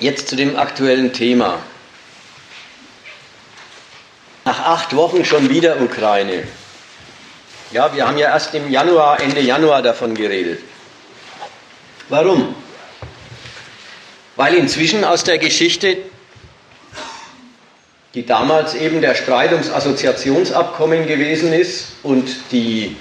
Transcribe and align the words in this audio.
Jetzt 0.00 0.28
zu 0.28 0.36
dem 0.36 0.56
aktuellen 0.56 1.12
Thema. 1.12 1.58
Nach 4.44 4.60
acht 4.60 4.94
Wochen 4.94 5.24
schon 5.24 5.50
wieder 5.50 5.80
Ukraine. 5.80 6.44
Ja, 7.72 7.94
wir 7.94 8.06
haben 8.06 8.16
ja 8.16 8.28
erst 8.28 8.54
im 8.54 8.70
Januar, 8.70 9.20
Ende 9.20 9.40
Januar 9.40 9.82
davon 9.82 10.14
geredet. 10.14 10.60
Warum? 12.08 12.54
Weil 14.36 14.54
inzwischen 14.54 15.04
aus 15.04 15.24
der 15.24 15.38
Geschichte, 15.38 15.98
die 18.14 18.24
damals 18.24 18.74
eben 18.74 19.00
der 19.00 19.16
Streit 19.16 19.52
ums 19.52 19.68
Assoziationsabkommen 19.68 21.08
gewesen 21.08 21.52
ist 21.52 21.96
und 22.04 22.28
die 22.52 22.96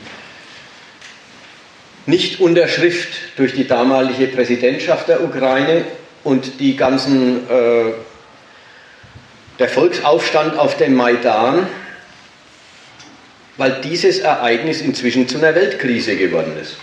Nichtunterschrift 2.07 3.37
durch 3.37 3.53
die 3.53 3.67
damalige 3.67 4.27
Präsidentschaft 4.27 5.07
der 5.07 5.23
Ukraine 5.23 5.85
und 6.27 6.59
die 6.59 6.75
ganzen, 6.75 7.49
äh, 7.49 7.93
der 9.59 9.69
Volksaufstand 9.69 10.59
auf 10.59 10.75
dem 10.75 10.93
Maidan, 10.93 11.67
weil 13.55 13.79
dieses 13.81 14.19
Ereignis 14.19 14.81
inzwischen 14.81 15.29
zu 15.29 15.37
einer 15.37 15.55
Weltkrise 15.55 16.17
geworden 16.17 16.57
ist. 16.61 16.75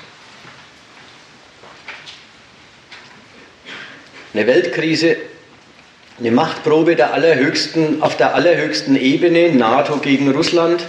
Eine 4.32 4.46
Weltkrise, 4.46 5.18
eine 6.18 6.30
Machtprobe 6.30 6.96
der 6.96 7.12
allerhöchsten, 7.12 8.02
auf 8.02 8.16
der 8.16 8.34
allerhöchsten 8.34 8.96
Ebene, 8.96 9.52
NATO 9.52 9.98
gegen 9.98 10.32
Russland. 10.32 10.86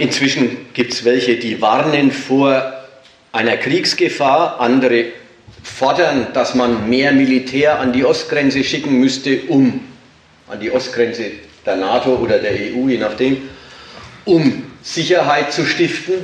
Inzwischen 0.00 0.72
gibt 0.74 0.92
es 0.92 1.04
welche, 1.04 1.36
die 1.36 1.60
warnen 1.60 2.10
vor 2.10 2.79
einer 3.32 3.56
Kriegsgefahr, 3.56 4.60
andere 4.60 5.06
fordern, 5.62 6.28
dass 6.32 6.54
man 6.54 6.88
mehr 6.88 7.12
Militär 7.12 7.78
an 7.78 7.92
die 7.92 8.04
Ostgrenze 8.04 8.64
schicken 8.64 8.98
müsste, 8.98 9.42
um 9.48 9.80
an 10.48 10.60
die 10.60 10.70
Ostgrenze 10.70 11.30
der 11.64 11.76
NATO 11.76 12.16
oder 12.16 12.38
der 12.38 12.52
EU, 12.52 12.88
je 12.88 12.98
nachdem, 12.98 13.48
um 14.24 14.64
Sicherheit 14.82 15.52
zu 15.52 15.64
stiften 15.64 16.14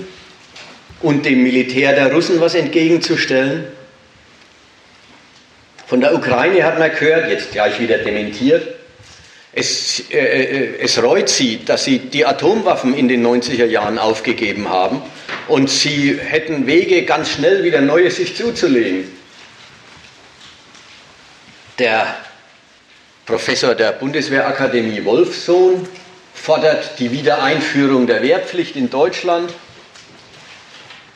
und 1.03 1.27
dem 1.27 1.43
Militär 1.43 1.93
der 1.93 2.13
Russen 2.13 2.41
was 2.41 2.55
entgegenzustellen. 2.55 3.65
Von 5.87 6.01
der 6.01 6.15
Ukraine 6.15 6.65
hat 6.65 6.79
man 6.79 6.91
gehört, 6.91 7.31
jetzt 7.31 7.53
gleich 7.53 7.79
wieder 7.79 7.99
dementiert, 7.99 8.67
es, 9.57 10.11
äh, 10.11 10.19
äh 10.19 10.79
es 10.81 11.03
reut 11.03 11.29
sie, 11.29 11.65
dass 11.65 11.85
sie 11.85 11.99
die 11.99 12.25
Atomwaffen 12.25 12.95
in 12.95 13.09
den 13.09 13.27
90er 13.27 13.65
Jahren 13.65 13.99
aufgegeben 13.99 14.69
haben 14.69 15.03
und 15.49 15.71
sie 15.71 16.19
hätten 16.23 16.67
Wege, 16.67 17.05
ganz 17.05 17.31
schnell 17.31 17.65
wieder 17.65 17.81
neue 17.81 18.11
sich 18.11 18.37
zuzulegen. 18.37 19.11
Der 21.79 22.17
Professor 23.25 23.75
der 23.75 23.93
Bundeswehrakademie 23.93 25.05
Wolfsohn 25.05 25.89
fordert 26.35 26.99
die 26.99 27.11
Wiedereinführung 27.11 28.07
der 28.07 28.23
Wehrpflicht 28.23 28.77
in 28.77 28.91
Deutschland, 28.91 29.53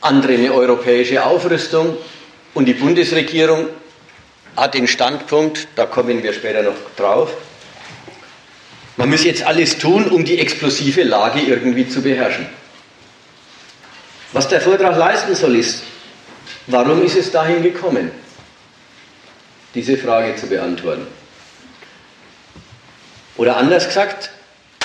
andere 0.01 0.33
eine 0.33 0.51
europäische 0.51 1.23
Aufrüstung 1.23 1.95
und 2.55 2.65
die 2.65 2.73
Bundesregierung 2.73 3.69
hat 4.57 4.73
den 4.73 4.87
Standpunkt, 4.87 5.67
da 5.75 5.85
kommen 5.85 6.23
wir 6.23 6.33
später 6.33 6.63
noch 6.63 6.75
drauf, 6.97 7.31
man 9.01 9.09
muss 9.09 9.23
jetzt 9.23 9.41
alles 9.41 9.79
tun, 9.79 10.11
um 10.11 10.23
die 10.23 10.37
explosive 10.37 11.01
Lage 11.01 11.39
irgendwie 11.39 11.89
zu 11.89 12.03
beherrschen. 12.03 12.45
Was 14.31 14.47
der 14.47 14.61
Vortrag 14.61 14.95
leisten 14.95 15.33
soll, 15.33 15.55
ist, 15.55 15.81
warum 16.67 17.03
ist 17.03 17.17
es 17.17 17.31
dahin 17.31 17.63
gekommen, 17.63 18.11
diese 19.73 19.97
Frage 19.97 20.35
zu 20.35 20.45
beantworten? 20.45 21.07
Oder 23.37 23.57
anders 23.57 23.87
gesagt, 23.87 24.29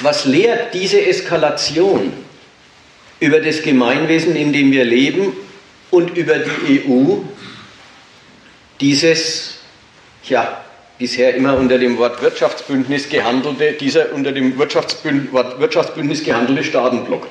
was 0.00 0.24
lehrt 0.24 0.72
diese 0.72 1.04
Eskalation 1.04 2.14
über 3.20 3.40
das 3.40 3.60
Gemeinwesen, 3.60 4.34
in 4.34 4.50
dem 4.50 4.72
wir 4.72 4.86
leben 4.86 5.36
und 5.90 6.16
über 6.16 6.38
die 6.38 6.88
EU, 6.88 7.18
dieses, 8.80 9.58
ja, 10.24 10.64
bisher 10.98 11.34
immer 11.34 11.56
unter 11.56 11.78
dem 11.78 11.98
Wort 11.98 12.22
Wirtschaftsbündnis 12.22 13.08
gehandelte, 13.08 13.72
dieser 13.72 14.12
unter 14.12 14.32
dem 14.32 14.58
Wirtschaftsbündnis, 14.58 15.32
Wort 15.32 15.60
Wirtschaftsbündnis 15.60 16.24
gehandelte 16.24 16.64
Staatenblock? 16.64 17.26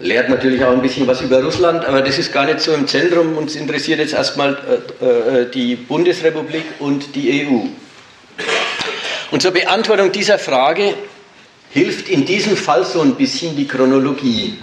Lehrt 0.00 0.28
natürlich 0.28 0.64
auch 0.64 0.72
ein 0.72 0.82
bisschen 0.82 1.06
was 1.06 1.20
über 1.20 1.42
Russland, 1.42 1.84
aber 1.84 2.02
das 2.02 2.18
ist 2.18 2.32
gar 2.32 2.46
nicht 2.46 2.60
so 2.60 2.72
im 2.72 2.88
Zentrum. 2.88 3.36
Uns 3.36 3.54
interessiert 3.54 4.00
jetzt 4.00 4.12
erstmal 4.12 4.58
äh, 5.00 5.06
äh, 5.06 5.50
die 5.50 5.76
Bundesrepublik 5.76 6.64
und 6.80 7.14
die 7.14 7.46
EU. 7.46 7.68
Und 9.30 9.40
zur 9.40 9.52
Beantwortung 9.52 10.10
dieser 10.10 10.38
Frage 10.38 10.94
hilft 11.70 12.08
in 12.08 12.24
diesem 12.24 12.56
Fall 12.56 12.84
so 12.84 13.00
ein 13.00 13.14
bisschen 13.14 13.56
die 13.56 13.66
Chronologie. 13.66 14.58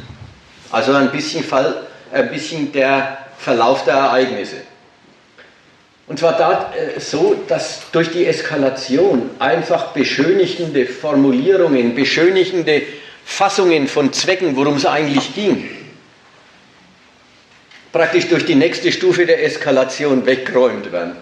Also 0.69 0.93
ein 0.93 1.11
bisschen, 1.11 1.43
Fall, 1.43 1.87
ein 2.11 2.29
bisschen 2.29 2.71
der 2.71 3.17
Verlauf 3.37 3.83
der 3.85 3.95
Ereignisse. 3.95 4.57
Und 6.11 6.17
zwar 6.17 6.37
da, 6.37 6.73
äh, 6.75 6.99
so, 6.99 7.41
dass 7.47 7.89
durch 7.93 8.11
die 8.11 8.25
Eskalation 8.25 9.29
einfach 9.39 9.93
beschönigende 9.93 10.85
Formulierungen, 10.85 11.95
beschönigende 11.95 12.81
Fassungen 13.23 13.87
von 13.87 14.11
Zwecken, 14.11 14.57
worum 14.57 14.75
es 14.75 14.85
eigentlich 14.85 15.33
ging, 15.33 15.69
praktisch 17.93 18.27
durch 18.27 18.45
die 18.45 18.55
nächste 18.55 18.91
Stufe 18.91 19.25
der 19.25 19.41
Eskalation 19.45 20.25
weggeräumt 20.25 20.91
werden. 20.91 21.15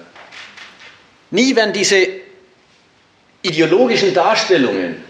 Nie 1.30 1.56
werden 1.56 1.72
diese 1.72 2.08
ideologischen 3.44 4.12
Darstellungen 4.16 5.04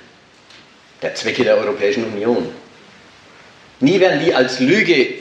der 1.01 1.15
Zwecke 1.15 1.45
der 1.45 1.55
Europäischen 1.55 2.03
Union, 2.03 2.49
nie 3.79 3.97
werden 4.01 4.19
die 4.25 4.35
als 4.35 4.59
Lüge 4.59 5.19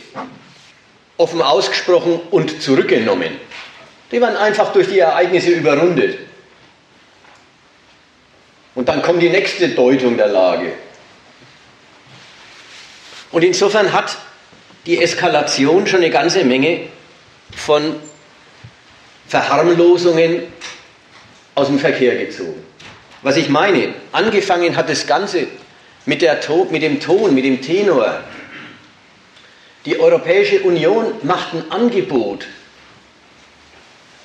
offen 1.16 1.42
ausgesprochen 1.42 2.18
und 2.32 2.60
zurückgenommen. 2.60 3.46
Die 4.10 4.20
werden 4.20 4.36
einfach 4.36 4.72
durch 4.72 4.88
die 4.88 4.98
Ereignisse 4.98 5.50
überrundet. 5.50 6.18
Und 8.74 8.88
dann 8.88 9.02
kommt 9.02 9.22
die 9.22 9.28
nächste 9.28 9.68
Deutung 9.70 10.16
der 10.16 10.28
Lage. 10.28 10.72
Und 13.32 13.42
insofern 13.42 13.92
hat 13.92 14.16
die 14.86 15.02
Eskalation 15.02 15.86
schon 15.86 16.00
eine 16.00 16.10
ganze 16.10 16.44
Menge 16.44 16.88
von 17.54 17.96
Verharmlosungen 19.26 20.44
aus 21.54 21.66
dem 21.66 21.78
Verkehr 21.78 22.16
gezogen. 22.16 22.64
Was 23.22 23.36
ich 23.36 23.48
meine, 23.48 23.94
angefangen 24.12 24.76
hat 24.76 24.88
das 24.88 25.06
Ganze 25.06 25.48
mit, 26.06 26.22
der, 26.22 26.38
mit 26.70 26.82
dem 26.82 27.00
Ton, 27.00 27.34
mit 27.34 27.44
dem 27.44 27.60
Tenor. 27.60 28.22
Die 29.84 29.98
Europäische 30.00 30.60
Union 30.60 31.14
macht 31.22 31.52
ein 31.52 31.70
Angebot 31.70 32.46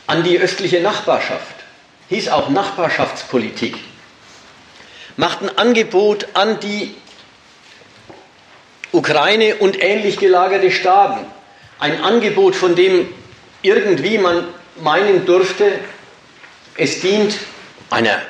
an 0.07 0.23
die 0.23 0.37
östliche 0.39 0.81
Nachbarschaft, 0.81 1.55
hieß 2.09 2.29
auch 2.29 2.49
Nachbarschaftspolitik, 2.49 3.75
macht 5.17 5.41
ein 5.41 5.57
Angebot 5.57 6.27
an 6.33 6.59
die 6.59 6.95
Ukraine 8.91 9.55
und 9.55 9.81
ähnlich 9.81 10.17
gelagerte 10.17 10.71
Staaten. 10.71 11.25
Ein 11.79 12.03
Angebot, 12.03 12.55
von 12.55 12.75
dem 12.75 13.09
irgendwie 13.61 14.17
man 14.17 14.47
meinen 14.81 15.25
durfte, 15.25 15.71
es 16.77 17.01
dient 17.01 17.35
einer 17.89 18.21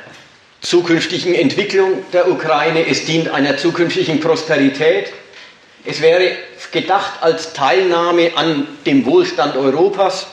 zukünftigen 0.62 1.36
Entwicklung 1.36 2.10
der 2.12 2.30
Ukraine, 2.30 2.88
es 2.88 3.06
dient 3.06 3.30
einer 3.30 3.58
zukünftigen 3.58 4.20
Prosperität. 4.20 5.12
Es 5.86 6.02
wäre 6.02 6.32
gedacht 6.72 7.22
als 7.22 7.54
Teilnahme 7.54 8.32
an 8.36 8.68
dem 8.86 9.06
Wohlstand 9.06 9.58
Europas. 9.58 10.28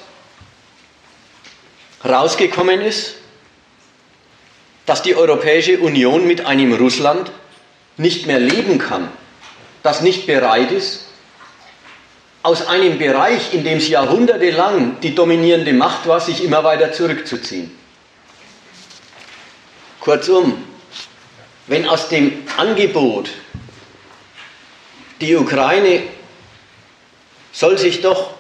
Rausgekommen 2.05 2.81
ist, 2.81 3.17
dass 4.87 5.03
die 5.03 5.15
Europäische 5.15 5.79
Union 5.79 6.27
mit 6.27 6.47
einem 6.47 6.73
Russland 6.73 7.31
nicht 7.97 8.27
mehr 8.27 8.41
leben 8.41 8.79
kann, 8.79 9.09
das 9.83 10.01
nicht 10.01 10.27
bereit 10.27 10.73
ist, 10.73 11.07
aus 12.43 12.67
einem 12.67 12.99
Bereich, 12.99 13.53
in 13.53 13.65
dem 13.65 13.79
es 13.79 13.89
jahrhundertelang 13.89 14.99
die 15.01 15.15
dominierende 15.15 15.75
Macht 15.75 16.07
war, 16.07 16.21
sich 16.21 16.43
immer 16.43 16.65
weiter 16.65 16.93
zurückzuziehen. 16.93 17.71
Kurzum, 20.01 20.65
wenn 21.67 21.87
aus 21.87 22.09
dem 22.09 22.45
Angebot, 22.57 23.31
die 25.21 25.37
Ukraine 25.37 26.05
soll 27.53 27.77
sich 27.77 28.01
doch 28.01 28.33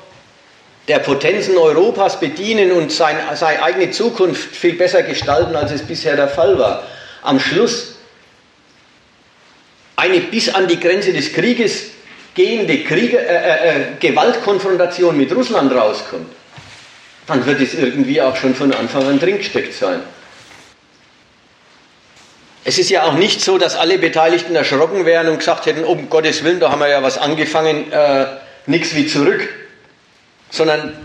der 0.91 0.99
Potenzen 0.99 1.57
Europas 1.57 2.19
bedienen 2.19 2.73
und 2.73 2.91
sein, 2.91 3.17
seine 3.37 3.63
eigene 3.63 3.93
Zukunft 3.93 4.57
viel 4.57 4.73
besser 4.73 5.05
gestalten, 5.05 5.55
als 5.55 5.71
es 5.71 5.83
bisher 5.83 6.17
der 6.17 6.27
Fall 6.27 6.59
war, 6.59 6.83
am 7.23 7.39
Schluss 7.39 7.95
eine 9.95 10.19
bis 10.19 10.53
an 10.53 10.67
die 10.67 10.81
Grenze 10.81 11.13
des 11.13 11.33
Krieges 11.33 11.91
gehende 12.35 12.83
Kriege, 12.83 13.21
äh, 13.21 13.23
äh, 13.23 13.69
äh, 13.69 13.85
Gewaltkonfrontation 14.01 15.17
mit 15.17 15.33
Russland 15.33 15.73
rauskommt, 15.73 16.27
dann 17.29 17.47
wird 17.47 17.61
es 17.61 17.75
irgendwie 17.75 18.21
auch 18.21 18.35
schon 18.35 18.57
von 18.57 18.73
Anfang 18.75 19.07
an 19.07 19.21
dringsteckt 19.21 19.75
sein. 19.75 20.01
Es 22.65 22.79
ist 22.79 22.91
ja 22.91 23.05
auch 23.05 23.15
nicht 23.15 23.41
so, 23.43 23.59
dass 23.59 23.77
alle 23.77 23.97
Beteiligten 23.97 24.57
erschrocken 24.57 25.07
wären 25.07 25.29
und 25.29 25.39
gesagt 25.39 25.67
hätten, 25.67 25.85
um 25.85 26.11
Gottes 26.11 26.43
Willen, 26.43 26.59
da 26.59 26.73
haben 26.73 26.81
wir 26.81 26.89
ja 26.89 27.01
was 27.01 27.17
angefangen, 27.17 27.93
äh, 27.93 28.27
nichts 28.67 28.93
wie 28.97 29.07
zurück, 29.07 29.49
sondern 30.51 30.97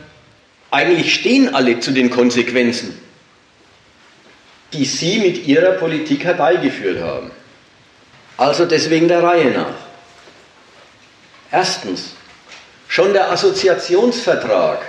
eigentlich 0.71 1.13
stehen 1.13 1.56
alle 1.56 1.80
zu 1.80 1.92
den 1.92 2.09
Konsequenzen, 2.09 3.00
die 4.74 4.86
sie 4.86 5.19
mit 5.19 5.47
ihrer 5.47 5.71
Politik 5.74 6.24
herbeigeführt 6.24 7.01
haben. 7.01 7.31
Also 8.38 8.65
deswegen 8.65 9.07
der 9.07 9.24
Reihe 9.24 9.51
nach. 9.51 9.74
Erstens, 11.51 12.15
schon 12.88 13.13
der 13.13 13.31
Assoziationsvertrag 13.31 14.81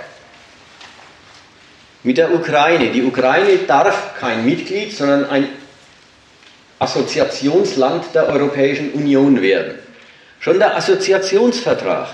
mit 2.03 2.17
der 2.17 2.33
Ukraine. 2.33 2.91
Die 2.91 3.03
Ukraine 3.03 3.59
darf 3.67 4.19
kein 4.19 4.45
Mitglied, 4.45 4.95
sondern 4.95 5.29
ein 5.29 5.47
Assoziationsland 6.79 8.13
der 8.13 8.27
Europäischen 8.27 8.91
Union 8.91 9.41
werden. 9.41 9.79
Schon 10.39 10.59
der 10.59 10.75
Assoziationsvertrag 10.75 12.09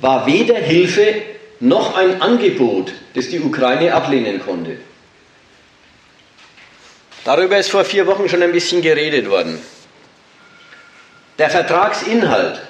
war 0.00 0.26
weder 0.26 0.56
Hilfe 0.56 1.22
noch 1.60 1.96
ein 1.96 2.20
Angebot, 2.20 2.92
das 3.14 3.28
die 3.28 3.40
Ukraine 3.40 3.94
ablehnen 3.94 4.40
konnte. 4.44 4.78
Darüber 7.24 7.58
ist 7.58 7.70
vor 7.70 7.84
vier 7.84 8.06
Wochen 8.06 8.28
schon 8.28 8.42
ein 8.42 8.52
bisschen 8.52 8.82
geredet 8.82 9.28
worden. 9.28 9.58
Der 11.38 11.50
Vertragsinhalt 11.50 12.62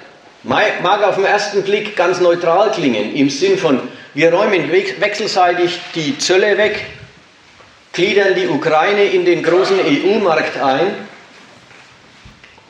mag 0.43 1.03
auf 1.03 1.15
den 1.15 1.25
ersten 1.25 1.63
Blick 1.63 1.95
ganz 1.95 2.19
neutral 2.19 2.71
klingen, 2.71 3.15
im 3.15 3.29
Sinn 3.29 3.57
von, 3.57 3.87
wir 4.13 4.33
räumen 4.33 4.71
wechselseitig 4.71 5.79
die 5.93 6.17
Zölle 6.17 6.57
weg, 6.57 6.83
gliedern 7.93 8.35
die 8.35 8.47
Ukraine 8.47 9.03
in 9.03 9.25
den 9.25 9.43
großen 9.43 9.79
EU-Markt 9.79 10.57
ein 10.57 10.93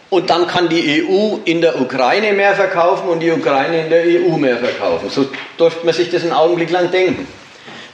und 0.09 0.29
dann 0.29 0.47
kann 0.47 0.69
die 0.69 1.03
EU 1.03 1.37
in 1.43 1.61
der 1.61 1.79
Ukraine 1.81 2.33
mehr 2.33 2.55
verkaufen 2.55 3.09
und 3.09 3.19
die 3.19 3.31
Ukraine 3.31 3.81
in 3.81 3.89
der 3.89 4.03
EU 4.03 4.37
mehr 4.37 4.57
verkaufen. 4.57 5.09
So 5.09 5.29
durfte 5.57 5.85
man 5.85 5.93
sich 5.93 6.09
das 6.09 6.23
einen 6.23 6.31
Augenblick 6.31 6.69
lang 6.69 6.91
denken. 6.91 7.27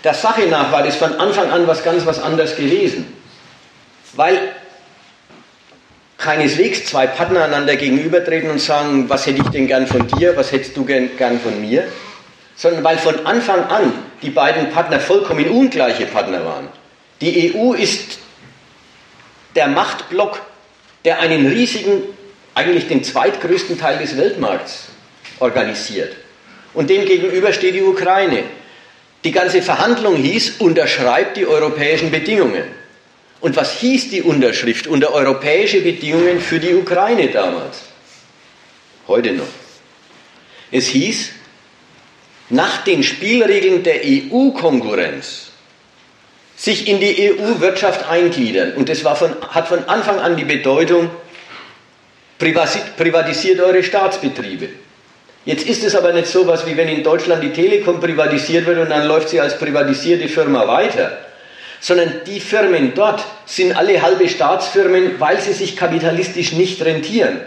Der 0.04 0.14
Sache 0.14 0.44
nach 0.44 0.72
war 0.72 0.84
das 0.84 0.96
von 0.96 1.16
Anfang 1.16 1.50
an 1.50 1.68
was 1.68 1.84
ganz 1.84 2.06
was 2.06 2.22
anderes 2.22 2.56
gewesen. 2.56 3.14
Weil 4.14 4.38
keineswegs 6.18 6.86
zwei 6.86 7.08
Partner 7.08 7.46
einander 7.46 7.76
gegenübertreten 7.76 8.50
und 8.50 8.62
sagen, 8.62 9.10
was 9.10 9.26
hätte 9.26 9.42
ich 9.42 9.50
denn 9.50 9.68
gern 9.68 9.88
von 9.88 10.08
dir, 10.08 10.38
was 10.38 10.52
hättest 10.52 10.78
du 10.78 10.86
gern, 10.86 11.10
gern 11.18 11.40
von 11.40 11.60
mir, 11.60 11.88
sondern 12.56 12.84
weil 12.84 12.98
von 12.98 13.26
Anfang 13.26 13.66
an 13.66 13.92
die 14.22 14.30
beiden 14.30 14.70
Partner 14.70 15.00
vollkommen 15.00 15.50
ungleiche 15.50 16.06
Partner 16.06 16.46
waren. 16.46 16.68
Die 17.22 17.54
EU 17.56 17.74
ist 17.74 18.20
der 19.56 19.68
Machtblock 19.68 20.40
der 21.06 21.20
einen 21.20 21.48
riesigen, 21.48 22.04
eigentlich 22.56 22.88
den 22.88 23.04
zweitgrößten 23.04 23.80
Teil 23.80 24.00
des 24.00 24.18
Weltmarkts 24.18 24.88
organisiert. 25.40 26.16
Und 26.74 26.90
dem 26.90 27.06
gegenüber 27.06 27.54
steht 27.54 27.76
die 27.76 27.82
Ukraine. 27.82 28.44
Die 29.24 29.32
ganze 29.32 29.62
Verhandlung 29.62 30.16
hieß, 30.16 30.56
unterschreibt 30.60 31.38
die 31.38 31.46
europäischen 31.46 32.12
Bedingungen. 32.12 32.64
Und 33.40 33.56
was 33.56 33.80
hieß 33.80 34.10
die 34.10 34.22
Unterschrift 34.22 34.88
unter 34.88 35.14
europäische 35.14 35.82
Bedingungen 35.82 36.40
für 36.40 36.60
die 36.60 36.74
Ukraine 36.74 37.28
damals? 37.28 37.82
Heute 39.08 39.34
noch. 39.34 39.48
Es 40.72 40.88
hieß, 40.88 41.32
nach 42.50 42.84
den 42.84 43.04
Spielregeln 43.04 43.84
der 43.84 44.02
EU-Konkurrenz 44.04 45.53
sich 46.64 46.88
in 46.88 47.02
die 47.02 47.30
EU-Wirtschaft 47.30 48.10
eingliedern. 48.10 48.72
Und 48.76 48.88
das 48.88 49.04
war 49.04 49.18
von, 49.18 49.36
hat 49.50 49.68
von 49.68 49.84
Anfang 49.90 50.20
an 50.20 50.38
die 50.38 50.46
Bedeutung, 50.46 51.10
privatisiert 52.38 53.60
eure 53.60 53.84
Staatsbetriebe. 53.84 54.70
Jetzt 55.44 55.68
ist 55.68 55.84
es 55.84 55.94
aber 55.94 56.14
nicht 56.14 56.28
so 56.28 56.48
was, 56.48 56.66
wie 56.66 56.78
wenn 56.78 56.88
in 56.88 57.04
Deutschland 57.04 57.44
die 57.44 57.52
Telekom 57.52 58.00
privatisiert 58.00 58.66
wird 58.66 58.78
und 58.78 58.90
dann 58.92 59.06
läuft 59.06 59.28
sie 59.28 59.42
als 59.42 59.60
privatisierte 59.60 60.30
Firma 60.30 60.66
weiter, 60.66 61.18
sondern 61.82 62.22
die 62.26 62.40
Firmen 62.40 62.94
dort 62.96 63.22
sind 63.46 63.76
alle 63.76 64.02
halbe 64.02 64.30
Staatsfirmen, 64.30 65.20
weil 65.20 65.42
sie 65.42 65.52
sich 65.52 65.76
kapitalistisch 65.76 66.54
nicht 66.54 66.82
rentieren, 66.86 67.42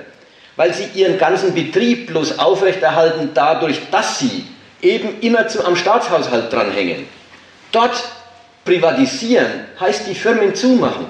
weil 0.57 0.75
sie 0.75 0.89
ihren 0.95 1.17
ganzen 1.17 1.55
Betrieb 1.55 2.09
bloß 2.09 2.39
aufrechterhalten 2.39 3.31
dadurch, 3.33 3.79
dass 3.91 4.19
sie 4.19 4.45
eben 4.83 5.23
immer 5.23 5.49
zu, 5.49 5.65
am 5.65 5.75
Staatshaushalt 5.75 6.53
dranhängen. 6.53 7.07
Dort 7.73 7.95
Privatisieren 8.67 9.65
heißt 9.81 10.07
die 10.07 10.15
Firmen 10.15 10.55
zumachen 10.55 11.07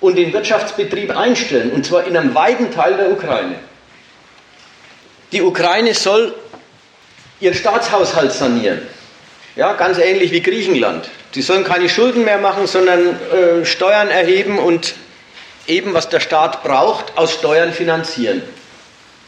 und 0.00 0.16
den 0.16 0.32
Wirtschaftsbetrieb 0.32 1.16
einstellen, 1.16 1.70
und 1.70 1.86
zwar 1.86 2.04
in 2.04 2.16
einem 2.16 2.34
weiten 2.34 2.70
Teil 2.70 2.96
der 2.96 3.10
Ukraine. 3.10 3.54
Die 5.32 5.40
Ukraine 5.40 5.94
soll 5.94 6.34
ihren 7.40 7.54
Staatshaushalt 7.54 8.32
sanieren. 8.32 8.82
Ja, 9.54 9.72
ganz 9.72 9.98
ähnlich 9.98 10.32
wie 10.32 10.42
Griechenland. 10.42 11.08
Sie 11.32 11.42
sollen 11.42 11.64
keine 11.64 11.88
Schulden 11.88 12.24
mehr 12.24 12.38
machen, 12.38 12.66
sondern 12.66 13.18
äh, 13.30 13.64
Steuern 13.64 14.08
erheben 14.08 14.58
und 14.58 14.94
eben, 15.66 15.94
was 15.94 16.08
der 16.08 16.20
Staat 16.20 16.62
braucht, 16.62 17.16
aus 17.16 17.32
Steuern 17.32 17.72
finanzieren. 17.72 18.42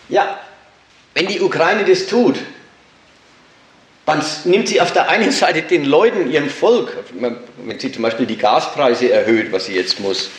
Ja, 0.08 0.38
wenn 1.14 1.26
die 1.26 1.40
Ukraine 1.40 1.84
das 1.84 2.06
tut, 2.06 2.36
dann 4.08 4.24
nimmt 4.44 4.68
sie 4.68 4.80
auf 4.80 4.90
der 4.90 5.10
einen 5.10 5.30
Seite 5.32 5.60
den 5.60 5.84
Leuten, 5.84 6.30
ihrem 6.30 6.48
Volk, 6.48 6.96
wenn 7.12 7.78
sie 7.78 7.92
zum 7.92 8.02
Beispiel 8.02 8.24
die 8.24 8.38
Gaspreise 8.38 9.12
erhöht, 9.12 9.52
was 9.52 9.66
sie 9.66 9.74
jetzt 9.74 10.00
muss, 10.00 10.30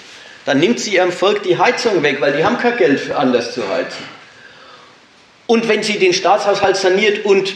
dann 0.45 0.59
nimmt 0.59 0.79
sie 0.79 0.95
ihrem 0.95 1.11
Volk 1.11 1.43
die 1.43 1.59
Heizung 1.59 2.01
weg, 2.01 2.19
weil 2.19 2.35
die 2.35 2.43
haben 2.43 2.57
kein 2.57 2.77
Geld 2.77 2.99
für 2.99 3.15
anders 3.15 3.53
zu 3.53 3.69
heizen. 3.69 4.03
Und 5.45 5.67
wenn 5.67 5.83
sie 5.83 5.99
den 5.99 6.13
Staatshaushalt 6.13 6.77
saniert 6.77 7.25
und 7.25 7.53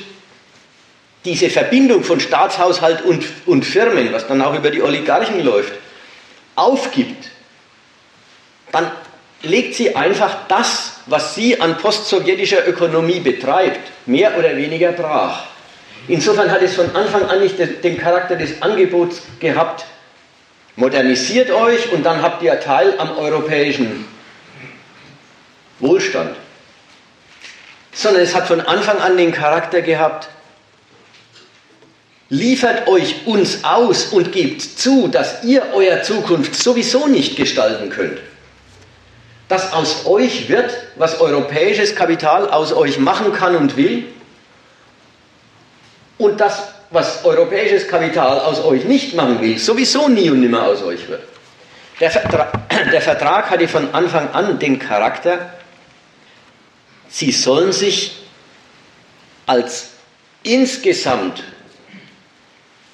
diese 1.25 1.49
Verbindung 1.49 2.03
von 2.03 2.19
Staatshaushalt 2.19 3.01
und, 3.01 3.25
und 3.47 3.65
Firmen, 3.65 4.13
was 4.13 4.27
dann 4.27 4.39
auch 4.43 4.53
über 4.53 4.69
die 4.69 4.83
Oligarchen 4.83 5.43
läuft, 5.43 5.73
aufgibt, 6.55 7.29
dann 8.71 8.91
legt 9.41 9.73
sie 9.73 9.95
einfach 9.95 10.47
das, 10.47 10.97
was 11.07 11.33
sie 11.33 11.59
an 11.59 11.79
postsowjetischer 11.79 12.67
Ökonomie 12.67 13.19
betreibt, 13.19 13.79
mehr 14.05 14.37
oder 14.37 14.55
weniger 14.55 14.91
brach. 14.91 15.52
Insofern 16.07 16.51
hat 16.51 16.61
es 16.61 16.75
von 16.75 16.93
Anfang 16.95 17.29
an 17.29 17.39
nicht 17.39 17.55
den 17.57 17.97
Charakter 17.97 18.35
des 18.35 18.61
Angebots 18.61 19.21
gehabt, 19.39 19.85
modernisiert 20.75 21.51
euch 21.51 21.91
und 21.91 22.03
dann 22.03 22.21
habt 22.21 22.43
ihr 22.43 22.59
Teil 22.59 22.95
am 22.97 23.17
europäischen 23.17 24.05
Wohlstand. 25.79 26.35
Sondern 27.93 28.23
es 28.23 28.35
hat 28.35 28.47
von 28.47 28.59
Anfang 28.59 28.99
an 28.99 29.17
den 29.17 29.31
Charakter 29.31 29.81
gehabt, 29.81 30.29
liefert 32.29 32.87
euch 32.87 33.27
uns 33.27 33.63
aus 33.63 34.07
und 34.07 34.31
gebt 34.31 34.61
zu, 34.61 35.07
dass 35.07 35.43
ihr 35.43 35.63
euer 35.73 36.01
Zukunft 36.01 36.55
sowieso 36.55 37.07
nicht 37.07 37.37
gestalten 37.37 37.89
könnt. 37.89 38.19
Dass 39.47 39.71
aus 39.71 40.05
euch 40.07 40.49
wird, 40.49 40.73
was 40.95 41.21
europäisches 41.21 41.95
Kapital 41.95 42.49
aus 42.49 42.73
euch 42.73 42.97
machen 42.97 43.33
kann 43.33 43.55
und 43.55 43.77
will, 43.77 44.05
und 46.23 46.39
das, 46.39 46.69
was 46.89 47.25
europäisches 47.25 47.87
Kapital 47.87 48.39
aus 48.39 48.63
euch 48.63 48.85
nicht 48.85 49.13
machen 49.13 49.41
will, 49.41 49.57
sowieso 49.59 50.07
nie 50.07 50.29
und 50.29 50.39
nimmer 50.39 50.63
aus 50.63 50.81
euch 50.81 51.07
wird. 51.09 51.23
Der 51.99 52.09
Vertrag, 52.09 52.69
der 52.91 53.01
Vertrag 53.01 53.49
hatte 53.49 53.67
von 53.67 53.93
Anfang 53.93 54.29
an 54.31 54.57
den 54.57 54.79
Charakter, 54.79 55.53
sie 57.09 57.31
sollen 57.31 57.73
sich 57.73 58.23
als 59.45 59.89
insgesamt 60.43 61.43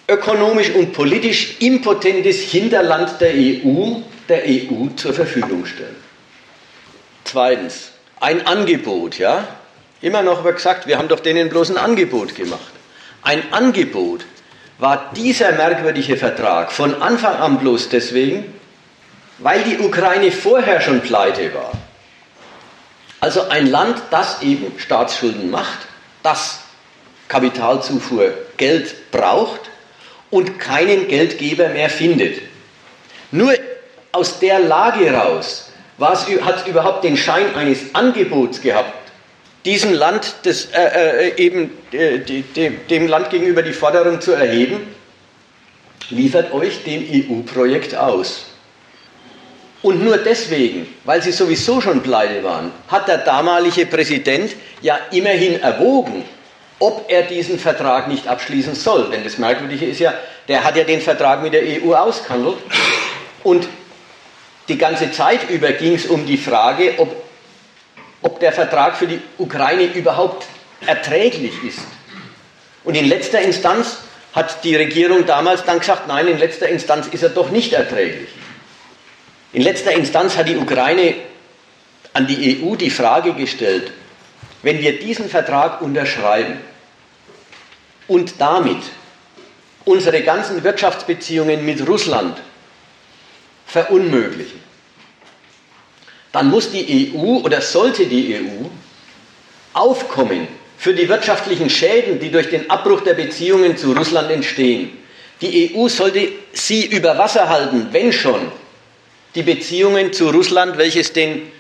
ökonomisch 0.08 0.72
und 0.72 0.94
politisch 0.94 1.58
impotentes 1.60 2.42
Hinterland 2.42 3.22
der 3.22 3.34
EU, 3.34 3.98
der 4.28 4.44
EU 4.46 4.88
zur 4.96 5.14
Verfügung 5.14 5.66
stellen. 5.66 5.96
Zweitens, 7.26 7.92
ein 8.20 8.46
Angebot, 8.48 9.20
ja. 9.20 9.48
Immer 10.02 10.24
noch 10.24 10.44
wird 10.44 10.56
gesagt, 10.56 10.88
wir 10.88 10.98
haben 10.98 11.10
doch 11.10 11.20
denen 11.20 11.50
bloß 11.50 11.72
ein 11.72 11.78
Angebot 11.78 12.34
gemacht. 12.34 12.79
Ein 13.22 13.52
Angebot 13.52 14.26
war 14.78 15.12
dieser 15.16 15.52
merkwürdige 15.52 16.18
Vertrag 16.18 16.72
von 16.72 17.02
Anfang 17.02 17.36
an 17.36 17.60
bloß 17.60 17.90
deswegen, 17.90 18.54
weil 19.40 19.64
die 19.64 19.80
Ukraine 19.80 20.32
vorher 20.32 20.82
schon 20.82 21.02
pleite 21.02 21.54
war. 21.54 21.72
Also 23.20 23.50
ein 23.50 23.68
Land, 23.68 24.02
das 24.12 24.42
eben 24.42 24.80
Staatsschulden 24.80 25.50
macht, 25.52 25.80
das 26.24 26.62
Kapitalzufuhr 27.28 28.34
Geld 28.58 29.12
braucht 29.12 29.62
und 30.30 30.60
keinen 30.60 31.08
Geldgeber 31.08 31.70
mehr 31.70 31.90
findet. 31.90 32.42
Nur 33.32 33.54
aus 34.12 34.40
der 34.40 34.60
Lage 34.60 35.14
raus 35.14 35.72
hat 36.00 36.58
es 36.58 36.68
überhaupt 36.68 37.04
den 37.04 37.18
Schein 37.18 37.56
eines 37.56 37.94
Angebots 37.94 38.62
gehabt, 38.62 38.94
diesem 39.70 39.94
Land 39.94 40.46
des, 40.46 40.66
äh, 40.74 41.28
äh 41.28 41.38
eben 41.38 41.72
äh, 41.92 42.20
dem 42.90 43.08
Land 43.08 43.30
gegenüber 43.30 43.62
die 43.62 43.74
Forderung 43.74 44.20
zu 44.20 44.32
erheben, 44.32 44.96
liefert 46.10 46.52
euch 46.52 46.84
dem 46.84 47.06
EU-Projekt 47.08 47.94
aus. 47.94 48.46
Und 49.84 50.04
nur 50.04 50.18
deswegen, 50.18 50.88
weil 51.06 51.22
sie 51.22 51.32
sowieso 51.32 51.80
schon 51.82 52.02
pleite 52.02 52.44
waren, 52.44 52.72
hat 52.88 53.08
der 53.08 53.20
damalige 53.20 53.86
Präsident 53.86 54.56
ja 54.82 54.98
immerhin 55.12 55.62
erwogen, 55.62 56.26
ob 56.80 57.06
er 57.08 57.24
diesen 57.24 57.60
Vertrag 57.60 58.08
nicht 58.08 58.28
abschließen 58.28 58.74
soll. 58.74 59.12
Denn 59.12 59.24
das 59.24 59.38
Merkwürdige 59.38 59.86
ist 59.86 60.00
ja, 60.00 60.16
der 60.48 60.64
hat 60.64 60.76
ja 60.78 60.84
den 60.84 61.02
Vertrag 61.02 61.44
mit 61.44 61.54
der 61.54 61.62
EU 61.62 61.94
ausgehandelt. 61.94 62.58
Und 63.44 63.68
die 64.68 64.78
ganze 64.78 65.12
Zeit 65.12 65.48
über 65.50 65.72
ging 65.74 65.94
es 65.94 66.08
um 66.08 66.26
die 66.26 66.38
Frage, 66.38 66.96
ob, 66.98 67.29
ob 68.22 68.40
der 68.40 68.52
Vertrag 68.52 68.98
für 68.98 69.08
die 69.08 69.22
Ukraine 69.38 69.86
überhaupt 69.86 70.46
erträglich 70.86 71.64
ist. 71.64 71.80
Und 72.84 72.96
in 72.96 73.06
letzter 73.06 73.40
Instanz 73.42 73.98
hat 74.34 74.64
die 74.64 74.76
Regierung 74.76 75.26
damals 75.26 75.64
dann 75.66 75.80
gesagt, 75.80 76.08
nein, 76.08 76.28
in 76.28 76.38
letzter 76.38 76.68
Instanz 76.68 77.08
ist 77.08 77.24
er 77.24 77.30
doch 77.30 77.50
nicht 77.50 77.74
erträglich. 77.74 78.30
In 79.52 79.64
letzter 79.64 79.92
Instanz 79.92 80.38
hat 80.38 80.48
die 80.48 80.58
Ukraine 80.58 81.16
an 82.14 82.28
die 82.28 82.62
EU 82.64 82.76
die 82.76 82.90
Frage 82.90 83.34
gestellt, 83.34 83.92
wenn 84.62 84.80
wir 84.80 85.00
diesen 85.00 85.30
Vertrag 85.30 85.82
unterschreiben 85.82 86.60
und 88.08 88.34
damit 88.40 88.82
unsere 89.86 90.22
ganzen 90.22 90.64
Wirtschaftsbeziehungen 90.64 91.66
mit 91.66 91.88
Russland 91.88 92.38
verunmöglichen, 93.66 94.62
dann 96.32 96.50
muss 96.50 96.72
die 96.72 97.14
EU 97.16 97.40
oder 97.44 97.62
sollte 97.62 98.06
die 98.06 98.36
EU 98.36 98.68
aufkommen 99.74 100.48
für 100.78 100.94
die 100.94 101.10
wirtschaftlichen 101.10 101.70
Schäden, 101.70 102.20
die 102.20 102.32
durch 102.32 102.50
den 102.50 102.70
Abbruch 102.70 103.02
der 103.02 103.14
Beziehungen 103.14 103.78
zu 103.78 103.92
Russland 103.94 104.32
entstehen. 104.32 104.92
Die 105.42 105.74
EU 105.76 105.88
sollte 105.88 106.30
sie 106.54 106.86
über 106.86 107.18
Wasser 107.18 107.50
halten, 107.50 107.88
wenn 107.92 108.12
schon 108.14 108.52
die 109.36 109.44
Beziehungen 109.44 110.12
zu 110.14 110.30
Russland, 110.30 110.78
welches 110.78 111.14
den, 111.14 111.52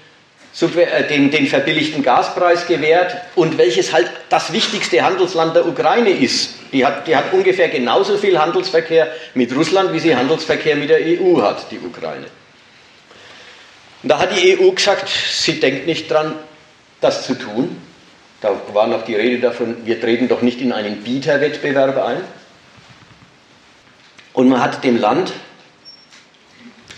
äh, 0.61 1.07
den, 1.07 1.31
den 1.31 1.47
verbilligten 1.47 2.03
Gaspreis 2.03 2.65
gewährt 2.67 3.15
und 3.35 3.57
welches 3.57 3.93
halt 3.93 4.09
das 4.29 4.51
wichtigste 4.51 5.03
Handelsland 5.03 5.55
der 5.55 5.67
Ukraine 5.67 6.09
ist. 6.09 6.55
Die 6.71 6.85
hat, 6.85 7.07
die 7.07 7.15
hat 7.15 7.31
ungefähr 7.33 7.69
genauso 7.69 8.17
viel 8.17 8.38
Handelsverkehr 8.38 9.07
mit 9.33 9.55
Russland, 9.55 9.93
wie 9.93 9.99
sie 9.99 10.15
Handelsverkehr 10.15 10.75
mit 10.75 10.89
der 10.89 10.99
EU 10.99 11.41
hat, 11.41 11.71
die 11.71 11.79
Ukraine. 11.79 12.27
Und 14.01 14.09
da 14.09 14.19
hat 14.19 14.35
die 14.35 14.57
EU 14.57 14.71
gesagt, 14.71 15.09
sie 15.09 15.59
denkt 15.59 15.85
nicht 15.85 16.09
dran, 16.09 16.35
das 17.01 17.25
zu 17.25 17.35
tun. 17.35 17.81
Da 18.41 18.55
war 18.73 18.87
noch 18.87 19.03
die 19.03 19.15
Rede 19.15 19.39
davon, 19.39 19.85
wir 19.85 19.99
treten 19.99 20.29
doch 20.29 20.41
nicht 20.41 20.61
in 20.61 20.71
einen 20.71 21.03
Bieterwettbewerb 21.03 21.97
ein. 21.97 22.21
Und 24.33 24.47
man 24.47 24.61
hat 24.61 24.83
dem 24.83 24.97
Land 24.97 25.33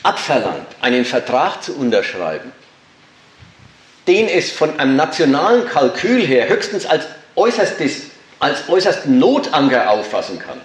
abverlangt, 0.04 0.68
einen 0.82 1.06
Vertrag 1.06 1.64
zu 1.64 1.76
unterschreiben, 1.76 2.52
den 4.08 4.28
es 4.28 4.52
von 4.52 4.80
einem 4.80 4.96
nationalen 4.96 5.68
Kalkül 5.68 6.26
her 6.26 6.50
höchstens 6.50 6.86
als 6.86 7.06
äußerstes, 7.36 8.04
als 8.40 8.70
äußersten 8.70 9.18
Notanker 9.18 9.90
auffassen 9.90 10.40
kann, 10.40 10.62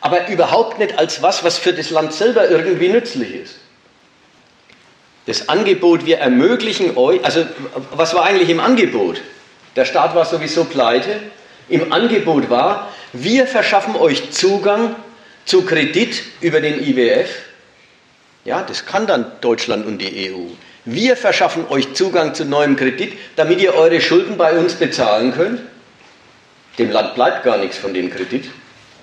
aber 0.00 0.28
überhaupt 0.28 0.78
nicht 0.78 0.98
als 0.98 1.22
was, 1.22 1.44
was 1.44 1.58
für 1.58 1.72
das 1.72 1.90
Land 1.90 2.12
selber 2.12 2.48
irgendwie 2.48 2.88
nützlich 2.88 3.34
ist. 3.34 3.56
Das 5.26 5.48
Angebot, 5.48 6.04
wir 6.04 6.18
ermöglichen 6.18 6.96
euch, 6.96 7.24
also 7.24 7.46
was 7.92 8.14
war 8.14 8.24
eigentlich 8.24 8.50
im 8.50 8.60
Angebot? 8.60 9.20
Der 9.76 9.84
Staat 9.84 10.14
war 10.14 10.24
sowieso 10.24 10.64
pleite. 10.64 11.20
Im 11.68 11.92
Angebot 11.92 12.50
war, 12.50 12.92
wir 13.12 13.46
verschaffen 13.46 13.96
euch 13.96 14.30
Zugang 14.32 14.94
zu 15.46 15.62
Kredit 15.62 16.22
über 16.40 16.60
den 16.60 16.82
IWF. 16.82 17.30
Ja, 18.44 18.62
das 18.62 18.84
kann 18.84 19.06
dann 19.06 19.32
Deutschland 19.40 19.86
und 19.86 19.98
die 19.98 20.30
EU. 20.30 20.52
Wir 20.84 21.16
verschaffen 21.16 21.66
euch 21.70 21.94
Zugang 21.94 22.34
zu 22.34 22.44
neuem 22.44 22.76
Kredit, 22.76 23.14
damit 23.36 23.60
ihr 23.62 23.74
eure 23.74 24.02
Schulden 24.02 24.36
bei 24.36 24.58
uns 24.58 24.74
bezahlen 24.74 25.32
könnt. 25.32 25.60
Dem 26.78 26.90
Land 26.90 27.14
bleibt 27.14 27.44
gar 27.44 27.56
nichts 27.56 27.78
von 27.78 27.94
dem 27.94 28.10
Kredit. 28.10 28.44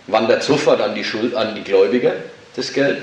Wandert 0.05 0.43
sofort 0.43 0.81
an 0.81 0.93
die, 0.93 1.03
Schuld, 1.03 1.33
an 1.33 1.55
die 1.55 1.63
Gläubiger 1.63 2.13
das 2.55 2.73
Geld. 2.73 3.01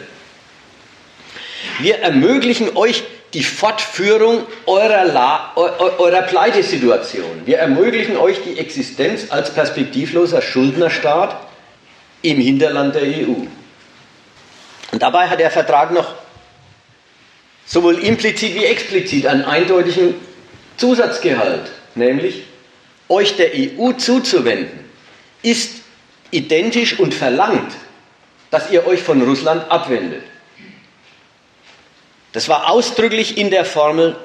Wir 1.80 1.98
ermöglichen 1.98 2.76
euch 2.76 3.04
die 3.34 3.42
Fortführung 3.42 4.46
eurer, 4.66 5.04
La 5.04 5.52
eurer 5.54 6.22
Pleitesituation. 6.22 7.42
Wir 7.44 7.58
ermöglichen 7.58 8.16
euch 8.16 8.42
die 8.42 8.58
Existenz 8.58 9.30
als 9.30 9.52
perspektivloser 9.52 10.40
Schuldnerstaat 10.40 11.36
im 12.22 12.40
Hinterland 12.40 12.94
der 12.94 13.02
EU. 13.02 13.46
Und 14.92 15.02
dabei 15.02 15.28
hat 15.28 15.40
der 15.40 15.50
Vertrag 15.50 15.92
noch 15.92 16.14
sowohl 17.66 17.98
implizit 17.98 18.54
wie 18.54 18.64
explizit 18.64 19.26
einen 19.26 19.44
eindeutigen 19.44 20.14
Zusatzgehalt, 20.78 21.70
nämlich 21.94 22.44
euch 23.08 23.36
der 23.36 23.50
EU 23.54 23.92
zuzuwenden, 23.92 24.84
ist 25.42 25.82
identisch 26.30 26.98
und 26.98 27.14
verlangt, 27.14 27.72
dass 28.50 28.70
ihr 28.70 28.86
euch 28.86 29.02
von 29.02 29.20
Russland 29.22 29.70
abwendet. 29.70 30.22
Das 32.32 32.48
war 32.48 32.70
ausdrücklich 32.70 33.38
in 33.38 33.50
der 33.50 33.64
Formel, 33.64 34.16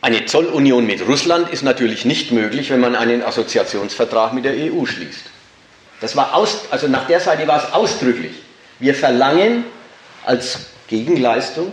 eine 0.00 0.26
Zollunion 0.26 0.84
mit 0.84 1.06
Russland 1.06 1.48
ist 1.50 1.62
natürlich 1.62 2.04
nicht 2.04 2.32
möglich, 2.32 2.70
wenn 2.70 2.80
man 2.80 2.96
einen 2.96 3.22
Assoziationsvertrag 3.22 4.32
mit 4.32 4.44
der 4.44 4.54
EU 4.54 4.84
schließt. 4.84 5.30
Das 6.00 6.16
war 6.16 6.34
aus, 6.34 6.62
also 6.70 6.88
nach 6.88 7.06
der 7.06 7.20
Seite 7.20 7.46
war 7.46 7.64
es 7.64 7.72
ausdrücklich. 7.72 8.32
Wir 8.80 8.96
verlangen 8.96 9.64
als 10.24 10.66
Gegenleistung 10.88 11.70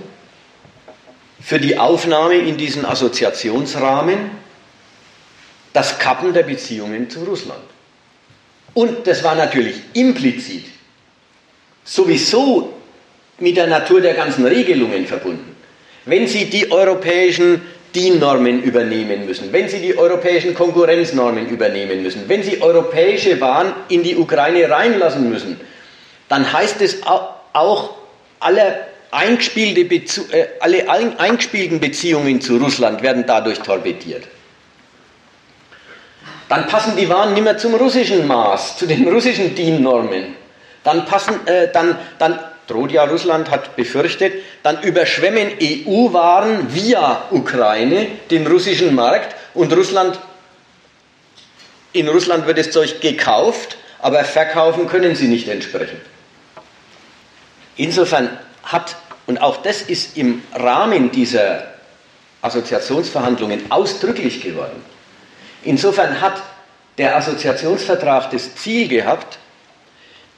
für 1.41 1.59
die 1.59 1.79
Aufnahme 1.79 2.35
in 2.35 2.55
diesen 2.55 2.85
Assoziationsrahmen 2.85 4.29
das 5.73 5.97
Kappen 5.97 6.31
der 6.31 6.43
Beziehungen 6.43 7.09
zu 7.09 7.23
Russland. 7.23 7.63
Und 8.75 9.07
das 9.07 9.23
war 9.23 9.33
natürlich 9.33 9.77
implizit 9.93 10.65
sowieso 11.83 12.78
mit 13.39 13.57
der 13.57 13.67
Natur 13.67 14.01
der 14.01 14.13
ganzen 14.13 14.45
Regelungen 14.45 15.05
verbunden. 15.05 15.55
Wenn 16.05 16.27
Sie 16.27 16.45
die 16.45 16.71
europäischen 16.71 17.61
DIN-Normen 17.95 18.63
übernehmen 18.63 19.25
müssen, 19.25 19.51
wenn 19.51 19.67
Sie 19.67 19.79
die 19.79 19.97
europäischen 19.97 20.53
Konkurrenznormen 20.53 21.47
übernehmen 21.49 22.03
müssen, 22.03 22.23
wenn 22.27 22.43
Sie 22.43 22.61
europäische 22.61 23.39
Waren 23.41 23.73
in 23.89 24.03
die 24.03 24.15
Ukraine 24.15 24.69
reinlassen 24.69 25.29
müssen, 25.29 25.59
dann 26.27 26.51
heißt 26.51 26.81
es 26.81 27.03
auch, 27.03 27.95
alle, 28.39 28.85
eingespielte 29.11 29.85
Bezu 29.85 30.25
äh, 30.31 30.45
alle 30.59 30.87
eingespielten 30.89 31.79
Beziehungen 31.79 32.41
zu 32.41 32.57
Russland 32.57 33.01
werden 33.01 33.25
dadurch 33.25 33.59
torpediert. 33.59 34.23
Dann 36.47 36.67
passen 36.67 36.95
die 36.95 37.09
Waren 37.09 37.33
nicht 37.33 37.43
mehr 37.43 37.57
zum 37.57 37.75
russischen 37.75 38.25
Maß, 38.27 38.77
zu 38.77 38.85
den 38.87 39.07
russischen 39.07 39.55
DIN-Normen. 39.55 40.35
Dann, 40.83 41.05
passen, 41.05 41.45
äh, 41.45 41.71
dann, 41.71 41.97
dann 42.17 42.39
droht 42.69 42.91
ja 42.91 43.03
Russland, 43.03 43.49
hat 43.49 43.75
befürchtet, 43.75 44.33
dann 44.63 44.81
überschwemmen 44.83 45.51
EU-Waren 45.61 46.73
via 46.73 47.23
Ukraine 47.31 48.07
den 48.29 48.45
russischen 48.45 48.93
Markt 48.95 49.35
und 49.53 49.73
Russland, 49.73 50.19
in 51.93 52.07
Russland 52.07 52.45
wird 52.45 52.59
das 52.59 52.71
Zeug 52.71 53.01
gekauft, 53.01 53.77
aber 53.99 54.23
verkaufen 54.23 54.87
können 54.87 55.15
sie 55.15 55.27
nicht 55.27 55.47
entsprechend. 55.47 56.01
Insofern 57.75 58.37
hat, 58.63 58.95
und 59.25 59.41
auch 59.41 59.57
das 59.57 59.81
ist 59.81 60.17
im 60.17 60.43
Rahmen 60.53 61.11
dieser 61.11 61.73
Assoziationsverhandlungen 62.41 63.71
ausdrücklich 63.71 64.41
geworden, 64.41 64.83
insofern 65.63 66.21
hat 66.21 66.41
der 66.97 67.15
Assoziationsvertrag 67.15 68.29
das 68.31 68.55
Ziel 68.55 68.87
gehabt, 68.87 69.39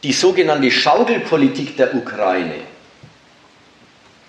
die 0.03 0.13
sogenannte 0.13 0.72
Schaukelpolitik 0.72 1.77
der 1.77 1.96
Ukraine, 1.96 2.55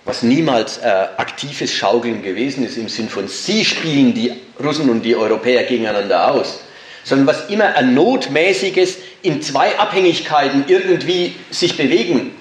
was 0.05 0.21
niemals 0.21 0.77
äh, 0.77 1.07
aktives 1.17 1.73
Schaukeln 1.73 2.21
gewesen 2.21 2.65
ist 2.65 2.77
im 2.77 2.89
Sinn 2.89 3.09
von 3.09 3.27
Sie 3.27 3.65
spielen 3.65 4.13
die 4.13 4.31
Russen 4.61 4.89
und 4.89 5.01
die 5.01 5.15
Europäer 5.15 5.63
gegeneinander 5.63 6.31
aus, 6.31 6.59
sondern 7.03 7.27
was 7.27 7.49
immer 7.49 7.75
ein 7.75 7.93
notmäßiges 7.93 8.97
in 9.21 9.41
zwei 9.41 9.77
Abhängigkeiten 9.77 10.65
irgendwie 10.67 11.35
sich 11.49 11.75
bewegen 11.77 12.35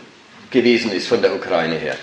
gewesen 0.51 0.93
ist 0.93 1.09
von 1.09 1.23
der 1.23 1.35
Ukraine 1.35 1.77
her. 1.77 1.97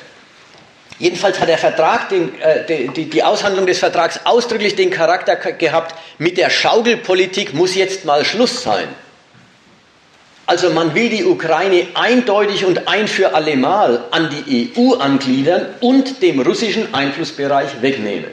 Jedenfalls 0.98 1.40
hat 1.40 1.48
der 1.48 1.58
Vertrag, 1.58 2.10
den, 2.10 2.40
äh, 2.42 2.88
die, 2.94 3.10
die 3.10 3.24
Aushandlung 3.24 3.66
des 3.66 3.80
Vertrags 3.80 4.20
ausdrücklich 4.26 4.76
den 4.76 4.90
Charakter 4.90 5.36
gehabt, 5.36 5.96
mit 6.18 6.38
der 6.38 6.50
Schaukelpolitik 6.50 7.54
muss 7.54 7.76
jetzt 7.76 8.04
mal 8.04 8.26
Schluss 8.26 8.64
sein. 8.64 8.88
Also 10.50 10.72
man 10.72 10.96
will 10.96 11.10
die 11.10 11.26
Ukraine 11.26 11.86
eindeutig 11.94 12.66
und 12.66 12.88
ein 12.88 13.08
für 13.08 13.36
allemal 13.36 14.06
an 14.10 14.32
die 14.32 14.72
EU 14.76 14.96
angliedern 14.96 15.68
und 15.80 16.24
dem 16.24 16.40
russischen 16.40 16.92
Einflussbereich 16.92 17.84
wegnehmen. 17.84 18.32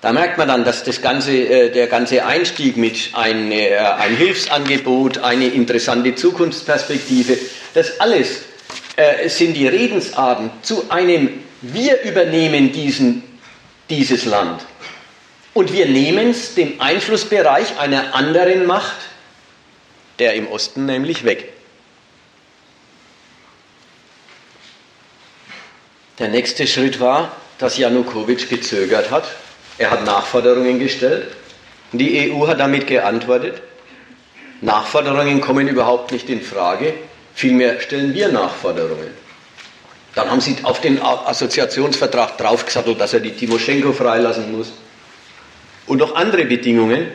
Da 0.00 0.14
merkt 0.14 0.38
man 0.38 0.48
dann, 0.48 0.64
dass 0.64 0.84
das 0.84 1.02
ganze, 1.02 1.32
äh, 1.32 1.70
der 1.70 1.88
ganze 1.88 2.24
Einstieg 2.24 2.78
mit 2.78 3.10
ein, 3.12 3.52
äh, 3.52 3.76
ein 3.76 4.16
Hilfsangebot, 4.16 5.18
eine 5.18 5.48
interessante 5.48 6.14
Zukunftsperspektive, 6.14 7.36
das 7.74 8.00
alles 8.00 8.40
äh, 8.96 9.28
sind 9.28 9.52
die 9.52 9.68
Redensarten 9.68 10.48
zu 10.62 10.86
einem 10.88 11.28
Wir 11.60 12.00
übernehmen 12.04 12.72
diesen, 12.72 13.22
dieses 13.90 14.24
Land. 14.24 14.62
Und 15.52 15.74
wir 15.74 15.84
nehmen 15.84 16.30
es 16.30 16.54
dem 16.54 16.80
Einflussbereich 16.80 17.78
einer 17.78 18.14
anderen 18.14 18.64
Macht, 18.64 18.96
der 20.18 20.34
im 20.34 20.48
Osten 20.48 20.86
nämlich 20.86 21.24
weg. 21.24 21.52
Der 26.18 26.28
nächste 26.28 26.66
Schritt 26.66 26.98
war, 26.98 27.36
dass 27.58 27.76
Janukowitsch 27.76 28.48
gezögert 28.48 29.10
hat. 29.10 29.24
Er 29.78 29.90
hat 29.90 30.04
Nachforderungen 30.04 30.78
gestellt. 30.78 31.26
Die 31.92 32.32
EU 32.32 32.46
hat 32.46 32.58
damit 32.58 32.86
geantwortet. 32.86 33.60
Nachforderungen 34.62 35.40
kommen 35.40 35.68
überhaupt 35.68 36.12
nicht 36.12 36.30
in 36.30 36.40
Frage. 36.40 36.94
Vielmehr 37.34 37.80
stellen 37.80 38.14
wir 38.14 38.28
Nachforderungen. 38.28 39.10
Dann 40.14 40.30
haben 40.30 40.40
sie 40.40 40.56
auf 40.62 40.80
den 40.80 41.02
Assoziationsvertrag 41.02 42.38
draufgesattelt, 42.38 42.98
dass 42.98 43.12
er 43.12 43.20
die 43.20 43.32
Timoschenko 43.32 43.92
freilassen 43.92 44.50
muss. 44.56 44.72
Und 45.86 46.02
auch 46.02 46.14
andere 46.14 46.46
Bedingungen, 46.46 47.08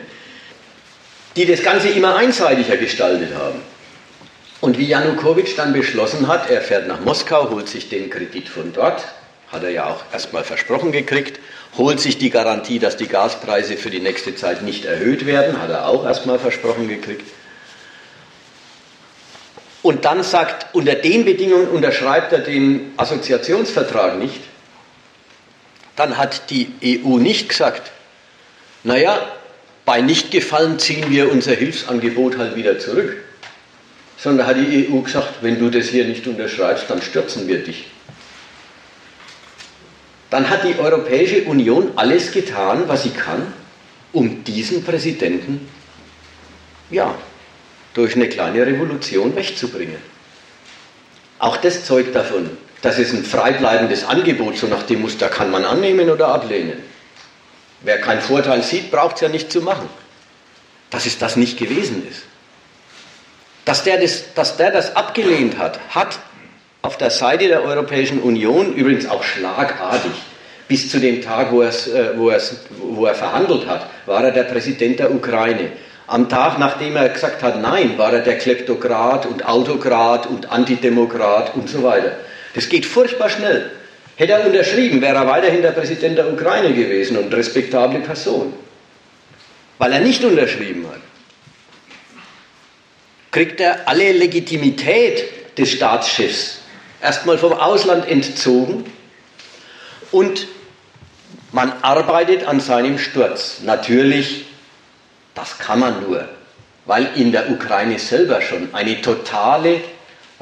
die 1.36 1.46
das 1.46 1.62
Ganze 1.62 1.88
immer 1.88 2.16
einseitiger 2.16 2.76
gestaltet 2.76 3.34
haben. 3.34 3.60
Und 4.60 4.78
wie 4.78 4.86
Janukowitsch 4.86 5.56
dann 5.56 5.72
beschlossen 5.72 6.28
hat, 6.28 6.48
er 6.48 6.60
fährt 6.60 6.86
nach 6.86 7.00
Moskau, 7.00 7.50
holt 7.50 7.68
sich 7.68 7.88
den 7.88 8.10
Kredit 8.10 8.48
von 8.48 8.72
dort, 8.72 9.04
hat 9.50 9.64
er 9.64 9.70
ja 9.70 9.86
auch 9.86 10.04
erstmal 10.12 10.44
versprochen 10.44 10.92
gekriegt, 10.92 11.40
holt 11.76 12.00
sich 12.00 12.18
die 12.18 12.30
Garantie, 12.30 12.78
dass 12.78 12.96
die 12.96 13.08
Gaspreise 13.08 13.76
für 13.76 13.90
die 13.90 14.00
nächste 14.00 14.36
Zeit 14.36 14.62
nicht 14.62 14.84
erhöht 14.84 15.26
werden, 15.26 15.60
hat 15.60 15.70
er 15.70 15.88
auch 15.88 16.04
erstmal 16.06 16.38
versprochen 16.38 16.88
gekriegt. 16.88 17.26
Und 19.82 20.04
dann 20.04 20.22
sagt, 20.22 20.74
unter 20.74 20.94
den 20.94 21.24
Bedingungen 21.24 21.68
unterschreibt 21.68 22.32
er 22.32 22.38
den 22.38 22.92
Assoziationsvertrag 22.96 24.16
nicht. 24.16 24.40
Dann 25.96 26.16
hat 26.18 26.50
die 26.50 26.72
EU 27.04 27.18
nicht 27.18 27.48
gesagt, 27.48 27.90
naja, 28.84 29.18
bei 29.84 30.00
Nichtgefallen 30.00 30.78
ziehen 30.78 31.10
wir 31.10 31.30
unser 31.30 31.52
Hilfsangebot 31.52 32.38
halt 32.38 32.56
wieder 32.56 32.78
zurück. 32.78 33.16
Sondern 34.16 34.46
hat 34.46 34.56
die 34.56 34.88
EU 34.88 35.00
gesagt, 35.00 35.42
wenn 35.42 35.58
du 35.58 35.68
das 35.68 35.88
hier 35.88 36.04
nicht 36.04 36.26
unterschreibst, 36.26 36.84
dann 36.88 37.02
stürzen 37.02 37.48
wir 37.48 37.58
dich. 37.58 37.86
Dann 40.30 40.48
hat 40.48 40.64
die 40.64 40.78
Europäische 40.78 41.42
Union 41.42 41.90
alles 41.96 42.30
getan, 42.30 42.84
was 42.86 43.02
sie 43.02 43.10
kann, 43.10 43.52
um 44.12 44.44
diesen 44.44 44.84
Präsidenten 44.84 45.68
ja, 46.90 47.14
durch 47.94 48.14
eine 48.14 48.28
kleine 48.28 48.64
Revolution 48.64 49.34
wegzubringen. 49.34 49.96
Auch 51.38 51.56
das 51.56 51.84
zeugt 51.84 52.14
davon, 52.14 52.50
dass 52.82 52.98
es 52.98 53.12
ein 53.12 53.24
freibleibendes 53.24 54.04
Angebot 54.04 54.56
so 54.56 54.68
nach 54.68 54.84
dem 54.84 55.02
Muster 55.02 55.28
kann 55.28 55.50
man 55.50 55.64
annehmen 55.64 56.08
oder 56.08 56.28
ablehnen. 56.28 56.91
Wer 57.84 58.00
keinen 58.00 58.20
Vorteil 58.20 58.62
sieht, 58.62 58.90
braucht 58.90 59.16
es 59.16 59.22
ja 59.22 59.28
nicht 59.28 59.50
zu 59.50 59.60
machen. 59.60 59.88
Dass 60.90 61.06
es 61.06 61.18
das 61.18 61.36
nicht 61.36 61.58
gewesen 61.58 62.06
ist. 62.08 62.22
Dass 63.64 63.84
der 63.84 63.98
das, 63.98 64.34
dass 64.34 64.56
der 64.56 64.70
das 64.70 64.96
abgelehnt 64.96 65.58
hat, 65.58 65.78
hat 65.90 66.18
auf 66.82 66.96
der 66.96 67.10
Seite 67.10 67.46
der 67.46 67.62
Europäischen 67.62 68.20
Union, 68.20 68.74
übrigens 68.74 69.08
auch 69.08 69.22
schlagartig, 69.22 70.12
bis 70.68 70.90
zu 70.90 70.98
dem 70.98 71.22
Tag, 71.22 71.52
wo, 71.52 71.62
äh, 71.62 71.70
wo, 72.16 72.32
wo 72.80 73.06
er 73.06 73.14
verhandelt 73.14 73.66
hat, 73.68 73.86
war 74.06 74.24
er 74.24 74.32
der 74.32 74.44
Präsident 74.44 74.98
der 74.98 75.12
Ukraine. 75.14 75.72
Am 76.06 76.28
Tag, 76.28 76.58
nachdem 76.58 76.96
er 76.96 77.08
gesagt 77.08 77.42
hat, 77.42 77.60
nein, 77.60 77.96
war 77.96 78.12
er 78.12 78.20
der 78.20 78.36
Kleptokrat 78.36 79.26
und 79.26 79.46
Autokrat 79.46 80.26
und 80.26 80.50
Antidemokrat 80.50 81.54
und 81.54 81.68
so 81.68 81.82
weiter. 81.82 82.12
Das 82.54 82.68
geht 82.68 82.84
furchtbar 82.84 83.30
schnell. 83.30 83.70
Hätte 84.16 84.32
er 84.32 84.46
unterschrieben, 84.46 85.00
wäre 85.00 85.16
er 85.16 85.26
weiterhin 85.26 85.62
der 85.62 85.72
Präsident 85.72 86.18
der 86.18 86.30
Ukraine 86.32 86.74
gewesen 86.74 87.16
und 87.16 87.32
respektable 87.32 88.00
Person. 88.00 88.52
Weil 89.78 89.92
er 89.92 90.00
nicht 90.00 90.22
unterschrieben 90.22 90.86
hat, 90.88 91.00
kriegt 93.30 93.60
er 93.60 93.88
alle 93.88 94.12
Legitimität 94.12 95.58
des 95.58 95.70
Staatschefs 95.70 96.58
erstmal 97.00 97.38
vom 97.38 97.54
Ausland 97.54 98.08
entzogen 98.08 98.84
und 100.10 100.46
man 101.50 101.72
arbeitet 101.82 102.46
an 102.46 102.60
seinem 102.60 102.98
Sturz. 102.98 103.60
Natürlich, 103.64 104.44
das 105.34 105.58
kann 105.58 105.80
man 105.80 106.02
nur, 106.02 106.28
weil 106.86 107.08
in 107.16 107.32
der 107.32 107.50
Ukraine 107.50 107.98
selber 107.98 108.40
schon 108.40 108.74
eine 108.74 109.00
totale 109.00 109.80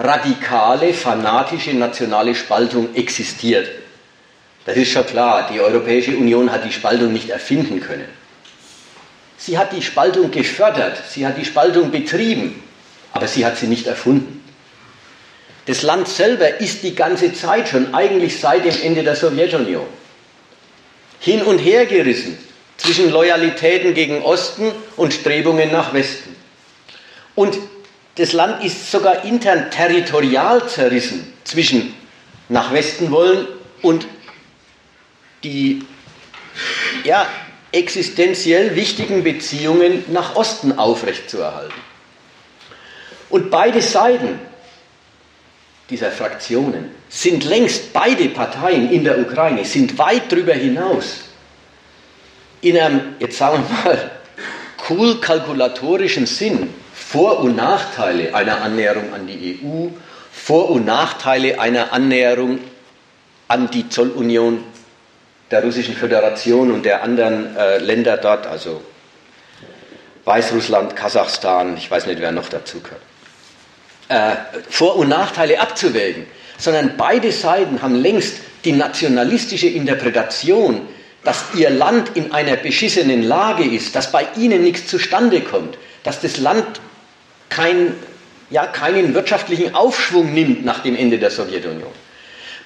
radikale, 0.02 0.94
fanatische 0.94 1.74
nationale 1.74 2.34
Spaltung 2.34 2.94
existiert. 2.94 3.68
Das 4.64 4.76
ist 4.76 4.90
schon 4.90 5.06
klar, 5.06 5.48
die 5.52 5.60
Europäische 5.60 6.16
Union 6.16 6.50
hat 6.50 6.64
die 6.64 6.72
Spaltung 6.72 7.12
nicht 7.12 7.30
erfinden 7.30 7.80
können. 7.80 8.08
Sie 9.36 9.58
hat 9.58 9.72
die 9.72 9.82
Spaltung 9.82 10.30
gefördert, 10.30 11.02
sie 11.08 11.26
hat 11.26 11.38
die 11.38 11.44
Spaltung 11.44 11.90
betrieben, 11.90 12.62
aber 13.12 13.26
sie 13.26 13.44
hat 13.44 13.56
sie 13.56 13.66
nicht 13.66 13.86
erfunden. 13.86 14.44
Das 15.66 15.82
Land 15.82 16.08
selber 16.08 16.60
ist 16.60 16.82
die 16.82 16.94
ganze 16.94 17.32
Zeit 17.32 17.68
schon, 17.68 17.94
eigentlich 17.94 18.40
seit 18.40 18.64
dem 18.64 18.74
Ende 18.82 19.02
der 19.02 19.16
Sowjetunion, 19.16 19.86
hin 21.20 21.42
und 21.42 21.58
her 21.58 21.86
gerissen 21.86 22.38
zwischen 22.76 23.10
Loyalitäten 23.10 23.94
gegen 23.94 24.22
Osten 24.22 24.72
und 24.96 25.12
Strebungen 25.12 25.70
nach 25.70 25.92
Westen. 25.92 26.34
Und 27.34 27.56
das 28.20 28.34
Land 28.34 28.62
ist 28.62 28.90
sogar 28.90 29.24
intern 29.24 29.70
territorial 29.70 30.68
zerrissen 30.68 31.32
zwischen 31.42 31.94
nach 32.50 32.70
Westen 32.70 33.10
wollen 33.10 33.48
und 33.80 34.06
die 35.42 35.86
ja, 37.04 37.26
existenziell 37.72 38.76
wichtigen 38.76 39.24
Beziehungen 39.24 40.04
nach 40.08 40.36
Osten 40.36 40.78
aufrechtzuerhalten. 40.78 41.80
Und 43.30 43.50
beide 43.50 43.80
Seiten 43.80 44.38
dieser 45.88 46.10
Fraktionen 46.10 46.90
sind 47.08 47.44
längst, 47.44 47.94
beide 47.94 48.28
Parteien 48.28 48.90
in 48.90 49.02
der 49.02 49.18
Ukraine 49.18 49.64
sind 49.64 49.96
weit 49.96 50.30
darüber 50.30 50.52
hinaus 50.52 51.22
in 52.60 52.76
einem, 52.76 53.14
jetzt 53.18 53.38
sagen 53.38 53.64
wir 53.66 53.92
mal, 53.92 54.10
cool 54.90 55.18
kalkulatorischen 55.22 56.26
Sinn 56.26 56.74
vor- 57.10 57.40
und 57.40 57.56
Nachteile 57.56 58.34
einer 58.36 58.62
Annäherung 58.62 59.12
an 59.12 59.26
die 59.26 59.58
EU, 59.64 59.88
Vor- 60.30 60.70
und 60.70 60.86
Nachteile 60.86 61.58
einer 61.58 61.92
Annäherung 61.92 62.60
an 63.48 63.68
die 63.68 63.88
Zollunion 63.88 64.62
der 65.50 65.64
Russischen 65.64 65.96
Föderation 65.96 66.70
und 66.70 66.84
der 66.84 67.02
anderen 67.02 67.56
äh, 67.56 67.78
Länder 67.78 68.16
dort, 68.16 68.46
also 68.46 68.80
Weißrussland, 70.24 70.94
Kasachstan, 70.94 71.76
ich 71.76 71.90
weiß 71.90 72.06
nicht, 72.06 72.20
wer 72.20 72.30
noch 72.30 72.48
dazu 72.48 72.78
gehört, 72.80 73.02
äh, 74.08 74.36
Vor- 74.68 74.94
und 74.94 75.08
Nachteile 75.08 75.60
abzuwägen, 75.60 76.26
sondern 76.58 76.96
beide 76.96 77.32
Seiten 77.32 77.82
haben 77.82 77.96
längst 77.96 78.36
die 78.64 78.72
nationalistische 78.72 79.66
Interpretation, 79.66 80.86
dass 81.24 81.42
ihr 81.56 81.70
Land 81.70 82.12
in 82.16 82.30
einer 82.30 82.54
beschissenen 82.54 83.24
Lage 83.24 83.64
ist, 83.64 83.96
dass 83.96 84.12
bei 84.12 84.28
ihnen 84.36 84.62
nichts 84.62 84.86
zustande 84.86 85.40
kommt, 85.40 85.76
dass 86.04 86.20
das 86.20 86.36
Land 86.36 86.80
kein, 87.50 87.94
ja, 88.48 88.66
keinen 88.66 89.12
wirtschaftlichen 89.12 89.74
Aufschwung 89.74 90.32
nimmt 90.32 90.64
nach 90.64 90.80
dem 90.80 90.96
Ende 90.96 91.18
der 91.18 91.30
Sowjetunion. 91.30 91.92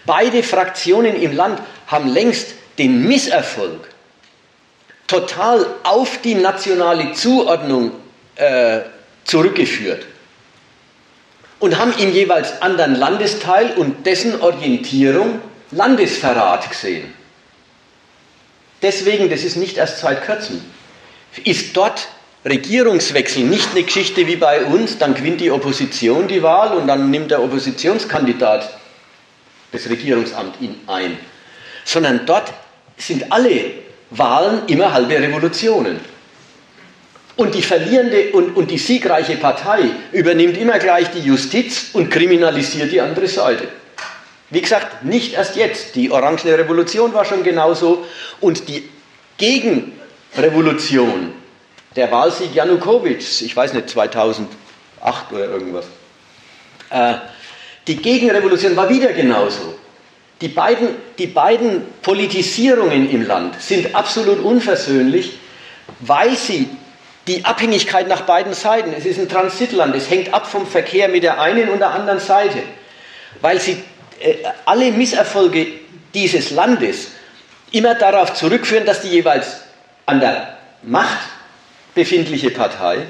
Beide 0.07 0.42
Fraktionen 0.42 1.20
im 1.20 1.35
Land 1.35 1.61
haben 1.88 2.09
längst 2.09 2.55
den 2.79 3.07
Misserfolg 3.09 3.88
total 5.07 5.66
auf 5.83 6.20
die 6.23 6.35
nationale 6.35 7.12
Zuordnung 7.12 7.92
äh, 8.37 8.81
zurückgeführt 9.25 10.07
und 11.59 11.79
haben 11.79 11.94
im 11.99 12.12
jeweils 12.12 12.62
anderen 12.62 12.94
Landesteil 12.94 13.73
und 13.77 14.07
dessen 14.07 14.40
Orientierung 14.40 15.40
Landesverrat 15.70 16.68
gesehen. 16.70 17.12
Deswegen, 18.83 19.31
das 19.31 19.42
ist 19.44 19.57
nicht 19.57 19.77
erst 19.77 20.01
seit 20.01 20.27
kurzem, 20.27 20.62
ist 21.42 21.77
dort 21.77 22.07
Regierungswechsel 22.44 23.44
nicht 23.44 23.70
eine 23.70 23.85
Geschichte 23.85 24.26
wie 24.26 24.37
bei 24.37 24.64
uns, 24.64 24.98
dann 24.98 25.14
gewinnt 25.14 25.40
die 25.40 25.50
Opposition 25.50 26.28
die 26.28 26.42
Wahl 26.42 26.76
und 26.76 26.87
dann 26.87 27.11
nimmt 27.11 27.30
der 27.30 27.42
Oppositionskandidat 27.42 28.78
das 29.72 29.88
Regierungsamt 29.88 30.57
ein, 30.87 31.18
sondern 31.85 32.26
dort 32.26 32.52
sind 32.96 33.33
alle 33.33 33.72
Wahlen 34.11 34.62
immer 34.68 34.92
halbe 34.92 35.18
Revolutionen. 35.18 35.98
Und 37.37 37.54
die 37.54 37.62
verlierende 37.62 38.30
und, 38.30 38.57
und 38.57 38.70
die 38.70 38.78
siegreiche 38.78 39.37
Partei 39.37 39.90
übernimmt 40.12 40.57
immer 40.57 40.78
gleich 40.78 41.11
die 41.11 41.20
Justiz 41.20 41.90
und 41.92 42.09
kriminalisiert 42.11 42.92
die 42.92 43.00
andere 43.00 43.26
Seite. 43.26 43.66
Wie 44.50 44.61
gesagt, 44.61 45.04
nicht 45.04 45.35
erst 45.35 45.57
jetzt. 45.57 45.96
Die 45.96 46.12
Orangene 46.12 46.57
Revolution 46.57 47.12
war 47.12 47.24
schon 47.24 47.42
genauso 47.42 48.07
und 48.40 48.68
die 48.68 48.88
Gegenrevolution, 49.37 51.33
der 51.96 52.11
Wahlsieg 52.11 52.54
Janukowitschs, 52.54 53.42
ich 53.42 53.57
weiß 53.57 53.72
nicht, 53.72 53.88
2008 53.88 54.48
oder 55.33 55.44
irgendwas, 55.44 55.87
äh, 56.90 57.14
die 57.87 57.96
Gegenrevolution 57.96 58.76
war 58.76 58.88
wieder 58.88 59.12
genauso. 59.12 59.74
Die 60.40 60.48
beiden, 60.48 60.88
die 61.18 61.26
beiden 61.26 61.83
Politisierungen 62.02 63.09
im 63.11 63.26
Land 63.26 63.61
sind 63.61 63.94
absolut 63.94 64.40
unversöhnlich, 64.40 65.38
weil 66.00 66.37
sie 66.37 66.68
die 67.26 67.44
Abhängigkeit 67.44 68.09
nach 68.09 68.22
beiden 68.22 68.52
Seiten, 68.52 68.92
es 68.92 69.07
ist 69.07 69.18
ein 69.18 69.28
Transitland, 69.28 69.94
es 69.94 70.11
hängt 70.11 70.35
ab 70.35 70.46
vom 70.46 70.66
Verkehr 70.66 71.09
mit 71.09 71.22
der 71.22 71.40
einen 71.40 71.68
und 71.70 71.78
der 71.78 71.90
anderen 71.90 72.20
Seite, 72.20 72.59
weil 73.40 73.61
sie 73.61 73.83
äh, 74.20 74.35
alle 74.64 74.90
Misserfolge 74.92 75.66
dieses 76.12 76.50
Landes 76.50 77.09
immer 77.70 77.94
darauf 77.94 78.35
zurückführen, 78.35 78.85
dass 78.85 79.02
die 79.02 79.09
jeweils 79.09 79.62
an 80.07 80.20
der 80.20 80.59
Macht 80.83 81.34
befindliche 81.94 82.50
Partei 82.50 83.07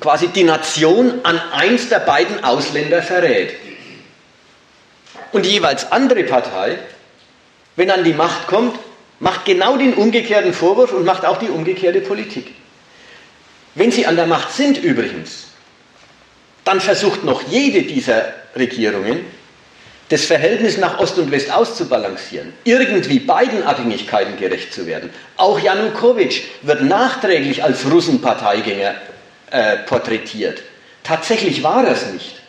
quasi 0.00 0.28
die 0.28 0.44
Nation 0.44 1.20
an 1.22 1.40
eins 1.52 1.88
der 1.88 2.00
beiden 2.00 2.42
Ausländer 2.44 3.02
verrät. 3.02 3.54
Und 5.32 5.44
die 5.44 5.50
jeweils 5.50 5.90
andere 5.92 6.24
Partei, 6.24 6.78
wenn 7.76 7.90
an 7.90 8.04
die 8.04 8.12
Macht 8.12 8.46
kommt, 8.46 8.78
macht 9.20 9.44
genau 9.44 9.76
den 9.76 9.94
umgekehrten 9.94 10.52
Vorwurf 10.52 10.92
und 10.92 11.04
macht 11.04 11.24
auch 11.24 11.38
die 11.38 11.48
umgekehrte 11.48 12.00
Politik. 12.00 12.54
Wenn 13.74 13.90
sie 13.90 14.06
an 14.06 14.16
der 14.16 14.26
Macht 14.26 14.52
sind 14.52 14.78
übrigens, 14.78 15.48
dann 16.64 16.80
versucht 16.80 17.24
noch 17.24 17.42
jede 17.48 17.82
dieser 17.82 18.32
Regierungen, 18.54 19.24
das 20.08 20.24
Verhältnis 20.24 20.76
nach 20.76 20.98
Ost 20.98 21.18
und 21.18 21.30
West 21.30 21.52
auszubalancieren, 21.52 22.52
irgendwie 22.64 23.20
beiden 23.20 23.62
Abhängigkeiten 23.62 24.36
gerecht 24.36 24.72
zu 24.72 24.86
werden. 24.86 25.10
Auch 25.36 25.58
Janukowitsch 25.58 26.42
wird 26.62 26.82
nachträglich 26.82 27.64
als 27.64 27.90
Russenparteigänger 27.90 28.94
äh, 29.50 29.78
porträtiert. 29.78 30.62
Tatsächlich 31.02 31.62
war 31.62 31.84
er 31.84 31.92
es 31.92 32.06
nicht. 32.12 32.40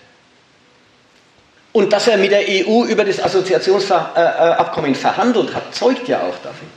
Und 1.72 1.91
dass 1.91 2.08
er 2.08 2.18
mit 2.18 2.32
der 2.32 2.44
EU 2.48 2.86
über 2.86 3.04
das 3.04 3.22
Assoziationsabkommen 3.22 4.91
äh, 4.91 4.98
äh, 4.98 5.00
verhandelt 5.00 5.54
hat, 5.54 5.76
zeugt 5.76 6.08
ja 6.08 6.22
auch 6.22 6.38
davon. 6.38 6.70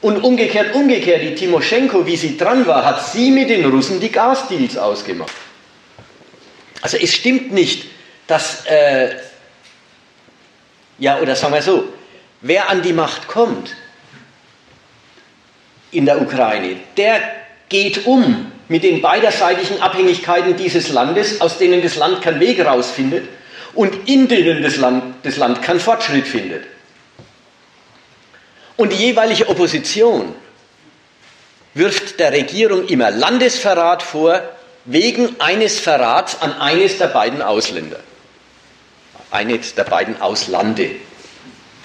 Und 0.00 0.22
umgekehrt, 0.22 0.74
umgekehrt, 0.74 1.22
die 1.22 1.34
Timoschenko, 1.34 2.06
wie 2.06 2.16
sie 2.16 2.38
dran 2.38 2.66
war, 2.66 2.84
hat 2.84 3.04
sie 3.04 3.30
mit 3.30 3.50
den 3.50 3.66
Russen 3.66 4.00
die 4.00 4.12
Gasdeals 4.12 4.78
ausgemacht. 4.78 5.32
Also 6.80 6.96
es 6.96 7.12
stimmt 7.12 7.52
nicht, 7.52 7.86
dass, 8.26 8.64
äh, 8.66 9.10
ja, 10.98 11.20
oder 11.20 11.36
sagen 11.36 11.54
wir 11.54 11.62
so, 11.62 11.84
wer 12.40 12.68
an 12.68 12.82
die 12.82 12.92
Macht 12.92 13.28
kommt 13.28 13.74
in 15.90 16.06
der 16.06 16.20
Ukraine, 16.20 16.76
der 16.96 17.20
geht 17.68 18.06
um 18.06 18.52
mit 18.68 18.82
den 18.82 19.00
beiderseitigen 19.00 19.80
Abhängigkeiten 19.80 20.56
dieses 20.56 20.90
Landes, 20.90 21.40
aus 21.40 21.58
denen 21.58 21.82
das 21.82 21.96
Land 21.96 22.22
keinen 22.22 22.40
Weg 22.40 22.64
rausfindet 22.64 23.28
und 23.74 24.08
in 24.08 24.28
denen 24.28 24.62
das 24.62 24.76
Land, 24.76 25.14
das 25.22 25.36
Land 25.36 25.62
keinen 25.62 25.80
Fortschritt 25.80 26.26
findet. 26.26 26.64
Und 28.76 28.92
die 28.92 28.96
jeweilige 28.96 29.48
Opposition 29.48 30.34
wirft 31.74 32.20
der 32.20 32.32
Regierung 32.32 32.86
immer 32.86 33.10
Landesverrat 33.10 34.02
vor, 34.02 34.42
wegen 34.84 35.36
eines 35.40 35.78
Verrats 35.78 36.40
an 36.40 36.52
eines 36.60 36.98
der 36.98 37.08
beiden 37.08 37.42
Ausländer. 37.42 38.00
Eines 39.30 39.74
der 39.74 39.84
beiden 39.84 40.20
Auslande. 40.20 40.90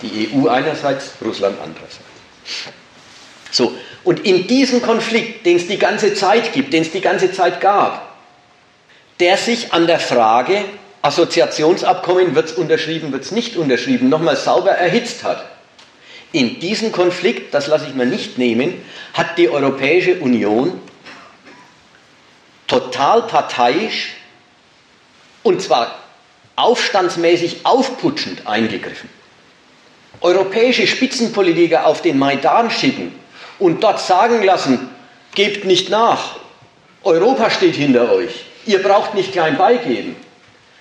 Die 0.02 0.30
EU 0.34 0.48
einerseits, 0.48 1.14
Russland 1.24 1.58
andererseits. 1.62 2.00
So, 3.52 3.78
und 4.04 4.26
in 4.26 4.48
diesem 4.48 4.82
Konflikt, 4.82 5.46
den 5.46 5.58
es 5.58 5.68
die 5.68 5.78
ganze 5.78 6.14
Zeit 6.14 6.54
gibt, 6.54 6.74
den 6.74 6.82
es 6.82 6.92
die 6.92 7.02
ganze 7.02 7.32
Zeit 7.32 7.62
gab, 7.62 8.14
der 9.20 9.38
sich 9.38 9.72
an 9.72 9.88
der 9.88 10.00
Frage, 10.00 10.66
Assoziationsabkommen 11.02 12.34
wird 12.34 12.50
es 12.50 12.54
unterschrieben, 12.54 13.12
wird 13.12 13.24
es 13.24 13.32
nicht 13.32 13.58
unterschrieben, 13.58 14.10
nochmal 14.10 14.38
sauber 14.38 14.72
erhitzt 14.72 15.24
hat, 15.24 15.46
in 16.32 16.60
diesem 16.60 16.92
Konflikt, 16.92 17.54
das 17.54 17.68
lasse 17.68 17.86
ich 17.88 17.94
mir 17.94 18.08
nicht 18.08 18.38
nehmen, 18.38 18.84
hat 19.14 19.38
die 19.38 19.50
Europäische 19.50 20.16
Union 20.20 20.82
total 22.68 23.24
parteiisch 23.24 24.16
und 25.44 25.62
zwar 25.62 26.03
aufstandsmäßig 26.56 27.66
aufputschend 27.66 28.48
eingegriffen. 28.48 29.10
Europäische 30.22 30.88
Spitzenpolitiker 30.88 31.86
auf 31.86 32.02
den 32.02 32.18
Maidan 32.18 32.70
schicken 32.72 33.13
und 33.60 33.84
dort 33.84 34.00
sagen 34.00 34.44
lassen, 34.44 34.89
gebt 35.36 35.66
nicht 35.66 35.89
nach, 35.89 36.38
Europa 37.04 37.50
steht 37.50 37.76
hinter 37.76 38.12
euch, 38.12 38.46
ihr 38.66 38.82
braucht 38.82 39.16
nicht 39.16 39.34
klein 39.34 39.58
beigeben. 39.58 40.16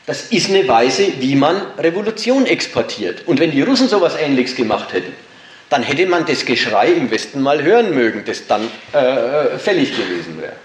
Das 0.07 0.27
ist 0.27 0.51
eine 0.51 0.67
Weise, 0.67 1.13
wie 1.21 1.37
man 1.37 1.63
Revolution 1.79 2.47
exportiert. 2.47 3.27
Und 3.27 3.39
wenn 3.39 3.53
die 3.53 3.63
Russen 3.63 3.89
sowas 3.89 4.17
Ähnliches 4.17 4.57
gemacht 4.57 4.93
hätten, 4.93 5.15
dann 5.71 5.83
hätte 5.83 6.07
man 6.07 6.27
das 6.27 6.45
Geschrei 6.45 6.89
im 6.89 7.11
Westen 7.11 7.41
mal 7.41 7.63
hören 7.63 7.95
mögen, 7.95 8.25
das 8.27 8.47
dann 8.47 8.69
äh, 8.93 9.59
fällig 9.59 9.97
gewesen 9.97 10.41
wäre. 10.41 10.57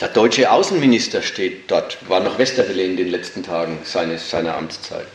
Der 0.00 0.08
deutsche 0.08 0.50
Außenminister 0.50 1.20
steht 1.20 1.70
dort, 1.70 1.98
war 2.08 2.20
noch 2.20 2.38
Westerwelle 2.38 2.82
in 2.82 2.96
den 2.96 3.10
letzten 3.10 3.42
Tagen 3.42 3.80
seines, 3.84 4.30
seiner 4.30 4.56
Amtszeit. 4.56 5.06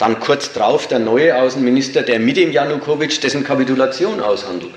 Dann 0.00 0.18
kurz 0.18 0.52
drauf 0.52 0.88
der 0.88 0.98
neue 0.98 1.36
Außenminister, 1.36 2.02
der 2.02 2.18
mit 2.18 2.36
dem 2.36 2.50
Janukowitsch 2.50 3.22
dessen 3.22 3.44
Kapitulation 3.44 4.20
aushandelt. 4.20 4.74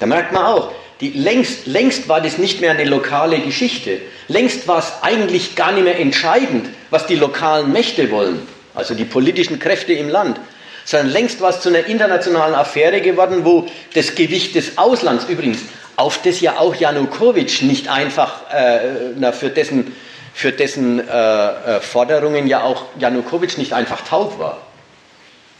Da 0.00 0.06
merkt 0.06 0.32
man 0.32 0.46
auch, 0.46 0.72
die, 1.02 1.10
längst, 1.10 1.66
längst 1.66 2.08
war 2.08 2.22
das 2.22 2.38
nicht 2.38 2.62
mehr 2.62 2.70
eine 2.70 2.84
lokale 2.84 3.40
Geschichte. 3.40 4.00
Längst 4.28 4.66
war 4.66 4.78
es 4.78 4.92
eigentlich 5.02 5.54
gar 5.54 5.72
nicht 5.72 5.84
mehr 5.84 5.98
entscheidend, 5.98 6.70
was 6.88 7.06
die 7.06 7.16
lokalen 7.16 7.72
Mächte 7.72 8.10
wollen, 8.10 8.40
also 8.74 8.94
die 8.94 9.04
politischen 9.04 9.58
Kräfte 9.58 9.92
im 9.92 10.08
Land, 10.08 10.40
sondern 10.86 11.10
längst 11.10 11.42
war 11.42 11.50
es 11.50 11.60
zu 11.60 11.68
einer 11.68 11.86
internationalen 11.86 12.54
Affäre 12.54 13.02
geworden, 13.02 13.44
wo 13.44 13.66
das 13.92 14.14
Gewicht 14.14 14.54
des 14.54 14.78
Auslands 14.78 15.26
übrigens, 15.28 15.60
auf 15.96 16.20
das 16.22 16.40
ja 16.40 16.58
auch 16.58 16.74
Janukowitsch 16.74 17.62
nicht 17.62 17.88
einfach, 17.88 18.50
äh, 18.52 19.12
na, 19.16 19.32
für 19.32 19.50
dessen, 19.50 19.94
für 20.32 20.52
dessen 20.52 21.00
äh, 21.00 21.76
äh, 21.76 21.80
Forderungen 21.80 22.46
ja 22.46 22.62
auch 22.62 22.86
Janukowitsch 22.98 23.58
nicht 23.58 23.72
einfach 23.72 24.02
taub 24.02 24.38
war. 24.38 24.58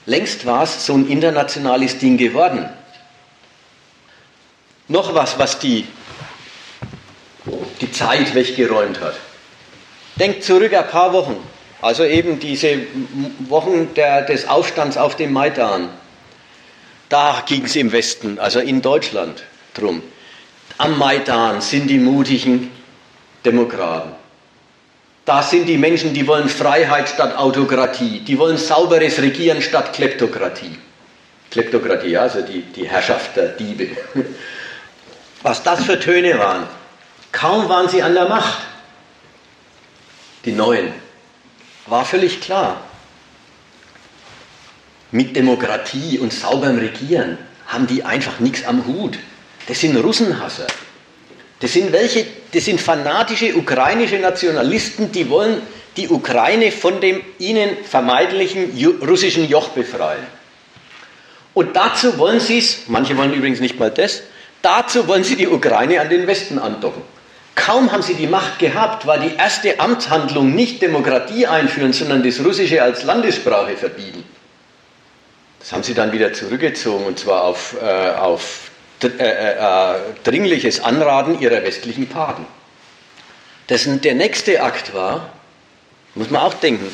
Längst 0.06 0.44
war 0.44 0.64
es 0.64 0.84
so 0.84 0.94
ein 0.94 1.08
internationales 1.08 1.98
Ding 1.98 2.16
geworden. 2.18 2.68
Noch 4.88 5.14
was, 5.14 5.38
was 5.38 5.58
die, 5.58 5.86
die 7.80 7.90
Zeit 7.90 8.34
weggeräumt 8.34 9.00
hat. 9.00 9.14
Denkt 10.16 10.44
zurück 10.44 10.74
ein 10.74 10.88
paar 10.88 11.12
Wochen. 11.12 11.36
Also 11.80 12.04
eben 12.04 12.38
diese 12.38 12.78
Wochen 13.40 13.94
der, 13.94 14.22
des 14.22 14.48
Aufstands 14.48 14.96
auf 14.96 15.16
dem 15.16 15.32
Maidan. 15.32 15.88
Da 17.08 17.42
ging 17.46 17.64
es 17.64 17.76
im 17.76 17.92
Westen, 17.92 18.38
also 18.38 18.60
in 18.60 18.82
Deutschland, 18.82 19.44
drum. 19.74 20.02
Am 20.78 20.98
Maidan 20.98 21.60
sind 21.60 21.88
die 21.88 21.98
mutigen 21.98 22.70
Demokraten. 23.44 24.12
Da 25.24 25.42
sind 25.42 25.66
die 25.66 25.78
Menschen, 25.78 26.12
die 26.12 26.26
wollen 26.26 26.48
Freiheit 26.48 27.08
statt 27.08 27.36
Autokratie, 27.36 28.20
die 28.20 28.38
wollen 28.38 28.58
sauberes 28.58 29.20
Regieren 29.20 29.62
statt 29.62 29.92
Kleptokratie. 29.92 30.76
Kleptokratie, 31.50 32.18
also 32.18 32.42
die, 32.42 32.62
die 32.62 32.88
Herrschaft 32.88 33.36
der 33.36 33.48
Diebe. 33.48 33.96
Was 35.42 35.62
das 35.62 35.84
für 35.84 35.98
Töne 35.98 36.38
waren. 36.38 36.66
Kaum 37.32 37.68
waren 37.68 37.88
sie 37.88 38.02
an 38.02 38.14
der 38.14 38.28
Macht, 38.28 38.58
die 40.44 40.52
Neuen 40.52 40.92
war 41.86 42.04
völlig 42.04 42.40
klar. 42.40 42.80
Mit 45.10 45.36
Demokratie 45.36 46.18
und 46.18 46.32
sauberem 46.32 46.78
Regieren 46.78 47.38
haben 47.66 47.86
die 47.86 48.04
einfach 48.04 48.40
nichts 48.40 48.66
am 48.66 48.86
Hut. 48.86 49.18
Das 49.66 49.80
sind 49.80 49.96
Russenhasser. 49.96 50.66
Das 51.60 51.72
sind 51.72 51.92
welche, 51.92 52.26
das 52.52 52.64
sind 52.64 52.80
fanatische 52.80 53.56
ukrainische 53.56 54.18
Nationalisten, 54.18 55.12
die 55.12 55.30
wollen 55.30 55.62
die 55.96 56.08
Ukraine 56.08 56.72
von 56.72 57.00
dem 57.00 57.22
ihnen 57.38 57.84
vermeidlichen 57.84 58.72
russischen 59.06 59.48
Joch 59.48 59.68
befreien. 59.68 60.26
Und 61.54 61.76
dazu 61.76 62.18
wollen 62.18 62.40
sie 62.40 62.58
es, 62.58 62.80
manche 62.88 63.16
wollen 63.16 63.32
übrigens 63.32 63.60
nicht 63.60 63.78
mal 63.78 63.90
das, 63.90 64.22
dazu 64.60 65.06
wollen 65.06 65.22
sie 65.22 65.36
die 65.36 65.46
Ukraine 65.46 66.00
an 66.00 66.10
den 66.10 66.26
Westen 66.26 66.58
andocken. 66.58 67.02
Kaum 67.54 67.92
haben 67.92 68.02
sie 68.02 68.14
die 68.14 68.26
Macht 68.26 68.58
gehabt, 68.58 69.06
war 69.06 69.18
die 69.18 69.36
erste 69.36 69.78
Amtshandlung 69.78 70.52
nicht 70.54 70.82
Demokratie 70.82 71.46
einführen, 71.46 71.92
sondern 71.92 72.24
das 72.24 72.44
Russische 72.44 72.82
als 72.82 73.04
Landessprache 73.04 73.76
verbieten. 73.76 74.24
Das 75.60 75.72
haben 75.72 75.84
sie 75.84 75.94
dann 75.94 76.10
wieder 76.10 76.32
zurückgezogen 76.32 77.06
und 77.06 77.18
zwar 77.18 77.44
auf, 77.44 77.76
äh, 77.80 78.10
auf 78.16 78.70
dringliches 79.08 80.82
Anraten 80.82 81.40
ihrer 81.40 81.62
westlichen 81.62 82.08
Paten. 82.08 82.46
Das, 83.66 83.86
der 83.86 84.14
nächste 84.14 84.62
Akt 84.62 84.94
war, 84.94 85.32
muss 86.14 86.30
man 86.30 86.42
auch 86.42 86.54
denken, 86.54 86.86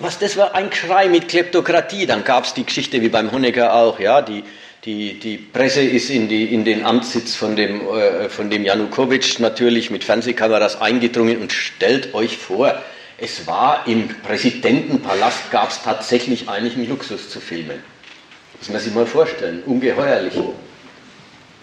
was 0.00 0.18
das 0.18 0.36
war, 0.36 0.54
ein 0.54 0.72
Schrei 0.72 1.08
mit 1.08 1.28
Kleptokratie. 1.28 2.06
Dann 2.06 2.24
gab 2.24 2.44
es 2.44 2.54
die 2.54 2.64
Geschichte 2.64 3.00
wie 3.02 3.08
beim 3.08 3.32
Honecker 3.32 3.74
auch, 3.74 3.98
ja, 3.98 4.22
die, 4.22 4.44
die, 4.84 5.18
die 5.18 5.36
Presse 5.36 5.82
ist 5.82 6.10
in, 6.10 6.28
die, 6.28 6.54
in 6.54 6.64
den 6.64 6.84
Amtssitz 6.84 7.34
von 7.34 7.56
dem, 7.56 7.80
äh, 7.88 8.28
von 8.28 8.50
dem 8.50 8.64
Janukowitsch 8.64 9.40
natürlich 9.40 9.90
mit 9.90 10.04
Fernsehkameras 10.04 10.80
eingedrungen 10.80 11.40
und 11.40 11.52
stellt 11.52 12.14
euch 12.14 12.38
vor, 12.38 12.80
es 13.18 13.46
war 13.46 13.84
im 13.86 14.08
Präsidentenpalast, 14.08 15.50
gab 15.50 15.70
es 15.70 15.82
tatsächlich 15.82 16.48
einigen 16.48 16.88
Luxus 16.88 17.30
zu 17.30 17.40
filmen. 17.40 17.82
Muss 18.58 18.70
man 18.70 18.80
sich 18.80 18.94
mal 18.94 19.06
vorstellen, 19.06 19.62
ungeheuerlich. 19.64 20.34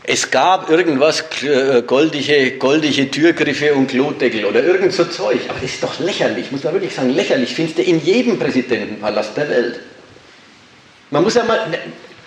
Es 0.06 0.30
gab 0.30 0.70
irgendwas, 0.70 1.24
äh, 1.44 1.82
goldige, 1.84 2.58
goldige 2.58 3.10
Türgriffe 3.10 3.74
und 3.74 3.88
Klodeckel 3.88 4.44
oder 4.44 4.62
irgend 4.62 4.92
so 4.92 5.06
Zeug. 5.06 5.40
Aber 5.48 5.60
das 5.62 5.72
ist 5.72 5.84
doch 5.84 5.98
lächerlich, 6.00 6.52
muss 6.52 6.64
man 6.64 6.74
wirklich 6.74 6.94
sagen, 6.94 7.12
lächerlich. 7.12 7.56
Findest 7.56 7.78
du 7.78 7.84
in 7.84 8.04
jedem 8.04 8.38
Präsidentenpalast 8.38 9.38
der 9.38 9.50
Welt. 9.50 9.80
Man 11.10 11.24
muss 11.24 11.36
ja 11.36 11.46
mal, 11.46 11.60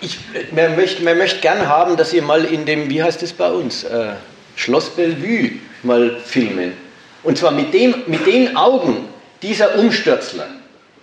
ich, 0.01 0.17
man, 0.51 0.75
möchte, 0.75 1.03
man 1.03 1.19
möchte 1.19 1.39
gern 1.39 1.67
haben, 1.67 1.97
dass 1.97 2.13
ihr 2.13 2.23
mal 2.23 2.45
in 2.45 2.65
dem, 2.65 2.89
wie 2.89 3.03
heißt 3.03 3.21
es 3.21 3.31
bei 3.31 3.51
uns, 3.51 3.83
äh, 3.83 4.13
Schloss 4.55 4.89
Bellevue 4.89 5.51
mal 5.83 6.17
filmen. 6.25 6.73
Und 7.21 7.37
zwar 7.37 7.51
mit, 7.51 7.73
dem, 7.75 7.93
mit 8.07 8.25
den 8.25 8.57
Augen 8.57 9.07
dieser 9.43 9.77
Umstürzler, 9.77 10.47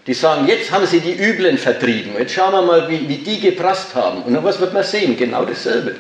die 0.08 0.14
sagen, 0.14 0.48
jetzt 0.48 0.72
haben 0.72 0.86
sie 0.86 0.98
die 0.98 1.14
Üblen 1.14 1.56
vertrieben, 1.56 2.12
jetzt 2.18 2.34
schauen 2.34 2.52
wir 2.52 2.62
mal, 2.62 2.88
wie, 2.88 3.08
wie 3.08 3.18
die 3.18 3.40
geprasst 3.40 3.94
haben. 3.94 4.22
Und 4.22 4.34
dann 4.34 4.42
was 4.42 4.58
wird 4.58 4.74
man 4.74 4.82
sehen? 4.82 5.16
Genau 5.16 5.44
dasselbe. 5.44 5.96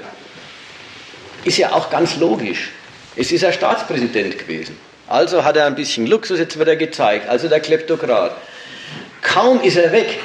Ist 1.44 1.58
ja 1.58 1.72
auch 1.72 1.90
ganz 1.90 2.16
logisch. 2.16 2.70
Es 3.16 3.30
ist 3.30 3.44
ein 3.44 3.52
Staatspräsident 3.52 4.38
gewesen. 4.38 4.76
Also 5.06 5.44
hat 5.44 5.56
er 5.56 5.66
ein 5.66 5.74
bisschen 5.74 6.06
Luxus, 6.06 6.38
jetzt 6.38 6.58
wird 6.58 6.68
er 6.68 6.76
gezeigt. 6.76 7.28
Also 7.28 7.48
der 7.48 7.60
Kleptokrat. 7.60 8.36
Kaum 9.20 9.60
ist 9.62 9.76
er 9.76 9.92
weg, 9.92 10.18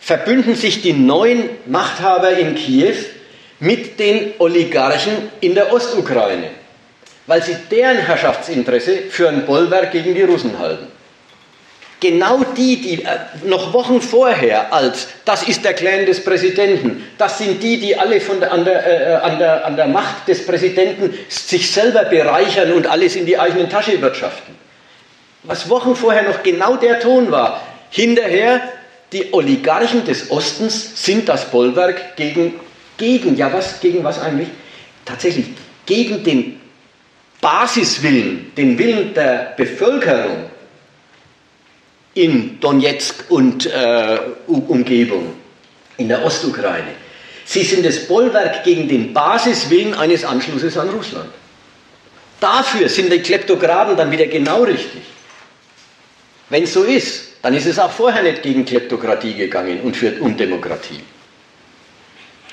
verbünden 0.00 0.54
sich 0.54 0.82
die 0.82 0.92
neuen 0.92 1.48
Machthaber 1.66 2.32
in 2.32 2.54
Kiew 2.54 2.94
mit 3.58 4.00
den 4.00 4.32
Oligarchen 4.38 5.30
in 5.40 5.54
der 5.54 5.72
Ostukraine, 5.72 6.50
weil 7.26 7.42
sie 7.42 7.56
deren 7.70 7.98
Herrschaftsinteresse 7.98 9.02
für 9.10 9.28
ein 9.28 9.44
Bollwerk 9.44 9.92
gegen 9.92 10.14
die 10.14 10.22
Russen 10.22 10.58
halten. 10.58 10.86
Genau 12.00 12.42
die, 12.56 12.80
die 12.80 13.04
äh, 13.04 13.18
noch 13.44 13.74
Wochen 13.74 14.00
vorher 14.00 14.72
als 14.72 15.08
das 15.26 15.42
ist 15.42 15.64
der 15.64 15.74
Clan 15.74 16.06
des 16.06 16.24
Präsidenten, 16.24 17.04
das 17.18 17.38
sind 17.38 17.62
die, 17.62 17.78
die 17.78 17.96
alle 17.96 18.20
von 18.20 18.40
der, 18.40 18.52
an, 18.52 18.64
der, 18.64 18.86
äh, 18.86 19.14
an, 19.16 19.38
der, 19.38 19.66
an 19.66 19.76
der 19.76 19.86
Macht 19.86 20.26
des 20.26 20.46
Präsidenten 20.46 21.12
sich 21.28 21.70
selber 21.70 22.04
bereichern 22.04 22.72
und 22.72 22.86
alles 22.86 23.16
in 23.16 23.26
die 23.26 23.38
eigene 23.38 23.68
Tasche 23.68 24.00
wirtschaften. 24.00 24.54
Was 25.42 25.68
Wochen 25.68 25.94
vorher 25.94 26.22
noch 26.22 26.42
genau 26.42 26.76
der 26.76 27.00
Ton 27.00 27.30
war, 27.30 27.60
hinterher 27.90 28.60
die 29.12 29.32
Oligarchen 29.32 30.04
des 30.04 30.30
Ostens 30.30 31.04
sind 31.04 31.28
das 31.28 31.50
Bollwerk 31.50 32.16
gegen, 32.16 32.54
gegen, 32.96 33.36
ja 33.36 33.52
was, 33.52 33.80
gegen 33.80 34.04
was 34.04 34.20
eigentlich? 34.20 34.48
Tatsächlich 35.04 35.46
gegen 35.86 36.22
den 36.22 36.60
Basiswillen, 37.40 38.52
den 38.56 38.78
Willen 38.78 39.14
der 39.14 39.54
Bevölkerung 39.56 40.49
in 42.14 42.58
Donetsk 42.60 43.24
und 43.28 43.66
äh, 43.66 44.18
Umgebung, 44.46 45.34
in 45.96 46.08
der 46.08 46.24
Ostukraine. 46.24 46.94
Sie 47.44 47.62
sind 47.62 47.84
das 47.84 48.06
Bollwerk 48.06 48.64
gegen 48.64 48.88
den 48.88 49.12
Basiswillen 49.12 49.94
eines 49.94 50.24
Anschlusses 50.24 50.76
an 50.76 50.88
Russland. 50.90 51.30
Dafür 52.40 52.88
sind 52.88 53.12
die 53.12 53.20
Kleptokraten 53.20 53.96
dann 53.96 54.10
wieder 54.10 54.26
genau 54.26 54.62
richtig. 54.62 55.02
Wenn 56.48 56.64
es 56.64 56.72
so 56.72 56.84
ist, 56.84 57.28
dann 57.42 57.54
ist 57.54 57.66
es 57.66 57.78
auch 57.78 57.90
vorher 57.90 58.22
nicht 58.22 58.42
gegen 58.42 58.64
Kleptokratie 58.64 59.34
gegangen 59.34 59.80
und 59.80 59.96
für 59.96 60.12
Undemokratie. 60.20 61.00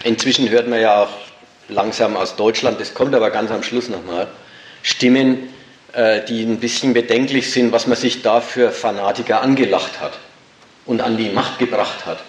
Inzwischen 0.03 0.49
hört 0.49 0.67
man 0.67 0.79
ja 0.79 1.03
auch 1.03 1.09
langsam 1.69 2.15
aus 2.15 2.35
Deutschland, 2.35 2.79
das 2.79 2.93
kommt 2.93 3.15
aber 3.15 3.31
ganz 3.31 3.51
am 3.51 3.63
Schluss 3.63 3.89
nochmal, 3.89 4.27
Stimmen, 4.83 5.49
die 5.95 6.43
ein 6.43 6.59
bisschen 6.59 6.93
bedenklich 6.93 7.51
sind, 7.51 7.71
was 7.71 7.87
man 7.87 7.97
sich 7.97 8.21
da 8.21 8.41
für 8.41 8.71
Fanatiker 8.71 9.41
angelacht 9.41 10.01
hat 10.01 10.19
und 10.85 11.01
an 11.01 11.17
die 11.17 11.29
Macht 11.29 11.59
gebracht 11.59 12.05
hat 12.05 12.19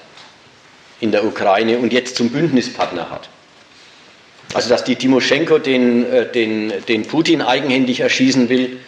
in 1.00 1.12
der 1.12 1.24
Ukraine 1.24 1.78
und 1.78 1.92
jetzt 1.92 2.16
zum 2.16 2.30
Bündnispartner 2.30 3.10
hat. 3.10 3.28
Also 4.54 4.68
dass 4.68 4.84
die 4.84 4.96
Timoschenko 4.96 5.58
den, 5.58 6.10
äh, 6.10 6.26
den, 6.26 6.72
den 6.86 7.06
Putin 7.06 7.42
eigenhändig 7.42 8.00
erschießen 8.00 8.48
will, 8.48 8.78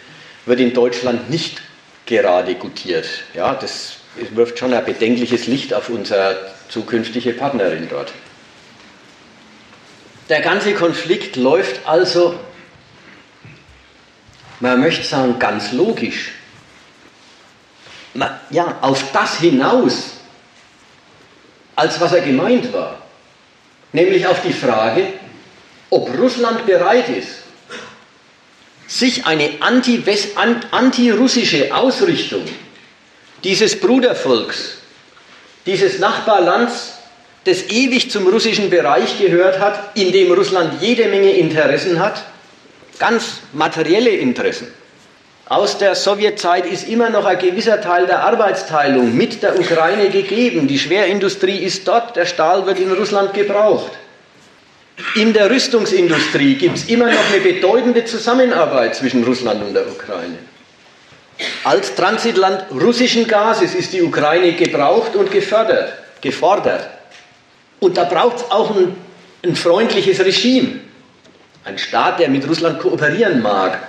wird 0.45 0.59
in 0.59 0.73
Deutschland 0.73 1.29
nicht 1.29 1.61
gerade 2.05 2.55
gutiert. 2.55 3.07
Ja, 3.35 3.53
das 3.53 3.97
wirft 4.31 4.59
schon 4.59 4.73
ein 4.73 4.83
bedenkliches 4.83 5.47
Licht 5.47 5.73
auf 5.73 5.89
unsere 5.89 6.51
zukünftige 6.69 7.33
Partnerin 7.33 7.87
dort. 7.89 8.11
Der 10.29 10.41
ganze 10.41 10.73
Konflikt 10.73 11.35
läuft 11.35 11.87
also, 11.87 12.39
man 14.61 14.79
möchte 14.79 15.03
sagen, 15.03 15.37
ganz 15.39 15.73
logisch. 15.73 16.31
Ja, 18.49 18.77
auf 18.81 19.11
das 19.11 19.39
hinaus, 19.39 20.11
als 21.75 21.99
was 21.99 22.13
er 22.13 22.21
gemeint 22.21 22.71
war. 22.73 22.99
Nämlich 23.93 24.27
auf 24.27 24.41
die 24.41 24.53
Frage, 24.53 25.07
ob 25.89 26.17
Russland 26.17 26.65
bereit 26.65 27.09
ist, 27.09 27.41
sich 28.87 29.25
eine 29.25 29.49
antirussische 29.61 31.73
Ausrichtung 31.73 32.45
dieses 33.43 33.79
Brudervolks, 33.79 34.77
dieses 35.65 35.99
Nachbarlands, 35.99 36.93
das 37.45 37.69
ewig 37.69 38.11
zum 38.11 38.27
russischen 38.27 38.69
Bereich 38.69 39.19
gehört 39.19 39.59
hat, 39.59 39.97
in 39.97 40.11
dem 40.11 40.31
Russland 40.31 40.81
jede 40.81 41.07
Menge 41.07 41.31
Interessen 41.31 41.99
hat, 41.99 42.23
ganz 42.99 43.41
materielle 43.53 44.11
Interessen. 44.11 44.67
Aus 45.51 45.77
der 45.77 45.95
Sowjetzeit 45.95 46.65
ist 46.65 46.87
immer 46.87 47.09
noch 47.09 47.25
ein 47.25 47.37
gewisser 47.37 47.81
Teil 47.81 48.07
der 48.07 48.23
Arbeitsteilung 48.23 49.17
mit 49.17 49.43
der 49.43 49.59
Ukraine 49.59 50.09
gegeben. 50.09 50.67
Die 50.67 50.79
Schwerindustrie 50.79 51.57
ist 51.57 51.85
dort, 51.87 52.15
der 52.15 52.25
Stahl 52.25 52.65
wird 52.65 52.79
in 52.79 52.91
Russland 52.91 53.33
gebraucht. 53.33 53.91
In 55.15 55.33
der 55.33 55.49
Rüstungsindustrie 55.49 56.55
gibt 56.55 56.77
es 56.77 56.85
immer 56.85 57.07
noch 57.07 57.33
eine 57.33 57.41
bedeutende 57.41 58.05
Zusammenarbeit 58.05 58.95
zwischen 58.95 59.23
Russland 59.23 59.61
und 59.61 59.73
der 59.73 59.87
Ukraine. 59.87 60.37
Als 61.63 61.95
Transitland 61.95 62.65
russischen 62.71 63.27
Gases 63.27 63.75
ist 63.75 63.93
die 63.93 64.01
Ukraine 64.01 64.53
gebraucht 64.53 65.15
und 65.15 65.31
gefördert, 65.31 65.93
gefordert. 66.21 66.87
Und 67.79 67.97
da 67.97 68.03
braucht 68.03 68.37
es 68.37 68.51
auch 68.51 68.75
ein, 68.75 68.95
ein 69.43 69.55
freundliches 69.55 70.19
Regime. 70.19 70.79
Ein 71.63 71.77
Staat, 71.77 72.19
der 72.19 72.29
mit 72.29 72.47
Russland 72.47 72.79
kooperieren 72.79 73.41
mag. 73.41 73.87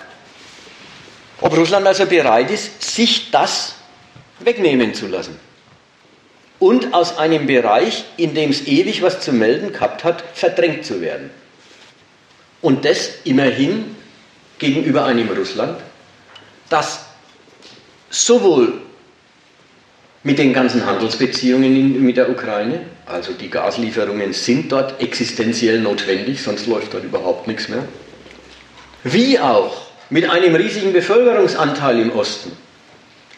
Ob 1.41 1.57
Russland 1.57 1.87
also 1.87 2.07
bereit 2.07 2.51
ist, 2.51 2.83
sich 2.83 3.31
das 3.31 3.75
wegnehmen 4.41 4.95
zu 4.95 5.07
lassen 5.07 5.39
und 6.63 6.95
aus 6.95 7.19
einem 7.19 7.49
Bereich, 7.49 8.05
in 8.17 8.35
dem 8.35 8.51
es 8.51 8.69
ewig 8.69 9.03
was 9.03 9.19
zu 9.19 9.33
melden 9.33 9.73
gehabt 9.73 10.05
hat, 10.05 10.23
verdrängt 10.35 10.85
zu 10.85 11.01
werden. 11.01 11.31
Und 12.61 12.85
das 12.85 13.11
immerhin 13.25 13.97
gegenüber 14.61 15.05
einem 15.05 15.29
Russland, 15.31 15.81
das 16.69 17.01
sowohl 18.11 18.82
mit 20.25 20.39
den 20.39 20.53
ganzen 20.53 20.87
Handelsbeziehungen 20.87 21.77
in, 21.77 22.03
mit 22.03 22.17
der 22.17 22.31
Ukraine, 22.31 22.81
also 23.07 23.33
die 23.33 23.51
Gaslieferungen 23.51 24.33
sind 24.33 24.71
dort 24.71 25.01
existenziell 25.01 25.81
notwendig, 25.81 26.43
sonst 26.43 26.67
läuft 26.67 26.95
dort 26.95 27.05
überhaupt 27.05 27.49
nichts 27.49 27.69
mehr, 27.69 27.85
wie 29.05 29.39
auch 29.39 29.83
mit 30.11 30.29
einem 30.31 30.55
riesigen 30.55 30.93
Bevölkerungsanteil 30.93 31.99
im 31.99 32.13
Osten, 32.13 32.53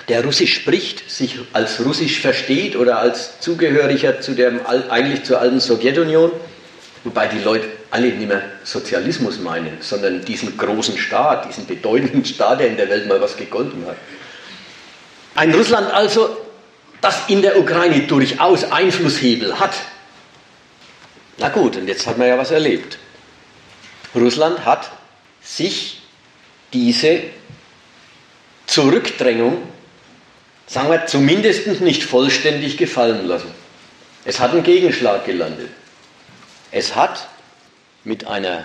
der 0.08 0.22
Russisch 0.22 0.54
spricht, 0.54 1.10
sich 1.10 1.38
als 1.54 1.82
Russisch 1.82 2.20
versteht 2.20 2.76
oder 2.76 2.98
als 2.98 3.40
Zugehöriger 3.40 4.20
zu 4.20 4.32
der, 4.32 4.52
eigentlich 4.90 5.24
zur 5.24 5.40
alten 5.40 5.60
Sowjetunion, 5.60 6.30
wobei 7.04 7.28
die 7.28 7.38
Leute 7.38 7.66
alle 7.90 8.08
nicht 8.08 8.28
mehr 8.28 8.42
Sozialismus 8.64 9.38
meinen, 9.38 9.78
sondern 9.80 10.22
diesen 10.24 10.58
großen 10.58 10.98
Staat, 10.98 11.48
diesen 11.48 11.66
bedeutenden 11.66 12.24
Staat, 12.24 12.60
der 12.60 12.68
in 12.68 12.76
der 12.76 12.90
Welt 12.90 13.08
mal 13.08 13.20
was 13.20 13.36
gegolten 13.36 13.86
hat. 13.86 13.96
Ein 15.36 15.54
Russland 15.54 15.92
also, 15.92 16.43
das 17.04 17.28
in 17.28 17.42
der 17.42 17.58
Ukraine 17.58 18.00
durchaus 18.06 18.64
Einflusshebel 18.64 19.58
hat. 19.58 19.74
Na 21.38 21.48
gut, 21.48 21.76
und 21.76 21.86
jetzt 21.86 22.06
hat 22.06 22.18
man 22.18 22.28
ja 22.28 22.38
was 22.38 22.50
erlebt. 22.50 22.98
Russland 24.14 24.64
hat 24.64 24.90
sich 25.42 26.00
diese 26.72 27.20
Zurückdrängung 28.66 29.62
sagen 30.66 30.90
wir, 30.90 31.06
zumindest 31.06 31.80
nicht 31.80 32.02
vollständig 32.04 32.76
gefallen 32.76 33.26
lassen. 33.26 33.50
Es 34.24 34.40
hat 34.40 34.52
einen 34.52 34.62
Gegenschlag 34.62 35.24
gelandet. 35.24 35.68
Es 36.70 36.96
hat 36.96 37.28
mit, 38.04 38.26
einer, 38.26 38.64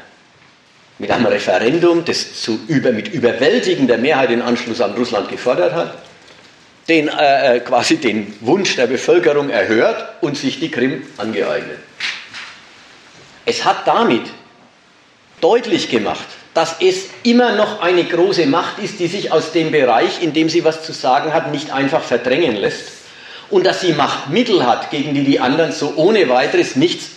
mit 0.97 1.12
einem 1.12 1.25
Referendum, 1.25 2.06
das 2.06 2.41
zu 2.41 2.60
über, 2.67 2.91
mit 2.91 3.10
überwältigender 3.10 3.97
Mehrheit 3.97 4.30
den 4.30 4.41
Anschluss 4.41 4.82
an 4.82 4.93
Russland 4.93 5.30
gefordert 5.30 5.73
hat, 5.73 5.97
den, 6.89 7.08
äh, 7.08 7.58
äh, 7.58 7.60
quasi 7.60 7.97
den 7.97 8.36
Wunsch 8.41 8.75
der 8.75 8.88
Bevölkerung 8.88 9.49
erhört 9.49 10.21
und 10.21 10.38
sich 10.38 10.60
die 10.60 10.69
Krim 10.69 11.04
angeeignet. 11.17 11.78
Es 13.45 13.63
hat 13.63 13.88
damit 13.88 14.23
deutlich 15.39 15.89
gemacht, 15.89 16.25
dass 16.54 16.75
es 16.82 17.06
immer 17.23 17.56
noch 17.56 17.82
eine 17.82 18.04
große 18.04 18.45
Macht 18.47 18.80
ist, 18.80 18.99
die 18.99 19.08
sich 19.08 19.32
aus 19.32 19.52
dem 19.52 19.71
Bereich, 19.71 20.21
in 20.21 20.34
dem 20.34 20.49
sie 20.49 20.63
was 20.63 20.84
zu 20.84 20.91
sagen 20.91 21.34
hat, 21.34 21.52
nicht 21.52 21.71
einfach 21.71 22.02
verdrängen 22.02 22.56
lässt 22.56 22.89
und 23.49 23.65
dass 23.65 23.82
sie 23.82 23.93
Machtmittel 23.93 24.65
hat, 24.65 24.91
gegen 24.91 25.13
die 25.13 25.23
die 25.23 25.39
anderen 25.39 25.71
so 25.71 25.93
ohne 25.95 26.28
weiteres 26.30 26.75
nichts 26.75 27.12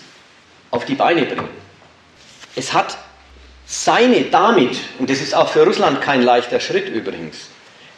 auf 0.70 0.84
die 0.84 0.94
Beine 0.94 1.24
bringen. 1.24 1.48
Es 2.54 2.72
hat 2.72 2.96
seine 3.66 4.22
damit, 4.24 4.76
und 4.98 5.08
das 5.08 5.20
ist 5.20 5.34
auch 5.34 5.48
für 5.48 5.64
Russland 5.64 6.02
kein 6.02 6.22
leichter 6.22 6.60
Schritt 6.60 6.88
übrigens, 6.88 7.48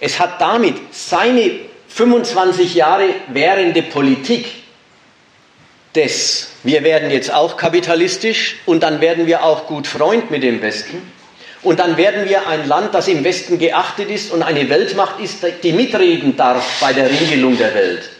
es 0.05 0.21
hat 0.21 0.39
damit 0.39 0.75
seine 0.93 1.51
25 1.89 2.75
Jahre 2.75 3.09
währende 3.29 3.81
Politik 3.81 4.47
des, 5.95 6.51
wir 6.63 6.85
werden 6.85 7.11
jetzt 7.11 7.33
auch 7.33 7.57
kapitalistisch 7.57 8.57
und 8.67 8.83
dann 8.83 9.01
werden 9.01 9.27
wir 9.27 9.43
auch 9.43 9.67
gut 9.67 9.87
Freund 9.87 10.31
mit 10.31 10.43
dem 10.43 10.61
Westen 10.61 11.11
und 11.63 11.81
dann 11.81 11.97
werden 11.97 12.29
wir 12.29 12.47
ein 12.47 12.69
Land, 12.69 12.93
das 12.95 13.09
im 13.09 13.25
Westen 13.25 13.59
geachtet 13.59 14.11
ist 14.11 14.31
und 14.31 14.43
eine 14.43 14.69
Weltmacht 14.69 15.21
ist, 15.21 15.39
die 15.63 15.73
mitreden 15.73 16.37
darf 16.37 16.81
bei 16.83 16.93
der 16.93 17.09
Regelung 17.09 17.57
der 17.57 17.75
Welt 17.75 18.11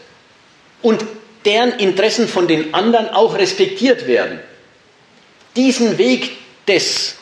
und 0.81 1.05
deren 1.45 1.73
Interessen 1.73 2.27
von 2.27 2.47
den 2.47 2.73
anderen 2.73 3.09
auch 3.09 3.37
respektiert 3.37 4.07
werden. 4.07 4.39
Diesen 5.55 5.99
Weg 5.99 6.31
des 6.67 7.17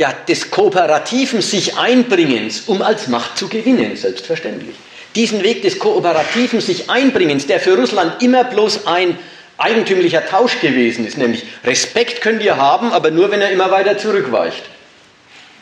ja, 0.00 0.14
des 0.26 0.50
kooperativen 0.50 1.42
sich 1.42 1.76
Einbringens, 1.76 2.62
um 2.68 2.80
als 2.80 3.08
Macht 3.08 3.36
zu 3.36 3.48
gewinnen, 3.48 3.96
selbstverständlich. 3.96 4.74
Diesen 5.14 5.42
Weg 5.42 5.60
des 5.60 5.78
kooperativen 5.78 6.62
sich 6.62 6.88
Einbringens, 6.88 7.46
der 7.46 7.60
für 7.60 7.76
Russland 7.76 8.22
immer 8.22 8.44
bloß 8.44 8.86
ein 8.86 9.18
eigentümlicher 9.58 10.24
Tausch 10.24 10.58
gewesen 10.62 11.06
ist, 11.06 11.18
nämlich 11.18 11.44
Respekt 11.64 12.22
könnt 12.22 12.42
ihr 12.42 12.56
haben, 12.56 12.92
aber 12.92 13.10
nur 13.10 13.30
wenn 13.30 13.42
er 13.42 13.50
immer 13.50 13.70
weiter 13.70 13.98
zurückweicht. 13.98 14.62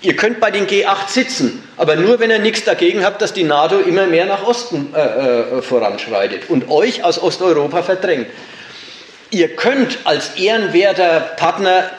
Ihr 0.03 0.15
könnt 0.15 0.39
bei 0.39 0.53
den 0.53 0.69
G8 0.69 1.09
sitzen, 1.09 1.65
aber 1.77 1.97
nur 1.97 2.21
wenn 2.21 2.31
ihr 2.31 2.39
nichts 2.39 2.63
dagegen 2.63 3.05
habt, 3.05 3.21
dass 3.21 3.33
die 3.33 3.43
NATO 3.43 3.81
immer 3.81 4.07
mehr 4.07 4.27
nach 4.27 4.47
Osten 4.47 4.95
äh, 4.95 5.01
äh, 5.01 5.63
voranschreitet 5.63 6.49
und 6.49 6.71
euch 6.71 7.03
aus 7.03 7.21
Osteuropa 7.21 7.83
verdrängt. 7.83 8.29
Ihr 9.31 9.57
könnt 9.57 9.99
als 10.05 10.37
ehrenwerter 10.37 11.19
Partner 11.37 11.91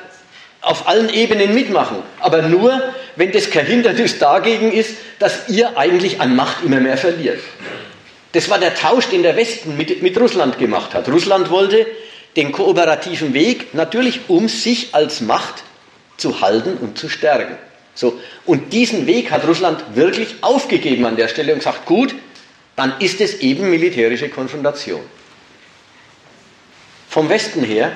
auf 0.61 0.87
allen 0.87 1.09
Ebenen 1.09 1.53
mitmachen, 1.53 1.97
aber 2.19 2.41
nur, 2.41 2.93
wenn 3.15 3.31
das 3.31 3.49
kein 3.49 3.65
Hindernis 3.65 4.19
dagegen 4.19 4.71
ist, 4.71 4.97
dass 5.19 5.47
ihr 5.47 5.77
eigentlich 5.77 6.19
an 6.19 6.35
Macht 6.35 6.63
immer 6.63 6.79
mehr 6.79 6.97
verliert. 6.97 7.39
Das 8.33 8.49
war 8.49 8.59
der 8.59 8.75
Tausch, 8.75 9.07
den 9.07 9.23
der 9.23 9.35
Westen 9.35 9.77
mit, 9.77 10.03
mit 10.03 10.19
Russland 10.19 10.59
gemacht 10.59 10.93
hat. 10.93 11.07
Russland 11.09 11.49
wollte 11.49 11.87
den 12.35 12.51
kooperativen 12.51 13.33
Weg 13.33 13.73
natürlich, 13.73 14.21
um 14.27 14.47
sich 14.47 14.93
als 14.93 15.21
Macht 15.21 15.63
zu 16.17 16.41
halten 16.41 16.77
und 16.79 16.97
zu 16.97 17.09
stärken. 17.09 17.57
So, 17.95 18.19
und 18.45 18.71
diesen 18.71 19.07
Weg 19.07 19.31
hat 19.31 19.47
Russland 19.47 19.83
wirklich 19.95 20.35
aufgegeben 20.41 21.05
an 21.05 21.15
der 21.15 21.27
Stelle 21.27 21.53
und 21.53 21.59
gesagt, 21.59 21.85
gut, 21.85 22.15
dann 22.75 22.93
ist 22.99 23.19
es 23.19 23.39
eben 23.39 23.69
militärische 23.69 24.29
Konfrontation. 24.29 25.01
Vom 27.09 27.27
Westen 27.27 27.63
her 27.63 27.91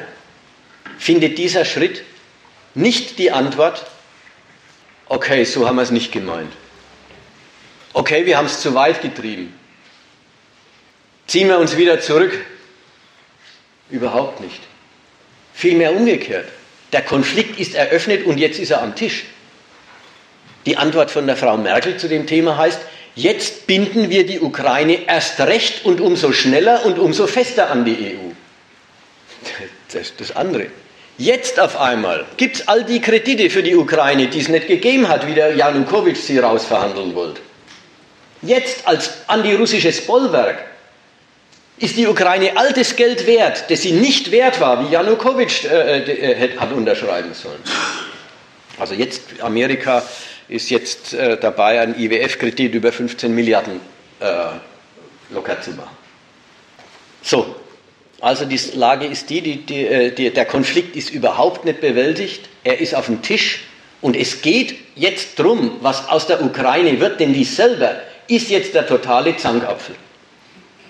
findet 0.97 1.37
dieser 1.37 1.63
Schritt 1.63 2.03
nicht 2.73 3.19
die 3.19 3.31
Antwort, 3.31 3.85
okay, 5.07 5.43
so 5.43 5.67
haben 5.67 5.75
wir 5.75 5.83
es 5.83 5.91
nicht 5.91 6.11
gemeint. 6.11 6.51
Okay, 7.93 8.25
wir 8.25 8.37
haben 8.37 8.47
es 8.47 8.59
zu 8.59 8.73
weit 8.73 9.01
getrieben. 9.01 9.53
Ziehen 11.27 11.47
wir 11.47 11.59
uns 11.59 11.77
wieder 11.77 12.01
zurück? 12.01 12.33
Überhaupt 13.89 14.41
nicht. 14.41 14.59
Vielmehr 15.53 15.95
umgekehrt. 15.95 16.47
Der 16.91 17.01
Konflikt 17.01 17.59
ist 17.59 17.75
eröffnet 17.75 18.25
und 18.25 18.39
jetzt 18.39 18.59
ist 18.59 18.71
er 18.71 18.81
am 18.81 18.95
Tisch. 18.95 19.25
Die 20.65 20.77
Antwort 20.77 21.11
von 21.11 21.27
der 21.27 21.37
Frau 21.37 21.57
Merkel 21.57 21.97
zu 21.97 22.07
dem 22.07 22.25
Thema 22.25 22.57
heißt, 22.57 22.79
jetzt 23.15 23.67
binden 23.67 24.09
wir 24.09 24.25
die 24.25 24.39
Ukraine 24.39 25.07
erst 25.07 25.39
recht 25.41 25.85
und 25.85 26.01
umso 26.01 26.31
schneller 26.31 26.85
und 26.85 26.97
umso 26.97 27.27
fester 27.27 27.69
an 27.69 27.85
die 27.85 28.15
EU. 28.15 28.31
Das 29.91 30.01
ist 30.01 30.19
das 30.19 30.35
andere. 30.35 30.67
Jetzt 31.17 31.59
auf 31.59 31.79
einmal 31.79 32.25
gibt 32.37 32.55
es 32.55 32.67
all 32.67 32.83
die 32.83 32.99
Kredite 32.99 33.49
für 33.49 33.61
die 33.61 33.75
Ukraine, 33.75 34.27
die 34.27 34.39
es 34.39 34.47
nicht 34.47 34.67
gegeben 34.67 35.07
hat, 35.07 35.27
wie 35.27 35.35
der 35.35 35.55
Janukowitsch 35.55 36.21
sie 36.21 36.39
rausverhandeln 36.39 37.13
wollte. 37.13 37.41
Jetzt 38.41 38.87
als 38.87 39.11
antirussisches 39.27 40.05
Bollwerk 40.07 40.65
ist 41.77 41.97
die 41.97 42.07
Ukraine 42.07 42.57
altes 42.57 42.95
Geld 42.95 43.27
wert, 43.27 43.65
das 43.69 43.81
sie 43.83 43.91
nicht 43.91 44.31
wert 44.31 44.59
war, 44.59 44.85
wie 44.85 44.91
Janukowitsch 44.91 45.65
äh, 45.65 45.99
äh, 45.99 46.57
hat 46.57 46.71
unterschreiben 46.71 47.33
sollen. 47.33 47.61
Also 48.79 48.95
jetzt, 48.95 49.21
Amerika 49.41 50.03
ist 50.47 50.69
jetzt 50.71 51.13
äh, 51.13 51.37
dabei, 51.37 51.79
einen 51.79 51.99
IWF-Kredit 51.99 52.73
über 52.73 52.91
15 52.91 53.33
Milliarden 53.33 53.79
äh, 54.19 54.25
locker 55.29 55.61
zu 55.61 55.71
machen. 55.71 55.95
So, 57.21 57.55
also 58.23 58.45
die 58.45 58.59
Lage 58.75 59.05
ist 59.05 59.29
die, 59.29 59.41
die, 59.41 59.57
die, 59.57 59.85
äh, 59.85 60.11
die, 60.11 60.29
der 60.29 60.45
Konflikt 60.45 60.95
ist 60.95 61.09
überhaupt 61.09 61.65
nicht 61.65 61.81
bewältigt, 61.81 62.47
er 62.63 62.79
ist 62.79 62.95
auf 62.95 63.07
dem 63.07 63.21
Tisch 63.21 63.65
und 63.99 64.15
es 64.15 64.41
geht 64.41 64.75
jetzt 64.95 65.37
darum, 65.37 65.79
was 65.81 66.07
aus 66.07 66.25
der 66.25 66.41
Ukraine 66.41 67.01
wird, 67.01 67.19
denn 67.19 67.33
die 67.33 67.43
selber 67.43 67.95
ist 68.29 68.49
jetzt 68.49 68.75
der 68.75 68.87
totale 68.87 69.35
Zankapfel. 69.35 69.95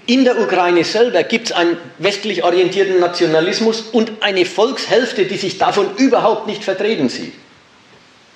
In 0.06 0.26
der 0.26 0.40
Ukraine 0.40 0.84
selber 0.84 1.24
gibt 1.24 1.48
es 1.48 1.52
einen 1.54 1.78
westlich 1.98 2.44
orientierten 2.44 3.00
Nationalismus 3.00 3.82
und 3.82 4.12
eine 4.20 4.46
Volkshälfte, 4.46 5.26
die 5.26 5.38
sich 5.38 5.58
davon 5.58 5.96
überhaupt 5.98 6.46
nicht 6.46 6.64
vertreten 6.64 7.10
sieht. 7.10 7.34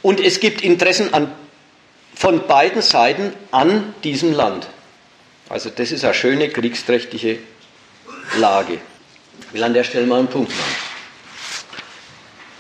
Und 0.02 0.20
es 0.20 0.40
gibt 0.40 0.62
Interessen 0.62 1.14
an, 1.14 1.32
von 2.16 2.48
beiden 2.48 2.82
Seiten 2.82 3.34
an 3.52 3.94
diesem 4.04 4.34
Land. 4.34 4.66
Also 5.50 5.70
das 5.70 5.92
ist 5.92 6.04
eine 6.04 6.16
schöne 6.16 6.50
kriegsträchtige 6.50 7.38
Lage. 8.36 8.80
Ich 9.48 9.54
will 9.54 9.64
an 9.64 9.74
der 9.74 9.84
Stelle 9.84 10.06
mal 10.06 10.20
einen 10.20 10.28
Punkt 10.28 10.52
machen. 10.52 10.76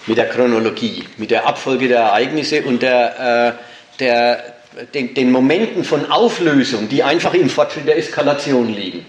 Mit 0.05 0.17
der 0.17 0.29
Chronologie, 0.29 1.03
mit 1.17 1.31
der 1.31 1.45
Abfolge 1.45 1.87
der 1.87 1.99
Ereignisse 1.99 2.63
und 2.63 2.81
der, 2.81 3.57
äh, 3.59 3.99
der, 3.99 4.55
den, 4.93 5.13
den 5.13 5.31
Momenten 5.31 5.83
von 5.83 6.09
Auflösung, 6.09 6.87
die 6.87 7.03
einfach 7.03 7.33
im 7.33 7.49
Fortschritt 7.49 7.87
der 7.87 7.97
Eskalation 7.97 8.73
liegen. 8.73 9.05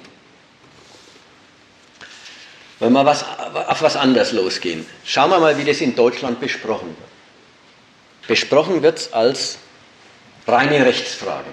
Wenn 2.80 2.92
wir 2.92 3.04
was, 3.04 3.24
auf 3.24 3.82
was 3.82 3.96
anderes 3.96 4.32
losgehen, 4.32 4.86
schauen 5.04 5.30
wir 5.30 5.40
mal, 5.40 5.58
wie 5.58 5.64
das 5.64 5.80
in 5.80 5.94
Deutschland 5.94 6.40
besprochen 6.40 6.88
wird. 6.88 8.28
Besprochen 8.28 8.82
wird 8.82 8.98
es 8.98 9.12
als 9.12 9.58
reine 10.46 10.84
Rechtsfrage. 10.84 11.48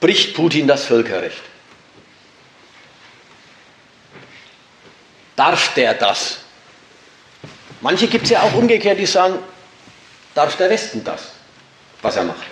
Bricht 0.00 0.34
Putin 0.34 0.66
das 0.66 0.84
Völkerrecht? 0.84 1.42
Darf 5.42 5.74
der 5.74 5.94
das? 5.94 6.38
Manche 7.80 8.06
gibt 8.06 8.26
es 8.26 8.30
ja 8.30 8.42
auch 8.42 8.54
umgekehrt, 8.54 9.00
die 9.00 9.06
sagen, 9.06 9.40
darf 10.36 10.56
der 10.56 10.70
Westen 10.70 11.02
das, 11.02 11.32
was 12.00 12.14
er 12.14 12.22
macht? 12.22 12.46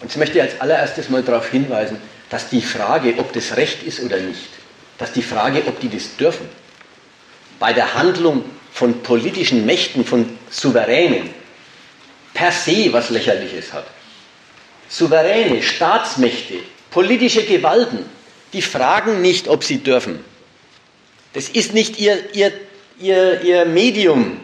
Und 0.00 0.06
jetzt 0.06 0.16
möchte 0.16 0.38
ich 0.38 0.42
als 0.42 0.60
allererstes 0.60 1.08
mal 1.08 1.24
darauf 1.24 1.50
hinweisen, 1.50 2.00
dass 2.28 2.48
die 2.48 2.62
Frage, 2.62 3.14
ob 3.18 3.32
das 3.32 3.56
Recht 3.56 3.82
ist 3.82 3.98
oder 3.98 4.18
nicht, 4.18 4.50
dass 4.98 5.10
die 5.10 5.22
Frage, 5.22 5.64
ob 5.66 5.80
die 5.80 5.88
das 5.88 6.14
dürfen, 6.14 6.48
bei 7.58 7.72
der 7.72 7.92
Handlung 7.94 8.44
von 8.72 9.02
politischen 9.02 9.66
Mächten, 9.66 10.04
von 10.04 10.38
Souveränen, 10.48 11.34
per 12.34 12.52
se 12.52 12.92
was 12.92 13.10
Lächerliches 13.10 13.72
hat. 13.72 13.88
Souveräne, 14.88 15.60
Staatsmächte, 15.60 16.54
politische 16.92 17.42
Gewalten, 17.42 18.04
die 18.52 18.62
fragen 18.62 19.20
nicht, 19.22 19.48
ob 19.48 19.64
sie 19.64 19.78
dürfen. 19.78 20.29
Das 21.32 21.48
ist 21.48 21.74
nicht 21.74 21.98
ihr, 21.98 22.34
ihr, 22.34 22.52
ihr, 22.98 23.40
ihr 23.42 23.64
Medium. 23.64 24.40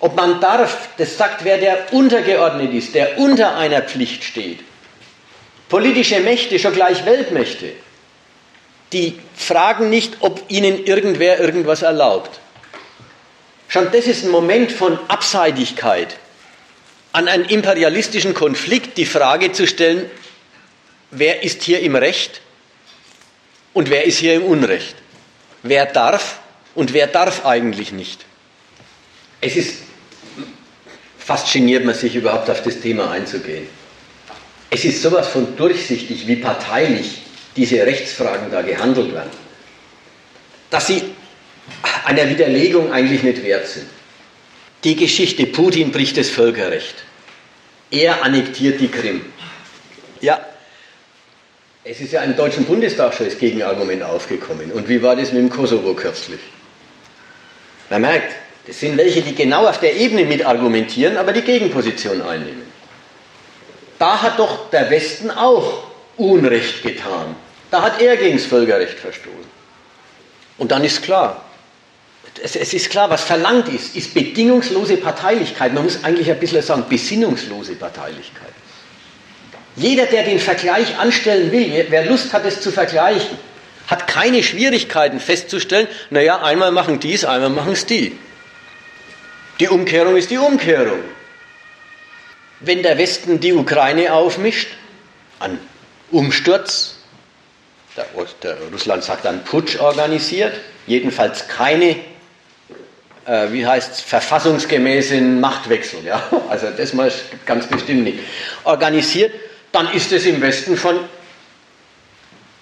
Ob 0.00 0.16
man 0.16 0.40
darf, 0.40 0.88
das 0.96 1.16
sagt 1.16 1.44
wer, 1.44 1.58
der 1.58 1.92
untergeordnet 1.92 2.72
ist, 2.72 2.94
der 2.94 3.18
unter 3.18 3.56
einer 3.56 3.82
Pflicht 3.82 4.24
steht. 4.24 4.60
Politische 5.68 6.20
Mächte, 6.20 6.58
schon 6.58 6.74
gleich 6.74 7.04
Weltmächte, 7.04 7.72
die 8.92 9.18
fragen 9.36 9.88
nicht, 9.88 10.16
ob 10.20 10.42
ihnen 10.48 10.84
irgendwer 10.84 11.38
irgendwas 11.38 11.82
erlaubt. 11.82 12.40
Schon 13.68 13.92
das 13.92 14.06
ist 14.06 14.24
ein 14.24 14.30
Moment 14.30 14.72
von 14.72 14.98
Abseitigkeit, 15.08 16.16
an 17.12 17.28
einen 17.28 17.44
imperialistischen 17.44 18.34
Konflikt 18.34 18.96
die 18.96 19.06
Frage 19.06 19.52
zu 19.52 19.66
stellen, 19.66 20.10
wer 21.10 21.44
ist 21.44 21.62
hier 21.62 21.80
im 21.80 21.94
Recht 21.94 22.40
und 23.74 23.90
wer 23.90 24.04
ist 24.06 24.18
hier 24.18 24.34
im 24.34 24.44
Unrecht 24.44 24.96
wer 25.62 25.86
darf 25.86 26.40
und 26.74 26.92
wer 26.92 27.06
darf 27.06 27.44
eigentlich 27.44 27.92
nicht. 27.92 28.24
Es 29.40 29.56
ist 29.56 29.76
fast 31.18 31.52
geniert 31.52 31.84
man 31.84 31.94
sich 31.94 32.14
überhaupt 32.14 32.50
auf 32.50 32.62
das 32.62 32.80
Thema 32.80 33.10
einzugehen. 33.10 33.66
Es 34.70 34.84
ist 34.84 35.02
sowas 35.02 35.28
von 35.28 35.56
durchsichtig, 35.56 36.26
wie 36.26 36.36
parteilich 36.36 37.22
diese 37.56 37.84
Rechtsfragen 37.84 38.50
da 38.50 38.62
gehandelt 38.62 39.12
werden, 39.12 39.30
dass 40.70 40.86
sie 40.86 41.02
einer 42.04 42.28
Widerlegung 42.28 42.92
eigentlich 42.92 43.22
nicht 43.22 43.42
wert 43.42 43.66
sind. 43.66 43.86
Die 44.84 44.96
Geschichte, 44.96 45.46
Putin 45.46 45.92
bricht 45.92 46.16
das 46.16 46.30
Völkerrecht. 46.30 46.94
Er 47.90 48.24
annektiert 48.24 48.80
die 48.80 48.88
Krim. 48.88 49.24
Ja, 50.20 50.40
es 51.90 52.00
ist 52.00 52.12
ja 52.12 52.22
im 52.22 52.36
Deutschen 52.36 52.64
Bundestag 52.66 53.14
schon 53.14 53.26
das 53.26 53.36
Gegenargument 53.36 54.04
aufgekommen. 54.04 54.70
Und 54.70 54.88
wie 54.88 55.02
war 55.02 55.16
das 55.16 55.32
mit 55.32 55.42
dem 55.42 55.50
Kosovo 55.50 55.92
kürzlich? 55.94 56.38
Man 57.90 58.02
merkt, 58.02 58.32
das 58.68 58.78
sind 58.78 58.96
welche, 58.96 59.22
die 59.22 59.34
genau 59.34 59.66
auf 59.66 59.80
der 59.80 59.96
Ebene 59.96 60.24
mit 60.24 60.46
argumentieren, 60.46 61.16
aber 61.16 61.32
die 61.32 61.42
Gegenposition 61.42 62.22
einnehmen. 62.22 62.62
Da 63.98 64.22
hat 64.22 64.38
doch 64.38 64.70
der 64.70 64.88
Westen 64.88 65.32
auch 65.32 65.82
Unrecht 66.16 66.84
getan. 66.84 67.34
Da 67.72 67.82
hat 67.82 68.00
er 68.00 68.16
gegen 68.16 68.36
das 68.36 68.46
Völkerrecht 68.46 69.00
verstoßen. 69.00 69.50
Und 70.58 70.70
dann 70.70 70.84
ist 70.84 71.02
klar, 71.02 71.44
es, 72.40 72.54
es, 72.54 72.72
ist 72.72 72.88
klar, 72.90 73.10
was 73.10 73.24
verlangt 73.24 73.68
ist, 73.68 73.96
ist 73.96 74.14
bedingungslose 74.14 74.96
Parteilichkeit. 74.96 75.74
Man 75.74 75.82
muss 75.82 76.04
eigentlich 76.04 76.30
ein 76.30 76.38
bisschen 76.38 76.62
sagen, 76.62 76.84
besinnungslose 76.88 77.74
Parteilichkeit. 77.74 78.52
Jeder, 79.80 80.04
der 80.04 80.24
den 80.24 80.38
Vergleich 80.38 80.98
anstellen 80.98 81.50
will, 81.52 81.86
wer 81.88 82.04
Lust 82.04 82.34
hat, 82.34 82.44
es 82.44 82.60
zu 82.60 82.70
vergleichen, 82.70 83.38
hat 83.86 84.06
keine 84.06 84.42
Schwierigkeiten 84.42 85.20
festzustellen, 85.20 85.88
naja, 86.10 86.42
einmal 86.42 86.70
machen 86.70 87.00
dies, 87.00 87.24
einmal 87.24 87.48
machen 87.48 87.72
es 87.72 87.86
die. 87.86 88.16
Die 89.58 89.68
Umkehrung 89.68 90.16
ist 90.16 90.30
die 90.30 90.36
Umkehrung. 90.36 91.00
Wenn 92.60 92.82
der 92.82 92.98
Westen 92.98 93.40
die 93.40 93.54
Ukraine 93.54 94.12
aufmischt, 94.12 94.68
an 95.38 95.58
Umsturz, 96.10 96.96
der, 97.96 98.04
der 98.42 98.58
Russland 98.70 99.02
sagt 99.02 99.24
dann 99.24 99.44
Putsch 99.44 99.80
organisiert, 99.80 100.52
jedenfalls 100.86 101.48
keine, 101.48 101.96
äh, 103.24 103.50
wie 103.50 103.66
heißt 103.66 103.92
es, 103.94 104.00
verfassungsgemäßen 104.02 105.40
Machtwechsel, 105.40 106.04
ja? 106.04 106.22
also 106.50 106.66
das 106.76 106.92
mal 106.92 107.10
ganz 107.46 107.66
bestimmt 107.66 108.04
nicht, 108.04 108.18
organisiert, 108.64 109.32
dann 109.72 109.92
ist 109.92 110.12
es 110.12 110.26
im 110.26 110.40
Westen 110.40 110.76
von, 110.76 110.98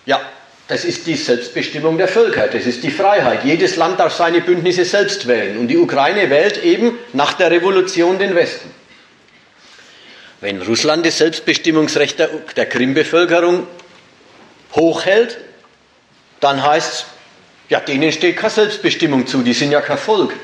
ja, 0.07 0.21
das 0.69 0.85
ist 0.85 1.07
die 1.07 1.17
Selbstbestimmung 1.17 1.97
der 1.97 2.09
Völker, 2.09 2.47
das 2.47 2.67
ist 2.67 2.83
die 2.83 2.91
Freiheit. 2.91 3.45
Jedes 3.45 3.77
Land 3.77 3.99
darf 3.99 4.15
seine 4.15 4.43
Bündnisse 4.43 4.85
selbst 4.85 5.27
wählen 5.27 5.57
und 5.57 5.69
die 5.69 5.79
Ukraine 5.79 6.29
wählt 6.29 6.63
eben 6.63 6.99
nach 7.15 7.33
der 7.33 7.51
Revolution 7.51 8.19
den 8.19 8.35
Westen. 8.35 8.71
Wenn 10.41 10.61
Russland 10.63 11.05
das 11.05 11.19
Selbstbestimmungsrecht 11.19 12.19
der, 12.19 12.29
der 12.55 12.67
Krim-Bevölkerung 12.67 13.67
hochhält, 14.75 15.39
dann 16.41 16.63
heißt 16.63 16.93
es, 16.93 17.07
ja, 17.71 17.81
denen 17.81 18.13
steht 18.13 18.37
keine 18.37 18.51
Selbstbestimmung 18.51 19.27
zu, 19.27 19.43
die 19.43 19.53
sind 19.53 19.73
ja 19.73 19.81
kein 19.81 19.99
Volk. 19.99 20.35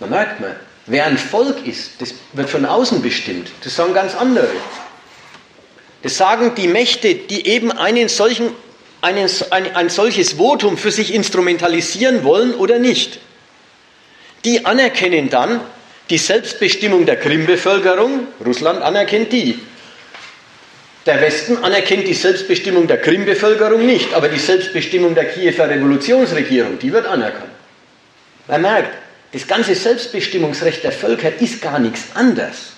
Man 0.00 0.10
merkt 0.10 0.40
man, 0.40 0.54
wer 0.86 1.06
ein 1.06 1.18
Volk 1.18 1.66
ist, 1.66 2.00
das 2.00 2.14
wird 2.32 2.50
von 2.50 2.64
außen 2.64 3.02
bestimmt. 3.02 3.50
Das 3.62 3.74
sagen 3.74 3.94
ganz 3.94 4.14
andere. 4.14 4.48
Das 6.04 6.18
sagen 6.18 6.52
die 6.54 6.68
Mächte, 6.68 7.14
die 7.14 7.46
eben 7.46 7.72
einen 7.72 8.08
solchen 8.08 8.50
einen, 9.00 9.28
ein, 9.50 9.74
ein 9.74 9.88
solches 9.88 10.34
Votum 10.34 10.78
für 10.78 10.90
sich 10.90 11.12
instrumentalisieren 11.12 12.24
wollen 12.24 12.54
oder 12.54 12.78
nicht. 12.78 13.18
Die 14.44 14.64
anerkennen 14.66 15.30
dann 15.30 15.60
die 16.10 16.18
Selbstbestimmung 16.18 17.06
der 17.06 17.16
Krim-Bevölkerung, 17.16 18.28
Russland 18.44 18.82
anerkennt 18.82 19.32
die. 19.32 19.58
Der 21.06 21.20
Westen 21.20 21.58
anerkennt 21.58 22.06
die 22.06 22.14
Selbstbestimmung 22.14 22.86
der 22.86 22.98
Krim-Bevölkerung 22.98 23.84
nicht, 23.84 24.12
aber 24.12 24.28
die 24.28 24.38
Selbstbestimmung 24.38 25.14
der 25.14 25.26
Kiewer 25.26 25.68
Revolutionsregierung, 25.68 26.78
die 26.78 26.92
wird 26.92 27.06
anerkannt. 27.06 27.52
Man 28.46 28.62
merkt, 28.62 28.94
das 29.32 29.46
ganze 29.46 29.74
Selbstbestimmungsrecht 29.74 30.84
der 30.84 30.92
Völker 30.92 31.30
ist 31.40 31.62
gar 31.62 31.78
nichts 31.78 32.04
anderes 32.14 32.73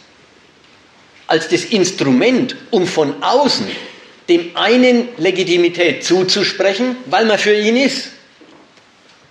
als 1.27 1.49
das 1.49 1.65
Instrument, 1.65 2.57
um 2.71 2.87
von 2.87 3.23
außen 3.23 3.67
dem 4.29 4.57
einen 4.57 5.09
Legitimität 5.19 6.05
zuzusprechen, 6.05 6.97
weil 7.07 7.27
man 7.27 7.39
für 7.39 7.55
ihn 7.55 7.77
ist, 7.77 8.11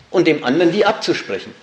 und 0.09 0.27
dem 0.27 0.45
anderen 0.45 0.71
die 0.71 0.85
abzusprechen. 0.85 1.53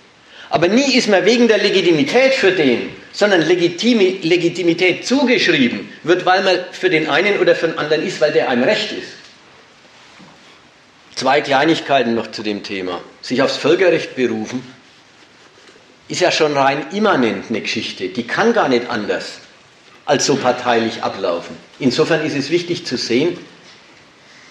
Aber 0.51 0.67
nie 0.67 0.95
ist 0.95 1.09
man 1.09 1.25
wegen 1.25 1.47
der 1.47 1.57
Legitimität 1.57 2.35
für 2.35 2.51
den, 2.51 2.89
sondern 3.11 3.41
Legitimi 3.41 4.19
Legitimität 4.21 5.07
zugeschrieben 5.07 5.89
wird, 6.03 6.27
weil 6.27 6.43
man 6.43 6.59
für 6.71 6.91
den 6.91 7.09
einen 7.09 7.39
oder 7.39 7.55
für 7.55 7.67
den 7.67 7.79
anderen 7.79 8.05
ist, 8.05 8.21
weil 8.21 8.31
der 8.31 8.49
einem 8.49 8.63
recht 8.63 8.91
ist. 8.91 9.07
Zwei 11.15 11.41
Kleinigkeiten 11.41 12.13
noch 12.13 12.31
zu 12.31 12.43
dem 12.43 12.61
Thema. 12.61 13.01
Sich 13.21 13.41
aufs 13.41 13.57
Völkerrecht 13.57 14.15
berufen 14.15 14.61
ist 16.07 16.21
ja 16.21 16.31
schon 16.31 16.55
rein 16.55 16.85
immanent 16.91 17.45
eine 17.49 17.61
Geschichte. 17.61 18.09
Die 18.09 18.27
kann 18.27 18.53
gar 18.53 18.69
nicht 18.69 18.89
anders 18.89 19.39
als 20.05 20.25
so 20.25 20.35
parteilich 20.35 21.01
ablaufen. 21.01 21.55
Insofern 21.79 22.25
ist 22.25 22.35
es 22.35 22.49
wichtig 22.49 22.85
zu 22.85 22.97
sehen, 22.97 23.37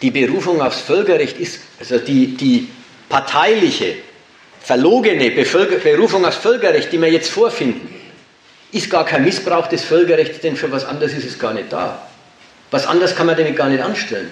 die 0.00 0.10
Berufung 0.10 0.60
aufs 0.60 0.80
Völkerrecht 0.80 1.38
ist, 1.38 1.60
also 1.78 1.98
die, 1.98 2.36
die 2.36 2.68
parteiliche, 3.08 3.94
verlogene 4.60 5.30
Bevölker 5.30 5.76
Berufung 5.76 6.24
aufs 6.24 6.38
Völkerrecht, 6.38 6.92
die 6.92 7.00
wir 7.00 7.10
jetzt 7.10 7.30
vorfinden, 7.30 7.94
ist 8.72 8.90
gar 8.90 9.04
kein 9.04 9.24
Missbrauch 9.24 9.68
des 9.68 9.84
Völkerrechts, 9.84 10.40
denn 10.40 10.56
für 10.56 10.72
was 10.72 10.84
anderes 10.84 11.12
ist 11.12 11.26
es 11.26 11.38
gar 11.38 11.52
nicht 11.52 11.72
da. 11.72 12.06
Was 12.70 12.86
anderes 12.86 13.14
kann 13.14 13.26
man 13.26 13.36
damit 13.36 13.54
gar 13.54 13.68
nicht 13.68 13.82
anstellen. 13.82 14.30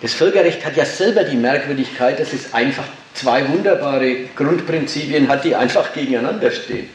Das 0.00 0.14
Völkerrecht 0.14 0.64
hat 0.64 0.76
ja 0.76 0.84
selber 0.84 1.24
die 1.24 1.36
Merkwürdigkeit, 1.36 2.18
dass 2.18 2.32
es 2.32 2.52
einfach 2.54 2.84
zwei 3.12 3.46
wunderbare 3.48 4.26
Grundprinzipien 4.34 5.28
hat, 5.28 5.44
die 5.44 5.54
einfach 5.54 5.92
gegeneinander 5.92 6.50
stehen. 6.50 6.88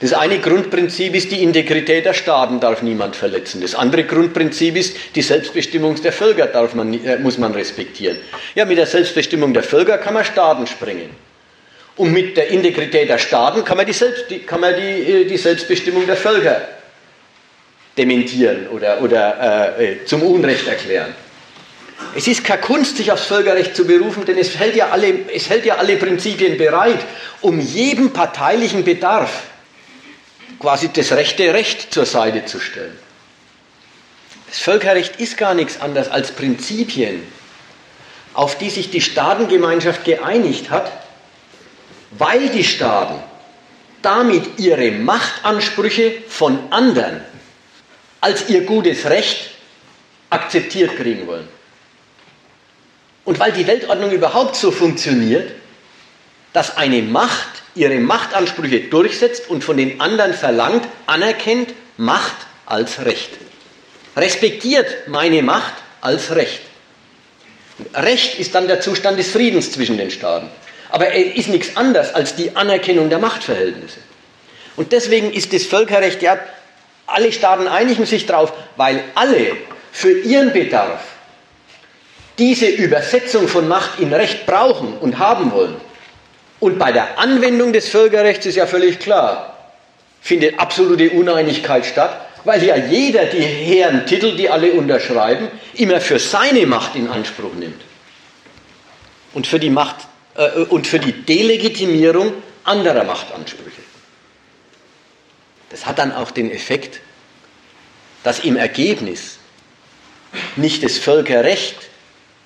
Das 0.00 0.14
eine 0.14 0.38
Grundprinzip 0.38 1.14
ist, 1.14 1.30
die 1.30 1.42
Integrität 1.42 2.06
der 2.06 2.14
Staaten 2.14 2.58
darf 2.58 2.80
niemand 2.80 3.16
verletzen. 3.16 3.60
Das 3.60 3.74
andere 3.74 4.04
Grundprinzip 4.04 4.74
ist, 4.76 4.96
die 5.14 5.20
Selbstbestimmung 5.20 6.00
der 6.00 6.12
Völker 6.12 6.46
darf 6.46 6.74
man, 6.74 6.94
äh, 7.04 7.18
muss 7.18 7.36
man 7.36 7.52
respektieren. 7.52 8.16
Ja, 8.54 8.64
mit 8.64 8.78
der 8.78 8.86
Selbstbestimmung 8.86 9.52
der 9.52 9.62
Völker 9.62 9.98
kann 9.98 10.14
man 10.14 10.24
Staaten 10.24 10.66
sprengen. 10.66 11.10
Und 11.96 12.12
mit 12.12 12.38
der 12.38 12.48
Integrität 12.48 13.10
der 13.10 13.18
Staaten 13.18 13.62
kann 13.62 13.76
man 13.76 13.84
die, 13.84 13.92
Selbst, 13.92 14.30
die, 14.30 14.38
kann 14.38 14.60
man 14.60 14.74
die, 14.74 14.80
äh, 14.80 15.24
die 15.26 15.36
Selbstbestimmung 15.36 16.06
der 16.06 16.16
Völker 16.16 16.62
dementieren 17.98 18.68
oder, 18.68 19.02
oder 19.02 19.76
äh, 19.78 19.92
äh, 19.92 20.04
zum 20.06 20.22
Unrecht 20.22 20.66
erklären. 20.66 21.14
Es 22.16 22.26
ist 22.26 22.42
keine 22.42 22.62
Kunst, 22.62 22.96
sich 22.96 23.12
aufs 23.12 23.26
Völkerrecht 23.26 23.76
zu 23.76 23.86
berufen, 23.86 24.24
denn 24.24 24.38
es 24.38 24.58
hält 24.58 24.76
ja 24.76 24.88
alle, 24.88 25.12
es 25.34 25.50
hält 25.50 25.66
ja 25.66 25.74
alle 25.74 25.96
Prinzipien 25.96 26.56
bereit, 26.56 27.00
um 27.42 27.60
jeden 27.60 28.14
parteilichen 28.14 28.82
Bedarf 28.84 29.49
quasi 30.60 30.90
das 30.92 31.12
rechte 31.12 31.52
Recht 31.52 31.92
zur 31.92 32.06
Seite 32.06 32.44
zu 32.44 32.60
stellen. 32.60 32.96
Das 34.46 34.58
Völkerrecht 34.58 35.16
ist 35.16 35.36
gar 35.36 35.54
nichts 35.54 35.80
anderes 35.80 36.08
als 36.08 36.32
Prinzipien, 36.32 37.22
auf 38.34 38.58
die 38.58 38.70
sich 38.70 38.90
die 38.90 39.00
Staatengemeinschaft 39.00 40.04
geeinigt 40.04 40.70
hat, 40.70 40.92
weil 42.12 42.48
die 42.50 42.64
Staaten 42.64 43.20
damit 44.02 44.58
ihre 44.58 44.90
Machtansprüche 44.92 46.22
von 46.28 46.58
anderen 46.70 47.22
als 48.20 48.48
ihr 48.48 48.62
gutes 48.62 49.06
Recht 49.06 49.50
akzeptiert 50.28 50.96
kriegen 50.96 51.26
wollen. 51.26 51.48
Und 53.24 53.38
weil 53.38 53.52
die 53.52 53.66
Weltordnung 53.66 54.10
überhaupt 54.10 54.56
so 54.56 54.70
funktioniert, 54.70 55.52
dass 56.52 56.76
eine 56.76 57.02
Macht 57.02 57.48
ihre 57.74 57.98
Machtansprüche 57.98 58.80
durchsetzt 58.80 59.48
und 59.48 59.62
von 59.62 59.76
den 59.76 60.00
anderen 60.00 60.34
verlangt, 60.34 60.86
anerkennt 61.06 61.72
Macht 61.96 62.36
als 62.66 63.04
Recht. 63.04 63.30
Respektiert 64.16 65.08
meine 65.08 65.42
Macht 65.42 65.74
als 66.00 66.34
Recht. 66.34 66.62
Recht 67.94 68.38
ist 68.38 68.54
dann 68.54 68.66
der 68.66 68.80
Zustand 68.80 69.18
des 69.18 69.30
Friedens 69.30 69.72
zwischen 69.72 69.96
den 69.98 70.10
Staaten. 70.10 70.50
Aber 70.90 71.06
er 71.06 71.36
ist 71.36 71.48
nichts 71.48 71.76
anderes 71.76 72.12
als 72.14 72.34
die 72.34 72.56
Anerkennung 72.56 73.08
der 73.08 73.18
Machtverhältnisse. 73.18 74.00
Und 74.76 74.92
deswegen 74.92 75.32
ist 75.32 75.52
das 75.52 75.64
Völkerrecht 75.64 76.22
ja, 76.22 76.38
alle 77.06 77.32
Staaten 77.32 77.68
einigen 77.68 78.06
sich 78.06 78.26
darauf, 78.26 78.52
weil 78.76 79.02
alle 79.14 79.56
für 79.92 80.20
ihren 80.20 80.52
Bedarf 80.52 81.02
diese 82.38 82.66
Übersetzung 82.66 83.48
von 83.48 83.68
Macht 83.68 84.00
in 84.00 84.12
Recht 84.12 84.46
brauchen 84.46 84.96
und 84.98 85.18
haben 85.18 85.52
wollen. 85.52 85.76
Und 86.60 86.78
bei 86.78 86.92
der 86.92 87.18
Anwendung 87.18 87.72
des 87.72 87.88
Völkerrechts 87.88 88.46
ist 88.46 88.56
ja 88.56 88.66
völlig 88.66 88.98
klar, 88.98 89.56
findet 90.20 90.58
absolute 90.58 91.10
Uneinigkeit 91.10 91.86
statt, 91.86 92.28
weil 92.44 92.62
ja 92.62 92.76
jeder 92.76 93.24
die 93.24 93.40
hehren 93.40 94.06
Titel, 94.06 94.36
die 94.36 94.48
alle 94.48 94.72
unterschreiben, 94.72 95.48
immer 95.74 96.00
für 96.00 96.18
seine 96.18 96.66
Macht 96.66 96.94
in 96.96 97.08
Anspruch 97.08 97.54
nimmt. 97.54 97.80
Und 99.32 99.46
für 99.46 99.58
die, 99.58 99.70
Macht, 99.70 99.96
äh, 100.36 100.60
und 100.64 100.86
für 100.86 100.98
die 100.98 101.12
Delegitimierung 101.12 102.34
anderer 102.64 103.04
Machtansprüche. 103.04 103.82
Das 105.70 105.86
hat 105.86 105.98
dann 105.98 106.12
auch 106.12 106.30
den 106.30 106.50
Effekt, 106.50 107.00
dass 108.22 108.40
im 108.40 108.56
Ergebnis 108.56 109.38
nicht 110.56 110.82
das 110.82 110.98
Völkerrecht 110.98 111.76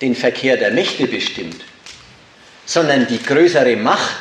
den 0.00 0.14
Verkehr 0.14 0.56
der 0.56 0.70
Mächte 0.70 1.06
bestimmt, 1.06 1.64
sondern 2.66 3.06
die 3.06 3.22
größere 3.22 3.76
Macht 3.76 4.16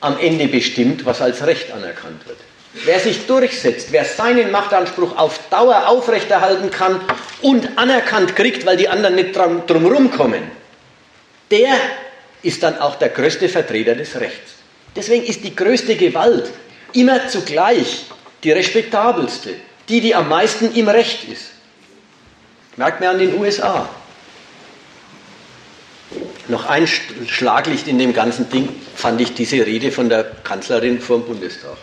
am 0.00 0.18
Ende 0.18 0.48
bestimmt, 0.48 1.04
was 1.04 1.20
als 1.20 1.44
Recht 1.46 1.72
anerkannt 1.72 2.26
wird. 2.26 2.38
Wer 2.84 3.00
sich 3.00 3.26
durchsetzt, 3.26 3.88
wer 3.90 4.04
seinen 4.04 4.50
Machtanspruch 4.50 5.16
auf 5.16 5.40
Dauer 5.50 5.88
aufrechterhalten 5.88 6.70
kann 6.70 7.00
und 7.42 7.76
anerkannt 7.76 8.36
kriegt, 8.36 8.66
weil 8.66 8.76
die 8.76 8.88
anderen 8.88 9.14
nicht 9.14 9.34
drum, 9.34 9.66
drumherum 9.66 10.10
kommen, 10.10 10.42
der 11.50 11.74
ist 12.42 12.62
dann 12.62 12.78
auch 12.78 12.96
der 12.96 13.08
größte 13.08 13.48
Vertreter 13.48 13.94
des 13.94 14.14
Rechts. 14.20 14.52
Deswegen 14.94 15.24
ist 15.24 15.42
die 15.44 15.56
größte 15.56 15.96
Gewalt 15.96 16.50
immer 16.92 17.28
zugleich 17.28 18.04
die 18.44 18.52
respektabelste, 18.52 19.54
die, 19.88 20.00
die 20.00 20.14
am 20.14 20.28
meisten 20.28 20.74
im 20.74 20.88
Recht 20.88 21.28
ist. 21.28 21.50
Merkt 22.76 23.00
man 23.00 23.10
an 23.10 23.18
den 23.18 23.38
USA. 23.38 23.88
Noch 26.48 26.66
ein 26.66 26.86
Schlaglicht 26.86 27.88
in 27.88 27.98
dem 27.98 28.14
ganzen 28.14 28.48
Ding 28.48 28.68
fand 28.94 29.20
ich 29.20 29.34
diese 29.34 29.66
Rede 29.66 29.92
von 29.92 30.08
der 30.08 30.24
Kanzlerin 30.24 31.00
vor 31.00 31.18
dem 31.18 31.26
Bundestag. 31.26 31.76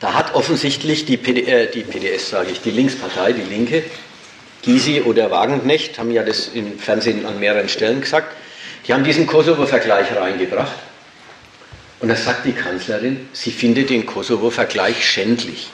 Da 0.00 0.14
hat 0.14 0.34
offensichtlich 0.34 1.04
die, 1.04 1.16
PD, 1.16 1.42
äh, 1.42 1.70
die 1.70 1.82
PDS, 1.82 2.30
sage 2.30 2.50
ich, 2.50 2.60
die 2.62 2.70
Linkspartei, 2.70 3.32
die 3.32 3.42
Linke, 3.42 3.84
Gysi 4.62 5.02
oder 5.02 5.30
Wagenknecht, 5.30 5.98
haben 5.98 6.10
ja 6.10 6.22
das 6.22 6.48
im 6.48 6.78
Fernsehen 6.78 7.26
an 7.26 7.38
mehreren 7.38 7.68
Stellen 7.68 8.00
gesagt, 8.00 8.34
die 8.86 8.94
haben 8.94 9.04
diesen 9.04 9.26
Kosovo-Vergleich 9.26 10.16
reingebracht. 10.16 10.74
Und 12.00 12.08
da 12.08 12.16
sagt 12.16 12.46
die 12.46 12.52
Kanzlerin, 12.52 13.28
sie 13.32 13.50
findet 13.50 13.90
den 13.90 14.06
Kosovo-Vergleich 14.06 15.06
schändlich. 15.06 15.68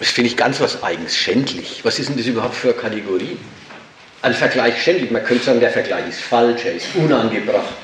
Das 0.00 0.08
finde 0.10 0.30
ich 0.30 0.36
ganz 0.36 0.60
was 0.60 0.82
Eigens. 0.82 1.16
Schändlich. 1.16 1.80
Was 1.84 1.98
ist 1.98 2.08
denn 2.08 2.16
das 2.16 2.26
überhaupt 2.26 2.56
für 2.56 2.70
eine 2.70 2.78
Kategorie? 2.78 3.36
Ein 4.22 4.34
Vergleich 4.34 4.82
schändlich. 4.82 5.10
Man 5.10 5.24
könnte 5.24 5.44
sagen, 5.44 5.60
der 5.60 5.70
Vergleich 5.70 6.08
ist 6.08 6.20
falsch, 6.20 6.64
er 6.64 6.74
ist 6.74 6.88
unangebracht. 6.94 7.74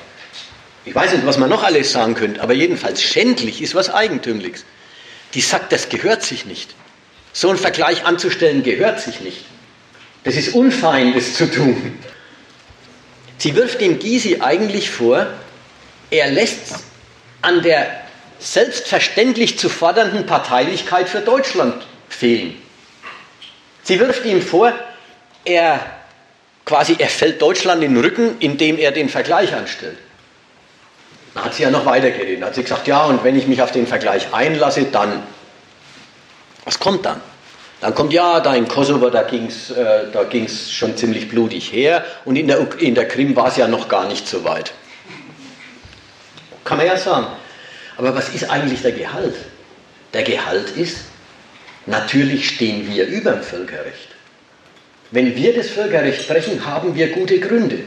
Ich 0.85 0.95
weiß 0.95 1.13
nicht, 1.13 1.27
was 1.27 1.39
man 1.39 1.51
noch 1.51 1.65
alles 1.65 1.93
sagen 1.93 2.15
könnte, 2.15 2.41
aber 2.41 2.53
jedenfalls 2.53 3.03
schändlich 3.03 3.61
ist 3.61 3.75
was 3.75 3.93
Eigentümliches. 3.93 4.65
Die 5.35 5.41
sagt, 5.41 5.73
das 5.73 5.89
gehört 5.89 6.23
sich 6.23 6.47
nicht. 6.47 6.75
So 7.33 7.49
einen 7.49 7.59
Vergleich 7.59 8.05
anzustellen, 8.05 8.63
gehört 8.63 9.01
sich 9.01 9.21
nicht. 9.21 9.45
Das 10.25 10.37
ist 10.37 10.55
unfein, 10.55 11.13
das 11.15 11.35
zu 11.35 11.51
tun. 11.51 11.99
Sie 13.39 13.55
wirft 13.57 13.81
dem 13.81 13.99
Gysi 13.99 14.41
eigentlich 14.41 14.91
vor, 14.91 15.27
er 16.11 16.31
lässt 16.31 16.75
an 17.43 17.63
der 17.63 18.01
selbstverständlich 18.39 19.59
zu 19.59 19.69
fordernden 19.69 20.27
Parteilichkeit 20.27 21.09
für 21.09 21.21
Deutschland 21.21 21.85
fehlen. 22.09 22.55
Sie 23.83 23.99
wirft 23.99 24.25
ihm 24.25 24.43
vor, 24.43 24.73
er 25.45 25.96
quasi 26.67 26.97
er 26.99 27.09
fällt 27.09 27.41
Deutschland 27.41 27.83
in 27.83 27.95
den 27.95 28.05
Rücken, 28.05 28.37
indem 28.41 28.77
er 28.77 28.93
den 28.93 29.09
Vergleich 29.09 29.55
anstellt. 29.55 29.97
Dann 31.35 31.45
hat 31.47 31.55
sie 31.55 31.63
ja 31.63 31.71
noch 31.71 31.87
weitergeredet. 31.87 32.43
Dann 32.43 32.49
hat 32.49 32.55
sie 32.55 32.63
gesagt, 32.63 32.87
ja, 32.87 33.05
und 33.07 33.25
wenn 33.25 33.37
ich 33.37 33.47
mich 33.47 33.63
auf 33.63 33.73
den 33.73 33.87
Vergleich 33.87 34.35
einlasse, 34.35 34.85
dann. 34.85 35.23
Was 36.65 36.79
kommt 36.79 37.07
dann? 37.07 37.23
Dann 37.81 37.95
kommt, 37.95 38.13
ja, 38.13 38.41
da 38.41 38.55
in 38.55 38.69
Kosovo, 38.69 39.09
da 39.11 39.23
ging 39.23 39.47
es 39.47 39.71
äh, 39.71 40.49
schon 40.71 40.97
ziemlich 40.97 41.29
blutig 41.29 41.73
her 41.73 42.05
und 42.25 42.37
in 42.37 42.49
der, 42.49 42.67
in 42.79 42.95
der 42.95 43.07
Krim 43.07 43.37
war 43.37 43.49
es 43.49 43.57
ja 43.57 43.69
noch 43.69 43.89
gar 43.89 44.09
nicht 44.09 44.27
so 44.27 44.45
weit. 44.45 44.73
Kann 46.65 46.79
man 46.79 46.87
ja 46.87 46.97
sagen. 46.97 47.27
Aber 47.97 48.15
was 48.15 48.31
ist 48.31 48.51
eigentlich 48.51 48.83
der 48.83 48.93
Gehalt? 48.93 49.35
Der 50.15 50.23
Gehalt 50.23 50.71
ist, 50.71 50.97
Natürlich 51.87 52.49
stehen 52.49 52.89
wir 52.89 53.07
über 53.07 53.31
dem 53.31 53.43
Völkerrecht. 53.43 54.16
Wenn 55.17 55.35
wir 55.35 55.55
das 55.55 55.71
Völkerrecht 55.71 56.29
brechen, 56.29 56.63
haben 56.67 56.95
wir 56.95 57.09
gute 57.09 57.41
Gründe. 57.41 57.79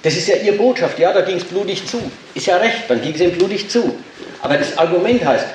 Das 0.00 0.14
ist 0.14 0.28
ja 0.28 0.36
Ihre 0.36 0.54
Botschaft. 0.54 0.96
Ja, 1.00 1.12
da 1.12 1.22
ging 1.22 1.38
es 1.38 1.42
blutig 1.42 1.84
zu. 1.88 2.00
Ist 2.36 2.46
ja 2.46 2.58
recht, 2.58 2.84
dann 2.86 3.02
ging 3.02 3.16
es 3.16 3.20
ihm 3.20 3.32
blutig 3.32 3.68
zu. 3.68 3.98
Aber 4.40 4.56
das 4.56 4.78
Argument 4.78 5.24
heißt, 5.24 5.46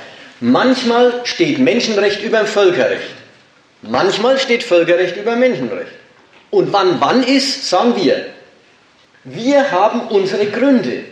manchmal 0.41 1.21
steht 1.23 1.59
Menschenrecht 1.59 2.21
über 2.23 2.39
dem 2.39 2.47
Völkerrecht. 2.47 3.15
Manchmal 3.83 4.37
steht 4.37 4.63
Völkerrecht 4.63 5.15
über 5.15 5.37
Menschenrecht. 5.37 5.93
Und 6.49 6.73
wann 6.73 6.99
wann 6.99 7.23
ist, 7.23 7.69
sagen 7.69 7.95
wir. 7.95 8.25
Wir 9.23 9.71
haben 9.71 10.09
unsere 10.09 10.47
Gründe, 10.47 11.05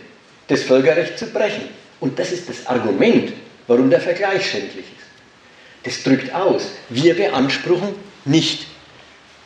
das 0.50 0.64
Völkerrecht 0.64 1.18
zu 1.18 1.28
brechen. 1.28 1.70
Und 2.02 2.20
das 2.20 2.34
ist 2.34 2.50
das 2.50 2.68
Argument, 2.68 3.32
warum 3.68 3.90
der 3.90 4.02
Vergleich 4.02 4.46
schändlich 4.52 4.88
ist. 4.88 5.86
Das 5.86 6.04
drückt 6.04 6.36
aus, 6.36 6.74
wir 6.90 7.16
beanspruchen 7.16 7.96
nicht 8.26 8.71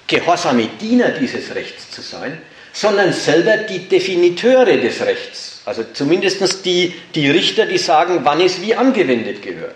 gehorsame 0.07 0.67
Diener 0.79 1.09
dieses 1.09 1.53
Rechts 1.55 1.91
zu 1.91 2.01
sein, 2.01 2.41
sondern 2.73 3.13
selber 3.13 3.57
die 3.57 3.87
Definiteure 3.87 4.77
des 4.77 5.01
Rechts. 5.01 5.61
Also 5.65 5.83
zumindest 5.93 6.65
die, 6.65 6.93
die 7.15 7.29
Richter, 7.29 7.65
die 7.65 7.77
sagen, 7.77 8.19
wann 8.23 8.41
es 8.41 8.61
wie 8.61 8.75
angewendet 8.75 9.41
gehört. 9.41 9.75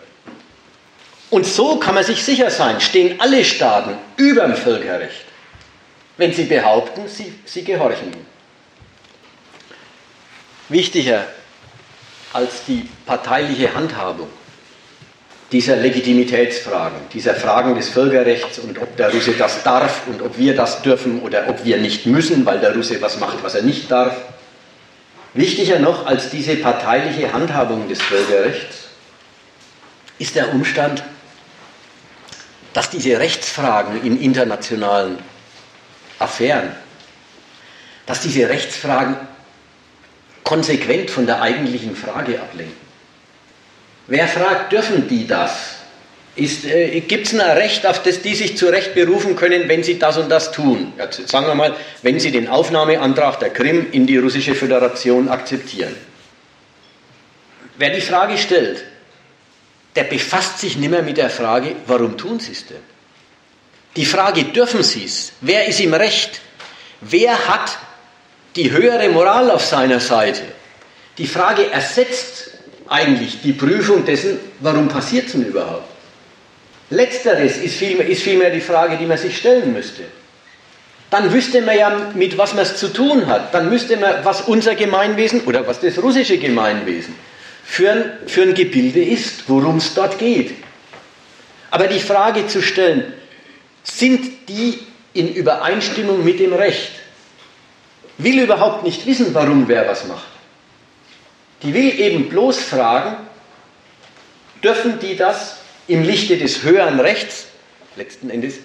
Und 1.30 1.46
so 1.46 1.78
kann 1.78 1.96
man 1.96 2.04
sich 2.04 2.24
sicher 2.24 2.50
sein, 2.50 2.82
stehen 2.82 3.20
alle 3.22 3.46
Staaten 3.46 3.98
über 4.18 4.42
dem 4.42 4.56
Völkerrecht, 4.56 5.26
wenn 6.18 6.34
sie 6.34 6.46
behaupten, 6.46 7.08
sie, 7.08 7.34
sie 7.46 7.64
gehorchen 7.64 8.08
ihm. 8.08 8.26
Wichtiger 10.70 11.26
als 12.34 12.66
die 12.68 12.88
parteiliche 13.06 13.74
Handhabung 13.74 14.30
dieser 15.52 15.78
Legitimitätsfragen, 15.78 17.00
dieser 17.12 17.34
Fragen 17.34 17.76
des 17.76 17.90
Völkerrechts 17.90 18.60
und 18.60 18.78
ob 18.80 18.96
der 18.98 19.12
Russe 19.12 19.32
das 19.32 19.64
darf 19.64 20.08
und 20.08 20.22
ob 20.22 20.38
wir 20.38 20.56
das 20.56 20.82
dürfen 20.84 21.22
oder 21.22 21.50
ob 21.50 21.66
wir 21.66 21.78
nicht 21.78 22.06
müssen, 22.06 22.46
weil 22.46 22.60
der 22.60 22.76
Russe 22.76 23.02
was 23.02 23.20
macht, 23.20 23.44
was 23.44 23.56
er 23.56 23.64
nicht 23.64 23.90
darf. 23.90 24.16
Wichtiger 25.34 25.80
noch 25.80 26.06
als 26.06 26.30
diese 26.30 26.56
parteiliche 26.56 27.34
Handhabung 27.34 27.88
des 27.88 28.02
Völkerrechts 28.02 28.90
ist 30.20 30.36
der 30.36 30.54
Umstand, 30.54 31.04
dass 32.74 32.90
diese 32.90 33.20
Rechtsfragen 33.20 34.04
in 34.04 34.22
internationalen 34.22 35.18
Affären, 36.20 36.76
dass 38.06 38.22
diese 38.22 38.50
Rechtsfragen 38.50 39.16
konsequent 40.44 41.10
von 41.10 41.26
der 41.26 41.42
eigentlichen 41.42 41.96
Frage 41.96 42.40
ablenken. 42.40 42.89
Wer 44.10 44.28
fragt, 44.28 44.72
dürfen 44.72 45.08
die 45.08 45.28
das? 45.28 45.76
Äh, 46.36 47.02
Gibt 47.02 47.28
es 47.28 47.34
ein 47.34 47.42
Recht, 47.42 47.86
auf 47.86 48.02
das 48.02 48.22
die 48.22 48.36
sich 48.36 48.58
zu 48.58 48.68
Recht 48.68 48.96
berufen 48.96 49.36
können, 49.36 49.68
wenn 49.68 49.84
sie 49.84 50.00
das 50.00 50.18
und 50.18 50.30
das 50.30 50.52
tun? 50.52 50.94
Ja, 50.98 51.08
sagen 51.12 51.46
wir 51.46 51.56
mal, 51.56 51.76
wenn 52.02 52.20
sie 52.20 52.32
den 52.32 52.48
Aufnahmeantrag 52.48 53.40
der 53.40 53.52
Krim 53.52 53.88
in 53.92 54.08
die 54.08 54.18
russische 54.18 54.56
Föderation 54.56 55.30
akzeptieren. 55.30 55.96
Wer 57.78 57.92
die 57.92 58.02
Frage 58.02 58.38
stellt, 58.38 58.84
der 59.96 60.04
befasst 60.04 60.60
sich 60.60 60.78
nicht 60.78 60.90
mehr 60.90 61.04
mit 61.04 61.18
der 61.18 61.30
Frage, 61.30 61.76
warum 61.86 62.18
tun 62.18 62.40
sie 62.40 62.54
es 62.54 62.66
denn? 62.66 62.78
Die 63.96 64.06
Frage, 64.06 64.46
dürfen 64.46 64.84
sie 64.84 65.06
es? 65.06 65.34
Wer 65.42 65.68
ist 65.68 65.80
im 65.80 65.94
Recht? 65.94 66.42
Wer 67.02 67.48
hat 67.48 67.78
die 68.56 68.72
höhere 68.72 69.10
Moral 69.10 69.52
auf 69.52 69.66
seiner 69.66 70.00
Seite? 70.00 70.44
Die 71.18 71.28
Frage 71.28 71.72
ersetzt 71.72 72.59
eigentlich 72.90 73.42
die 73.42 73.54
Prüfung 73.54 74.06
dessen, 74.06 74.40
warum 74.60 74.88
passiert 74.88 75.28
es 75.28 75.34
denn 75.34 75.46
überhaupt? 75.46 75.88
Letzteres 76.90 77.58
ist 77.58 77.76
vielmehr, 77.76 78.08
ist 78.08 78.24
vielmehr 78.24 78.50
die 78.50 78.62
Frage, 78.62 78.98
die 78.98 79.06
man 79.06 79.18
sich 79.18 79.38
stellen 79.38 79.74
müsste. 79.74 80.04
Dann 81.12 81.32
wüsste 81.32 81.62
man 81.62 81.78
ja, 81.78 82.12
mit 82.14 82.38
was 82.38 82.54
man 82.54 82.64
es 82.64 82.78
zu 82.78 82.88
tun 82.88 83.28
hat. 83.28 83.54
Dann 83.54 83.70
müsste 83.70 83.98
man, 83.98 84.24
was 84.24 84.42
unser 84.42 84.76
Gemeinwesen 84.76 85.42
oder 85.42 85.66
was 85.68 85.80
das 85.80 86.02
russische 86.02 86.38
Gemeinwesen 86.38 87.16
für 87.64 87.92
ein, 87.92 88.12
für 88.28 88.44
ein 88.44 88.54
Gebilde 88.54 89.04
ist, 89.04 89.48
worum 89.48 89.78
es 89.78 89.94
dort 89.94 90.18
geht. 90.18 90.56
Aber 91.72 91.88
die 91.88 92.00
Frage 92.00 92.48
zu 92.48 92.62
stellen, 92.62 93.14
sind 93.84 94.50
die 94.50 94.80
in 95.14 95.34
Übereinstimmung 95.34 96.24
mit 96.24 96.40
dem 96.40 96.54
Recht? 96.54 96.92
Will 98.18 98.42
überhaupt 98.42 98.84
nicht 98.84 99.06
wissen, 99.06 99.34
warum 99.34 99.68
wer 99.68 99.88
was 99.88 100.08
macht. 100.08 100.39
Die 101.64 101.74
will 101.74 102.00
eben 102.00 102.30
bloß 102.30 102.60
fragen, 102.60 103.18
dürfen 104.64 105.00
die 105.00 105.16
das 105.16 105.58
im 105.88 106.04
Lichte 106.04 106.38
des 106.38 106.64
höheren 106.64 107.00
Rechts, 107.00 107.48
letzten 107.96 108.30
Endes, 108.30 108.56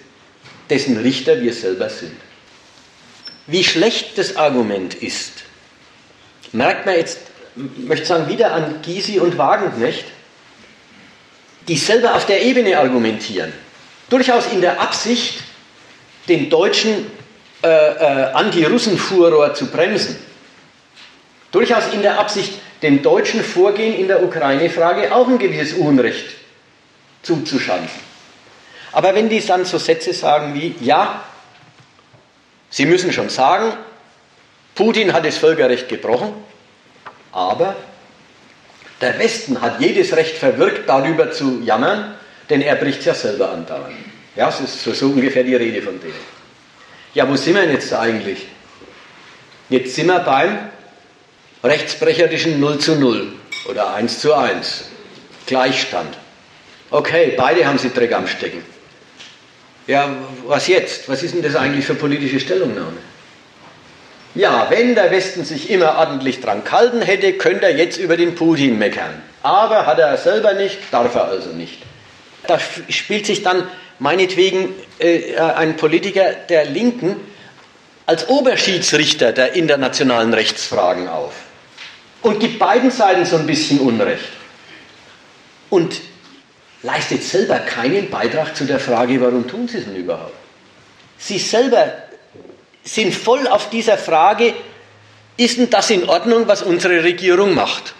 dessen 0.69 0.97
Richter 0.97 1.41
wir 1.41 1.53
selber 1.53 1.89
sind. 1.89 2.15
Wie 3.47 3.63
schlecht 3.63 4.17
das 4.17 4.37
Argument 4.37 4.95
ist, 4.95 5.43
merkt 6.51 6.85
man 6.85 6.95
jetzt, 6.95 7.19
möchte 7.55 8.05
sagen, 8.05 8.29
wieder 8.29 8.53
an 8.53 8.81
Gysi 8.81 9.19
und 9.19 9.37
Wagenknecht, 9.37 10.05
die 11.67 11.77
selber 11.77 12.15
auf 12.15 12.25
der 12.25 12.43
Ebene 12.43 12.77
argumentieren. 12.77 13.51
Durchaus 14.09 14.51
in 14.51 14.61
der 14.61 14.79
Absicht, 14.79 15.41
den 16.27 16.49
deutschen 16.49 17.11
äh, 17.63 17.67
äh, 17.67 18.31
Anti-Russen-Furor 18.33 19.53
zu 19.53 19.67
bremsen. 19.67 20.15
Durchaus 21.51 21.93
in 21.93 22.01
der 22.01 22.19
Absicht, 22.19 22.53
dem 22.81 23.01
deutschen 23.01 23.43
Vorgehen 23.43 23.95
in 23.95 24.07
der 24.07 24.23
Ukraine-Frage 24.23 25.13
auch 25.13 25.27
ein 25.27 25.39
gewisses 25.39 25.73
Unrecht 25.73 26.25
zuzuschanzen. 27.23 28.05
Aber 28.91 29.13
wenn 29.13 29.29
die 29.29 29.45
dann 29.45 29.65
so 29.65 29.77
Sätze 29.77 30.13
sagen 30.13 30.53
wie, 30.53 30.75
ja, 30.79 31.23
Sie 32.69 32.85
müssen 32.85 33.13
schon 33.13 33.29
sagen, 33.29 33.73
Putin 34.73 35.13
hat 35.13 35.25
das 35.25 35.37
Völkerrecht 35.37 35.87
gebrochen, 35.87 36.33
aber 37.31 37.75
der 38.99 39.17
Westen 39.19 39.61
hat 39.61 39.79
jedes 39.79 40.15
Recht 40.15 40.35
verwirkt, 40.35 40.89
darüber 40.89 41.31
zu 41.31 41.61
jammern, 41.63 42.15
denn 42.49 42.61
er 42.61 42.75
bricht 42.75 42.99
es 42.99 43.05
ja 43.05 43.13
selber 43.13 43.51
andauernd. 43.51 43.95
Ja, 44.35 44.47
das 44.47 44.59
ist 44.59 44.83
so, 44.83 44.93
so 44.93 45.07
ungefähr 45.07 45.43
die 45.43 45.55
Rede 45.55 45.81
von 45.81 45.99
denen. 45.99 46.13
Ja, 47.13 47.29
wo 47.29 47.35
sind 47.35 47.55
wir 47.55 47.63
jetzt 47.63 47.93
eigentlich? 47.93 48.45
Jetzt 49.69 49.95
sind 49.95 50.07
wir 50.07 50.19
beim 50.19 50.69
rechtsbrecherischen 51.65 52.59
0 52.59 52.79
zu 52.79 52.95
0 52.95 53.33
oder 53.69 53.93
1 53.93 54.19
zu 54.19 54.33
1. 54.33 54.85
Gleichstand. 55.45 56.15
Okay, 56.91 57.33
beide 57.35 57.65
haben 57.67 57.77
sie 57.77 57.89
Dreck 57.89 58.13
am 58.13 58.27
Stecken. 58.27 58.63
Ja, 59.87 60.09
was 60.47 60.67
jetzt? 60.67 61.09
Was 61.09 61.23
ist 61.23 61.35
denn 61.35 61.43
das 61.43 61.55
eigentlich 61.55 61.85
für 61.85 61.95
politische 61.95 62.39
Stellungnahme? 62.39 62.97
Ja, 64.33 64.67
wenn 64.69 64.95
der 64.95 65.11
Westen 65.11 65.45
sich 65.45 65.69
immer 65.69 65.97
ordentlich 65.97 66.41
dran 66.41 66.63
gehalten 66.63 67.01
hätte, 67.01 67.33
könnte 67.33 67.67
er 67.67 67.75
jetzt 67.75 67.97
über 67.97 68.17
den 68.17 68.35
Putin 68.35 68.77
meckern. 68.77 69.21
Aber 69.43 69.85
hat 69.85 69.99
er 69.99 70.17
selber 70.17 70.53
nicht, 70.53 70.77
darf 70.91 71.15
er 71.15 71.25
also 71.25 71.49
nicht. 71.51 71.81
Da 72.47 72.59
spielt 72.89 73.25
sich 73.25 73.43
dann 73.43 73.67
meinetwegen 73.99 74.73
äh, 74.99 75.37
ein 75.37 75.77
Politiker 75.77 76.33
der 76.49 76.65
Linken 76.65 77.15
als 78.05 78.27
Oberschiedsrichter 78.27 79.31
der 79.31 79.53
internationalen 79.53 80.33
Rechtsfragen 80.33 81.07
auf 81.07 81.33
und 82.25 82.39
gibt 82.39 82.57
beiden 82.57 82.89
Seiten 82.89 83.23
so 83.23 83.37
ein 83.37 83.45
bisschen 83.45 83.79
Unrecht. 83.79 84.29
Und 85.69 86.01
leistet 86.81 87.23
selber 87.23 87.59
keinen 87.59 88.09
Beitrag 88.09 88.55
zu 88.55 88.65
der 88.65 88.79
Frage, 88.79 89.21
warum 89.21 89.47
tun 89.47 89.67
sie 89.67 89.77
es 89.77 89.85
denn 89.85 89.95
überhaupt? 89.95 90.33
Sie 91.19 91.37
selber 91.37 91.93
sind 92.83 93.13
voll 93.13 93.47
auf 93.47 93.69
dieser 93.69 93.99
Frage, 93.99 94.55
ist 95.37 95.59
denn 95.59 95.69
das 95.69 95.91
in 95.91 96.09
Ordnung, 96.09 96.47
was 96.47 96.63
unsere 96.63 97.03
Regierung 97.03 97.53
macht? 97.53 97.93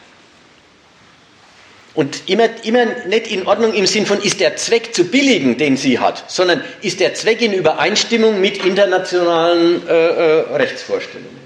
Und 1.94 2.28
immer, 2.28 2.50
immer 2.64 2.86
nicht 3.06 3.28
in 3.28 3.46
Ordnung 3.46 3.74
im 3.74 3.86
Sinn 3.86 4.08
von, 4.08 4.20
ist 4.22 4.40
der 4.40 4.56
Zweck 4.56 4.96
zu 4.96 5.04
billigen, 5.06 5.58
den 5.60 5.78
sie 5.78 6.00
hat, 6.00 6.32
sondern 6.32 6.64
ist 6.82 7.00
der 7.00 7.14
Zweck 7.14 7.42
in 7.42 7.54
Übereinstimmung 7.54 8.42
mit 8.42 8.66
internationalen 8.66 9.88
äh, 9.88 9.92
äh, 9.92 10.56
Rechtsvorstellungen. 10.56 11.46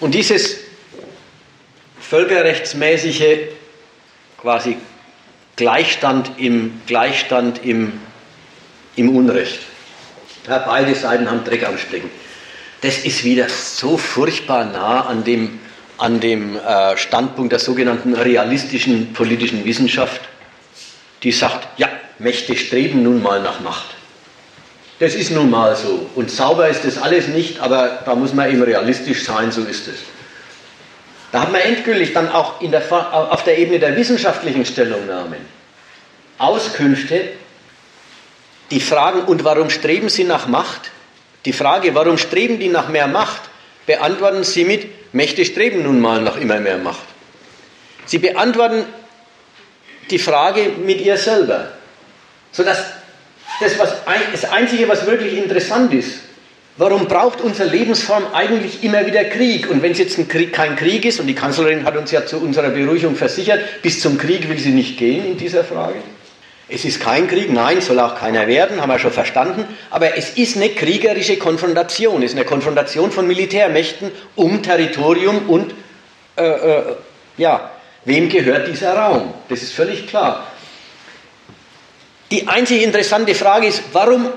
Und 0.00 0.14
dieses 0.14 0.63
völkerrechtsmäßige 2.14 3.48
quasi 4.40 4.76
Gleichstand 5.56 6.30
im, 6.36 6.80
Gleichstand 6.86 7.64
im, 7.64 7.92
im 8.94 9.16
Unrecht. 9.16 9.58
Ja, 10.46 10.58
beide 10.58 10.94
Seiten 10.94 11.28
haben 11.28 11.42
Dreck 11.42 11.66
am 11.66 11.76
Stecken. 11.76 12.08
Das 12.82 12.98
ist 12.98 13.24
wieder 13.24 13.48
so 13.48 13.96
furchtbar 13.96 14.64
nah 14.66 15.06
an 15.06 15.24
dem, 15.24 15.58
an 15.98 16.20
dem 16.20 16.56
äh, 16.56 16.96
Standpunkt 16.96 17.50
der 17.50 17.58
sogenannten 17.58 18.14
realistischen 18.14 19.12
politischen 19.12 19.64
Wissenschaft, 19.64 20.20
die 21.24 21.32
sagt, 21.32 21.66
ja, 21.80 21.88
Mächte 22.20 22.54
streben 22.54 23.02
nun 23.02 23.24
mal 23.24 23.42
nach 23.42 23.58
Macht. 23.58 23.86
Das 25.00 25.16
ist 25.16 25.32
nun 25.32 25.50
mal 25.50 25.74
so. 25.74 26.08
Und 26.14 26.30
sauber 26.30 26.68
ist 26.68 26.84
das 26.84 26.96
alles 26.96 27.26
nicht, 27.26 27.58
aber 27.58 28.02
da 28.04 28.14
muss 28.14 28.32
man 28.32 28.52
eben 28.52 28.62
realistisch 28.62 29.24
sein, 29.24 29.50
so 29.50 29.62
ist 29.62 29.88
es. 29.88 30.13
Da 31.34 31.40
hat 31.40 31.50
man 31.50 31.62
endgültig 31.62 32.12
dann 32.12 32.30
auch 32.30 32.60
der, 32.60 32.92
auf 33.32 33.42
der 33.42 33.58
Ebene 33.58 33.80
der 33.80 33.96
wissenschaftlichen 33.96 34.64
Stellungnahmen 34.64 35.40
Auskünfte, 36.38 37.30
die 38.70 38.78
fragen, 38.78 39.22
und 39.24 39.42
warum 39.42 39.68
streben 39.68 40.08
sie 40.08 40.22
nach 40.22 40.46
Macht? 40.46 40.92
Die 41.44 41.52
Frage, 41.52 41.92
warum 41.96 42.18
streben 42.18 42.60
die 42.60 42.68
nach 42.68 42.88
mehr 42.88 43.08
Macht, 43.08 43.40
beantworten 43.84 44.44
sie 44.44 44.64
mit, 44.64 45.12
Mächte 45.12 45.44
streben 45.44 45.82
nun 45.82 46.00
mal 46.00 46.22
nach 46.22 46.36
immer 46.36 46.60
mehr 46.60 46.78
Macht. 46.78 47.02
Sie 48.06 48.18
beantworten 48.18 48.84
die 50.10 50.20
Frage 50.20 50.70
mit 50.84 51.00
ihr 51.00 51.16
selber, 51.16 51.72
sodass 52.52 52.78
das, 53.58 53.76
was, 53.76 53.92
das 54.30 54.44
Einzige, 54.52 54.88
was 54.88 55.04
wirklich 55.04 55.36
interessant 55.36 55.92
ist, 55.94 56.20
Warum 56.76 57.06
braucht 57.06 57.40
unsere 57.40 57.68
Lebensform 57.68 58.24
eigentlich 58.32 58.82
immer 58.82 59.06
wieder 59.06 59.22
Krieg? 59.24 59.70
Und 59.70 59.80
wenn 59.82 59.92
es 59.92 59.98
jetzt 59.98 60.28
Krieg, 60.28 60.52
kein 60.52 60.74
Krieg 60.74 61.04
ist, 61.04 61.20
und 61.20 61.28
die 61.28 61.34
Kanzlerin 61.34 61.84
hat 61.84 61.96
uns 61.96 62.10
ja 62.10 62.26
zu 62.26 62.38
unserer 62.38 62.70
Beruhigung 62.70 63.14
versichert, 63.14 63.60
bis 63.82 64.00
zum 64.00 64.18
Krieg 64.18 64.48
will 64.48 64.58
sie 64.58 64.72
nicht 64.72 64.98
gehen 64.98 65.24
in 65.24 65.36
dieser 65.36 65.62
Frage. 65.62 66.00
Es 66.68 66.84
ist 66.84 66.98
kein 66.98 67.28
Krieg, 67.28 67.52
nein, 67.52 67.80
soll 67.80 68.00
auch 68.00 68.16
keiner 68.16 68.48
werden, 68.48 68.80
haben 68.80 68.90
wir 68.90 68.98
schon 68.98 69.12
verstanden. 69.12 69.66
Aber 69.90 70.16
es 70.16 70.30
ist 70.30 70.56
eine 70.56 70.70
kriegerische 70.70 71.36
Konfrontation, 71.36 72.22
es 72.24 72.32
ist 72.32 72.36
eine 72.36 72.46
Konfrontation 72.46 73.12
von 73.12 73.28
Militärmächten 73.28 74.10
um 74.34 74.60
Territorium 74.60 75.48
und, 75.48 75.74
äh, 76.36 76.42
äh, 76.42 76.82
ja, 77.36 77.70
wem 78.04 78.28
gehört 78.28 78.66
dieser 78.66 78.94
Raum? 78.94 79.32
Das 79.48 79.62
ist 79.62 79.74
völlig 79.74 80.08
klar. 80.08 80.48
Die 82.32 82.48
einzige 82.48 82.82
interessante 82.82 83.34
Frage 83.36 83.68
ist, 83.68 83.82
warum 83.92 84.28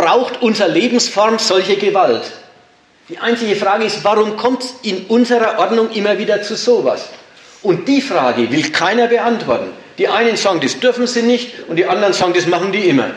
braucht 0.00 0.40
unsere 0.40 0.70
Lebensform 0.70 1.38
solche 1.38 1.76
Gewalt? 1.76 2.22
Die 3.08 3.18
einzige 3.18 3.56
Frage 3.56 3.84
ist, 3.84 4.02
warum 4.04 4.36
kommt 4.36 4.62
es 4.62 4.74
in 4.82 5.06
unserer 5.06 5.58
Ordnung 5.58 5.90
immer 5.90 6.16
wieder 6.18 6.42
zu 6.42 6.56
sowas? 6.56 7.08
Und 7.62 7.86
die 7.86 8.00
Frage 8.00 8.50
will 8.50 8.70
keiner 8.70 9.08
beantworten. 9.08 9.70
Die 9.98 10.08
einen 10.08 10.36
sagen, 10.36 10.60
das 10.60 10.80
dürfen 10.80 11.06
sie 11.06 11.22
nicht, 11.22 11.68
und 11.68 11.76
die 11.76 11.84
anderen 11.84 12.14
sagen, 12.14 12.32
das 12.32 12.46
machen 12.46 12.72
die 12.72 12.88
immer. 12.88 13.10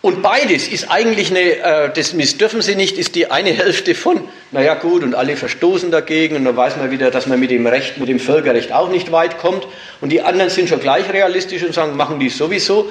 Und 0.00 0.22
beides 0.22 0.68
ist 0.68 0.90
eigentlich 0.90 1.30
eine, 1.30 1.40
äh, 1.40 1.90
das 1.92 2.12
dürfen 2.38 2.62
sie 2.62 2.76
nicht, 2.76 2.96
ist 2.96 3.14
die 3.14 3.30
eine 3.30 3.50
Hälfte 3.50 3.94
von, 3.94 4.20
naja 4.52 4.74
gut, 4.74 5.02
und 5.02 5.14
alle 5.14 5.36
verstoßen 5.36 5.90
dagegen, 5.90 6.36
und 6.36 6.44
dann 6.44 6.56
weiß 6.56 6.76
man 6.76 6.90
wieder, 6.90 7.10
dass 7.10 7.26
man 7.26 7.40
mit 7.40 7.50
dem 7.50 7.66
Recht, 7.66 7.98
mit 7.98 8.08
dem 8.08 8.20
Völkerrecht 8.20 8.72
auch 8.72 8.88
nicht 8.88 9.10
weit 9.10 9.38
kommt. 9.38 9.66
Und 10.00 10.10
die 10.10 10.22
anderen 10.22 10.48
sind 10.48 10.68
schon 10.68 10.80
gleich 10.80 11.12
realistisch 11.12 11.64
und 11.64 11.74
sagen, 11.74 11.96
machen 11.96 12.20
die 12.20 12.28
sowieso. 12.28 12.88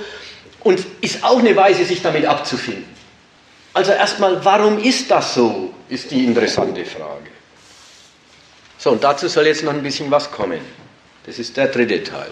Und 0.66 0.84
ist 1.02 1.24
auch 1.24 1.38
eine 1.38 1.56
Weise, 1.56 1.86
sich 1.86 2.02
damit 2.02 2.26
abzufinden. 2.26 2.90
Also 3.72 3.92
erstmal, 3.92 4.44
warum 4.44 4.80
ist 4.80 5.12
das 5.12 5.36
so, 5.36 5.72
ist 5.90 6.10
die 6.10 6.26
interessante 6.26 6.84
Frage. 6.86 7.30
So, 8.80 8.90
und 8.90 9.04
dazu 9.04 9.28
soll 9.28 9.46
jetzt 9.46 9.64
noch 9.64 9.74
ein 9.74 9.84
bisschen 9.84 10.10
was 10.10 10.32
kommen. 10.32 10.60
Das 11.28 11.38
ist 11.38 11.56
der 11.56 11.68
dritte 11.68 12.04
Teil. 12.04 12.32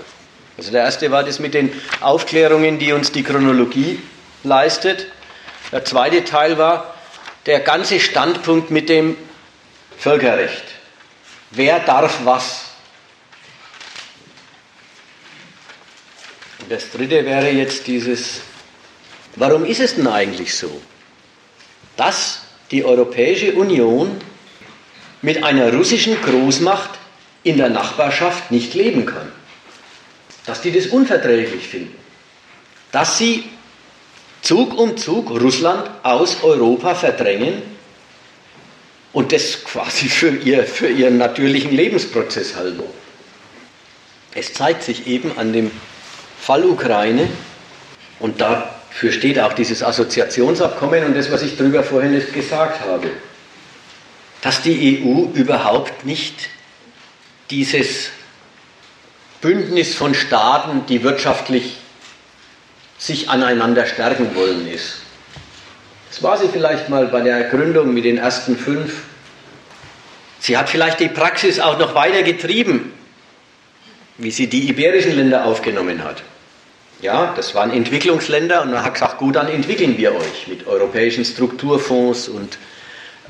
Also 0.58 0.72
der 0.72 0.84
erste 0.84 1.12
war 1.12 1.24
das 1.24 1.38
mit 1.38 1.54
den 1.54 1.72
Aufklärungen, 2.02 2.80
die 2.80 2.92
uns 2.92 3.12
die 3.12 3.22
Chronologie 3.22 4.00
leistet. 4.44 5.06
Der 5.72 5.86
zweite 5.86 6.24
Teil 6.24 6.58
war 6.58 6.96
der 7.46 7.60
ganze 7.60 8.00
Standpunkt 8.00 8.72
mit 8.72 8.90
dem 8.90 9.16
Völkerrecht. 10.00 10.64
Wer 11.52 11.80
darf 11.82 12.22
was? 12.24 12.73
Das 16.74 16.90
dritte 16.90 17.24
wäre 17.24 17.52
jetzt 17.52 17.86
dieses, 17.86 18.42
warum 19.36 19.64
ist 19.64 19.80
es 19.80 19.94
denn 19.96 20.08
eigentlich 20.08 20.56
so, 20.56 20.82
dass 21.98 22.42
die 22.72 22.84
Europäische 22.84 23.54
Union 23.54 24.10
mit 25.22 25.44
einer 25.44 25.72
russischen 25.72 26.20
Großmacht 26.20 26.90
in 27.44 27.58
der 27.58 27.70
Nachbarschaft 27.70 28.50
nicht 28.50 28.74
leben 28.74 29.06
kann? 29.06 29.32
Dass 30.48 30.62
die 30.62 30.72
das 30.72 30.88
unverträglich 30.88 31.68
finden? 31.68 31.96
Dass 32.92 33.20
sie 33.20 33.44
Zug 34.42 34.76
um 34.76 34.98
Zug 34.98 35.30
Russland 35.30 35.88
aus 36.02 36.44
Europa 36.44 36.96
verdrängen 36.96 37.62
und 39.14 39.32
das 39.32 39.64
quasi 39.64 40.10
für, 40.10 40.36
ihr, 40.38 40.64
für 40.64 40.88
ihren 40.88 41.20
natürlichen 41.20 41.72
Lebensprozess 41.72 42.56
halten? 42.56 42.82
Es 44.34 44.56
zeigt 44.56 44.82
sich 44.82 45.06
eben 45.06 45.38
an 45.38 45.54
dem 45.54 45.70
Fall 46.44 46.66
Ukraine 46.66 47.30
und 48.20 48.42
dafür 48.42 49.14
steht 49.14 49.40
auch 49.40 49.54
dieses 49.54 49.82
Assoziationsabkommen 49.82 51.06
und 51.06 51.16
das, 51.16 51.32
was 51.32 51.42
ich 51.42 51.56
darüber 51.56 51.84
vorhin 51.84 52.22
gesagt 52.34 52.82
habe, 52.82 53.12
dass 54.42 54.62
die 54.62 55.06
EU 55.06 55.38
überhaupt 55.40 56.06
nicht 56.06 56.50
dieses 57.50 58.10
Bündnis 59.40 59.96
von 59.96 60.14
Staaten, 60.14 60.86
die 60.90 61.02
wirtschaftlich 61.02 61.78
sich 62.98 63.30
aneinander 63.30 63.86
stärken 63.86 64.36
wollen, 64.36 64.68
ist. 64.68 64.98
Das 66.10 66.24
war 66.24 66.38
sie 66.38 66.50
vielleicht 66.50 66.90
mal 66.90 67.08
bei 67.08 67.22
der 67.22 67.46
Gründung 67.46 67.94
mit 67.94 68.04
den 68.04 68.18
ersten 68.18 68.58
fünf. 68.58 69.04
Sie 70.42 70.58
hat 70.58 70.70
vielleicht 70.70 71.00
die 71.00 71.08
Praxis 71.08 71.62
auch 71.62 71.80
noch 71.80 71.96
weiter 71.96 72.22
getrieben, 72.22 72.92
wie 74.18 74.32
sie 74.32 74.48
die 74.48 74.68
iberischen 74.68 75.16
Länder 75.16 75.46
aufgenommen 75.46 76.04
hat. 76.04 76.22
Ja, 77.04 77.34
das 77.36 77.54
waren 77.54 77.72
Entwicklungsländer 77.72 78.62
und 78.62 78.72
man 78.72 78.82
hat 78.82 78.94
gesagt, 78.94 79.18
gut, 79.18 79.36
dann 79.36 79.50
entwickeln 79.50 79.98
wir 79.98 80.16
euch 80.16 80.48
mit 80.48 80.66
europäischen 80.68 81.26
Strukturfonds 81.26 82.30
und 82.30 82.58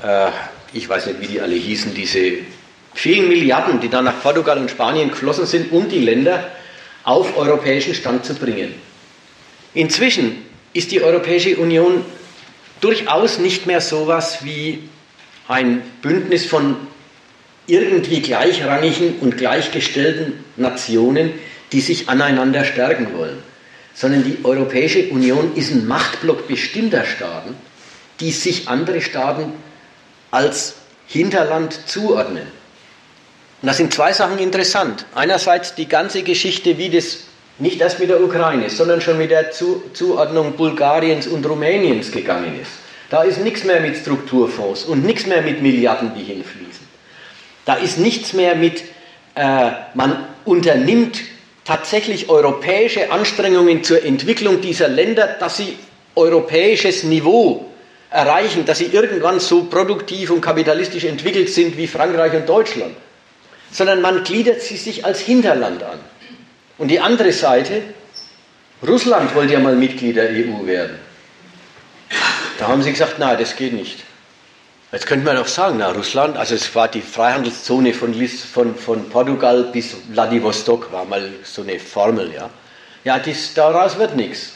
äh, 0.00 0.28
ich 0.72 0.88
weiß 0.88 1.06
nicht, 1.06 1.20
wie 1.20 1.26
die 1.26 1.40
alle 1.40 1.56
hießen, 1.56 1.92
diese 1.92 2.34
vielen 2.94 3.28
Milliarden, 3.28 3.80
die 3.80 3.88
dann 3.88 4.04
nach 4.04 4.22
Portugal 4.22 4.58
und 4.58 4.70
Spanien 4.70 5.10
geflossen 5.10 5.44
sind, 5.46 5.72
um 5.72 5.88
die 5.88 5.98
Länder 5.98 6.52
auf 7.02 7.36
europäischen 7.36 7.94
Stand 7.94 8.24
zu 8.24 8.34
bringen. 8.34 8.72
Inzwischen 9.74 10.44
ist 10.72 10.92
die 10.92 11.02
Europäische 11.02 11.56
Union 11.56 12.04
durchaus 12.80 13.40
nicht 13.40 13.66
mehr 13.66 13.80
so 13.80 14.02
etwas 14.04 14.44
wie 14.44 14.88
ein 15.48 15.82
Bündnis 16.00 16.46
von 16.46 16.76
irgendwie 17.66 18.22
gleichrangigen 18.22 19.16
und 19.20 19.36
gleichgestellten 19.36 20.44
Nationen, 20.56 21.32
die 21.72 21.80
sich 21.80 22.08
aneinander 22.08 22.64
stärken 22.64 23.08
wollen, 23.18 23.42
sondern 23.94 24.24
die 24.24 24.44
Europäische 24.44 25.08
Union 25.10 25.54
ist 25.54 25.70
ein 25.70 25.86
Machtblock 25.86 26.48
bestimmter 26.48 27.04
Staaten, 27.04 27.54
die 28.20 28.32
sich 28.32 28.68
andere 28.68 29.00
Staaten 29.00 29.52
als 30.30 30.74
Hinterland 31.06 31.78
zuordnen. 31.86 32.46
Und 33.62 33.68
da 33.68 33.72
sind 33.72 33.94
zwei 33.94 34.12
Sachen 34.12 34.38
interessant. 34.38 35.06
Einerseits 35.14 35.74
die 35.74 35.88
ganze 35.88 36.22
Geschichte, 36.22 36.76
wie 36.76 36.90
das 36.90 37.20
nicht 37.58 37.80
erst 37.80 38.00
mit 38.00 38.10
der 38.10 38.22
Ukraine, 38.22 38.68
sondern 38.68 39.00
schon 39.00 39.16
mit 39.16 39.30
der 39.30 39.52
Zuordnung 39.52 40.54
Bulgariens 40.54 41.26
und 41.28 41.46
Rumäniens 41.46 42.10
gegangen 42.10 42.60
ist. 42.60 42.72
Da 43.10 43.22
ist 43.22 43.40
nichts 43.40 43.64
mehr 43.64 43.80
mit 43.80 43.96
Strukturfonds 43.96 44.84
und 44.84 45.04
nichts 45.04 45.26
mehr 45.26 45.40
mit 45.42 45.62
Milliarden, 45.62 46.12
die 46.16 46.24
hinfließen. 46.24 46.84
Da 47.64 47.74
ist 47.74 47.98
nichts 47.98 48.32
mehr 48.32 48.56
mit, 48.56 48.82
äh, 49.36 49.70
man 49.94 50.24
unternimmt 50.44 51.20
tatsächlich 51.64 52.28
europäische 52.28 53.10
Anstrengungen 53.10 53.82
zur 53.82 54.04
Entwicklung 54.04 54.60
dieser 54.60 54.88
Länder, 54.88 55.26
dass 55.40 55.56
sie 55.56 55.76
europäisches 56.14 57.04
Niveau 57.04 57.66
erreichen, 58.10 58.64
dass 58.64 58.78
sie 58.78 58.86
irgendwann 58.86 59.40
so 59.40 59.64
produktiv 59.64 60.30
und 60.30 60.40
kapitalistisch 60.40 61.04
entwickelt 61.04 61.50
sind 61.50 61.76
wie 61.76 61.86
Frankreich 61.86 62.32
und 62.34 62.48
Deutschland, 62.48 62.94
sondern 63.72 64.00
man 64.00 64.22
gliedert 64.22 64.60
sie 64.62 64.76
sich 64.76 65.04
als 65.04 65.20
Hinterland 65.20 65.82
an. 65.82 65.98
Und 66.78 66.88
die 66.88 67.00
andere 67.00 67.32
Seite, 67.32 67.82
Russland 68.86 69.34
wollte 69.34 69.54
ja 69.54 69.58
mal 69.60 69.74
Mitglied 69.74 70.16
der 70.16 70.30
EU 70.30 70.64
werden. 70.66 70.98
Da 72.58 72.68
haben 72.68 72.82
sie 72.82 72.92
gesagt, 72.92 73.18
nein, 73.18 73.36
das 73.38 73.56
geht 73.56 73.72
nicht. 73.72 74.04
Jetzt 74.94 75.06
könnte 75.06 75.24
man 75.24 75.36
auch 75.38 75.48
sagen, 75.48 75.78
na, 75.78 75.90
Russland, 75.90 76.36
also 76.36 76.54
es 76.54 76.72
war 76.72 76.86
die 76.86 77.00
Freihandelszone 77.00 77.92
von, 77.92 78.14
von, 78.14 78.76
von 78.76 79.10
Portugal 79.10 79.64
bis 79.72 79.96
Vladivostok, 80.12 80.92
war 80.92 81.04
mal 81.04 81.32
so 81.42 81.62
eine 81.62 81.80
Formel, 81.80 82.32
ja. 82.32 82.48
Ja, 83.02 83.18
dies, 83.18 83.54
daraus 83.54 83.98
wird 83.98 84.14
nichts. 84.14 84.52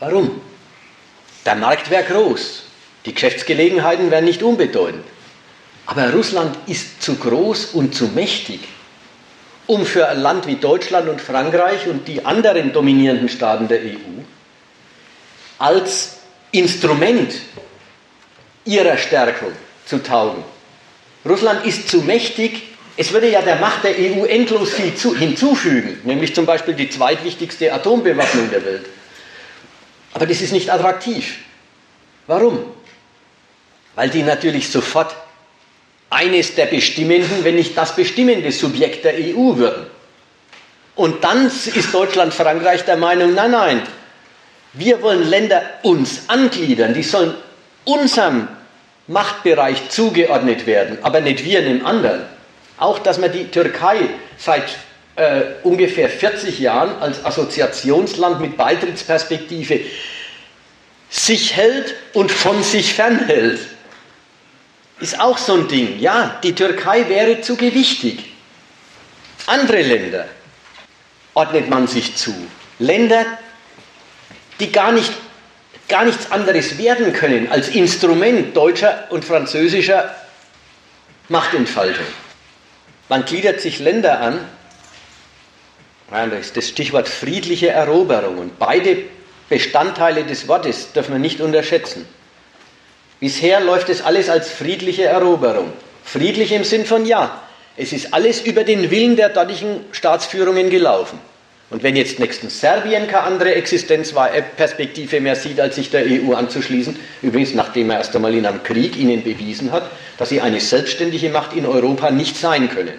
Warum? 0.00 0.40
Der 1.44 1.54
Markt 1.54 1.88
wäre 1.88 2.02
groß, 2.02 2.64
die 3.04 3.14
Geschäftsgelegenheiten 3.14 4.10
wären 4.10 4.24
nicht 4.24 4.42
unbedeutend. 4.42 5.04
Aber 5.86 6.12
Russland 6.12 6.58
ist 6.66 7.00
zu 7.00 7.14
groß 7.14 7.66
und 7.66 7.94
zu 7.94 8.08
mächtig, 8.08 8.62
um 9.68 9.86
für 9.86 10.08
ein 10.08 10.18
Land 10.18 10.48
wie 10.48 10.56
Deutschland 10.56 11.08
und 11.08 11.20
Frankreich 11.20 11.86
und 11.86 12.08
die 12.08 12.24
anderen 12.24 12.72
dominierenden 12.72 13.28
Staaten 13.28 13.68
der 13.68 13.82
EU 13.82 14.24
als 15.60 16.16
Instrument 16.50 17.36
ihrer 18.64 18.98
Stärkung 18.98 19.52
zu 19.86 20.02
taugen. 20.02 20.44
Russland 21.24 21.64
ist 21.64 21.88
zu 21.88 22.02
mächtig. 22.02 22.62
Es 22.96 23.12
würde 23.12 23.30
ja 23.30 23.42
der 23.42 23.56
Macht 23.56 23.84
der 23.84 23.92
EU 23.98 24.24
endlos 24.24 24.72
viel 24.72 24.92
hinzufügen, 25.16 26.00
nämlich 26.04 26.34
zum 26.34 26.46
Beispiel 26.46 26.74
die 26.74 26.88
zweitwichtigste 26.88 27.72
Atombewaffnung 27.72 28.50
der 28.50 28.64
Welt. 28.64 28.86
Aber 30.14 30.26
das 30.26 30.40
ist 30.40 30.52
nicht 30.52 30.70
attraktiv. 30.70 31.36
Warum? 32.26 32.58
Weil 33.94 34.08
die 34.08 34.22
natürlich 34.22 34.70
sofort 34.70 35.14
eines 36.08 36.54
der 36.54 36.66
bestimmenden, 36.66 37.44
wenn 37.44 37.56
nicht 37.56 37.76
das 37.76 37.94
bestimmende 37.94 38.50
Subjekt 38.52 39.04
der 39.04 39.14
EU 39.14 39.56
würden. 39.56 39.86
Und 40.94 41.22
dann 41.22 41.46
ist 41.46 41.92
Deutschland, 41.92 42.32
Frankreich 42.32 42.84
der 42.84 42.96
Meinung, 42.96 43.34
nein, 43.34 43.50
nein, 43.50 43.82
wir 44.72 45.02
wollen 45.02 45.28
Länder 45.28 45.62
uns 45.82 46.22
angliedern, 46.28 46.94
die 46.94 47.02
sollen 47.02 47.34
unserem 47.84 48.48
Machtbereich 49.06 49.88
zugeordnet 49.88 50.66
werden, 50.66 50.98
aber 51.02 51.20
nicht 51.20 51.44
wir 51.44 51.60
einem 51.60 51.86
anderen. 51.86 52.22
Auch, 52.78 52.98
dass 52.98 53.18
man 53.18 53.32
die 53.32 53.50
Türkei 53.50 54.00
seit 54.36 54.64
äh, 55.16 55.42
ungefähr 55.62 56.08
40 56.08 56.58
Jahren 56.58 57.00
als 57.00 57.24
Assoziationsland 57.24 58.40
mit 58.40 58.56
Beitrittsperspektive 58.56 59.80
sich 61.08 61.56
hält 61.56 61.94
und 62.12 62.30
von 62.30 62.62
sich 62.62 62.94
fernhält, 62.94 63.60
ist 65.00 65.20
auch 65.20 65.38
so 65.38 65.54
ein 65.54 65.68
Ding. 65.68 65.98
Ja, 66.00 66.38
die 66.42 66.54
Türkei 66.54 67.08
wäre 67.08 67.40
zu 67.40 67.56
gewichtig. 67.56 68.30
Andere 69.46 69.82
Länder 69.82 70.26
ordnet 71.34 71.68
man 71.68 71.86
sich 71.86 72.16
zu. 72.16 72.34
Länder, 72.78 73.24
die 74.58 74.72
gar, 74.72 74.92
nicht, 74.92 75.12
gar 75.88 76.04
nichts 76.04 76.30
anderes 76.30 76.78
werden 76.78 77.12
können 77.12 77.50
als 77.50 77.68
Instrument 77.68 78.56
deutscher 78.56 79.06
und 79.10 79.24
französischer 79.24 80.14
Machtentfaltung. 81.28 82.06
Man 83.08 83.24
gliedert 83.24 83.60
sich 83.60 83.78
Länder 83.78 84.20
an, 84.20 84.40
das 86.10 86.46
ist 86.46 86.56
das 86.56 86.68
Stichwort 86.68 87.08
friedliche 87.08 87.68
Eroberung 87.68 88.38
und 88.38 88.58
beide 88.58 88.98
Bestandteile 89.48 90.24
des 90.24 90.48
Wortes 90.48 90.92
dürfen 90.92 91.12
wir 91.12 91.18
nicht 91.18 91.40
unterschätzen. 91.40 92.06
Bisher 93.20 93.60
läuft 93.60 93.88
es 93.88 94.02
alles 94.02 94.28
als 94.28 94.50
friedliche 94.50 95.04
Eroberung. 95.04 95.72
Friedlich 96.04 96.52
im 96.52 96.64
Sinn 96.64 96.84
von 96.84 97.06
ja, 97.06 97.42
es 97.76 97.92
ist 97.92 98.12
alles 98.12 98.40
über 98.40 98.64
den 98.64 98.90
Willen 98.90 99.16
der 99.16 99.30
dortigen 99.30 99.84
Staatsführungen 99.92 100.70
gelaufen. 100.70 101.18
Und 101.68 101.82
wenn 101.82 101.96
jetzt 101.96 102.20
nächstens 102.20 102.60
Serbien 102.60 103.08
keine 103.08 103.24
andere 103.24 103.54
Existenzperspektive 103.56 105.20
mehr 105.20 105.34
sieht, 105.34 105.58
als 105.58 105.74
sich 105.74 105.90
der 105.90 106.04
EU 106.04 106.32
anzuschließen, 106.32 106.96
übrigens 107.22 107.54
nachdem 107.54 107.90
er 107.90 107.98
erst 107.98 108.14
einmal 108.14 108.34
in 108.34 108.46
einem 108.46 108.62
Krieg 108.62 108.96
ihnen 108.96 109.24
bewiesen 109.24 109.72
hat, 109.72 109.90
dass 110.16 110.28
sie 110.28 110.40
eine 110.40 110.60
selbstständige 110.60 111.28
Macht 111.30 111.54
in 111.54 111.66
Europa 111.66 112.10
nicht 112.12 112.36
sein 112.36 112.70
können. 112.70 112.94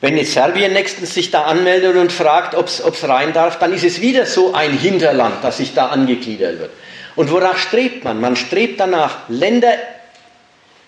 Wenn 0.00 0.16
jetzt 0.16 0.32
Serbien 0.32 0.72
nächstens 0.72 1.14
sich 1.14 1.30
da 1.30 1.44
anmeldet 1.44 1.96
und 1.96 2.12
fragt, 2.12 2.56
ob 2.56 2.66
es 2.66 3.08
rein 3.08 3.32
darf, 3.32 3.58
dann 3.60 3.72
ist 3.72 3.84
es 3.84 4.00
wieder 4.00 4.26
so 4.26 4.52
ein 4.52 4.76
Hinterland, 4.76 5.36
das 5.42 5.58
sich 5.58 5.74
da 5.74 5.86
angegliedert 5.86 6.58
wird. 6.58 6.70
Und 7.14 7.30
worauf 7.30 7.58
strebt 7.58 8.02
man? 8.02 8.20
Man 8.20 8.34
strebt 8.34 8.80
danach, 8.80 9.28
Länder 9.28 9.72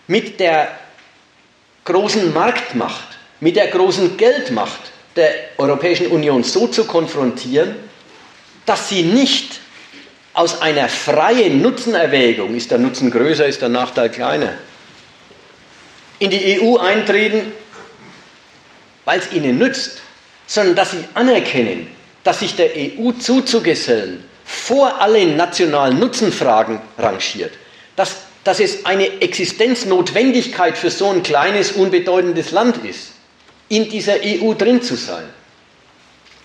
mit 0.09 0.41
der 0.41 0.69
großen 1.85 2.35
Marktmacht, 2.35 3.17
mit 3.39 3.55
der 3.55 3.69
großen 3.69 4.17
Geldmacht 4.17 4.93
der 5.17 5.31
Europäischen 5.59 6.09
Union 6.09 6.45
so 6.45 6.67
zu 6.67 6.85
konfrontieren, 6.85 7.75
dass 8.67 8.89
sie 8.89 9.03
nicht 9.03 9.61
aus 10.35 10.61
einer 10.61 10.89
freien 10.89 11.63
Nutzenerwägung, 11.63 12.55
ist 12.55 12.71
der 12.71 12.79
Nutzen 12.79 13.11
größer, 13.11 13.47
ist 13.47 13.63
der 13.63 13.71
Nachteil 13.71 14.11
kleiner, 14.11 14.53
in 16.19 16.31
die 16.31 16.61
EU 16.61 16.77
eintreten, 16.77 17.53
weil 19.05 19.19
es 19.21 19.33
ihnen 19.33 19.59
nützt, 19.59 20.03
sondern 20.47 20.75
dass 20.77 20.91
sie 20.91 21.05
anerkennen, 21.15 21.89
dass 22.23 22.41
sich 22.41 22.55
der 22.57 22.71
EU 22.77 23.13
zuzugesellen 23.13 24.25
vor 24.45 25.01
allen 25.01 25.37
nationalen 25.37 25.99
Nutzenfragen 25.99 26.81
rangiert, 26.99 27.53
dass, 27.97 28.17
dass 28.45 28.61
es 28.61 28.85
eine 28.85 29.21
Existenznotwendigkeit 29.23 30.77
für 30.77 30.91
so 30.91 31.11
ein 31.11 31.23
kleines, 31.23 31.73
unbedeutendes 31.73 32.51
Land 32.51 32.85
ist 32.85 33.16
in 33.69 33.89
dieser 33.89 34.17
EU 34.23 34.55
drin 34.55 34.83
zu 34.83 34.97
sein. 34.97 35.25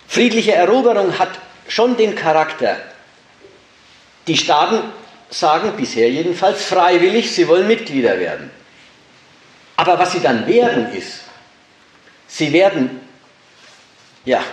Friedliche 0.08 0.54
Eroberung 0.54 1.18
hat 1.18 1.40
schon 1.68 1.96
den 1.98 2.16
Charakter, 2.16 2.78
die 4.28 4.38
Staaten 4.38 4.84
sagen 5.30 5.74
bisher 5.78 6.10
jedenfalls 6.10 6.64
freiwillig, 6.64 7.32
sie 7.32 7.48
wollen 7.48 7.68
Mitglieder 7.68 8.20
werden. 8.20 8.52
Aber 9.78 9.98
was 9.98 10.12
sie 10.12 10.20
dann 10.20 10.46
werden 10.48 10.94
ist, 10.94 11.22
sie 12.28 12.54
werden, 12.54 13.00
ja, 14.26 14.44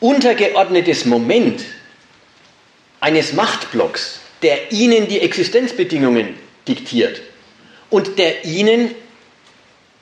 untergeordnetes 0.00 1.04
Moment 1.04 1.64
eines 3.00 3.32
Machtblocks, 3.32 4.20
der 4.42 4.72
ihnen 4.72 5.08
die 5.08 5.20
Existenzbedingungen 5.20 6.38
diktiert 6.66 7.20
und 7.90 8.18
der 8.18 8.44
ihnen 8.44 8.94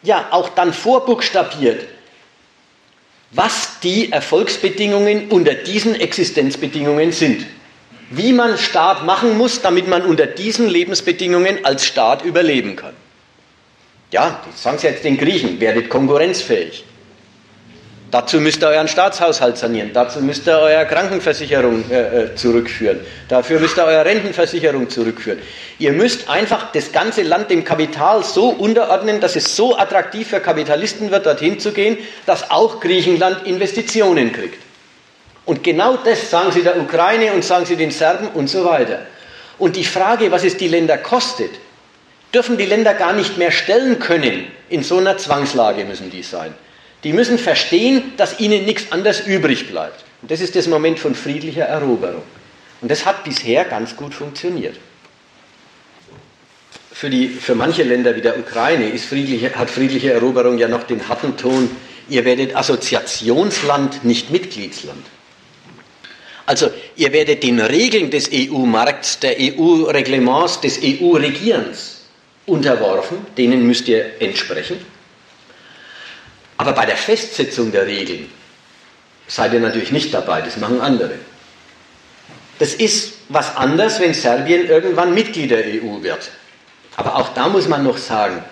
ja 0.06 0.28
auch 0.30 0.48
dann 0.50 0.72
vorbuchstabiert, 0.72 1.84
was 3.32 3.80
die 3.80 4.12
Erfolgsbedingungen 4.12 5.28
unter 5.28 5.54
diesen 5.54 5.94
Existenzbedingungen 5.94 7.12
sind. 7.12 7.46
Wie 8.10 8.32
man 8.32 8.56
Staat 8.56 9.04
machen 9.04 9.36
muss, 9.36 9.60
damit 9.60 9.88
man 9.88 10.02
unter 10.02 10.26
diesen 10.26 10.68
Lebensbedingungen 10.68 11.64
als 11.64 11.84
Staat 11.84 12.24
überleben 12.24 12.76
kann. 12.76 12.94
Ja, 14.12 14.40
das 14.46 14.62
sagen 14.62 14.78
Sie 14.78 14.86
jetzt 14.86 15.04
den 15.04 15.18
Griechen, 15.18 15.58
werdet 15.60 15.90
konkurrenzfähig. 15.90 16.84
Dazu 18.10 18.40
müsst 18.40 18.62
ihr 18.62 18.68
euren 18.68 18.86
Staatshaushalt 18.86 19.58
sanieren, 19.58 19.90
dazu 19.92 20.20
müsst 20.20 20.46
ihr 20.46 20.56
eure 20.56 20.86
Krankenversicherung 20.86 21.90
äh, 21.90 22.24
äh, 22.24 22.34
zurückführen, 22.36 23.00
dafür 23.28 23.58
müsst 23.58 23.76
ihr 23.76 23.84
eure 23.84 24.04
Rentenversicherung 24.04 24.88
zurückführen. 24.88 25.40
Ihr 25.80 25.92
müsst 25.92 26.30
einfach 26.30 26.70
das 26.70 26.92
ganze 26.92 27.22
Land 27.22 27.50
dem 27.50 27.64
Kapital 27.64 28.22
so 28.22 28.50
unterordnen, 28.50 29.20
dass 29.20 29.34
es 29.34 29.56
so 29.56 29.76
attraktiv 29.76 30.28
für 30.28 30.38
Kapitalisten 30.38 31.10
wird, 31.10 31.26
dorthin 31.26 31.58
zu 31.58 31.72
gehen, 31.72 31.98
dass 32.26 32.48
auch 32.52 32.80
Griechenland 32.80 33.44
Investitionen 33.44 34.32
kriegt. 34.32 34.62
Und 35.44 35.64
genau 35.64 35.96
das 35.96 36.30
sagen 36.30 36.52
sie 36.52 36.62
der 36.62 36.78
Ukraine 36.78 37.32
und 37.32 37.44
sagen 37.44 37.66
sie 37.66 37.76
den 37.76 37.90
Serben 37.90 38.28
und 38.28 38.48
so 38.48 38.64
weiter. 38.64 39.00
Und 39.58 39.74
die 39.74 39.84
Frage, 39.84 40.30
was 40.30 40.44
es 40.44 40.56
die 40.56 40.68
Länder 40.68 40.98
kostet, 40.98 41.50
dürfen 42.32 42.56
die 42.56 42.66
Länder 42.66 42.94
gar 42.94 43.14
nicht 43.14 43.36
mehr 43.36 43.50
stellen 43.50 43.98
können. 43.98 44.46
In 44.68 44.84
so 44.84 44.98
einer 44.98 45.18
Zwangslage 45.18 45.84
müssen 45.84 46.10
die 46.10 46.22
sein. 46.22 46.54
Die 47.06 47.12
müssen 47.12 47.38
verstehen, 47.38 48.14
dass 48.16 48.40
ihnen 48.40 48.64
nichts 48.64 48.90
anderes 48.90 49.20
übrig 49.28 49.68
bleibt. 49.68 50.04
Und 50.22 50.30
das 50.32 50.40
ist 50.40 50.56
das 50.56 50.66
Moment 50.66 50.98
von 50.98 51.14
friedlicher 51.14 51.66
Eroberung. 51.66 52.24
Und 52.80 52.90
das 52.90 53.06
hat 53.06 53.22
bisher 53.22 53.64
ganz 53.64 53.94
gut 53.94 54.12
funktioniert. 54.12 54.74
Für, 56.90 57.08
die, 57.08 57.28
für 57.28 57.54
manche 57.54 57.84
Länder 57.84 58.16
wie 58.16 58.22
der 58.22 58.36
Ukraine 58.36 58.90
friedliche, 58.98 59.54
hat 59.54 59.70
friedliche 59.70 60.14
Eroberung 60.14 60.58
ja 60.58 60.66
noch 60.66 60.82
den 60.82 61.08
harten 61.08 61.36
Ton, 61.36 61.70
ihr 62.08 62.24
werdet 62.24 62.56
Assoziationsland, 62.56 64.04
nicht 64.04 64.32
Mitgliedsland. 64.32 65.06
Also 66.44 66.70
ihr 66.96 67.12
werdet 67.12 67.44
den 67.44 67.60
Regeln 67.60 68.10
des 68.10 68.30
EU-Markts, 68.32 69.20
der 69.20 69.36
EU-Reglements, 69.38 70.60
des 70.60 70.80
EU-Regierens 70.82 72.00
unterworfen, 72.46 73.18
denen 73.38 73.64
müsst 73.64 73.86
ihr 73.86 74.20
entsprechen. 74.20 74.95
Aber 76.56 76.72
bei 76.72 76.86
der 76.86 76.96
Festsetzung 76.96 77.72
der 77.72 77.86
Regeln 77.86 78.30
seid 79.26 79.52
ihr 79.52 79.60
natürlich 79.60 79.92
nicht 79.92 80.14
dabei, 80.14 80.40
das 80.40 80.56
machen 80.56 80.80
andere. 80.80 81.14
Das 82.58 82.74
ist 82.74 83.14
was 83.28 83.56
anderes, 83.56 84.00
wenn 84.00 84.14
Serbien 84.14 84.66
irgendwann 84.66 85.12
Mitglied 85.14 85.50
der 85.50 85.64
EU 85.64 86.02
wird. 86.02 86.30
Aber 86.96 87.16
auch 87.16 87.34
da 87.34 87.48
muss 87.48 87.68
man 87.68 87.84
noch 87.84 87.98
sagen, 87.98 88.42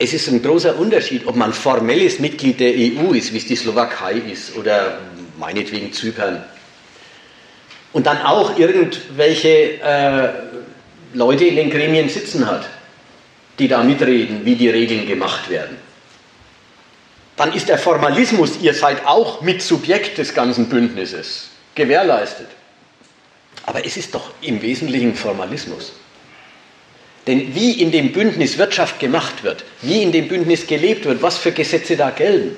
es 0.00 0.12
ist 0.12 0.28
ein 0.28 0.42
großer 0.42 0.76
Unterschied, 0.78 1.26
ob 1.26 1.36
man 1.36 1.52
formelles 1.52 2.18
Mitglied 2.18 2.60
der 2.60 2.72
EU 2.72 3.12
ist, 3.12 3.32
wie 3.32 3.38
es 3.38 3.46
die 3.46 3.56
Slowakei 3.56 4.14
ist, 4.14 4.56
oder 4.56 4.98
meinetwegen 5.38 5.92
Zypern. 5.92 6.44
Und 7.92 8.06
dann 8.06 8.22
auch 8.22 8.58
irgendwelche 8.58 9.80
äh, 9.80 10.28
Leute 11.14 11.44
in 11.44 11.56
den 11.56 11.70
Gremien 11.70 12.08
sitzen 12.08 12.46
hat, 12.46 12.68
die 13.58 13.66
da 13.66 13.82
mitreden, 13.82 14.44
wie 14.44 14.54
die 14.54 14.68
Regeln 14.68 15.06
gemacht 15.06 15.50
werden. 15.50 15.76
Dann 17.38 17.52
ist 17.52 17.68
der 17.68 17.78
Formalismus, 17.78 18.58
ihr 18.60 18.74
seid 18.74 19.06
auch 19.06 19.40
Mitsubjekt 19.42 20.18
des 20.18 20.34
ganzen 20.34 20.68
Bündnisses, 20.68 21.50
gewährleistet. 21.76 22.48
Aber 23.64 23.86
es 23.86 23.96
ist 23.96 24.12
doch 24.12 24.32
im 24.42 24.60
Wesentlichen 24.60 25.14
Formalismus. 25.14 25.92
Denn 27.28 27.54
wie 27.54 27.80
in 27.80 27.92
dem 27.92 28.12
Bündnis 28.12 28.58
Wirtschaft 28.58 28.98
gemacht 28.98 29.44
wird, 29.44 29.64
wie 29.82 30.02
in 30.02 30.10
dem 30.10 30.26
Bündnis 30.26 30.66
gelebt 30.66 31.04
wird, 31.04 31.22
was 31.22 31.38
für 31.38 31.52
Gesetze 31.52 31.96
da 31.96 32.10
gelten, 32.10 32.56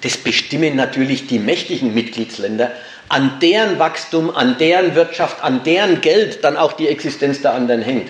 das 0.00 0.16
bestimmen 0.16 0.74
natürlich 0.74 1.28
die 1.28 1.38
mächtigen 1.38 1.94
Mitgliedsländer, 1.94 2.72
an 3.08 3.38
deren 3.38 3.78
Wachstum, 3.78 4.34
an 4.34 4.58
deren 4.58 4.96
Wirtschaft, 4.96 5.44
an 5.44 5.62
deren 5.62 6.00
Geld 6.00 6.42
dann 6.42 6.56
auch 6.56 6.72
die 6.72 6.88
Existenz 6.88 7.42
der 7.42 7.54
anderen 7.54 7.82
hängt. 7.82 8.08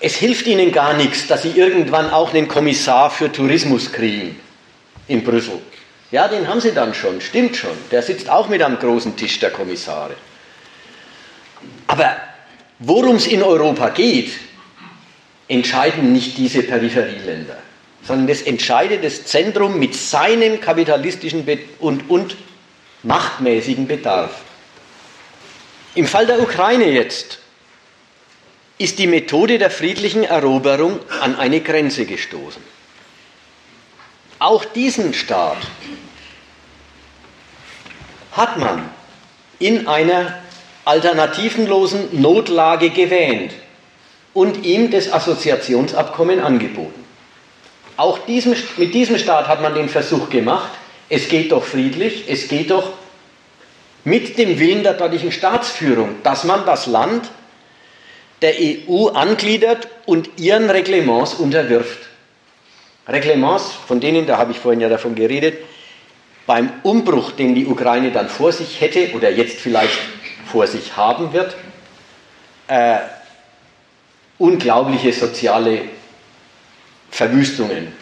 Es 0.00 0.14
hilft 0.14 0.46
ihnen 0.46 0.72
gar 0.72 0.94
nichts, 0.94 1.26
dass 1.26 1.42
sie 1.42 1.50
irgendwann 1.50 2.10
auch 2.10 2.32
einen 2.32 2.48
Kommissar 2.48 3.10
für 3.10 3.30
Tourismus 3.30 3.92
kriegen 3.92 4.40
in 5.08 5.24
Brüssel. 5.24 5.60
Ja, 6.10 6.28
den 6.28 6.48
haben 6.48 6.60
sie 6.60 6.72
dann 6.72 6.94
schon, 6.94 7.20
stimmt 7.20 7.56
schon. 7.56 7.76
Der 7.90 8.02
sitzt 8.02 8.28
auch 8.28 8.48
mit 8.48 8.62
am 8.62 8.78
großen 8.78 9.16
Tisch 9.16 9.38
der 9.40 9.50
Kommissare. 9.50 10.14
Aber 11.86 12.16
worum 12.78 13.16
es 13.16 13.26
in 13.26 13.42
Europa 13.42 13.88
geht, 13.90 14.32
entscheiden 15.48 16.12
nicht 16.12 16.36
diese 16.38 16.62
Peripherieländer 16.62 17.58
sondern 18.06 18.28
das 18.28 18.42
entscheidet 18.42 19.04
das 19.04 19.24
Zentrum 19.24 19.78
mit 19.78 19.94
seinem 19.94 20.60
kapitalistischen 20.60 21.46
und, 21.80 22.08
und 22.08 22.36
machtmäßigen 23.02 23.86
Bedarf. 23.88 24.42
Im 25.94 26.06
Fall 26.06 26.26
der 26.26 26.40
Ukraine 26.40 26.90
jetzt 26.90 27.38
ist 28.78 28.98
die 28.98 29.06
Methode 29.06 29.58
der 29.58 29.70
friedlichen 29.70 30.22
Eroberung 30.22 31.00
an 31.20 31.36
eine 31.36 31.60
Grenze 31.60 32.04
gestoßen. 32.04 32.62
Auch 34.38 34.64
diesen 34.64 35.14
Staat 35.14 35.58
hat 38.32 38.58
man 38.58 38.88
in 39.58 39.88
einer 39.88 40.38
alternativenlosen 40.84 42.20
Notlage 42.20 42.90
gewähnt 42.90 43.52
und 44.34 44.64
ihm 44.64 44.90
das 44.90 45.10
Assoziationsabkommen 45.10 46.40
angeboten. 46.40 47.04
Auch 47.96 48.18
diesem, 48.18 48.54
mit 48.76 48.92
diesem 48.92 49.18
Staat 49.18 49.48
hat 49.48 49.62
man 49.62 49.74
den 49.74 49.88
Versuch 49.88 50.28
gemacht, 50.28 50.70
es 51.08 51.28
geht 51.28 51.52
doch 51.52 51.64
friedlich, 51.64 52.24
es 52.28 52.48
geht 52.48 52.70
doch 52.70 52.92
mit 54.04 54.36
dem 54.38 54.58
Willen 54.58 54.82
der 54.82 54.94
dortigen 54.94 55.32
Staatsführung, 55.32 56.16
dass 56.22 56.44
man 56.44 56.66
das 56.66 56.86
Land 56.86 57.30
der 58.42 58.54
EU 58.60 59.08
angliedert 59.08 59.88
und 60.04 60.38
ihren 60.38 60.68
Reglements 60.68 61.34
unterwirft. 61.34 62.06
Reglements, 63.08 63.72
von 63.72 64.00
denen, 64.00 64.26
da 64.26 64.38
habe 64.38 64.52
ich 64.52 64.58
vorhin 64.58 64.80
ja 64.80 64.88
davon 64.88 65.14
geredet, 65.14 65.58
beim 66.46 66.72
Umbruch, 66.82 67.32
den 67.32 67.54
die 67.54 67.66
Ukraine 67.66 68.10
dann 68.10 68.28
vor 68.28 68.52
sich 68.52 68.80
hätte 68.80 69.12
oder 69.14 69.30
jetzt 69.30 69.60
vielleicht 69.60 69.98
vor 70.50 70.66
sich 70.66 70.96
haben 70.96 71.32
wird, 71.32 71.56
äh, 72.68 72.98
unglaubliche 74.38 75.12
soziale 75.12 75.82
Verwüstungen 77.10 77.92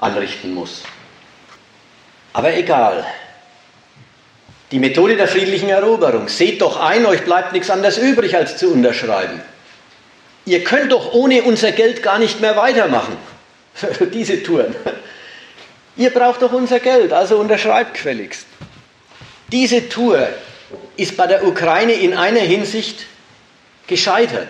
anrichten 0.00 0.54
muss. 0.54 0.82
Aber 2.32 2.54
egal. 2.54 3.04
Die 4.70 4.78
Methode 4.78 5.16
der 5.16 5.28
friedlichen 5.28 5.68
Eroberung. 5.68 6.28
Seht 6.28 6.60
doch 6.60 6.80
ein, 6.80 7.06
euch 7.06 7.24
bleibt 7.24 7.52
nichts 7.52 7.70
anderes 7.70 7.98
übrig, 7.98 8.34
als 8.36 8.56
zu 8.56 8.72
unterschreiben. 8.72 9.40
Ihr 10.44 10.64
könnt 10.64 10.92
doch 10.92 11.12
ohne 11.12 11.42
unser 11.42 11.72
Geld 11.72 12.02
gar 12.02 12.18
nicht 12.18 12.40
mehr 12.40 12.56
weitermachen. 12.56 13.16
Diese 14.12 14.42
Touren. 14.42 14.74
Ihr 15.96 16.10
braucht 16.10 16.42
doch 16.42 16.52
unser 16.52 16.80
Geld, 16.80 17.12
also 17.12 17.38
unterschreibt 17.38 17.94
gefälligst. 17.94 18.46
Diese 19.52 19.88
Tour 19.88 20.28
ist 20.96 21.16
bei 21.16 21.26
der 21.26 21.46
Ukraine 21.46 21.92
in 21.92 22.14
einer 22.14 22.40
Hinsicht 22.40 23.06
gescheitert. 23.86 24.48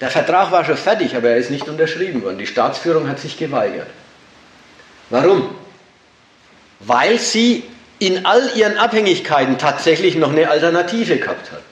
Der 0.00 0.10
Vertrag 0.10 0.50
war 0.52 0.64
schon 0.64 0.76
fertig, 0.76 1.14
aber 1.16 1.30
er 1.30 1.36
ist 1.36 1.50
nicht 1.50 1.68
unterschrieben 1.68 2.22
worden. 2.22 2.38
Die 2.38 2.46
Staatsführung 2.46 3.08
hat 3.08 3.18
sich 3.18 3.36
geweigert. 3.36 3.88
Warum? 5.10 5.54
Weil 6.80 7.18
sie 7.18 7.64
in 7.98 8.24
all 8.24 8.50
ihren 8.54 8.78
Abhängigkeiten 8.78 9.58
tatsächlich 9.58 10.14
noch 10.14 10.30
eine 10.30 10.50
Alternative 10.50 11.16
gehabt 11.18 11.50
hat. 11.50 11.62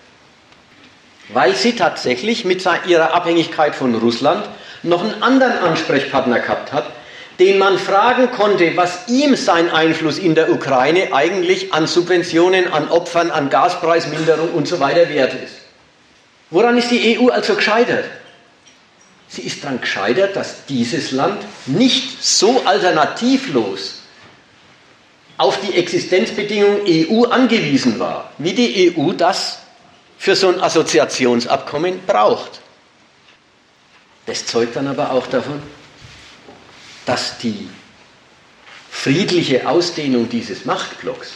Weil 1.28 1.54
sie 1.54 1.76
tatsächlich 1.76 2.44
mit 2.44 2.64
ihrer 2.86 3.14
Abhängigkeit 3.14 3.74
von 3.74 3.94
Russland 3.94 4.44
noch 4.86 5.02
einen 5.02 5.22
anderen 5.22 5.58
Ansprechpartner 5.58 6.40
gehabt 6.40 6.72
hat, 6.72 6.86
den 7.38 7.58
man 7.58 7.78
fragen 7.78 8.30
konnte, 8.30 8.76
was 8.76 9.08
ihm 9.08 9.36
sein 9.36 9.70
Einfluss 9.70 10.18
in 10.18 10.34
der 10.34 10.50
Ukraine 10.50 11.12
eigentlich 11.12 11.74
an 11.74 11.86
Subventionen, 11.86 12.72
an 12.72 12.88
Opfern, 12.88 13.30
an 13.30 13.50
Gaspreisminderung 13.50 14.52
und 14.52 14.66
so 14.66 14.80
weiter 14.80 15.08
wert 15.08 15.34
ist. 15.34 15.54
Woran 16.50 16.78
ist 16.78 16.90
die 16.90 17.18
EU 17.18 17.28
also 17.28 17.54
gescheitert? 17.54 18.04
Sie 19.28 19.42
ist 19.42 19.64
daran 19.64 19.80
gescheitert, 19.80 20.36
dass 20.36 20.64
dieses 20.66 21.10
Land 21.10 21.38
nicht 21.66 22.22
so 22.24 22.62
alternativlos 22.64 24.02
auf 25.36 25.60
die 25.60 25.74
Existenzbedingungen 25.76 26.80
EU 26.86 27.24
angewiesen 27.24 27.98
war, 27.98 28.30
wie 28.38 28.52
die 28.52 28.94
EU 28.96 29.12
das 29.12 29.58
für 30.16 30.34
so 30.34 30.48
ein 30.48 30.60
Assoziationsabkommen 30.62 32.00
braucht. 32.06 32.60
Das 34.26 34.44
zeugt 34.44 34.76
dann 34.76 34.88
aber 34.88 35.12
auch 35.12 35.26
davon, 35.28 35.62
dass 37.06 37.38
die 37.38 37.68
friedliche 38.90 39.68
Ausdehnung 39.68 40.28
dieses 40.28 40.64
Machtblocks 40.64 41.32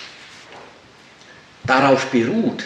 darauf 1.64 2.06
beruht, 2.06 2.64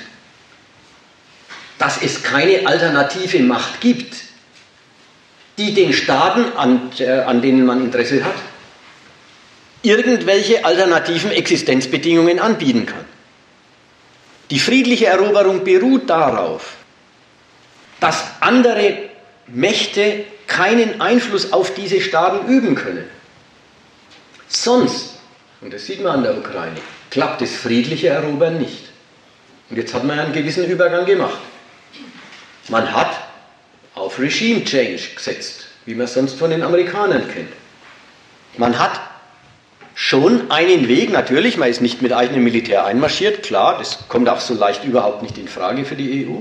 dass 1.79 2.01
es 2.01 2.23
keine 2.23 2.67
alternative 2.67 3.41
Macht 3.41 3.81
gibt, 3.81 4.15
die 5.59 5.75
den 5.75 5.93
Staaten, 5.93 6.57
an, 6.57 6.91
äh, 6.99 7.11
an 7.11 7.43
denen 7.43 7.67
man 7.67 7.85
Interesse 7.85 8.25
hat, 8.25 8.35
irgendwelche 9.83 10.65
alternativen 10.65 11.31
Existenzbedingungen 11.31 12.41
anbieten 12.41 12.87
kann. 12.87 13.05
Die 14.51 14.59
friedliche 14.59 15.07
Eroberung 15.07 15.65
beruht 15.65 16.09
darauf, 16.09 16.75
dass 18.01 18.25
andere 18.41 19.11
Mächte 19.47 20.25
keinen 20.47 21.01
Einfluss 21.01 21.53
auf 21.53 21.75
diese 21.75 22.01
Staaten 22.01 22.49
üben 22.49 22.75
können. 22.75 23.05
Sonst, 24.49 25.19
und 25.61 25.73
das 25.73 25.87
sieht 25.87 26.03
man 26.03 26.13
an 26.13 26.23
der 26.23 26.39
Ukraine, 26.39 26.77
klappt 27.11 27.41
das 27.41 27.55
friedliche 27.55 28.09
Erobern 28.09 28.59
nicht. 28.59 28.91
Und 29.71 29.77
jetzt 29.77 29.95
hat 29.95 30.05
man 30.05 30.19
einen 30.19 30.33
gewissen 30.33 30.65
Übergang 30.65 31.07
gemacht. 31.07 31.39
Man 32.69 32.93
hat 32.93 33.11
auf 33.95 34.19
Regime 34.19 34.65
Change 34.65 35.03
gesetzt, 35.15 35.67
wie 35.85 35.95
man 35.95 36.05
es 36.05 36.15
sonst 36.15 36.39
von 36.39 36.51
den 36.51 36.63
Amerikanern 36.63 37.29
kennt. 37.29 37.53
Man 38.57 38.79
hat 38.79 39.01
schon 39.95 40.51
einen 40.51 40.89
Weg, 40.89 41.11
natürlich, 41.11 41.57
man 41.57 41.69
ist 41.69 41.81
nicht 41.81 42.03
mit 42.03 42.13
eigenem 42.13 42.45
Militär 42.45 42.85
einmarschiert, 42.85 43.43
klar, 43.43 43.79
das 43.79 44.09
kommt 44.09 44.29
auch 44.29 44.41
so 44.41 44.55
leicht 44.55 44.85
überhaupt 44.85 45.23
nicht 45.23 45.39
in 45.39 45.49
Frage 45.49 45.85
für 45.85 45.95
die 45.95 46.27
EU. 46.27 46.41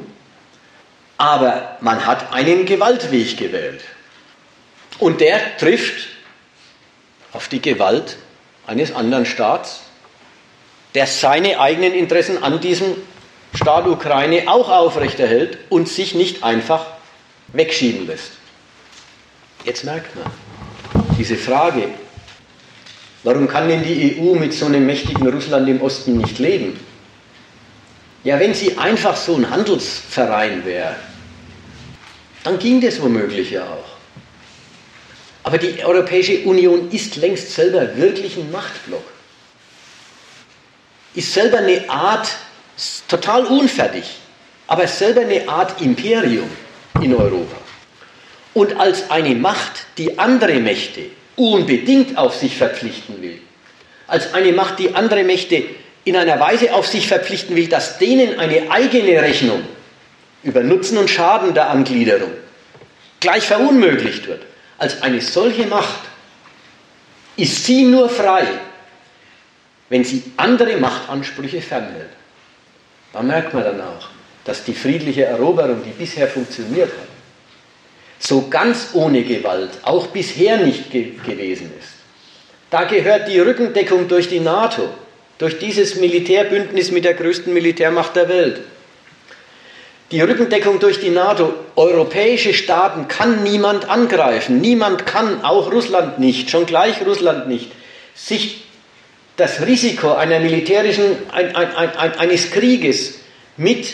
Aber 1.24 1.78
man 1.80 2.06
hat 2.06 2.34
einen 2.34 2.66
Gewaltweg 2.66 3.38
gewählt. 3.38 3.80
Und 5.00 5.22
der 5.22 5.56
trifft 5.56 6.10
auf 7.32 7.48
die 7.48 7.62
Gewalt 7.62 8.18
eines 8.68 8.94
anderen 8.94 9.26
Staats, 9.26 9.84
der 10.96 11.08
seine 11.08 11.62
eigenen 11.62 11.94
Interessen 11.94 12.44
an 12.44 12.60
diesem 12.60 12.98
Staat 13.56 13.88
Ukraine 13.88 14.50
auch 14.50 14.68
aufrechterhält 14.68 15.60
und 15.70 15.88
sich 15.88 16.14
nicht 16.14 16.44
einfach 16.44 16.88
wegschieben 17.54 18.06
lässt. 18.06 18.34
Jetzt 19.64 19.86
merkt 19.86 20.14
man, 20.18 20.26
diese 21.18 21.38
Frage, 21.38 21.88
warum 23.24 23.48
kann 23.48 23.70
denn 23.70 23.82
die 23.82 24.20
EU 24.20 24.36
mit 24.36 24.54
so 24.54 24.66
einem 24.66 24.86
mächtigen 24.86 25.26
Russland 25.30 25.70
im 25.70 25.82
Osten 25.82 26.18
nicht 26.18 26.38
leben? 26.40 26.78
Ja, 28.26 28.42
wenn 28.42 28.54
sie 28.54 28.78
einfach 28.78 29.16
so 29.16 29.38
ein 29.38 29.50
Handelsverein 29.50 30.66
wäre, 30.66 30.98
dann 32.44 32.60
ging 32.60 32.82
das 32.82 33.02
womöglich 33.02 33.52
ja 33.52 33.64
auch. 33.64 33.94
Aber 35.44 35.58
die 35.58 35.84
Europäische 35.84 36.40
Union 36.46 36.90
ist 36.92 37.18
längst 37.18 37.54
selber 37.54 37.98
wirklich 37.98 38.38
ein 38.38 38.52
Machtblock. 38.52 39.04
Ist 41.16 41.34
selber 41.34 41.58
eine 41.58 41.90
Art, 41.90 42.30
total 43.08 43.46
unfertig, 43.46 44.06
aber 44.68 44.88
selber 44.88 45.22
eine 45.22 45.48
Art 45.48 45.82
Imperium 45.82 46.50
in 47.02 47.14
Europa. 47.14 47.58
Und 48.54 48.80
als 48.80 49.10
eine 49.10 49.36
Macht, 49.36 49.86
die 49.98 50.18
andere 50.18 50.60
Mächte 50.60 51.02
unbedingt 51.36 52.18
auf 52.18 52.36
sich 52.36 52.56
verpflichten 52.56 53.22
will, 53.22 53.42
als 54.08 54.34
eine 54.34 54.54
Macht, 54.54 54.80
die 54.80 54.96
andere 54.96 55.24
Mächte 55.24 55.64
in 56.06 56.16
einer 56.16 56.40
Weise 56.40 56.74
auf 56.74 56.88
sich 56.88 57.08
verpflichten 57.08 57.56
will, 57.56 57.68
dass 57.68 57.98
denen 57.98 58.40
eine 58.40 58.72
eigene 58.72 59.22
Rechnung 59.22 59.64
über 60.44 60.62
Nutzen 60.62 60.98
und 60.98 61.10
Schaden 61.10 61.54
der 61.54 61.70
Angliederung 61.70 62.32
gleich 63.20 63.48
verunmöglicht 63.48 64.28
wird, 64.28 64.44
als 64.78 65.02
eine 65.02 65.22
solche 65.22 65.66
Macht 65.66 66.02
ist 67.38 67.66
sie 67.66 67.84
nur 67.86 68.10
frei, 68.10 68.46
wenn 69.90 70.04
sie 70.04 70.24
andere 70.38 70.78
Machtansprüche 70.78 71.62
fernhält. 71.62 72.10
Da 73.14 73.22
merkt 73.22 73.54
man 73.54 73.64
dann 73.64 73.82
auch, 73.82 74.10
dass 74.44 74.64
die 74.64 74.74
friedliche 74.74 75.26
Eroberung, 75.26 75.82
die 75.86 75.92
bisher 75.92 76.28
funktioniert 76.28 76.90
hat, 76.90 77.08
so 78.20 78.48
ganz 78.50 78.90
ohne 78.94 79.24
Gewalt 79.24 79.72
auch 79.84 80.08
bisher 80.08 80.58
nicht 80.58 80.92
ge 80.92 81.14
gewesen 81.26 81.72
ist. 81.80 81.90
Da 82.70 82.86
gehört 82.86 83.28
die 83.28 83.40
Rückendeckung 83.40 84.08
durch 84.08 84.28
die 84.28 84.40
NATO, 84.40 84.90
durch 85.38 85.60
dieses 85.60 85.96
Militärbündnis 85.96 86.92
mit 86.92 87.06
der 87.06 87.14
größten 87.14 87.54
Militärmacht 87.54 88.16
der 88.16 88.30
Welt. 88.30 88.62
Die 90.12 90.22
Rückendeckung 90.22 90.80
durch 90.80 91.00
die 91.00 91.10
NATO, 91.10 91.54
europäische 91.76 92.54
Staaten 92.54 93.08
kann 93.08 93.44
niemand 93.44 93.90
angreifen. 93.90 94.62
Niemand 94.62 95.06
kann, 95.06 95.44
auch 95.44 95.72
Russland 95.72 96.20
nicht, 96.20 96.50
schon 96.50 96.66
gleich 96.66 97.06
Russland 97.06 97.48
nicht, 97.48 97.72
sich 98.14 98.66
das 99.38 99.66
Risiko 99.66 100.14
einer 100.14 100.40
militärischen, 100.40 101.18
ein, 101.32 101.56
ein, 101.56 101.76
ein, 101.76 102.20
eines 102.20 102.52
Krieges 102.52 103.16
mit 103.58 103.94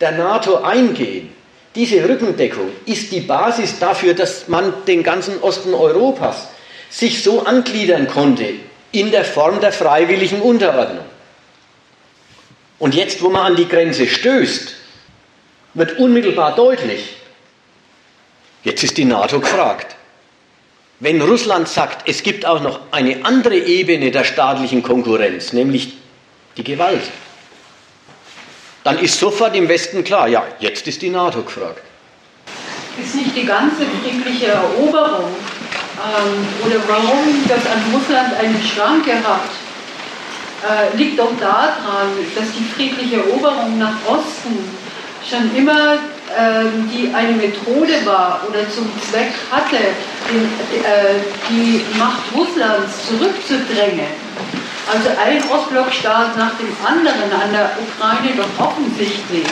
der 0.00 0.12
NATO 0.12 0.62
eingehen. 0.62 1.32
Diese 1.74 2.08
Rückendeckung 2.08 2.70
ist 2.86 3.12
die 3.12 3.20
Basis 3.20 3.78
dafür, 3.78 4.14
dass 4.14 4.48
man 4.48 4.72
den 4.86 5.02
ganzen 5.02 5.38
Osten 5.42 5.74
Europas 5.74 6.48
sich 6.88 7.22
so 7.22 7.44
angliedern 7.44 8.08
konnte 8.08 8.54
in 8.92 9.10
der 9.10 9.24
Form 9.24 9.60
der 9.60 9.72
freiwilligen 9.72 10.40
Unterordnung. 10.40 11.04
Und 12.78 12.94
jetzt, 12.94 13.22
wo 13.22 13.28
man 13.28 13.52
an 13.52 13.56
die 13.56 13.68
Grenze 13.68 14.06
stößt, 14.06 14.74
wird 15.74 15.98
unmittelbar 15.98 16.54
deutlich, 16.54 17.16
jetzt 18.64 18.82
ist 18.82 18.96
die 18.96 19.04
NATO 19.04 19.40
gefragt. 19.40 19.96
Wenn 21.00 21.20
Russland 21.20 21.68
sagt, 21.68 22.08
es 22.08 22.22
gibt 22.22 22.44
auch 22.44 22.60
noch 22.60 22.80
eine 22.90 23.24
andere 23.24 23.56
Ebene 23.56 24.10
der 24.10 24.24
staatlichen 24.24 24.82
Konkurrenz, 24.82 25.52
nämlich 25.52 25.94
die 26.56 26.64
Gewalt, 26.64 27.02
dann 28.82 28.98
ist 28.98 29.18
sofort 29.18 29.54
im 29.54 29.68
Westen 29.68 30.02
klar, 30.02 30.28
ja, 30.28 30.44
jetzt 30.58 30.88
ist 30.88 31.02
die 31.02 31.10
NATO 31.10 31.42
gefragt. 31.42 31.82
Ist 33.00 33.14
nicht 33.14 33.36
die 33.36 33.44
ganze 33.44 33.82
friedliche 34.02 34.46
Eroberung 34.46 35.30
ähm, 35.98 36.66
oder 36.66 36.80
warum 36.88 37.44
das 37.46 37.64
an 37.66 37.80
Russland 37.94 38.34
eine 38.34 38.60
Schranke 38.60 39.12
hat, 39.12 39.50
äh, 40.66 40.96
liegt 40.96 41.18
doch 41.18 41.30
daran, 41.38 42.08
dass 42.34 42.46
die 42.52 42.64
friedliche 42.64 43.16
Eroberung 43.16 43.78
nach 43.78 43.94
Osten 44.06 44.58
schon 45.28 45.54
immer 45.54 45.94
äh, 45.94 46.64
die 46.92 47.12
eine 47.14 47.32
Methode 47.32 48.04
war 48.04 48.40
oder 48.48 48.68
zum 48.70 48.90
Zweck 49.10 49.32
hatte, 49.50 49.76
den, 50.30 50.44
äh, 50.82 51.20
die 51.50 51.84
Macht 51.98 52.22
Russlands 52.34 53.08
zurückzudrängen. 53.08 54.06
Also 54.90 55.10
ein 55.22 55.42
Ostblockstaat 55.50 56.36
nach 56.38 56.52
dem 56.56 56.74
anderen 56.84 57.30
an 57.32 57.52
der 57.52 57.76
Ukraine 57.76 58.34
doch 58.36 58.66
offensichtlich, 58.66 59.46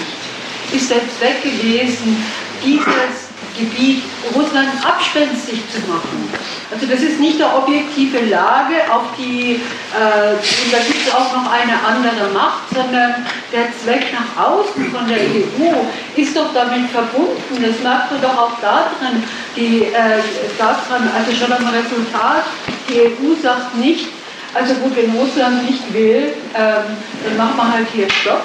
ist 0.72 0.90
der 0.90 1.02
Zweck 1.18 1.42
gewesen, 1.42 2.24
dieses 2.64 3.25
Gebiet 3.58 4.02
Russland 4.34 4.68
abspenstig 4.84 5.62
zu 5.70 5.80
machen. 5.90 6.28
Also 6.70 6.86
das 6.86 7.00
ist 7.00 7.20
nicht 7.20 7.40
eine 7.40 7.54
objektive 7.54 8.24
Lage, 8.26 8.74
auf 8.90 9.14
die, 9.16 9.54
äh, 9.54 10.34
da 10.72 10.78
gibt 10.86 11.06
es 11.06 11.14
auch 11.14 11.32
noch 11.32 11.50
eine 11.50 11.74
andere 11.84 12.32
Macht, 12.34 12.74
sondern 12.74 13.26
der 13.52 13.68
Zweck 13.82 14.12
nach 14.12 14.44
außen 14.44 14.90
von 14.90 15.06
der 15.06 15.18
EU 15.18 15.86
ist 16.16 16.36
doch 16.36 16.52
damit 16.52 16.90
verbunden. 16.90 17.62
Das 17.62 17.80
merkt 17.82 18.10
man 18.10 18.20
doch 18.20 18.36
auch 18.36 18.60
daran, 18.60 19.22
die, 19.56 19.84
äh, 19.84 20.20
daran 20.58 21.08
also 21.16 21.32
schon 21.32 21.52
am 21.52 21.66
Resultat, 21.68 22.44
die 22.88 23.00
EU 23.00 23.34
sagt 23.40 23.76
nicht, 23.76 24.08
also 24.54 24.74
gut, 24.74 24.96
wenn 24.96 25.10
Russland 25.10 25.68
nicht 25.68 25.92
will, 25.92 26.32
ähm, 26.54 26.96
dann 27.24 27.36
machen 27.36 27.56
wir 27.56 27.72
halt 27.72 27.86
hier 27.92 28.10
Stopp. 28.10 28.42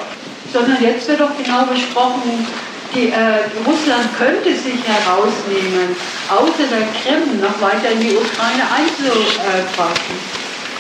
Sondern 0.52 0.84
jetzt 0.84 1.08
wird 1.08 1.22
doch 1.22 1.32
genau 1.42 1.64
besprochen, 1.64 2.46
die, 2.94 3.10
äh, 3.10 3.48
Russland 3.66 4.08
könnte 4.18 4.56
sich 4.56 4.80
herausnehmen, 4.86 5.96
außer 6.30 6.68
der 6.70 6.88
Krim 7.00 7.40
noch 7.40 7.62
weiter 7.62 7.92
in 7.92 8.00
die 8.02 8.16
Ukraine 8.16 8.64
einzugreifen. 8.68 10.16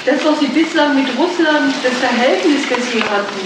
Das, 0.05 0.25
was 0.25 0.39
Sie 0.39 0.47
bislang 0.47 0.95
mit 0.95 1.07
Russland, 1.17 1.73
das 1.83 1.93
Verhältnis, 1.99 2.63
das 2.69 2.91
Sie 2.91 3.01
hatten, 3.03 3.43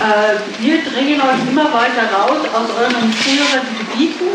äh, 0.00 0.38
wir 0.60 0.78
drängen 0.82 1.20
euch 1.20 1.48
immer 1.50 1.72
weiter 1.72 2.08
raus 2.12 2.46
aus 2.54 2.70
euren 2.78 3.12
früheren 3.12 3.66
Gebieten 3.78 4.28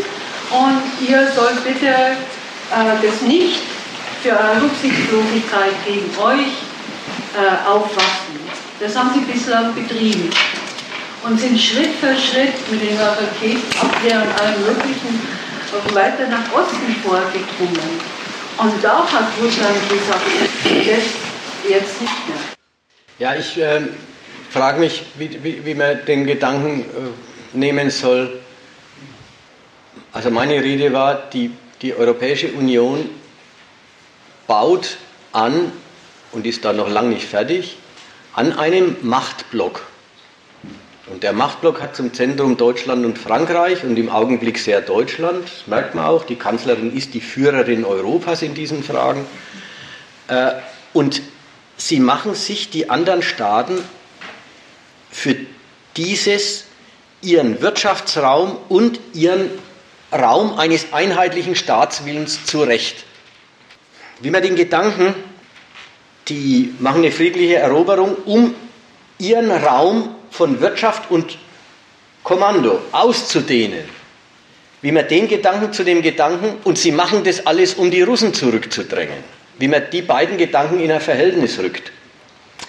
und 0.50 1.08
ihr 1.08 1.26
sollt 1.34 1.64
bitte 1.64 1.86
äh, 1.88 2.14
das 3.02 3.22
nicht 3.22 3.60
für 4.22 4.30
eure 4.30 4.62
Rücksichtslosigkeit 4.62 5.72
gegen 5.86 6.10
euch 6.18 6.52
äh, 7.34 7.68
aufwachen. 7.68 8.38
Das 8.80 8.96
haben 8.96 9.10
sie 9.12 9.20
bislang 9.20 9.74
betrieben 9.74 10.30
und 11.24 11.38
sind 11.38 11.58
Schritt 11.58 11.94
für 12.00 12.16
Schritt 12.16 12.54
mit 12.70 12.82
den 12.82 12.96
Raketenabwehr 12.98 14.22
und 14.22 14.40
allem 14.40 14.60
Möglichen 14.62 15.20
weiter 15.94 16.28
nach 16.28 16.52
Osten 16.52 16.94
vorgedrungen. 17.04 18.00
Und 18.58 18.82
da 18.82 19.06
hat 19.06 19.28
Russland 19.42 19.76
gesagt, 19.88 20.22
jetzt, 20.64 21.14
jetzt 21.68 22.00
nicht 22.00 22.28
mehr. 22.28 22.38
Ja, 23.18 23.34
ich 23.34 23.56
äh, 23.58 23.82
frage 24.50 24.80
mich, 24.80 25.02
wie, 25.18 25.42
wie, 25.42 25.64
wie, 25.64 25.74
man 25.74 26.04
den 26.06 26.26
Gedanken 26.26 26.80
äh, 26.82 27.56
nehmen 27.56 27.90
soll. 27.90 28.40
Also 30.12 30.30
meine 30.30 30.54
Rede 30.62 30.92
war, 30.92 31.28
die, 31.32 31.50
die 31.82 31.94
Europäische 31.94 32.52
Union 32.52 33.10
baut 34.46 34.96
an 35.32 35.72
und 36.32 36.46
ist 36.46 36.64
da 36.64 36.72
noch 36.72 36.88
lange 36.88 37.10
nicht 37.10 37.26
fertig, 37.26 37.76
an 38.34 38.58
einem 38.58 38.96
Machtblock. 39.02 39.82
Und 41.10 41.22
der 41.22 41.32
Machtblock 41.32 41.80
hat 41.80 41.96
zum 41.96 42.12
Zentrum 42.12 42.56
Deutschland 42.56 43.04
und 43.04 43.18
Frankreich 43.18 43.82
und 43.84 43.98
im 43.98 44.10
Augenblick 44.10 44.58
sehr 44.58 44.80
Deutschland. 44.80 45.44
Das 45.44 45.66
merkt 45.66 45.94
man 45.94 46.04
auch. 46.04 46.24
Die 46.24 46.36
Kanzlerin 46.36 46.94
ist 46.94 47.14
die 47.14 47.20
Führerin 47.20 47.84
Europas 47.84 48.42
in 48.42 48.54
diesen 48.54 48.82
Fragen. 48.82 49.24
Äh, 50.28 50.52
und 50.92 51.22
sie 51.76 52.00
machen 52.00 52.34
sich 52.34 52.70
die 52.70 52.90
anderen 52.90 53.22
Staaten 53.22 53.78
für 55.10 55.36
dieses 55.96 56.64
ihren 57.22 57.60
Wirtschaftsraum 57.62 58.56
und 58.68 59.00
ihren 59.14 59.50
Raum 60.12 60.58
eines 60.58 60.92
einheitlichen 60.92 61.54
Staatswillens 61.54 62.44
zurecht. 62.44 63.04
Wie 64.20 64.30
man 64.30 64.42
den 64.42 64.56
Gedanken 64.56 65.14
die 66.28 66.74
machen 66.78 66.98
eine 66.98 67.12
friedliche 67.12 67.56
Eroberung, 67.56 68.16
um 68.26 68.54
ihren 69.18 69.50
Raum 69.50 70.14
von 70.30 70.60
Wirtschaft 70.60 71.10
und 71.10 71.38
Kommando 72.22 72.80
auszudehnen. 72.92 73.88
Wie 74.82 74.92
man 74.92 75.08
den 75.08 75.26
Gedanken 75.26 75.72
zu 75.72 75.82
dem 75.82 76.02
Gedanken, 76.02 76.58
und 76.64 76.78
sie 76.78 76.92
machen 76.92 77.24
das 77.24 77.46
alles, 77.46 77.74
um 77.74 77.90
die 77.90 78.02
Russen 78.02 78.32
zurückzudrängen. 78.32 79.38
wie 79.58 79.68
man 79.68 79.90
die 79.90 80.02
beiden 80.02 80.38
Gedanken 80.38 80.80
in 80.80 80.90
ein 80.90 81.00
Verhältnis 81.00 81.58
rückt. 81.58 81.92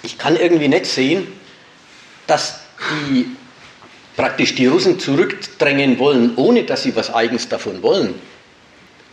Ich 0.02 0.18
kann 0.18 0.36
irgendwie 0.36 0.68
nicht 0.68 0.86
sehen, 0.86 1.26
dass 2.26 2.60
die 3.08 3.26
praktisch 4.16 4.54
die 4.54 4.66
Russen 4.66 4.98
zurückdrängen 4.98 5.98
wollen, 5.98 6.32
ohne 6.36 6.64
dass 6.64 6.82
sie 6.82 6.94
was 6.96 7.12
eigens 7.12 7.48
davon 7.48 7.82
wollen. 7.82 8.14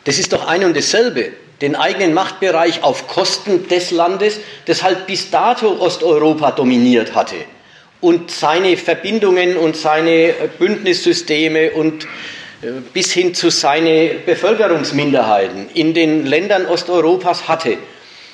Das 0.06 0.18
ist 0.18 0.34
doch 0.34 0.48
ein 0.48 0.64
und 0.64 0.76
dasselbe. 0.76 1.34
Den 1.62 1.76
eigenen 1.76 2.14
Machtbereich 2.14 2.84
auf 2.84 3.08
Kosten 3.08 3.68
des 3.68 3.92
Landes, 3.92 4.40
das 4.66 4.84
halt 4.84 5.08
bis 5.08 5.32
dato 5.32 5.80
Osteuropa 5.80 6.52
dominiert 6.52 7.16
hatte 7.16 7.36
und 8.02 8.32
seine 8.32 8.78
Verbindungen 8.78 9.58
und 9.58 9.76
seine 9.76 10.34
Bündnissysteme 10.60 11.72
und 11.72 12.06
äh, 12.62 12.68
bis 12.94 13.12
hin 13.12 13.34
zu 13.34 13.50
seinen 13.50 14.24
Bevölkerungsminderheiten 14.26 15.70
in 15.74 15.94
den 15.94 16.26
Ländern 16.26 16.66
Osteuropas 16.66 17.48
hatte. 17.48 17.78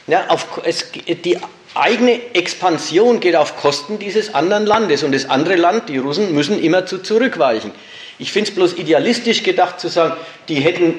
Ja, 0.08 0.26
auf, 0.28 0.62
es, 0.66 0.92
die 0.92 1.38
eigene 1.76 2.20
Expansion 2.34 3.20
geht 3.20 3.36
auf 3.36 3.58
Kosten 3.58 4.00
dieses 4.00 4.34
anderen 4.34 4.66
Landes 4.66 5.04
und 5.04 5.14
das 5.14 5.30
andere 5.30 5.56
Land, 5.56 5.90
die 5.90 5.98
Russen, 5.98 6.34
müssen 6.34 6.62
immer 6.62 6.86
zu 6.86 7.00
zurückweichen. 7.00 7.72
Ich 8.20 8.32
finde 8.32 8.50
es 8.50 8.56
bloß 8.56 8.78
idealistisch 8.78 9.44
gedacht 9.44 9.80
zu 9.80 9.88
sagen, 9.88 10.16
die 10.50 10.56
hätten 10.56 10.96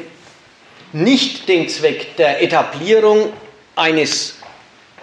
nicht 0.93 1.49
den 1.49 1.69
Zweck 1.69 2.17
der 2.17 2.43
Etablierung 2.43 3.33
eines 3.77 4.37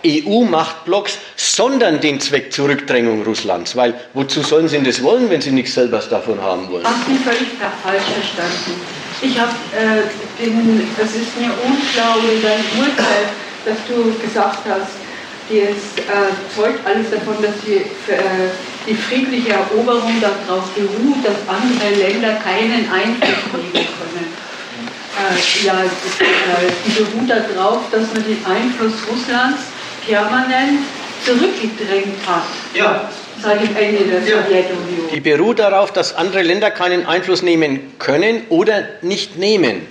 EU-Machtblocks, 0.05 1.17
sondern 1.35 1.99
den 1.99 2.19
Zweck 2.19 2.51
Zurückdrängung 2.51 3.23
Russlands. 3.23 3.75
Weil 3.75 3.93
wozu 4.13 4.41
sollen 4.41 4.67
sie 4.67 4.81
das 4.81 5.01
wollen, 5.03 5.29
wenn 5.29 5.41
sie 5.41 5.51
nichts 5.51 5.73
selber 5.73 5.99
davon 5.99 6.41
haben 6.41 6.69
wollen? 6.69 6.83
Hast 6.83 7.07
du 7.07 7.15
völlig 7.15 7.49
falsch 7.83 8.03
verstanden. 8.03 8.81
Ich 9.21 9.39
habe, 9.39 9.51
äh, 9.77 10.01
das 10.97 11.09
ist 11.15 11.37
mir 11.39 11.51
unklar 11.63 12.17
in 12.33 12.41
deinem 12.41 12.65
Urteil, 12.79 13.29
dass 13.65 13.77
du 13.87 14.17
gesagt 14.19 14.59
hast, 14.67 15.01
es 15.49 15.99
äh, 15.99 16.31
zeugt 16.55 16.79
alles 16.85 17.11
davon, 17.11 17.35
dass 17.41 17.53
die, 17.65 17.83
äh, 18.11 18.49
die 18.87 18.95
friedliche 18.95 19.53
Eroberung 19.53 20.21
darauf 20.21 20.69
beruht, 20.71 21.25
dass 21.25 21.35
andere 21.47 21.89
Länder 21.99 22.35
keinen 22.35 22.89
Einfluss 22.89 23.51
nehmen 23.51 23.73
können. 23.73 24.31
Äh, 25.19 25.65
ja, 25.65 25.83
äh, 25.83 26.71
die 26.85 27.03
beruht 27.03 27.29
darauf, 27.29 27.81
dass 27.91 28.13
man 28.13 28.23
den 28.23 28.45
Einfluss 28.45 28.93
Russlands 29.11 29.70
permanent 30.07 30.79
zurückgedrängt 31.23 32.25
hat. 32.25 32.43
Ja. 32.73 33.09
Seit 33.41 33.61
dem 33.61 33.75
Ende 33.75 34.03
der 34.03 34.19
ja. 34.19 34.43
Sowjetunion. 34.43 35.09
Die 35.13 35.19
beruht 35.19 35.59
darauf, 35.59 35.91
dass 35.91 36.15
andere 36.15 36.43
Länder 36.43 36.71
keinen 36.71 37.05
Einfluss 37.05 37.41
nehmen 37.41 37.93
können 37.97 38.43
oder 38.49 38.83
nicht 39.01 39.37
nehmen. 39.37 39.87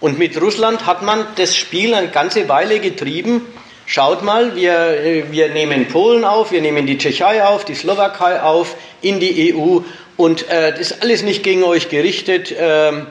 Und 0.00 0.18
mit 0.18 0.40
Russland 0.40 0.86
hat 0.86 1.02
man 1.02 1.26
das 1.36 1.56
Spiel 1.56 1.94
eine 1.94 2.08
ganze 2.08 2.48
Weile 2.48 2.80
getrieben 2.80 3.42
Schaut 3.88 4.24
mal, 4.24 4.56
wir, 4.56 4.72
äh, 4.72 5.30
wir 5.30 5.48
nehmen 5.50 5.86
Polen 5.86 6.24
auf, 6.24 6.50
wir 6.50 6.60
nehmen 6.60 6.86
die 6.86 6.98
Tschechei 6.98 7.44
auf, 7.44 7.64
die 7.64 7.76
Slowakei 7.76 8.42
auf 8.42 8.74
in 9.00 9.20
die 9.20 9.54
EU 9.54 9.78
und 10.16 10.50
äh, 10.50 10.72
das 10.72 10.80
ist 10.90 11.02
alles 11.02 11.22
nicht 11.22 11.44
gegen 11.44 11.62
euch 11.62 11.88
gerichtet. 11.88 12.52
Ähm, 12.58 13.06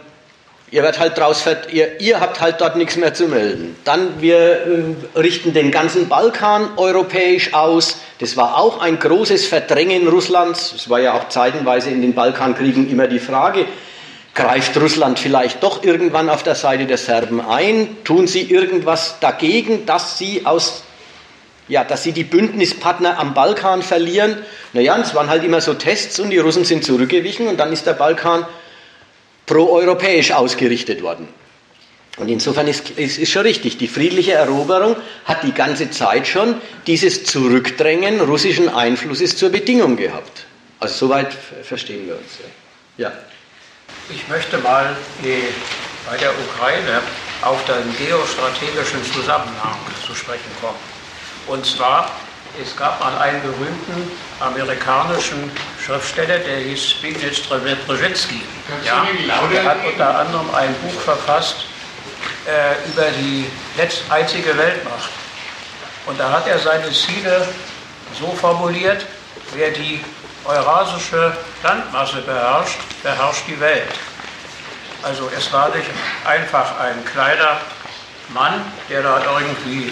ihr, 0.71 0.83
werdet 0.83 0.99
halt 0.99 1.17
draus, 1.17 1.43
ihr, 1.71 1.99
ihr 1.99 2.19
habt 2.19 2.41
halt 2.41 2.61
dort 2.61 2.75
nichts 2.75 2.95
mehr 2.95 3.13
zu 3.13 3.27
melden. 3.27 3.75
Dann 3.83 4.21
wir 4.21 4.37
äh, 4.37 5.19
richten 5.19 5.53
den 5.53 5.71
ganzen 5.71 6.09
Balkan 6.09 6.69
europäisch 6.77 7.53
aus. 7.53 7.97
Das 8.19 8.37
war 8.37 8.57
auch 8.57 8.81
ein 8.81 8.99
großes 8.99 9.47
Verdrängen 9.47 10.07
Russlands. 10.07 10.73
Es 10.73 10.89
war 10.89 10.99
ja 10.99 11.13
auch 11.13 11.29
zeitenweise 11.29 11.89
in 11.89 12.01
den 12.01 12.13
Balkankriegen 12.13 12.89
immer 12.89 13.07
die 13.07 13.19
Frage, 13.19 13.65
Greift 14.35 14.75
Russland 14.75 15.17
vielleicht 15.17 15.63
doch 15.63 15.81
irgendwann 15.81 16.29
auf 16.29 16.43
der 16.43 16.55
Seite 16.55 16.85
der 16.85 16.97
Serben 16.97 17.39
ein? 17.39 18.03
Tun 18.03 18.27
sie 18.27 18.41
irgendwas 18.41 19.15
dagegen, 19.21 19.85
dass 19.85 20.17
sie 20.17 20.45
aus 20.45 20.83
ja, 21.67 21.83
dass 21.83 22.03
sie 22.03 22.11
die 22.11 22.23
Bündnispartner 22.23 23.17
am 23.17 23.33
Balkan 23.33 23.81
verlieren. 23.81 24.37
Naja, 24.73 24.99
es 25.01 25.15
waren 25.15 25.29
halt 25.29 25.43
immer 25.43 25.61
so 25.61 25.73
Tests 25.73 26.19
und 26.19 26.29
die 26.29 26.37
Russen 26.37 26.63
sind 26.63 26.83
zurückgewichen 26.83 27.47
und 27.47 27.59
dann 27.59 27.73
ist 27.73 27.87
der 27.87 27.93
Balkan 27.93 28.45
proeuropäisch 29.45 30.31
ausgerichtet 30.31 31.01
worden. 31.01 31.27
Und 32.17 32.29
insofern 32.29 32.67
ist, 32.67 32.91
ist 32.91 33.29
schon 33.29 33.41
richtig, 33.41 33.77
die 33.77 33.89
friedliche 33.89 34.33
Eroberung 34.33 34.95
hat 35.25 35.43
die 35.43 35.51
ganze 35.51 35.91
Zeit 35.91 36.27
schon 36.27 36.55
dieses 36.87 37.25
Zurückdrängen 37.25 38.21
russischen 38.21 38.69
Einflusses 38.69 39.35
zur 39.35 39.49
Bedingung 39.49 39.97
gehabt. 39.97 40.45
Also 40.79 41.07
soweit 41.07 41.33
verstehen 41.63 42.07
wir 42.07 42.15
uns. 42.15 42.39
Ja. 42.97 43.11
Ich 44.09 44.27
möchte 44.29 44.57
mal 44.59 44.95
bei 45.21 46.17
der 46.17 46.31
Ukraine 46.31 47.01
auf 47.41 47.59
den 47.65 48.07
geostrategischen 48.07 49.03
Zusammenhang 49.11 49.77
zu 50.05 50.15
sprechen 50.15 50.51
kommen. 50.61 50.77
Und 51.47 51.65
zwar, 51.65 52.11
es 52.61 52.75
gab 52.75 52.99
mal 52.99 53.17
einen 53.17 53.41
berühmten 53.41 54.11
amerikanischen 54.39 55.51
Schriftsteller, 55.83 56.39
der 56.39 56.57
hieß 56.57 56.89
Zbigniew 56.91 57.31
Brzezinski. 57.85 58.41
Ja, 58.83 59.05
der 59.51 59.63
hat 59.63 59.77
unter 59.85 60.19
anderem 60.19 60.53
ein 60.55 60.73
Buch 60.75 61.01
verfasst 61.01 61.65
äh, 62.45 62.89
über 62.89 63.09
die 63.11 63.45
letzte 63.77 64.11
einzige 64.11 64.57
Weltmacht. 64.57 65.09
Und 66.05 66.19
da 66.19 66.31
hat 66.31 66.47
er 66.47 66.59
seine 66.59 66.91
Ziele 66.91 67.47
so 68.19 68.31
formuliert, 68.33 69.05
wer 69.53 69.71
die 69.71 70.03
eurasische 70.45 71.35
Landmasse 71.63 72.21
beherrscht, 72.21 72.77
beherrscht 73.03 73.43
die 73.47 73.59
Welt. 73.59 73.93
Also 75.03 75.29
es 75.35 75.51
war 75.51 75.69
nicht 75.69 75.89
einfach 76.23 76.79
ein 76.79 77.03
kleiner 77.05 77.57
Mann, 78.33 78.61
der 78.89 79.03
da 79.03 79.21
irgendwie 79.39 79.91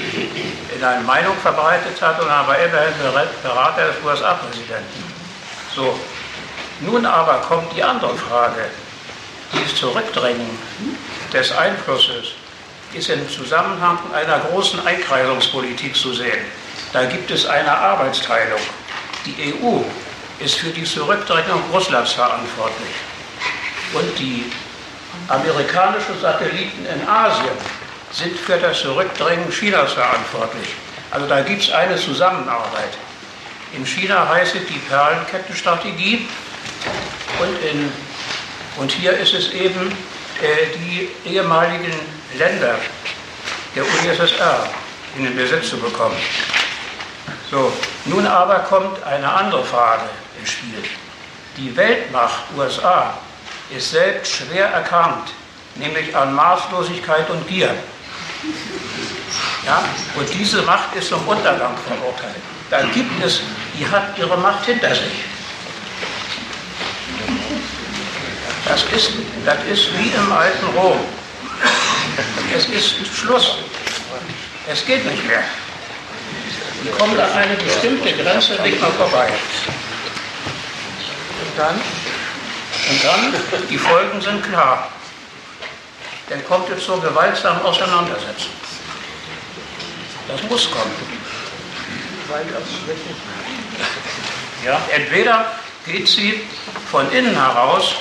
in 0.75 0.83
eine 0.83 1.03
Meinung 1.03 1.35
verbreitet 1.37 2.01
hat 2.01 2.21
und 2.21 2.29
aber 2.29 2.57
immerhin 2.57 2.93
Berater 3.41 3.87
des 3.87 3.95
USA-Präsidenten. 4.03 5.13
So, 5.75 5.99
nun 6.81 7.05
aber 7.05 7.41
kommt 7.41 7.75
die 7.75 7.83
andere 7.83 8.15
Frage. 8.17 8.65
Dieses 9.53 9.75
Zurückdrängen 9.75 10.57
des 11.31 11.51
Einflusses 11.51 12.33
ist 12.93 13.09
im 13.09 13.27
Zusammenhang 13.29 13.97
einer 14.13 14.39
großen 14.39 14.85
Einkreisungspolitik 14.85 15.95
zu 15.95 16.13
sehen. 16.13 16.45
Da 16.91 17.05
gibt 17.05 17.31
es 17.31 17.45
eine 17.45 17.75
Arbeitsteilung. 17.75 18.59
Die 19.25 19.53
EU 19.53 19.81
ist 20.39 20.55
für 20.55 20.69
die 20.69 20.83
Zurückdrängung 20.83 21.61
Russlands 21.71 22.13
verantwortlich. 22.13 22.95
Und 23.93 24.19
die 24.19 24.51
amerikanischen 25.27 26.19
Satelliten 26.19 26.85
in 26.85 27.07
Asien 27.07 27.57
sind 28.13 28.37
für 28.39 28.57
das 28.57 28.79
Zurückdrängen 28.79 29.49
Chinas 29.51 29.93
verantwortlich. 29.93 30.75
Also 31.11 31.27
da 31.27 31.41
gibt 31.41 31.63
es 31.63 31.71
eine 31.71 31.95
Zusammenarbeit. 31.95 32.97
In 33.73 33.85
China 33.85 34.27
heißt 34.29 34.55
es 34.55 34.67
die 34.67 34.79
Perlenkettenstrategie 34.87 36.27
und, 37.39 37.63
in, 37.63 37.91
und 38.77 38.91
hier 38.91 39.17
ist 39.17 39.33
es 39.33 39.51
eben 39.51 39.91
äh, 40.41 40.77
die 40.77 41.09
ehemaligen 41.29 41.93
Länder 42.37 42.75
der 43.75 43.83
UdSSR 43.83 44.69
in 45.17 45.23
den 45.23 45.35
Besitz 45.35 45.69
zu 45.69 45.77
bekommen. 45.77 46.17
So, 47.49 47.71
nun 48.05 48.25
aber 48.25 48.59
kommt 48.59 49.03
eine 49.03 49.31
andere 49.31 49.63
Frage 49.63 50.03
ins 50.39 50.51
Spiel. 50.51 50.83
Die 51.57 51.75
Weltmacht 51.75 52.43
USA 52.57 53.13
ist 53.69 53.91
selbst 53.91 54.33
schwer 54.33 54.67
erkrankt, 54.67 55.31
nämlich 55.75 56.15
an 56.15 56.33
Maßlosigkeit 56.33 57.29
und 57.29 57.47
Gier. 57.47 57.75
Ja? 59.65 59.83
Und 60.15 60.33
diese 60.33 60.61
Macht 60.63 60.95
ist 60.95 61.09
zum 61.09 61.25
Untergang 61.27 61.75
verurteilt. 61.87 62.35
Da 62.69 62.81
gibt 62.93 63.23
es, 63.23 63.41
die 63.77 63.87
hat 63.87 64.17
ihre 64.17 64.37
Macht 64.37 64.65
hinter 64.65 64.93
sich. 64.93 65.25
Das 68.65 68.83
ist, 68.95 69.11
das 69.45 69.57
ist 69.65 69.97
wie 69.97 70.09
im 70.09 70.31
alten 70.31 70.65
Rom. 70.77 70.99
Es 72.55 72.65
ist 72.65 72.95
Schluss. 73.15 73.57
Es 74.67 74.85
geht 74.85 75.05
nicht 75.05 75.27
mehr. 75.27 75.43
Die 76.83 76.89
kommen 76.89 77.19
an 77.19 77.31
eine 77.31 77.55
bestimmte 77.55 78.13
Grenze 78.13 78.61
nicht 78.61 78.79
mehr 78.79 78.91
vorbei. 78.91 79.27
Und 81.41 81.57
dann, 81.57 81.75
und 81.75 83.03
dann, 83.03 83.67
die 83.69 83.77
Folgen 83.77 84.21
sind 84.21 84.43
klar. 84.43 84.89
Dann 86.29 86.45
kommt 86.45 86.69
es 86.69 86.85
zur 86.85 87.01
gewaltsamen 87.01 87.61
Auseinandersetzung. 87.63 88.51
Das 90.27 90.41
muss 90.43 90.71
kommen. 90.71 90.91
Ja, 94.65 94.81
entweder 94.91 95.51
geht 95.85 96.07
sie 96.07 96.47
von 96.89 97.11
innen 97.11 97.35
heraus, 97.35 97.95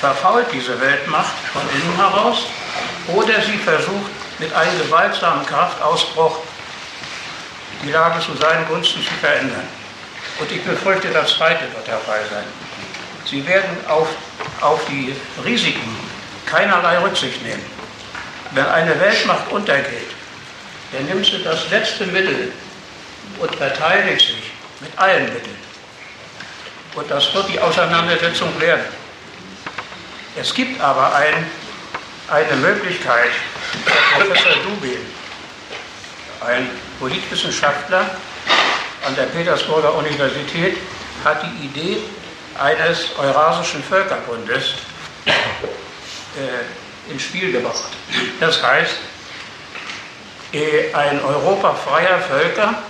verfault 0.00 0.46
diese 0.52 0.80
Weltmacht 0.80 1.34
von 1.52 1.62
innen 1.74 1.96
heraus, 1.96 2.46
oder 3.08 3.42
sie 3.42 3.58
versucht 3.58 4.10
mit 4.38 4.52
einem 4.52 4.78
gewaltsamen 4.78 5.44
Kraftausbruch 5.46 6.38
die 7.82 7.90
Lage 7.90 8.20
zu 8.20 8.36
seinen 8.36 8.66
Gunsten 8.68 9.02
zu 9.02 9.12
verändern. 9.20 9.66
Und 10.38 10.52
ich 10.52 10.62
befürchte, 10.62 11.08
das 11.08 11.34
Zweite 11.34 11.64
wird 11.74 11.86
der 11.86 11.98
Fall 11.98 12.20
sein. 12.30 12.44
Sie 13.24 13.46
werden 13.46 13.76
auf, 13.88 14.08
auf 14.60 14.80
die 14.86 15.16
Risiken 15.44 16.05
keinerlei 16.46 16.98
Rücksicht 16.98 17.42
nehmen. 17.42 17.64
Wenn 18.52 18.66
eine 18.66 18.98
Weltmacht 19.00 19.50
untergeht, 19.50 20.10
der 20.92 21.00
nimmt 21.02 21.26
sich 21.26 21.42
das 21.42 21.68
letzte 21.70 22.06
Mittel 22.06 22.52
und 23.38 23.54
verteidigt 23.56 24.20
sich 24.20 24.52
mit 24.80 24.96
allen 24.96 25.24
Mitteln. 25.24 25.56
Und 26.94 27.10
das 27.10 27.34
wird 27.34 27.48
die 27.48 27.60
Auseinandersetzung 27.60 28.58
werden. 28.60 28.84
Es 30.38 30.54
gibt 30.54 30.80
aber 30.80 31.14
ein, 31.14 31.46
eine 32.30 32.56
Möglichkeit, 32.56 33.30
der 33.86 34.24
Professor 34.24 34.52
Dubin, 34.64 34.98
ein 36.46 36.70
Politwissenschaftler 36.98 38.10
an 39.06 39.16
der 39.16 39.24
Petersburger 39.24 39.94
Universität, 39.94 40.78
hat 41.24 41.42
die 41.42 41.66
Idee 41.66 41.98
eines 42.58 43.08
Eurasischen 43.18 43.82
Völkerbundes 43.82 44.74
äh, 46.36 47.12
ins 47.12 47.22
Spiel 47.22 47.52
gebracht. 47.52 47.90
Das 48.40 48.62
heißt, 48.62 48.96
äh, 50.52 50.92
ein 50.92 51.22
Europa 51.24 51.74
freier 51.74 52.20
Völker 52.20 52.82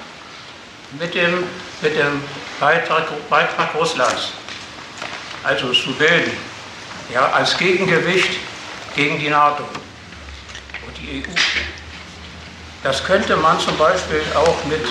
mit 0.99 1.15
dem, 1.15 1.45
mit 1.81 1.97
dem 1.97 2.23
Beitrag, 2.61 3.07
Beitrag 3.29 3.75
Russlands, 3.75 4.33
also 5.43 5.73
zu 5.73 5.93
bilden, 5.95 6.33
ja, 7.13 7.31
als 7.33 7.57
Gegengewicht 7.57 8.39
gegen 8.95 9.19
die 9.19 9.29
NATO 9.29 9.65
und 10.87 10.99
die 10.99 11.23
EU. 11.23 11.31
Das 12.83 13.05
könnte 13.05 13.37
man 13.37 13.59
zum 13.61 13.77
Beispiel 13.77 14.23
auch 14.35 14.65
mit, 14.65 14.85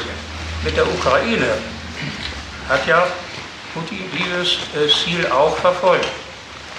mit 0.64 0.76
der 0.76 0.88
Ukraine, 0.88 1.48
hat 2.68 2.86
ja 2.88 3.08
Putin 3.74 4.10
dieses 4.12 4.58
äh, 4.76 4.90
Ziel 4.90 5.28
auch 5.28 5.58
verfolgt, 5.58 6.10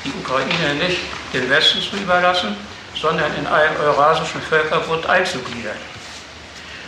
die 0.07 0.12
Ukraine 0.19 0.74
nicht 0.74 0.99
den 1.33 1.51
Westen 1.51 1.81
zu 1.83 1.97
überlassen, 1.97 2.57
sondern 2.95 3.35
in 3.37 3.47
einen 3.47 3.77
Eurasischen 3.77 4.41
Völkerbund 4.43 5.07
einzugliedern. 5.07 5.77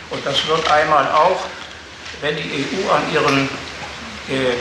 Und 0.09 0.25
das 0.25 0.47
wird 0.47 0.69
einmal 0.71 1.07
auch, 1.11 1.39
wenn 2.21 2.35
die 2.35 2.65
EU 2.65 2.91
an 2.91 3.03
ihren, 3.13 3.49
äh, 4.29 4.57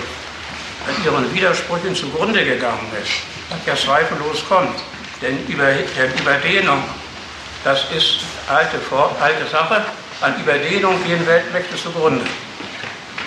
an 0.87 1.05
ihren 1.05 1.35
Widersprüchen 1.35 1.95
zugrunde 1.95 2.45
gegangen 2.45 2.91
ist, 3.03 3.13
was 3.49 3.59
ja 3.67 3.77
zweifellos 3.77 4.45
kommt. 4.49 4.79
Denn 5.23 5.47
über, 5.47 5.65
denn 5.67 6.19
Überdehnung, 6.19 6.83
das 7.65 7.85
ist 7.97 8.21
alte, 8.49 8.79
alte 9.21 9.47
Sache, 9.51 9.85
an 10.21 10.41
Überdehnung 10.41 11.03
gehen 11.05 11.27
Weltmächte 11.27 11.77
zugrunde. 11.77 12.25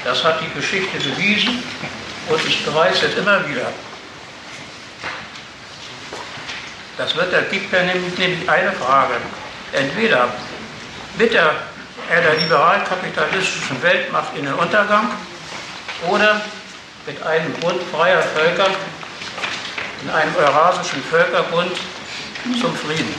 Das 0.03 0.23
hat 0.23 0.39
die 0.41 0.59
Geschichte 0.59 0.97
bewiesen 0.97 1.63
und 2.29 2.45
ich 2.45 2.63
beweise 2.65 3.07
es 3.07 3.17
immer 3.17 3.47
wieder. 3.49 3.67
Das 6.97 7.15
wird, 7.15 7.33
da 7.33 7.41
gibt 7.41 7.71
ja 7.73 7.83
nämlich 7.83 8.13
eine 8.49 8.71
Frage. 8.73 9.15
Entweder 9.71 10.27
mit 11.17 11.33
der, 11.33 11.51
der 12.09 12.35
liberal-kapitalistischen 12.35 13.81
Weltmacht 13.81 14.35
in 14.35 14.45
den 14.45 14.53
Untergang 14.53 15.09
oder 16.09 16.41
mit 17.05 17.21
einem 17.23 17.53
Bund 17.53 17.81
freier 17.91 18.21
Völker 18.21 18.67
in 20.03 20.09
einem 20.09 20.35
Eurasischen 20.35 21.03
Völkerbund 21.03 21.71
zum 22.59 22.75
Frieden. 22.75 23.13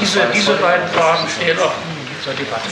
Diese, 0.00 0.20
diese 0.32 0.52
beiden 0.54 0.88
Fragen 0.90 1.28
stehen 1.28 1.58
offen 1.58 1.82
zur 2.22 2.32
Debatte. 2.34 2.62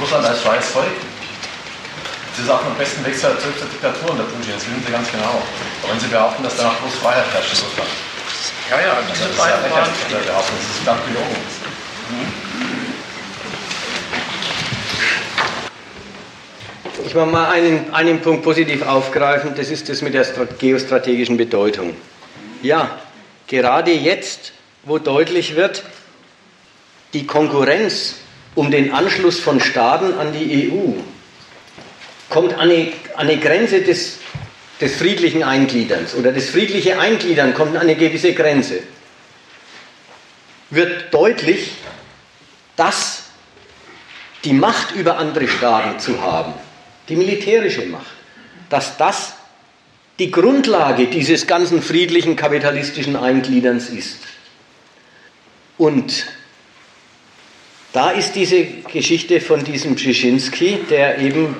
Russland 0.00 0.26
als 0.26 0.40
freies 0.40 0.66
Volk 0.68 0.92
Sie 2.36 2.44
sagen 2.44 2.66
am 2.66 2.76
besten 2.76 3.04
weg 3.04 3.16
zur, 3.18 3.38
zur 3.38 3.52
Diktatur 3.52 4.10
unter 4.10 4.24
Putin, 4.24 4.50
das 4.52 4.66
wissen 4.66 4.82
Sie 4.84 4.90
ganz 4.90 5.08
genau. 5.10 5.40
Aber 5.82 5.92
wenn 5.92 6.00
Sie 6.00 6.08
behaupten, 6.08 6.42
dass 6.42 6.56
danach 6.56 6.80
groß 6.80 6.94
Freiheit 6.94 7.26
herrscht 7.32 7.52
in 7.52 7.60
Russland. 7.60 7.90
Ja, 8.70 8.80
ja, 8.80 8.98
das, 9.08 9.20
ist 9.20 9.38
ja 9.38 9.60
lächerlich, 9.60 9.92
das 10.10 10.46
ist 10.46 10.84
ganz 10.84 11.00
gelogen. 11.06 11.36
Ich 17.06 17.14
will 17.14 17.26
mal 17.26 17.50
einen, 17.50 17.94
einen 17.94 18.20
Punkt 18.20 18.42
positiv 18.42 18.82
aufgreifen, 18.82 19.54
das 19.54 19.70
ist 19.70 19.88
das 19.88 20.02
mit 20.02 20.14
der 20.14 20.24
geostrategischen 20.58 21.36
Bedeutung. 21.36 21.94
Ja, 22.62 22.98
gerade 23.46 23.92
jetzt, 23.92 24.52
wo 24.82 24.98
deutlich 24.98 25.54
wird, 25.54 25.84
die 27.12 27.26
Konkurrenz 27.26 28.16
um 28.54 28.70
den 28.70 28.92
Anschluss 28.92 29.38
von 29.38 29.60
Staaten 29.60 30.14
an 30.14 30.32
die 30.32 30.72
EU 30.72 31.00
kommt 32.28 32.54
an 32.54 32.70
eine, 32.70 32.92
an 33.14 33.28
eine 33.28 33.38
Grenze 33.38 33.82
des, 33.82 34.18
des 34.80 34.96
friedlichen 34.96 35.42
Eingliederns 35.42 36.14
oder 36.14 36.32
das 36.32 36.50
friedliche 36.50 36.98
Eingliedern 36.98 37.54
kommt 37.54 37.76
an 37.76 37.82
eine 37.82 37.94
gewisse 37.94 38.34
Grenze, 38.34 38.80
wird 40.70 41.12
deutlich, 41.14 41.72
dass 42.76 43.24
die 44.44 44.52
Macht 44.52 44.92
über 44.94 45.18
andere 45.18 45.48
Staaten 45.48 45.98
zu 46.00 46.20
haben, 46.20 46.54
die 47.08 47.16
militärische 47.16 47.86
Macht, 47.86 48.14
dass 48.68 48.96
das 48.96 49.34
die 50.18 50.30
Grundlage 50.30 51.06
dieses 51.06 51.46
ganzen 51.46 51.82
friedlichen 51.82 52.36
kapitalistischen 52.36 53.16
Eingliederns 53.16 53.88
ist. 53.88 54.18
Und 55.76 56.26
da 57.92 58.10
ist 58.10 58.34
diese 58.34 58.64
Geschichte 58.64 59.40
von 59.40 59.64
diesem 59.64 59.94
Brzezinski, 59.94 60.80
der 60.90 61.18
eben 61.18 61.56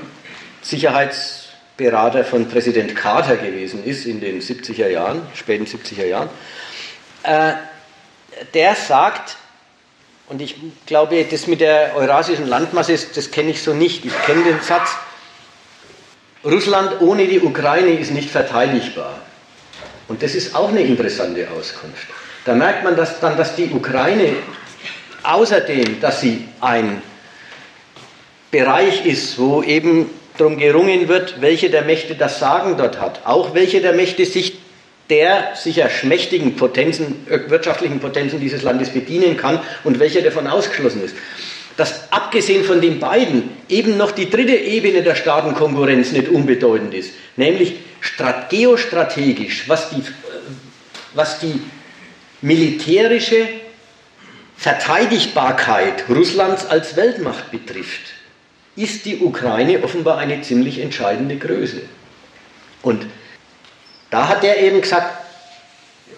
Sicherheitsberater 1.77 2.25
von 2.25 2.49
Präsident 2.49 2.95
Carter 2.95 3.37
gewesen 3.37 3.85
ist 3.85 4.07
in 4.07 4.21
den 4.21 4.41
70er 4.41 4.89
Jahren, 4.89 5.23
späten 5.35 5.67
70er 5.67 6.07
Jahren, 6.07 6.29
äh, 7.23 7.55
der 8.53 8.75
sagt, 8.75 9.37
und 10.29 10.41
ich 10.41 10.57
glaube, 10.87 11.25
das 11.25 11.47
mit 11.47 11.61
der 11.61 11.95
eurasischen 11.97 12.47
Landmasse, 12.47 12.99
das 13.15 13.31
kenne 13.31 13.51
ich 13.51 13.63
so 13.63 13.75
nicht. 13.75 14.05
Ich 14.05 14.23
kenne 14.23 14.45
den 14.45 14.61
Satz, 14.61 14.97
Russland 16.45 17.01
ohne 17.01 17.27
die 17.27 17.41
Ukraine 17.41 17.91
ist 17.99 18.11
nicht 18.11 18.31
verteidigbar. 18.31 19.21
Und 20.09 20.23
das 20.23 20.35
ist 20.35 20.55
auch 20.55 20.69
eine 20.69 20.81
interessante 20.81 21.49
Auskunft. 21.51 22.07
Da 22.45 22.55
merkt 22.55 22.85
man 22.85 22.97
dass 22.97 23.21
dann, 23.21 23.37
dass 23.37 23.57
die 23.57 23.71
Ukraine 23.71 24.37
außerdem, 25.23 26.01
dass 26.01 26.21
sie 26.21 26.47
ein 26.61 27.03
Bereich 28.51 29.07
ist, 29.07 29.39
wo 29.39 29.63
eben 29.63 30.11
darum 30.37 30.59
gerungen 30.59 31.09
wird, 31.09 31.41
welche 31.41 31.71
der 31.71 31.83
Mächte 31.83 32.15
das 32.15 32.39
Sagen 32.39 32.77
dort 32.77 33.01
hat. 33.01 33.21
Auch 33.25 33.55
welche 33.55 33.81
der 33.81 33.93
Mächte 33.93 34.25
sich 34.25 34.59
der 35.11 35.51
sicher 35.55 35.91
schmächtigen 35.91 36.57
Potenzen, 36.57 37.27
äh, 37.29 37.51
wirtschaftlichen 37.51 38.01
Potenzen 38.01 38.41
dieses 38.41 38.63
Landes 38.63 38.91
bedienen 38.91 39.37
kann 39.37 39.61
und 39.85 40.01
welcher 40.01 40.23
davon 40.23 40.47
ausgeschlossen 40.47 41.05
ist. 41.05 41.15
Dass 41.77 42.13
abgesehen 42.13 42.65
von 42.65 42.81
den 42.81 43.01
beiden 43.01 43.51
eben 43.69 43.97
noch 43.97 44.13
die 44.13 44.31
dritte 44.31 44.55
Ebene 44.55 45.03
der 45.03 45.15
Staatenkonkurrenz 45.15 46.13
nicht 46.13 46.29
unbedeutend 46.29 46.95
ist, 46.95 47.13
nämlich 47.37 47.75
geostrategisch, 48.49 49.69
was 49.69 49.91
die, 49.91 50.03
was 51.15 51.41
die 51.41 51.61
militärische 52.41 53.49
Verteidigbarkeit 54.57 56.05
Russlands 56.09 56.67
als 56.67 56.97
Weltmacht 56.97 57.51
betrifft 57.51 58.14
ist 58.77 59.05
die 59.05 59.19
Ukraine 59.19 59.83
offenbar 59.83 60.19
eine 60.19 60.43
ziemlich 60.43 60.81
entscheidende 60.81 61.37
Größe. 61.37 61.83
Und 62.83 63.07
da 64.11 64.29
hat 64.29 64.45
er 64.45 64.61
eben 64.61 64.81
gesagt, 64.81 65.25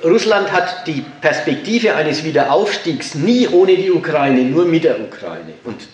Russland 0.04 0.52
hat 0.52 0.86
die 0.86 1.04
Perspektive 1.20 1.94
eines 1.94 2.24
Wiederaufstiegs 2.24 3.14
nie 3.14 3.48
ohne 3.48 3.76
die 3.76 3.90
Ukraine, 3.90 4.42
nur 4.42 4.64
mit 4.66 4.84
der 4.84 5.00
Ukraine. 5.00 5.54
Und 5.64 5.88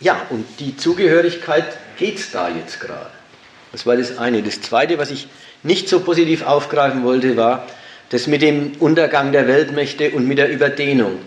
ja, 0.00 0.26
und 0.30 0.44
die 0.60 0.76
Zugehörigkeit 0.76 1.64
geht 1.96 2.18
es 2.18 2.30
da 2.30 2.48
jetzt 2.48 2.80
gerade. 2.80 3.10
Das 3.72 3.86
war 3.86 3.96
das 3.96 4.18
eine. 4.18 4.42
Das 4.42 4.60
zweite, 4.60 4.98
was 4.98 5.10
ich 5.10 5.28
nicht 5.62 5.88
so 5.88 6.00
positiv 6.00 6.44
aufgreifen 6.44 7.04
wollte, 7.04 7.36
war 7.36 7.66
das 8.10 8.26
mit 8.26 8.42
dem 8.42 8.72
Untergang 8.78 9.32
der 9.32 9.48
Weltmächte 9.48 10.10
und 10.10 10.28
mit 10.28 10.38
der 10.38 10.50
Überdehnung. 10.50 11.18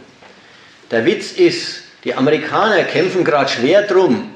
Der 0.91 1.05
Witz 1.05 1.31
ist, 1.31 1.84
die 2.03 2.13
Amerikaner 2.13 2.84
kämpfen 2.84 3.23
gerade 3.23 3.49
schwer 3.49 3.81
drum, 3.81 4.29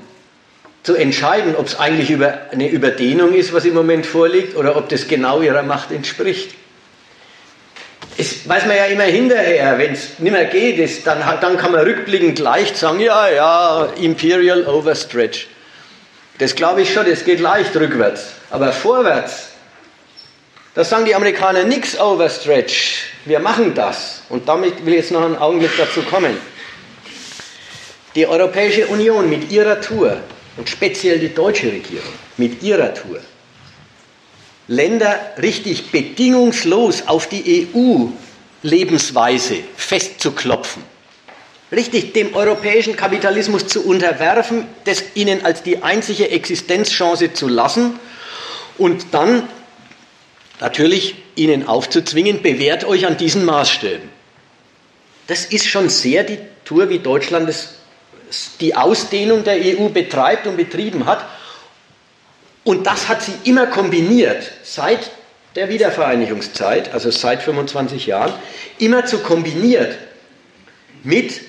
zu 0.84 0.95
entscheiden, 0.95 1.56
ob 1.56 1.68
es 1.68 1.80
eigentlich 1.80 2.10
über 2.10 2.34
eine 2.52 2.68
Überdehnung 2.70 3.34
ist, 3.34 3.53
was 3.53 3.66
im 3.66 3.74
Moment 3.74 4.06
vorliegt, 4.06 4.56
oder 4.56 4.76
ob 4.76 4.90
das 4.90 5.08
genau 5.08 5.41
ihrer 5.41 5.64
Macht 5.64 5.91
entspricht. 5.91 6.56
Das 8.18 8.48
weiß 8.48 8.66
man 8.66 8.76
ja 8.76 8.86
immer 8.86 9.03
hinterher, 9.03 9.78
wenn 9.78 9.94
es 9.94 10.20
nicht 10.20 10.32
mehr 10.32 10.45
geht, 10.45 10.80
ist, 10.80 11.06
dann, 11.06 11.20
dann 11.40 11.58
kann 11.58 11.72
man 11.72 11.82
rückblickend 11.82 12.40
leicht 12.40 12.76
sagen, 12.78 12.99
ja, 12.99 13.30
ja, 13.30 13.90
Imperial 13.99 14.66
Overstretch. 14.68 15.48
Das 16.40 16.56
glaube 16.56 16.82
ich 16.82 16.91
schon, 16.91 17.06
das 17.06 17.24
geht 17.24 17.40
leicht 17.40 17.76
rückwärts. 17.76 18.34
Aber 18.49 18.74
vorwärts, 18.74 19.49
da 20.74 20.84
sagen 20.84 21.06
die 21.06 21.14
Amerikaner 21.14 21.64
nichts 21.64 21.99
Overstretch. 21.99 23.03
Wir 23.26 23.40
machen 23.40 23.76
das. 23.76 24.24
Und 24.30 24.49
damit 24.49 24.86
will 24.86 24.94
ich 24.94 25.02
jetzt 25.02 25.12
noch 25.12 25.24
einen 25.24 25.38
Augenblick 25.38 25.72
dazu 25.78 26.02
kommen. 26.02 26.36
Die 28.16 28.26
Europäische 28.26 28.88
Union 28.88 29.30
mit 29.30 29.52
ihrer 29.52 29.80
Tour 29.80 30.18
und 30.57 30.69
speziell 30.69 31.19
die 31.19 31.34
deutsche 31.34 31.68
Regierung 31.72 32.14
mit 32.38 32.61
ihrer 32.64 32.94
Tour 32.94 33.19
Länder 34.68 35.19
richtig 35.41 35.91
bedingungslos 35.91 37.03
auf 37.07 37.28
die 37.28 37.68
EU-Lebensweise 37.76 39.57
festzuklopfen, 39.76 40.82
richtig 41.73 42.14
dem 42.14 42.34
europäischen 42.36 42.95
Kapitalismus 42.95 43.68
zu 43.68 43.86
unterwerfen, 43.86 44.65
das 44.86 45.03
ihnen 45.15 45.44
als 45.44 45.64
die 45.64 45.84
einzige 45.84 46.30
Existenzchance 46.30 47.34
zu 47.34 47.49
lassen 47.49 47.99
und 48.78 49.07
dann 49.11 49.44
natürlich 50.61 51.15
ihnen 51.36 51.68
aufzuzwingen, 51.68 52.41
bewährt 52.41 52.86
euch 52.86 53.06
an 53.06 53.18
diesen 53.18 53.44
Maßstäben. 53.44 54.07
Das 55.28 55.44
ist 55.45 55.68
schon 55.68 55.90
sehr 55.90 56.23
die 56.23 56.38
Tour, 56.64 56.90
wie 56.90 56.99
Deutschland 56.99 57.49
das, 57.49 57.76
die 58.60 58.76
Ausdehnung 58.76 59.44
der 59.44 59.56
EU 59.56 59.90
betreibt 59.90 60.48
und 60.48 60.58
betrieben 60.58 61.06
hat. 61.06 61.26
Und 62.64 62.86
das 62.86 63.08
hat 63.08 63.22
sie 63.22 63.34
immer 63.44 63.68
kombiniert, 63.68 64.52
seit 64.64 65.12
der 65.56 65.70
Wiedervereinigungszeit, 65.70 66.94
also 66.94 67.12
seit 67.12 67.44
25 67.44 68.06
Jahren, 68.06 68.34
immer 68.78 69.06
zu 69.06 69.20
kombiniert 69.20 69.98
mit 71.03 71.41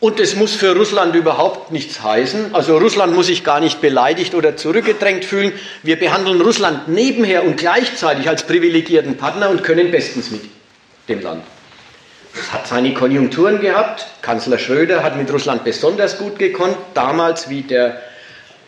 und 0.00 0.18
es 0.18 0.34
muss 0.34 0.54
für 0.54 0.74
Russland 0.74 1.14
überhaupt 1.14 1.72
nichts 1.72 2.02
heißen. 2.02 2.54
Also 2.54 2.78
Russland 2.78 3.14
muss 3.14 3.26
sich 3.26 3.44
gar 3.44 3.60
nicht 3.60 3.82
beleidigt 3.82 4.34
oder 4.34 4.56
zurückgedrängt 4.56 5.26
fühlen. 5.26 5.52
Wir 5.82 5.98
behandeln 5.98 6.40
Russland 6.40 6.88
nebenher 6.88 7.44
und 7.44 7.58
gleichzeitig 7.58 8.26
als 8.26 8.46
privilegierten 8.46 9.18
Partner 9.18 9.50
und 9.50 9.62
können 9.62 9.90
bestens 9.90 10.30
mit 10.30 10.40
dem 11.08 11.20
Land. 11.20 11.42
Es 12.34 12.52
hat 12.52 12.66
seine 12.66 12.94
Konjunkturen 12.94 13.60
gehabt. 13.60 14.06
Kanzler 14.22 14.58
Schröder 14.58 15.02
hat 15.02 15.16
mit 15.16 15.32
Russland 15.32 15.64
besonders 15.64 16.18
gut 16.18 16.38
gekonnt. 16.38 16.76
Damals, 16.94 17.50
wie 17.50 17.62
der 17.62 18.00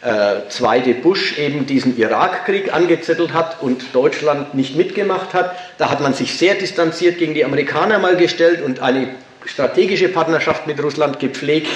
äh, 0.02 0.48
zweite 0.48 0.94
Bush 0.94 1.39
eben 1.39 1.64
diesen 1.66 1.97
Irakkrieg 1.97 2.74
angezettelt 2.74 3.32
hat 3.32 3.62
und 3.62 3.94
Deutschland 3.94 4.55
nicht 4.55 4.76
mitgemacht 4.76 5.32
hat, 5.32 5.55
da 5.78 5.90
hat 5.90 6.01
man 6.01 6.12
sich 6.12 6.36
sehr 6.36 6.55
distanziert 6.55 7.18
gegen 7.18 7.34
die 7.34 7.44
Amerikaner 7.44 8.01
mal 8.01 8.16
gestellt 8.16 8.62
und 8.62 8.80
eine 8.80 9.09
strategische 9.47 10.09
Partnerschaft 10.09 10.66
mit 10.66 10.82
Russland 10.82 11.20
gepflegt. 11.20 11.68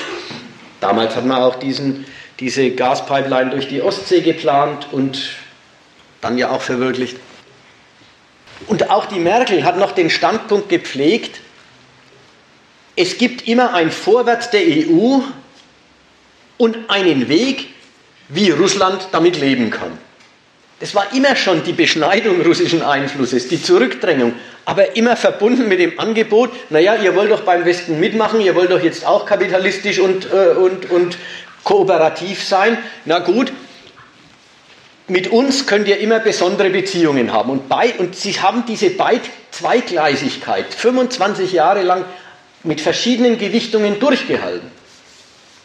Damals 0.81 1.15
hat 1.15 1.25
man 1.25 1.41
auch 1.41 1.57
diesen, 1.57 2.05
diese 2.41 2.71
Gaspipeline 2.71 3.51
durch 3.51 3.69
die 3.69 3.81
Ostsee 3.81 4.23
geplant 4.23 4.89
und 4.91 5.31
dann 6.21 6.37
ja 6.37 6.51
auch 6.51 6.63
verwirklicht. 6.63 7.19
Und 8.67 8.91
auch 8.91 9.07
die 9.07 9.21
Merkel 9.21 9.65
hat 9.65 9.79
noch 9.79 9.93
den 9.93 10.11
Standpunkt 10.11 10.69
gepflegt, 10.69 11.41
es 12.97 13.18
gibt 13.18 13.47
immer 13.47 13.74
ein 13.74 13.90
Vorwärts 13.90 14.51
der 14.51 14.62
EU 14.62 15.20
und 16.56 16.77
einen 16.89 17.28
Weg, 17.28 17.68
wie 18.28 18.51
Russland 18.51 19.09
damit 19.12 19.39
leben 19.39 19.70
kann. 19.70 19.98
Das 20.81 20.94
war 20.94 21.14
immer 21.14 21.36
schon 21.36 21.62
die 21.64 21.73
Beschneidung 21.73 22.43
russischen 22.43 22.82
Einflusses, 22.82 23.48
die 23.48 23.62
Zurückdrängung, 23.62 24.35
aber 24.66 24.97
immer 24.97 25.16
verbunden 25.16 25.68
mit 25.68 25.78
dem 25.78 25.98
Angebot, 25.98 26.51
naja, 26.70 26.97
ihr 26.97 27.14
wollt 27.14 27.31
doch 27.31 27.43
beim 27.43 27.64
Westen 27.64 27.98
mitmachen, 28.01 28.40
ihr 28.40 28.55
wollt 28.55 28.70
doch 28.70 28.82
jetzt 28.82 29.06
auch 29.06 29.24
kapitalistisch 29.24 30.01
und, 30.01 30.27
äh, 30.31 30.51
und, 30.51 30.90
und 30.90 31.16
kooperativ 31.64 32.44
sein. 32.44 32.77
Na 33.06 33.20
gut, 33.20 33.52
mit 35.09 35.28
uns 35.28 35.66
könnt 35.66 35.89
ihr 35.89 35.98
immer 35.98 36.18
besondere 36.18 36.68
Beziehungen 36.68 37.32
haben. 37.32 37.51
Und, 37.51 37.68
bei, 37.68 37.94
und 37.98 38.16
sie 38.16 38.32
haben 38.40 38.64
diese 38.66 38.90
Beid 38.90 39.23
Zweigleisigkeit 39.52 40.74
25 40.74 41.52
Jahre 41.52 41.82
lang 41.82 42.05
mit 42.62 42.81
verschiedenen 42.81 43.39
Gewichtungen 43.39 43.99
durchgehalten. 43.99 44.70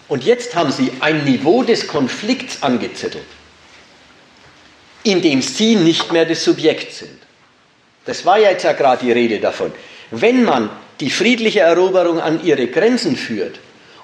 Und 0.08 0.24
jetzt 0.24 0.56
haben 0.56 0.72
sie 0.72 0.92
ein 1.00 1.24
Niveau 1.24 1.64
des 1.64 1.88
Konflikts 1.88 2.62
angezettelt 2.62 3.26
indem 5.04 5.42
sie 5.42 5.76
nicht 5.76 6.12
mehr 6.12 6.26
das 6.26 6.44
Subjekt 6.44 6.94
sind. 6.94 7.18
Das 8.06 8.26
war 8.26 8.40
ja 8.40 8.52
jetzt 8.52 8.64
ja 8.64 8.74
gerade 8.74 9.06
die 9.06 9.12
Rede 9.12 9.40
davon. 9.40 9.72
Wenn 10.12 10.44
man 10.44 10.70
die 11.00 11.10
friedliche 11.10 11.62
Eroberung 11.62 12.20
an 12.20 12.44
ihre 12.44 12.68
Grenzen 12.68 13.16
führt 13.16 13.60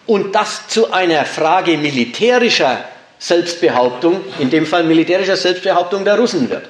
und 0.05 0.33
das 0.33 0.67
zu 0.67 0.91
einer 0.91 1.25
Frage 1.25 1.77
militärischer 1.77 2.85
Selbstbehauptung, 3.19 4.21
in 4.39 4.49
dem 4.49 4.65
Fall 4.65 4.83
militärischer 4.83 5.37
Selbstbehauptung 5.37 6.05
der 6.05 6.17
Russen 6.17 6.49
wird, 6.49 6.67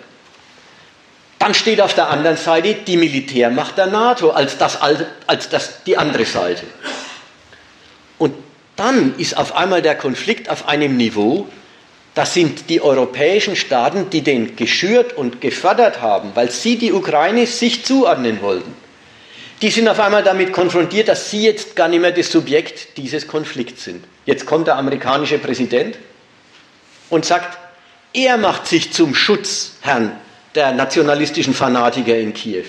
dann 1.47 1.53
steht 1.53 1.79
auf 1.79 1.93
der 1.93 2.09
anderen 2.09 2.35
Seite 2.35 2.73
die 2.73 2.97
Militärmacht 2.97 3.77
der 3.77 3.85
NATO 3.85 4.31
als, 4.31 4.57
das, 4.57 4.79
als 4.81 5.47
das, 5.47 5.81
die 5.85 5.95
andere 5.95 6.25
Seite. 6.25 6.65
Und 8.17 8.33
dann 8.75 9.15
ist 9.17 9.37
auf 9.37 9.55
einmal 9.55 9.81
der 9.81 9.95
Konflikt 9.95 10.49
auf 10.49 10.67
einem 10.67 10.97
Niveau, 10.97 11.47
das 12.15 12.33
sind 12.33 12.69
die 12.69 12.81
europäischen 12.81 13.55
Staaten, 13.55 14.09
die 14.09 14.23
den 14.23 14.57
geschürt 14.57 15.13
und 15.13 15.39
gefördert 15.39 16.01
haben, 16.01 16.31
weil 16.33 16.51
sie 16.51 16.77
die 16.77 16.91
Ukraine 16.91 17.47
sich 17.47 17.85
zuordnen 17.85 18.41
wollten. 18.41 18.75
Die 19.61 19.69
sind 19.69 19.87
auf 19.87 20.01
einmal 20.01 20.23
damit 20.23 20.51
konfrontiert, 20.51 21.07
dass 21.07 21.31
sie 21.31 21.43
jetzt 21.43 21.77
gar 21.77 21.87
nicht 21.87 22.01
mehr 22.01 22.11
das 22.11 22.29
Subjekt 22.29 22.97
dieses 22.97 23.25
Konflikts 23.25 23.85
sind. 23.85 24.03
Jetzt 24.25 24.45
kommt 24.45 24.67
der 24.67 24.75
amerikanische 24.75 25.37
Präsident 25.37 25.97
und 27.09 27.23
sagt, 27.23 27.57
er 28.11 28.35
macht 28.35 28.67
sich 28.67 28.91
zum 28.91 29.15
Schutzherrn 29.15 30.11
der 30.57 30.71
nationalistischen 30.71 31.53
Fanatiker 31.53 32.17
in 32.17 32.33
Kiew. 32.33 32.65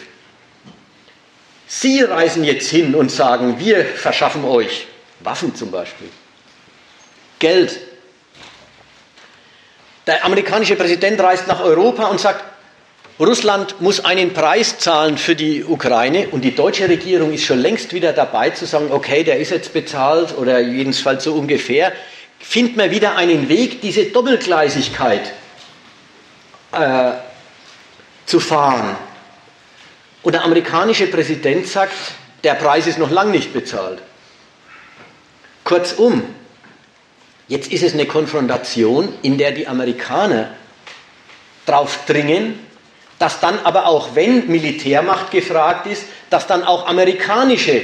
Sie 1.66 2.02
reisen 2.02 2.44
jetzt 2.44 2.68
hin 2.68 2.94
und 2.94 3.10
sagen, 3.10 3.58
wir 3.58 3.84
verschaffen 3.84 4.44
euch 4.44 4.86
Waffen 5.20 5.54
zum 5.54 5.70
Beispiel, 5.70 6.08
Geld, 7.38 7.80
der 10.06 10.24
amerikanische 10.24 10.76
Präsident 10.76 11.18
reist 11.20 11.48
nach 11.48 11.60
Europa 11.60 12.06
und 12.06 12.20
sagt, 12.20 12.44
Russland 13.18 13.80
muss 13.80 14.04
einen 14.04 14.32
Preis 14.32 14.78
zahlen 14.78 15.16
für 15.16 15.34
die 15.34 15.64
Ukraine 15.64 16.28
und 16.28 16.42
die 16.42 16.54
deutsche 16.54 16.88
Regierung 16.88 17.32
ist 17.32 17.44
schon 17.44 17.58
längst 17.58 17.92
wieder 17.94 18.12
dabei 18.12 18.50
zu 18.50 18.66
sagen, 18.66 18.92
okay, 18.92 19.24
der 19.24 19.38
ist 19.38 19.50
jetzt 19.50 19.72
bezahlt 19.72 20.36
oder 20.36 20.60
jedenfalls 20.60 21.24
so 21.24 21.34
ungefähr. 21.34 21.92
Finden 22.38 22.78
wir 22.78 22.90
wieder 22.90 23.16
einen 23.16 23.48
Weg, 23.48 23.80
diese 23.80 24.04
Doppelgleisigkeit 24.04 25.32
äh, 26.72 27.12
zu 28.28 28.40
fahren. 28.40 28.96
Und 30.22 30.32
der 30.32 30.44
amerikanische 30.44 31.06
Präsident 31.06 31.66
sagt, 31.66 31.94
der 32.44 32.54
Preis 32.54 32.86
ist 32.86 32.98
noch 32.98 33.10
lange 33.10 33.30
nicht 33.32 33.52
bezahlt. 33.52 34.00
Kurzum, 35.64 36.22
Jetzt 37.48 37.72
ist 37.72 37.82
es 37.82 37.94
eine 37.94 38.04
Konfrontation, 38.04 39.08
in 39.22 39.38
der 39.38 39.52
die 39.52 39.66
Amerikaner 39.66 40.50
drauf 41.64 42.00
dringen, 42.06 42.58
dass 43.18 43.40
dann 43.40 43.58
aber 43.64 43.86
auch, 43.86 44.14
wenn 44.14 44.48
Militärmacht 44.48 45.30
gefragt 45.30 45.86
ist, 45.86 46.04
dass 46.28 46.46
dann 46.46 46.62
auch 46.62 46.86
amerikanische, 46.86 47.82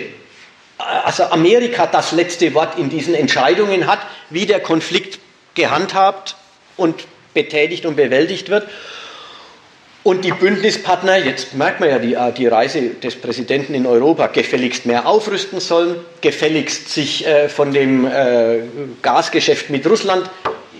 also 0.77 1.25
Amerika 1.25 1.87
das 1.87 2.12
letzte 2.12 2.53
Wort 2.53 2.79
in 2.79 2.91
diesen 2.91 3.15
Entscheidungen 3.15 3.87
hat, 3.87 4.01
wie 4.29 4.45
der 4.45 4.61
Konflikt 4.61 5.19
gehandhabt 5.55 6.37
und 6.77 7.07
betätigt 7.33 7.87
und 7.87 7.97
bewältigt 7.97 8.51
wird. 8.51 8.69
Und 10.05 10.22
die 10.22 10.32
Bündnispartner, 10.32 11.16
jetzt 11.16 11.55
merkt 11.55 11.81
man 11.81 11.89
ja 11.89 11.98
die, 11.98 12.12
äh, 12.12 12.31
die 12.32 12.47
Reise 12.47 12.90
des 12.90 13.16
Präsidenten 13.16 13.72
in 13.72 13.86
Europa, 13.86 14.26
gefälligst 14.26 14.85
mehr 14.85 15.06
aufrüsten 15.06 15.60
sollen, 15.60 15.97
gefälligst 16.20 16.90
sich 16.90 17.26
äh, 17.26 17.48
von 17.48 17.72
dem 17.72 18.06
äh, 18.06 18.59
Gasgeschäft 19.01 19.70
mit 19.70 19.86
Russland 19.86 20.28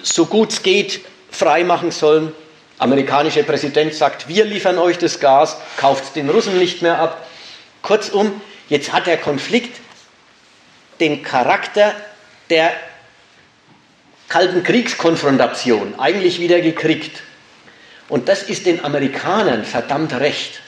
so 0.03 0.27
gut 0.27 0.53
es 0.53 0.63
geht 0.63 1.01
freimachen 1.31 1.91
sollen. 1.91 2.33
Amerikanischer 2.79 3.45
Präsident 3.45 3.95
sagt, 3.95 4.29
wir 4.29 4.45
liefern 4.45 4.79
euch 4.79 4.99
das 4.99 5.19
Gas, 5.21 5.57
kauft 5.79 6.17
den 6.17 6.29
Russen 6.29 6.59
nicht 6.59 6.83
mehr 6.83 6.99
ab. 6.99 7.27
Kurzum, 7.81 8.43
jetzt 8.69 8.93
hat 8.93 9.07
der 9.07 9.17
Konflikt 9.17 9.81
den 11.01 11.23
Charakter 11.23 11.95
der 12.51 12.73
Kalten 14.29 14.63
Kriegskonfrontation 14.63 15.99
eigentlich 15.99 16.41
wieder 16.41 16.61
gekriegt. 16.61 17.23
Und 18.09 18.29
das 18.29 18.43
ist 18.43 18.67
den 18.67 18.85
Amerikanern 18.85 19.65
verdammt 19.65 20.13
recht. 20.15 20.61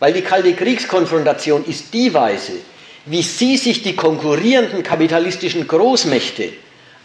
Weil 0.00 0.12
die 0.12 0.22
kalte 0.22 0.54
Kriegskonfrontation 0.54 1.64
ist 1.64 1.94
die 1.94 2.12
Weise, 2.12 2.52
wie 3.06 3.22
sie 3.22 3.56
sich 3.56 3.82
die 3.82 3.94
konkurrierenden 3.96 4.82
kapitalistischen 4.82 5.68
Großmächte 5.68 6.52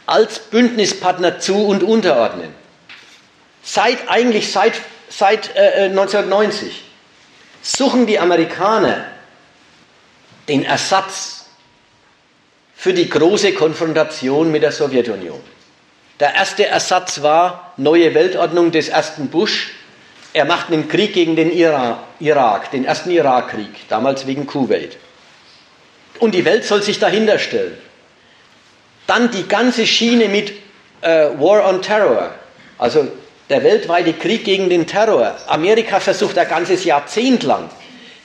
als 0.06 0.40
Bündnispartner 0.40 1.40
zu 1.40 1.66
und 1.66 1.84
unterordnen. 1.84 2.54
Seit 3.62 4.10
eigentlich 4.10 4.52
seit, 4.52 4.74
seit 5.10 5.56
äh, 5.56 5.86
1990 5.86 6.68
äh, 6.68 6.72
suchen 7.62 8.08
die 8.08 8.18
Amerikaner 8.18 9.06
den 10.48 10.64
Ersatz 10.64 11.46
für 12.76 12.94
die 12.94 13.10
große 13.10 13.54
Konfrontation 13.54 14.52
mit 14.52 14.64
der 14.64 14.72
Sowjetunion. 14.72 15.42
Der 16.20 16.36
erste 16.36 16.66
Ersatz 16.66 17.22
war 17.22 17.74
neue 17.78 18.14
Weltordnung 18.14 18.72
des 18.72 18.90
ersten 18.90 19.30
Bush. 19.30 19.72
Er 20.34 20.44
macht 20.44 20.68
einen 20.68 20.90
Krieg 20.90 21.14
gegen 21.14 21.38
den 21.38 21.50
Irak, 21.50 22.72
den 22.72 22.84
ersten 22.84 23.10
Irakkrieg, 23.10 23.88
damals 23.88 24.28
wegen 24.28 24.46
Kuwait. 24.46 24.98
Und 26.20 26.36
die 26.36 26.44
Welt 26.44 26.66
soll 26.66 26.84
sich 26.84 27.00
dahinter 27.00 27.40
stellen. 27.40 27.78
Dann 29.08 29.32
die 29.32 29.48
ganze 29.48 29.88
Schiene 29.88 30.28
mit 30.28 30.52
äh, 31.02 31.30
War 31.38 31.68
on 31.68 31.82
Terror, 31.82 32.32
also 32.78 33.08
der 33.50 33.64
weltweite 33.64 34.12
Krieg 34.12 34.44
gegen 34.44 34.70
den 34.70 34.86
Terror. 34.86 35.38
Amerika 35.48 36.02
versucht 36.02 36.38
ein 36.38 36.50
ganzes 36.50 36.84
Jahrzehnt 36.84 37.44
lang, 37.44 37.70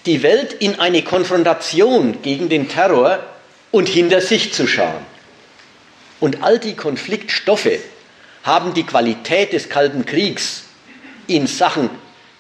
die 0.05 0.25
Welt 0.25 0.53
in 0.53 0.81
eine 0.81 1.03
Konfrontation 1.03 2.21
gegen 2.23 2.49
den 2.49 2.69
Terror 2.69 3.21
und 3.71 3.89
hinter 3.89 4.21
sich 4.21 4.53
zu 4.53 4.67
schauen. 4.67 5.14
Und 6.25 6.43
all 6.43 6.59
die 6.59 6.75
Konfliktstoffe 6.75 7.81
haben 8.45 8.73
die 8.73 8.85
Qualität 8.85 9.53
des 9.53 9.69
Kalten 9.69 10.07
Kriegs 10.07 10.65
in 11.27 11.47
Sachen 11.47 11.91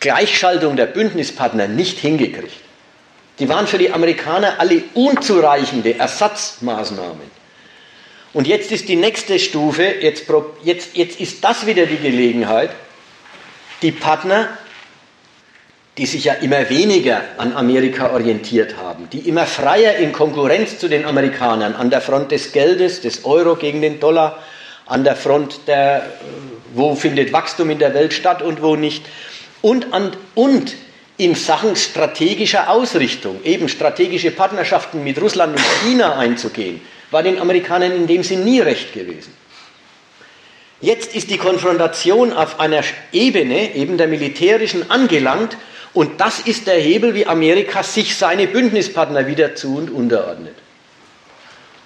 Gleichschaltung 0.01 0.77
der 0.77 0.87
Bündnispartner 0.87 1.69
nicht 1.69 1.99
hingekriegt. 1.99 2.57
Die 3.39 3.47
waren 3.51 3.67
für 3.67 3.77
die 3.77 3.93
Amerikaner 3.93 4.59
alle 4.59 4.85
unzureichende 4.95 5.99
Ersatzmaßnahmen. 5.99 7.31
Und 8.33 8.47
jetzt 8.47 8.73
ist 8.73 8.89
die 8.89 8.97
nächste 8.97 9.39
Stufe, 9.39 9.83
jetzt, 9.83 10.25
jetzt, 10.63 10.97
jetzt 10.97 11.21
ist 11.21 11.45
das 11.45 11.67
wieder 11.67 11.85
die 11.85 11.99
Gelegenheit, 11.99 12.71
die 13.83 13.93
Partner, 13.93 14.49
die 15.97 16.07
sich 16.07 16.25
ja 16.25 16.35
immer 16.35 16.69
weniger 16.71 17.23
an 17.39 17.53
Amerika 17.55 18.13
orientiert 18.13 18.77
haben, 18.77 19.09
die 19.13 19.29
immer 19.29 19.47
freier 19.47 19.97
in 19.97 20.13
Konkurrenz 20.13 20.79
zu 20.79 20.89
den 20.89 21.05
Amerikanern 21.05 21.75
an 21.75 21.91
der 21.91 22.01
Front 22.01 22.33
des 22.33 22.53
Geldes, 22.53 23.01
des 23.01 23.25
Euro 23.25 23.55
gegen 23.55 23.81
den 23.81 24.01
Dollar, 24.01 24.43
an 24.87 25.05
der 25.05 25.15
Front 25.15 25.61
der, 25.69 26.05
wo 26.75 26.97
findet 26.97 27.33
Wachstum 27.33 27.71
in 27.71 27.79
der 27.79 27.95
Welt 27.95 28.13
statt 28.13 28.43
und 28.43 28.61
wo 28.61 28.75
nicht, 28.75 29.07
und, 29.63 29.93
an, 29.95 30.13
und 30.35 30.75
in 31.17 31.37
Sachen 31.37 31.77
strategischer 31.77 32.69
Ausrichtung, 32.71 33.43
eben 33.45 33.69
strategische 33.69 34.33
Partnerschaften 34.33 35.05
mit 35.05 35.21
Russland 35.21 35.57
und 35.57 35.65
China 35.85 36.19
einzugehen, 36.19 36.81
war 37.13 37.23
den 37.23 37.39
Amerikanern 37.39 37.93
in 37.93 38.09
dem 38.09 38.25
Sinn 38.25 38.45
nie 38.45 38.61
recht 38.61 38.93
gewesen. 38.93 39.33
Jetzt 40.81 41.15
ist 41.15 41.31
die 41.31 41.39
Konfrontation 41.39 42.33
auf 42.33 42.59
einer 42.59 42.83
Ebene, 43.13 43.75
eben 43.77 43.97
der 43.97 44.09
militärischen, 44.09 44.91
angelangt 44.91 45.57
und 45.95 46.21
das 46.21 46.41
ist 46.41 46.67
der 46.67 46.79
Hebel, 46.79 47.15
wie 47.15 47.27
Amerika 47.27 47.83
sich 47.83 48.17
seine 48.17 48.49
Bündnispartner 48.49 49.27
wieder 49.27 49.55
zu 49.55 49.77
und 49.77 49.91
unterordnet. 49.91 50.57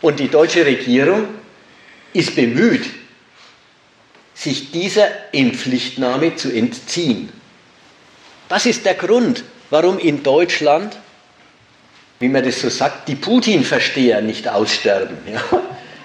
Und 0.01 0.19
die 0.19 0.29
deutsche 0.29 0.65
Regierung 0.65 1.29
ist 2.15 2.35
bemüht, 2.35 2.87
sich 4.35 4.71
dieser 4.71 5.09
Inpflichtnahme 5.33 6.37
zu 6.37 6.51
entziehen. 6.51 7.31
Das 8.49 8.65
ist 8.65 8.87
der 8.87 8.95
Grund, 8.95 9.45
warum 9.69 9.99
in 9.99 10.23
Deutschland, 10.23 10.97
wie 12.19 12.29
man 12.29 12.45
das 12.45 12.61
so 12.63 12.71
sagt, 12.71 13.09
die 13.09 13.17
Putin-Versteher 13.17 14.23
nicht 14.23 14.49
aussterben. 14.49 15.19
Ja? 15.31 15.43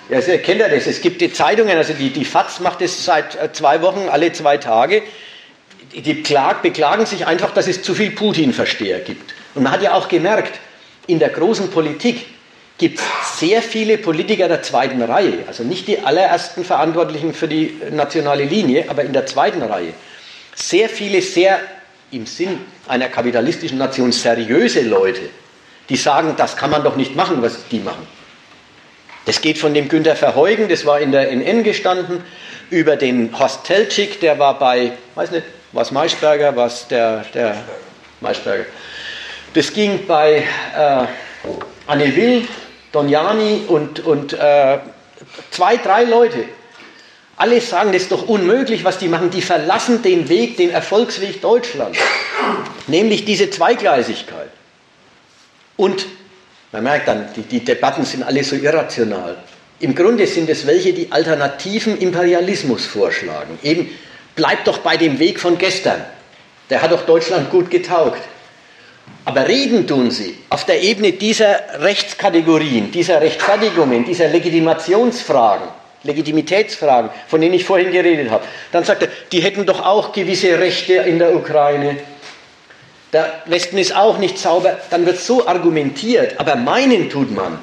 Ja, 0.10 0.20
ihr 0.20 0.42
kennt 0.42 0.60
ja 0.60 0.68
das. 0.68 0.86
Es 0.86 1.00
gibt 1.00 1.22
die 1.22 1.32
Zeitungen, 1.32 1.78
also 1.78 1.94
die, 1.94 2.10
die 2.10 2.26
FAZ 2.26 2.60
macht 2.60 2.82
es 2.82 3.06
seit 3.06 3.36
äh, 3.36 3.54
zwei 3.54 3.82
Wochen, 3.82 4.10
alle 4.10 4.34
zwei 4.34 4.58
Tage. 4.58 5.02
Die 5.94 6.24
klag, 6.24 6.62
beklagen 6.62 7.06
sich 7.06 7.26
einfach, 7.28 7.52
dass 7.52 7.68
es 7.68 7.84
zu 7.84 7.94
viel 7.94 8.12
Putin-Versteher 8.12 9.00
gibt. 9.00 9.34
Und 9.54 9.64
man 9.64 9.72
hat 9.72 9.82
ja 9.82 9.94
auch 9.94 10.08
gemerkt, 10.08 10.60
in 11.08 11.20
der 11.20 11.30
großen 11.30 11.70
Politik 11.70 12.26
gibt 12.78 13.00
es 13.00 13.40
sehr 13.40 13.62
viele 13.62 13.98
Politiker 13.98 14.48
der 14.48 14.64
zweiten 14.64 15.02
Reihe, 15.02 15.44
also 15.48 15.64
nicht 15.64 15.88
die 15.88 16.00
allerersten 16.00 16.66
Verantwortlichen 16.66 17.34
für 17.34 17.48
die 17.48 17.78
nationale 17.92 18.46
Linie, 18.46 18.86
aber 18.90 19.04
in 19.04 19.14
der 19.14 19.26
zweiten 19.26 19.62
Reihe. 19.62 19.94
Sehr 20.56 20.90
viele 20.90 21.22
sehr 21.22 21.60
im 22.12 22.26
Sinn 22.26 22.60
einer 22.88 23.10
kapitalistischen 23.10 23.78
Nation 23.78 24.12
seriöse 24.12 24.82
Leute, 24.82 25.22
die 25.90 25.96
sagen, 25.96 26.34
das 26.38 26.58
kann 26.58 26.70
man 26.70 26.84
doch 26.84 26.96
nicht 26.96 27.16
machen, 27.16 27.42
was 27.42 27.68
die 27.70 27.80
machen. 27.80 28.08
Das 29.26 29.42
geht 29.42 29.58
von 29.58 29.74
dem 29.74 29.88
Günter 29.88 30.16
Verheugen, 30.16 30.68
das 30.68 30.86
war 30.86 31.00
in 31.00 31.12
der 31.12 31.32
NN 31.32 31.64
gestanden, 31.64 32.22
über 32.70 32.96
den 32.96 33.38
Horst 33.38 33.66
Teltschik, 33.66 34.20
der 34.20 34.40
war 34.40 34.60
bei, 34.60 34.92
weiß 35.16 35.32
nicht, 35.32 35.44
was 35.74 35.92
Maischberger, 35.92 36.56
was 36.56 36.88
der, 36.88 37.26
der 37.34 37.58
Maischberger. 38.22 38.66
Das 39.54 39.74
ging 39.74 40.06
bei 40.08 40.44
äh, 40.76 41.06
Anne 41.88 42.16
Will, 42.16 42.48
Donjani 42.92 43.64
und, 43.68 44.00
und 44.06 44.34
äh, 44.34 44.80
zwei, 45.52 45.78
drei 45.78 46.04
Leute. 46.04 46.46
Alle 47.36 47.60
sagen, 47.62 47.92
das 47.92 48.04
ist 48.04 48.12
doch 48.12 48.28
unmöglich, 48.28 48.84
was 48.84 49.00
die 49.00 49.08
machen. 49.08 49.32
Die 49.32 49.42
verlassen 49.42 50.04
den 50.04 50.30
Weg, 50.30 50.58
den 50.58 50.70
Erfolgsweg 50.70 51.42
Deutschlands, 51.42 51.98
nämlich 52.88 53.26
diese 53.26 53.50
Zweigleisigkeit. 53.50 54.50
Und 55.76 56.06
man 56.72 56.84
merkt 56.84 57.08
dann, 57.08 57.28
die, 57.36 57.42
die 57.42 57.66
Debatten 57.66 58.06
sind 58.06 58.24
alle 58.24 58.44
so 58.44 58.56
irrational. 58.56 59.38
Im 59.80 59.96
Grunde 59.96 60.28
sind 60.28 60.50
es 60.50 60.66
welche, 60.68 60.94
die 60.94 61.12
alternativen 61.12 61.98
Imperialismus 61.98 62.86
vorschlagen. 62.86 63.58
Eben, 63.64 63.90
bleibt 64.36 64.68
doch 64.68 64.80
bei 64.80 64.98
dem 64.98 65.20
Weg 65.20 65.40
von 65.40 65.58
gestern. 65.58 66.04
Der 66.70 66.82
hat 66.82 66.92
doch 66.92 67.06
Deutschland 67.06 67.50
gut 67.52 67.70
getaugt. 67.70 68.22
Aber 69.26 69.48
reden 69.48 69.88
tun 69.88 70.12
sie 70.12 70.38
auf 70.50 70.66
der 70.66 70.82
Ebene 70.82 71.14
dieser 71.14 71.82
Rechtskategorien, 71.82 72.92
dieser 72.92 73.22
Rechtfertigungen, 73.22 74.06
dieser 74.06 74.28
Legitimationsfragen 74.28 75.68
Legitimitätsfragen, 76.04 77.10
von 77.28 77.42
denen 77.42 77.54
ich 77.54 77.64
vorhin 77.64 77.92
geredet 77.92 78.30
habe. 78.30 78.44
Dann 78.72 78.84
sagt 78.84 79.04
er, 79.04 79.10
die 79.32 79.42
hätten 79.42 79.66
doch 79.66 79.86
auch 79.86 80.12
gewisse 80.12 80.60
Rechte 80.60 80.94
in 80.94 81.18
der 81.18 81.34
Ukraine. 81.34 81.98
Der 83.14 83.44
Westen 83.46 83.78
ist 83.78 83.96
auch 83.96 84.18
nicht 84.18 84.38
sauber. 84.38 84.78
Dann 84.90 85.06
wird 85.06 85.20
so 85.20 85.48
argumentiert, 85.48 86.40
aber 86.40 86.56
meinen 86.56 87.10
tut 87.10 87.32
man. 87.32 87.60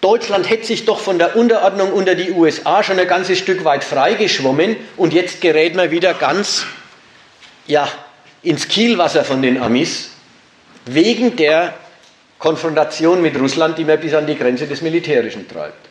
Deutschland 0.00 0.48
hätte 0.48 0.66
sich 0.66 0.84
doch 0.84 1.00
von 1.00 1.18
der 1.18 1.36
Unterordnung 1.36 1.92
unter 1.92 2.14
die 2.14 2.30
USA 2.30 2.82
schon 2.82 2.98
ein 2.98 3.08
ganzes 3.08 3.38
Stück 3.38 3.64
weit 3.64 3.82
freigeschwommen 3.82 4.76
und 4.96 5.12
jetzt 5.12 5.40
gerät 5.40 5.74
man 5.74 5.90
wieder 5.90 6.14
ganz 6.14 6.66
ja, 7.66 7.88
ins 8.42 8.68
Kielwasser 8.68 9.24
von 9.24 9.42
den 9.42 9.60
Amis 9.60 10.10
wegen 10.86 11.36
der 11.36 11.74
Konfrontation 12.38 13.20
mit 13.20 13.38
Russland, 13.38 13.76
die 13.78 13.84
man 13.84 13.98
bis 13.98 14.14
an 14.14 14.26
die 14.26 14.36
Grenze 14.36 14.66
des 14.66 14.80
Militärischen 14.80 15.48
treibt. 15.48 15.88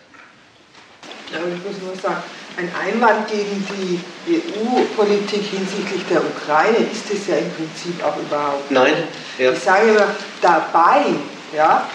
Ja, 1.31 1.39
ich 1.39 1.63
muss 1.63 1.81
nur 1.81 1.95
sagen, 2.01 2.23
ein 2.57 2.71
Einwand 2.81 3.27
gegen 3.29 3.67
die 3.69 3.99
EU-Politik 4.33 5.43
hinsichtlich 5.43 6.01
der 6.09 6.21
Ukraine 6.23 6.77
ist 6.77 7.11
es 7.13 7.27
ja 7.27 7.35
im 7.35 7.51
Prinzip 7.51 8.01
auch 8.03 8.15
überhaupt. 8.17 8.71
Nein. 8.71 8.93
Ja. 9.37 9.51
Ich 9.51 9.59
sage 9.59 9.89
immer, 9.89 10.15
dabei, 10.41 11.03
ja, 11.53 11.87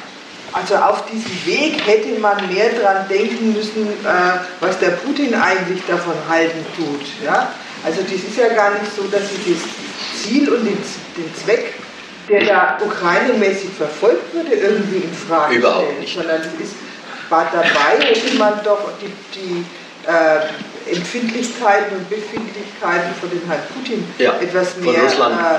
also 0.53 0.77
auf 0.77 1.05
diesem 1.07 1.47
Weg 1.47 1.87
hätte 1.87 2.19
man 2.21 2.37
mehr 2.53 2.71
daran 2.71 3.09
denken 3.09 3.53
müssen, 3.53 3.89
äh, 3.89 4.39
was 4.61 4.79
der 4.79 4.91
Putin 4.91 5.35
eigentlich 5.35 5.83
davon 5.87 6.15
halten 6.29 6.65
tut. 6.77 7.07
Ja? 7.25 7.53
Also 7.85 8.03
das 8.03 8.13
ist 8.13 8.37
ja 8.37 8.49
gar 8.49 8.79
nicht 8.79 8.95
so, 8.95 9.03
dass 9.05 9.23
sie 9.29 9.55
das 9.55 10.23
Ziel 10.23 10.49
und 10.51 10.65
den, 10.65 10.79
den 11.17 11.35
Zweck, 11.35 11.75
der 12.29 12.45
da 12.45 12.79
ukrainemäßig 12.85 13.71
verfolgt 13.77 14.33
würde, 14.35 14.55
irgendwie 14.55 14.99
in 14.99 15.15
Frage 15.15 15.57
Überhaupt 15.57 15.85
stellen, 15.85 16.01
nicht. 16.01 16.15
sondern 16.15 16.41
es 16.41 16.65
ist 16.65 16.75
war 17.33 17.49
dabei, 17.51 18.05
hätte 18.05 18.37
man 18.37 18.63
doch 18.63 18.91
die, 19.01 19.11
die 19.35 19.65
äh, 20.07 20.91
Empfindlichkeiten 20.91 21.97
und 21.97 22.11
Befindlichkeiten 22.11 23.15
von 23.21 23.31
dem 23.31 23.43
Herrn 23.47 23.61
Putin 23.75 24.05
ja, 24.19 24.35
etwas 24.41 24.77
mehr 24.77 24.95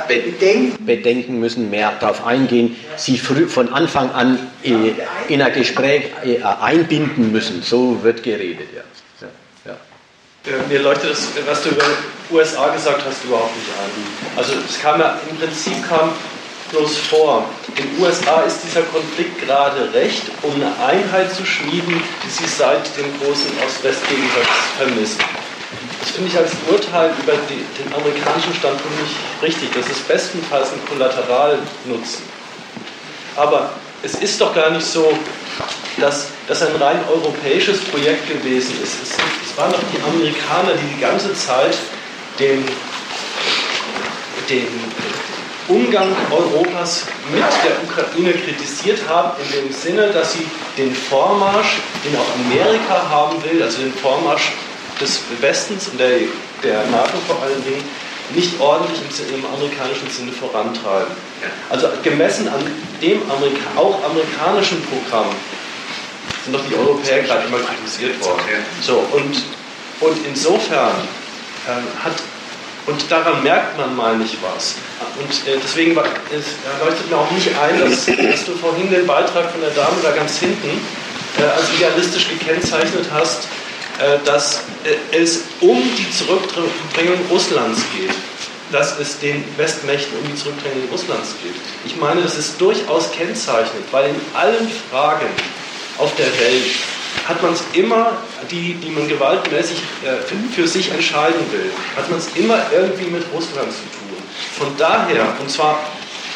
äh, 0.08 0.22
bedenken. 0.22 0.86
bedenken 0.86 1.40
müssen, 1.40 1.70
mehr 1.70 1.94
darauf 2.00 2.26
eingehen, 2.26 2.76
sie 2.98 3.18
früh, 3.18 3.48
von 3.48 3.72
Anfang 3.74 4.12
an 4.12 4.40
äh, 4.64 4.94
in 5.30 5.42
ein 5.42 5.54
Gespräch 5.54 6.12
äh, 6.26 6.42
einbinden 6.44 7.32
müssen. 7.32 7.62
So 7.64 8.04
wird 8.04 8.24
geredet, 8.24 8.68
ja. 8.76 9.28
ja. 9.66 10.54
Mir 10.70 10.82
leuchtet 10.82 11.12
das, 11.12 11.30
was 11.48 11.64
du 11.64 11.70
über 11.70 11.86
USA 12.32 12.70
gesagt 12.70 13.04
hast, 13.06 13.24
überhaupt 13.24 13.56
nicht 13.56 13.70
an. 13.70 14.38
Also 14.38 14.54
es 14.68 14.82
kam 14.82 15.00
ja, 15.00 15.18
im 15.30 15.38
Prinzip 15.38 15.88
kam 15.88 16.12
bloß 16.74 16.98
vor. 17.10 17.46
In 17.68 17.76
den 17.76 18.02
USA 18.02 18.42
ist 18.42 18.60
dieser 18.66 18.82
Konflikt 18.82 19.40
gerade 19.42 19.94
recht, 19.94 20.24
um 20.42 20.56
eine 20.56 20.74
Einheit 20.84 21.34
zu 21.34 21.46
schmieden, 21.46 22.02
die 22.26 22.30
sie 22.30 22.48
seit 22.48 22.86
dem 22.98 23.06
großen 23.20 23.52
Ost-West-Gegensatz 23.66 24.48
vermisst. 24.78 25.20
Das 26.02 26.12
finde 26.12 26.30
ich 26.30 26.38
als 26.38 26.52
Urteil 26.70 27.12
über 27.22 27.34
die, 27.50 27.64
den 27.82 27.94
amerikanischen 27.94 28.54
Standpunkt 28.56 29.00
nicht 29.02 29.16
richtig. 29.42 29.70
Das 29.74 29.88
ist 29.88 30.08
bestenfalls 30.08 30.70
ein 30.74 30.86
Kollateralnutzen. 30.90 32.24
Aber 33.36 33.74
es 34.02 34.16
ist 34.16 34.42
doch 34.42 34.54
gar 34.54 34.72
nicht 34.72 34.86
so, 34.86 35.18
dass 36.00 36.28
das 36.48 36.62
ein 36.64 36.76
rein 36.76 37.00
europäisches 37.08 37.80
Projekt 37.86 38.28
gewesen 38.28 38.74
ist. 38.84 38.96
Es, 39.02 39.12
es 39.12 39.58
waren 39.58 39.72
doch 39.72 39.80
die 39.94 40.02
Amerikaner, 40.04 40.74
die 40.74 40.96
die 40.96 41.02
ganze 41.02 41.34
Zeit 41.34 41.78
den, 42.40 42.66
den 44.50 44.68
Umgang 45.68 46.16
Europas 46.30 47.06
mit 47.32 47.42
der 47.42 47.84
Ukraine 47.84 48.34
kritisiert 48.34 49.00
haben, 49.08 49.32
in 49.44 49.64
dem 49.64 49.74
Sinne, 49.74 50.08
dass 50.10 50.34
sie 50.34 50.46
den 50.78 50.94
Vormarsch, 50.94 51.80
den 52.04 52.16
auch 52.18 52.26
Amerika 52.46 53.10
haben 53.10 53.42
will, 53.44 53.64
also 53.64 53.82
den 53.82 53.94
Vormarsch 53.94 54.52
des 55.00 55.22
Westens 55.40 55.88
und 55.88 56.00
der, 56.00 56.20
der 56.64 56.86
NATO 56.88 57.18
vor 57.28 57.42
allen 57.42 57.64
Dingen, 57.64 57.84
nicht 58.36 58.60
ordentlich 58.60 59.00
im, 59.30 59.36
im 59.36 59.46
amerikanischen 59.46 60.10
Sinne 60.10 60.32
vorantreiben. 60.32 61.14
Also 61.70 61.88
gemessen 62.04 62.48
an 62.48 62.62
dem 63.02 63.22
Amerika 63.30 63.68
auch 63.76 64.04
amerikanischen 64.04 64.82
Programm 64.86 65.28
sind 66.44 66.54
doch 66.54 66.66
die 66.70 66.76
Europäer 66.76 67.24
gerade 67.24 67.48
immer 67.48 67.60
kritisiert 67.60 68.20
worden. 68.24 68.42
So, 68.82 69.06
und, 69.12 69.44
und 70.00 70.26
insofern 70.26 70.96
äh, 71.68 72.04
hat 72.04 72.14
Und 72.86 73.10
daran 73.10 73.44
merkt 73.44 73.78
man 73.78 73.96
mal 73.96 74.18
nicht 74.18 74.38
was. 74.42 74.76
Und 75.20 75.32
äh, 75.48 75.58
deswegen 75.64 75.92
es 75.92 76.46
leuchtet 76.84 77.10
mir 77.10 77.18
auch 77.18 77.32
nicht 77.32 77.50
ein, 77.58 77.80
dass, 77.80 78.06
dass, 78.06 78.46
du 78.46 78.56
vorhin 78.56 78.92
den 78.92 79.08
Beitrag 79.08 79.52
von 79.52 79.62
der 79.62 79.70
Dame 79.70 79.98
da 80.02 80.12
ganz 80.12 80.40
hinten 80.40 80.82
äh, 81.40 81.44
als 81.44 81.74
idealistisch 81.76 82.28
gekennzeichnet 82.30 83.06
hast, 83.12 83.48
äh, 84.00 84.18
dass 84.26 84.64
äh, 84.84 85.18
es 85.18 85.44
um 85.62 85.82
die 85.98 86.12
Zurückdrängung 86.12 87.20
Russlands 87.30 87.82
geht. 87.96 88.12
Dass 88.72 89.00
es 89.00 89.20
den 89.20 89.46
Westmächten 89.56 90.18
um 90.18 90.28
die 90.28 90.36
Zurückdrängung 90.36 90.90
Russlands 90.92 91.36
geht. 91.44 91.56
Ich 91.86 91.96
meine, 91.98 92.22
das 92.22 92.38
ist 92.38 92.60
durchaus 92.60 93.12
kennzeichnend, 93.12 93.86
weil 93.92 94.10
in 94.10 94.16
allen 94.34 94.70
Fragen 94.90 95.28
auf 96.00 96.14
der 96.16 96.26
Welt 96.26 96.72
hat 97.28 97.42
man 97.42 97.54
es 97.54 97.64
immer, 97.74 98.14
die, 98.52 98.76
die 98.76 98.90
man 98.90 99.08
gewaltmäßig 99.08 99.78
äh, 100.04 100.54
für 100.54 100.68
sich 100.68 100.92
entscheiden 100.92 101.40
will, 101.52 101.72
hat 101.96 102.10
man 102.10 102.20
es 102.20 102.28
immer 102.36 102.60
irgendwie 102.72 103.10
mit 103.10 103.24
Russland 103.34 103.72
zu 103.72 103.84
tun. 103.84 104.18
Von 104.58 104.76
daher, 104.78 105.26
und 105.40 105.50
zwar 105.50 105.80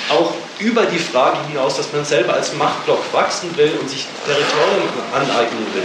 auch 0.09 0.33
über 0.59 0.85
die 0.85 0.99
Frage 0.99 1.37
hinaus, 1.49 1.77
dass 1.77 1.91
man 1.91 2.05
selber 2.05 2.33
als 2.33 2.53
Machtblock 2.53 3.01
wachsen 3.11 3.55
will 3.57 3.73
und 3.79 3.89
sich 3.89 4.05
Territorium 4.25 4.89
aneignen 5.13 5.65
will, 5.73 5.83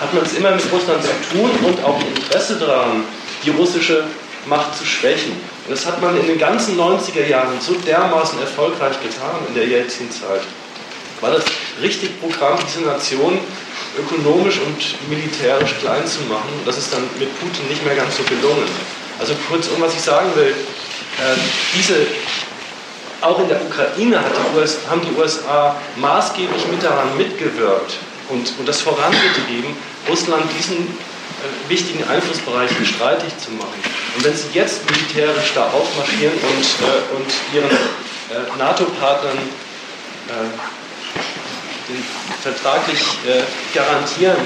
hat 0.00 0.12
man 0.12 0.24
es 0.24 0.34
immer 0.34 0.50
mit 0.50 0.64
Russland 0.72 1.02
zu 1.02 1.10
tun 1.32 1.50
und 1.64 1.84
auch 1.84 2.00
Interesse 2.00 2.56
daran, 2.56 3.04
die 3.44 3.50
russische 3.50 4.04
Macht 4.46 4.76
zu 4.76 4.84
schwächen. 4.84 5.32
Und 5.66 5.70
das 5.70 5.86
hat 5.86 6.00
man 6.00 6.18
in 6.18 6.26
den 6.26 6.38
ganzen 6.38 6.78
90er 6.78 7.26
Jahren 7.26 7.60
so 7.60 7.74
dermaßen 7.74 8.40
erfolgreich 8.40 8.96
getan 9.02 9.36
in 9.48 9.54
der 9.54 9.66
Jelzin-Zeit. 9.66 10.42
War 11.20 11.32
das 11.32 11.44
richtig 11.82 12.18
Programm, 12.20 12.58
diese 12.66 12.80
Nation 12.80 13.38
ökonomisch 14.00 14.58
und 14.60 15.08
militärisch 15.08 15.74
klein 15.80 16.06
zu 16.06 16.20
machen. 16.22 16.50
Das 16.64 16.78
ist 16.78 16.92
dann 16.92 17.02
mit 17.18 17.28
Putin 17.40 17.66
nicht 17.68 17.84
mehr 17.84 17.94
ganz 17.94 18.16
so 18.16 18.22
gelungen. 18.24 18.68
Also 19.18 19.34
kurzum, 19.48 19.80
was 19.80 19.94
ich 19.94 20.00
sagen 20.00 20.30
will, 20.34 20.48
äh, 20.48 21.36
diese, 21.76 22.06
auch 23.20 23.38
in 23.40 23.48
der 23.48 23.60
Ukraine 23.62 24.22
die 24.24 24.58
US, 24.58 24.78
haben 24.88 25.02
die 25.02 25.20
USA 25.20 25.76
maßgeblich 25.96 26.66
mit 26.68 26.82
daran 26.82 27.16
mitgewirkt 27.16 27.98
und, 28.28 28.52
und 28.58 28.68
das 28.68 28.80
vorangetrieben, 28.80 29.76
Russland 30.08 30.44
diesen 30.58 30.78
äh, 30.78 31.68
wichtigen 31.68 32.02
Einflussbereichen 32.08 32.84
streitig 32.86 33.36
zu 33.38 33.50
machen. 33.52 33.80
Und 34.16 34.24
wenn 34.24 34.34
sie 34.34 34.48
jetzt 34.54 34.88
militärisch 34.90 35.52
da 35.54 35.66
aufmarschieren 35.66 36.34
und, 36.34 36.64
äh, 36.86 37.16
und 37.16 37.30
ihren 37.54 37.70
NATO-Partnern 38.58 39.36
äh, 39.36 40.79
vertraglich 42.42 43.00
äh, 43.26 43.42
garantieren, 43.74 44.36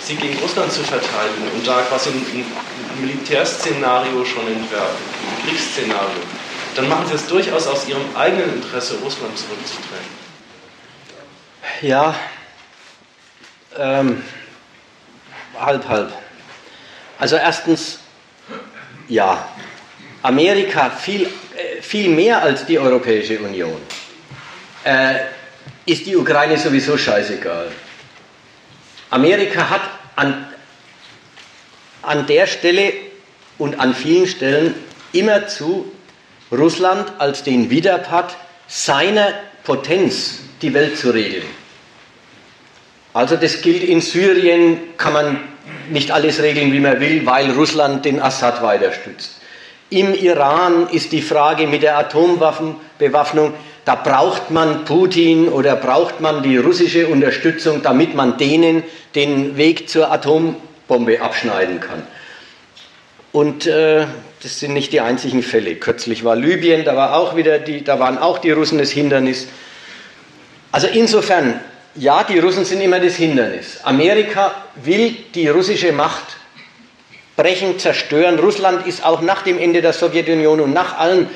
sie 0.00 0.16
gegen 0.16 0.38
Russland 0.38 0.72
zu 0.72 0.82
verteidigen 0.82 1.50
und 1.54 1.66
da 1.66 1.82
quasi 1.82 2.10
ein, 2.10 2.24
ein 2.34 3.00
Militärszenario 3.00 4.24
schon 4.24 4.46
entwerfen, 4.46 5.04
ein 5.28 5.48
Kriegsszenario, 5.48 6.22
dann 6.74 6.88
machen 6.88 7.06
sie 7.08 7.14
es 7.14 7.26
durchaus 7.26 7.66
aus 7.66 7.86
ihrem 7.88 8.04
eigenen 8.16 8.54
Interesse, 8.54 8.96
Russland 9.02 9.36
zurückzudrängen. 9.36 10.20
Ja, 11.82 12.14
ähm, 13.78 14.22
halb, 15.58 15.88
halb. 15.88 16.12
Also 17.18 17.36
erstens, 17.36 17.98
ja, 19.08 19.48
Amerika 20.22 20.90
viel, 20.90 21.26
äh, 21.26 21.82
viel 21.82 22.10
mehr 22.10 22.42
als 22.42 22.66
die 22.66 22.78
Europäische 22.78 23.38
Union. 23.38 23.80
Äh, 24.84 25.16
ist 25.90 26.06
die 26.06 26.16
Ukraine 26.16 26.56
sowieso 26.56 26.96
scheißegal. 26.96 27.66
Amerika 29.10 29.68
hat 29.70 29.80
an, 30.14 30.46
an 32.02 32.26
der 32.28 32.46
Stelle 32.46 32.92
und 33.58 33.80
an 33.80 33.92
vielen 33.94 34.28
Stellen 34.28 34.74
immerzu 35.12 35.90
Russland 36.52 37.12
als 37.18 37.42
den 37.42 37.70
Widerpart 37.70 38.36
seiner 38.68 39.32
Potenz 39.64 40.38
die 40.62 40.72
Welt 40.74 40.96
zu 40.96 41.10
regeln. 41.10 41.46
Also 43.12 43.36
das 43.36 43.60
gilt 43.60 43.82
in 43.82 44.00
Syrien, 44.00 44.78
kann 44.96 45.12
man 45.12 45.40
nicht 45.90 46.12
alles 46.12 46.40
regeln, 46.40 46.72
wie 46.72 46.78
man 46.78 47.00
will, 47.00 47.26
weil 47.26 47.50
Russland 47.50 48.04
den 48.04 48.22
Assad 48.22 48.62
weiter 48.62 48.92
stützt. 48.92 49.40
Im 49.90 50.14
Iran 50.14 50.88
ist 50.88 51.10
die 51.10 51.22
Frage 51.22 51.66
mit 51.66 51.82
der 51.82 51.98
Atomwaffenbewaffnung 51.98 53.54
da 53.90 53.96
braucht 53.96 54.52
man 54.52 54.84
Putin 54.84 55.48
oder 55.48 55.74
braucht 55.74 56.20
man 56.20 56.44
die 56.44 56.56
russische 56.56 57.08
Unterstützung, 57.08 57.82
damit 57.82 58.14
man 58.14 58.38
denen 58.38 58.84
den 59.16 59.56
Weg 59.56 59.88
zur 59.88 60.12
Atombombe 60.12 61.20
abschneiden 61.20 61.80
kann. 61.80 62.04
Und 63.32 63.66
äh, 63.66 64.06
das 64.44 64.60
sind 64.60 64.74
nicht 64.74 64.92
die 64.92 65.00
einzigen 65.00 65.42
Fälle. 65.42 65.74
Kürzlich 65.74 66.22
war 66.22 66.36
Libyen, 66.36 66.84
da, 66.84 66.94
war 66.94 67.16
auch 67.16 67.34
wieder 67.34 67.58
die, 67.58 67.82
da 67.82 67.98
waren 67.98 68.18
auch 68.18 68.38
die 68.38 68.52
Russen 68.52 68.78
das 68.78 68.92
Hindernis. 68.92 69.48
Also 70.70 70.86
insofern, 70.86 71.58
ja, 71.96 72.22
die 72.22 72.38
Russen 72.38 72.64
sind 72.64 72.80
immer 72.82 73.00
das 73.00 73.16
Hindernis. 73.16 73.80
Amerika 73.82 74.54
will 74.76 75.16
die 75.34 75.48
russische 75.48 75.90
Macht 75.90 76.36
brechen, 77.34 77.80
zerstören. 77.80 78.38
Russland 78.38 78.86
ist 78.86 79.04
auch 79.04 79.20
nach 79.20 79.42
dem 79.42 79.58
Ende 79.58 79.82
der 79.82 79.94
Sowjetunion 79.94 80.60
und 80.60 80.72
nach 80.72 80.96
allen 80.96 81.28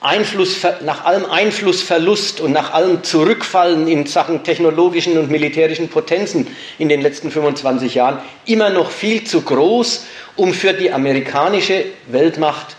Einfluss, 0.00 0.64
nach 0.84 1.04
allem 1.04 1.26
Einflussverlust 1.26 2.40
und 2.40 2.52
nach 2.52 2.72
allem 2.72 3.02
Zurückfallen 3.02 3.88
in 3.88 4.06
Sachen 4.06 4.44
technologischen 4.44 5.18
und 5.18 5.30
militärischen 5.30 5.88
Potenzen 5.88 6.46
in 6.78 6.88
den 6.88 7.00
letzten 7.00 7.32
25 7.32 7.96
Jahren 7.96 8.18
immer 8.46 8.70
noch 8.70 8.90
viel 8.90 9.24
zu 9.24 9.42
groß, 9.42 10.06
um 10.36 10.54
für 10.54 10.72
die 10.72 10.92
amerikanische 10.92 11.84
Weltmacht 12.06 12.76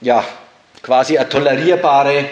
ja 0.00 0.24
quasi 0.82 1.16
eine 1.16 1.28
tolerierbare 1.28 2.24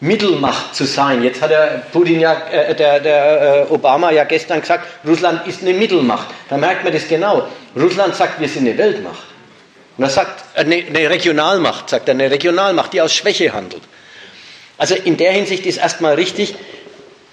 Mittelmacht 0.00 0.76
zu 0.76 0.84
sein. 0.84 1.24
Jetzt 1.24 1.42
hat 1.42 1.50
der 1.50 1.82
Putin 1.92 2.20
ja, 2.20 2.34
äh, 2.52 2.74
der, 2.76 3.00
der 3.00 3.66
äh, 3.68 3.72
Obama 3.72 4.12
ja 4.12 4.22
gestern 4.22 4.60
gesagt, 4.60 4.86
Russland 5.04 5.46
ist 5.48 5.62
eine 5.62 5.72
Mittelmacht. 5.74 6.28
Da 6.48 6.56
merkt 6.56 6.84
man 6.84 6.92
das 6.92 7.08
genau. 7.08 7.48
Russland 7.74 8.14
sagt, 8.14 8.40
wir 8.40 8.48
sind 8.48 8.68
eine 8.68 8.78
Weltmacht. 8.78 9.24
Und 9.98 10.04
er 10.04 10.10
sagt, 10.10 10.56
eine, 10.56 10.76
eine 10.76 11.10
Regionalmacht, 11.10 11.90
sagt 11.90 12.08
er, 12.08 12.14
eine 12.14 12.30
Regionalmacht, 12.30 12.92
die 12.92 13.02
aus 13.02 13.12
Schwäche 13.12 13.52
handelt. 13.52 13.82
Also 14.78 14.94
in 14.94 15.16
der 15.16 15.32
Hinsicht 15.32 15.66
ist 15.66 15.78
erstmal 15.78 16.14
richtig, 16.14 16.54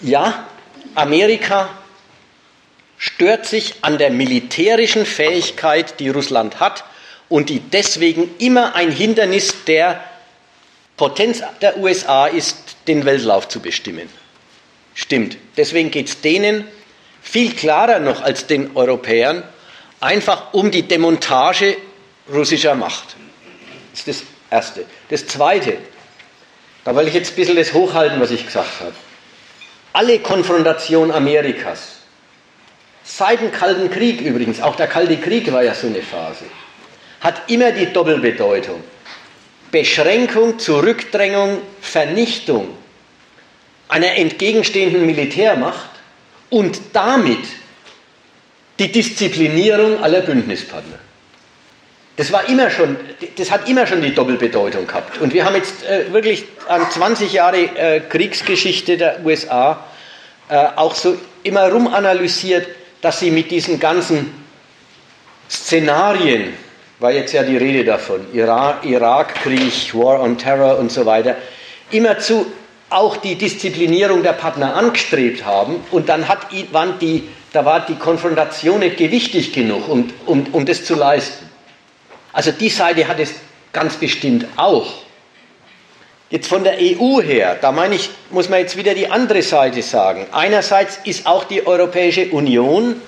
ja, 0.01 0.47
Amerika 0.95 1.69
stört 2.97 3.45
sich 3.45 3.75
an 3.81 3.99
der 3.99 4.09
militärischen 4.09 5.05
Fähigkeit, 5.05 5.99
die 5.99 6.09
Russland 6.09 6.59
hat 6.59 6.83
und 7.29 7.49
die 7.49 7.59
deswegen 7.59 8.31
immer 8.39 8.75
ein 8.75 8.91
Hindernis 8.91 9.53
der 9.67 10.03
Potenz 10.97 11.43
der 11.61 11.77
USA 11.77 12.25
ist, 12.25 12.57
den 12.87 13.05
Weltlauf 13.05 13.47
zu 13.47 13.59
bestimmen. 13.59 14.09
Stimmt. 14.95 15.37
Deswegen 15.55 15.91
geht 15.91 16.07
es 16.07 16.21
denen 16.21 16.65
viel 17.21 17.53
klarer 17.53 17.99
noch 17.99 18.23
als 18.23 18.47
den 18.47 18.75
Europäern 18.75 19.43
einfach 19.99 20.53
um 20.53 20.71
die 20.71 20.83
Demontage 20.83 21.75
russischer 22.31 22.75
Macht. 22.75 23.15
Das 23.91 23.99
ist 23.99 24.07
das 24.07 24.23
Erste. 24.49 24.85
Das 25.09 25.27
Zweite, 25.27 25.77
da 26.83 26.95
will 26.95 27.07
ich 27.07 27.13
jetzt 27.13 27.31
ein 27.31 27.35
bisschen 27.35 27.55
das 27.55 27.73
hochhalten, 27.73 28.19
was 28.19 28.31
ich 28.31 28.45
gesagt 28.45 28.79
habe. 28.79 28.93
Alle 29.93 30.19
Konfrontation 30.19 31.11
Amerikas, 31.11 31.97
seit 33.03 33.41
dem 33.41 33.51
Kalten 33.51 33.89
Krieg 33.89 34.21
übrigens, 34.21 34.61
auch 34.61 34.75
der 34.75 34.87
Kalte 34.87 35.17
Krieg 35.17 35.51
war 35.51 35.63
ja 35.63 35.73
so 35.73 35.87
eine 35.87 36.01
Phase, 36.01 36.45
hat 37.21 37.49
immer 37.49 37.71
die 37.71 37.91
Doppelbedeutung. 37.91 38.83
Beschränkung, 39.71 40.59
Zurückdrängung, 40.59 41.61
Vernichtung 41.81 42.77
einer 43.87 44.15
entgegenstehenden 44.15 45.05
Militärmacht 45.05 45.89
und 46.49 46.79
damit 46.93 47.43
die 48.79 48.91
Disziplinierung 48.91 50.01
aller 50.03 50.21
Bündnispartner. 50.21 50.99
Das 52.17 52.31
war 52.31 52.47
immer 52.47 52.69
schon, 52.69 52.95
das 53.37 53.51
hat 53.51 53.67
immer 53.67 53.85
schon 53.85 54.01
die 54.01 54.13
Doppelbedeutung 54.13 54.87
gehabt. 54.87 55.19
Und 55.19 55.33
wir 55.33 55.45
haben 55.45 55.55
jetzt 55.55 55.83
äh, 55.83 56.13
wirklich 56.13 56.45
an 56.67 56.89
20 56.89 57.33
Jahre 57.33 57.57
äh, 57.57 57.99
Kriegsgeschichte 57.99 58.97
der 58.97 59.25
USA 59.25 59.83
äh, 60.47 60.55
auch 60.75 60.95
so 60.95 61.17
immer 61.43 61.69
rumanalysiert, 61.69 62.67
dass 63.01 63.19
sie 63.19 63.31
mit 63.31 63.51
diesen 63.51 63.79
ganzen 63.79 64.31
Szenarien, 65.49 66.53
war 66.99 67.11
jetzt 67.11 67.33
ja 67.33 67.43
die 67.43 67.57
Rede 67.57 67.83
davon, 67.83 68.25
Irak, 68.33 68.85
Irakkrieg, 68.85 69.93
War 69.93 70.21
on 70.21 70.37
Terror 70.37 70.79
und 70.79 70.91
so 70.91 71.05
weiter, 71.05 71.35
immerzu 71.91 72.45
auch 72.89 73.17
die 73.17 73.35
Disziplinierung 73.35 74.23
der 74.23 74.33
Partner 74.33 74.75
angestrebt 74.75 75.45
haben 75.45 75.83
und 75.91 76.07
dann 76.07 76.27
hat, 76.27 76.47
waren 76.71 76.97
die, 76.99 77.27
da 77.51 77.65
war 77.65 77.85
die 77.85 77.95
Konfrontation 77.95 78.79
nicht 78.79 78.97
gewichtig 78.97 79.51
genug, 79.53 79.89
um, 79.89 80.09
um, 80.25 80.45
um 80.51 80.65
das 80.65 80.85
zu 80.85 80.95
leisten. 80.95 81.49
Also 82.35 82.51
die 82.51 82.67
Seite 82.67 83.07
hat 83.07 83.17
es 83.21 83.33
ganz 83.71 83.95
bestimmt 83.95 84.45
auch. 84.57 84.91
Jetzt 86.29 86.49
von 86.49 86.65
der 86.65 86.75
EU 86.81 87.21
her, 87.21 87.57
da 87.61 87.71
meine 87.71 87.95
ich, 87.95 88.09
muss 88.29 88.49
man 88.49 88.59
jetzt 88.59 88.75
wieder 88.75 88.93
die 88.93 89.07
andere 89.09 89.41
Seite 89.41 89.81
sagen. 89.81 90.27
Einerseits 90.33 90.99
ist 91.05 91.27
auch 91.27 91.45
die 91.45 91.65
Europäische 91.65 92.27
Union 92.31 93.01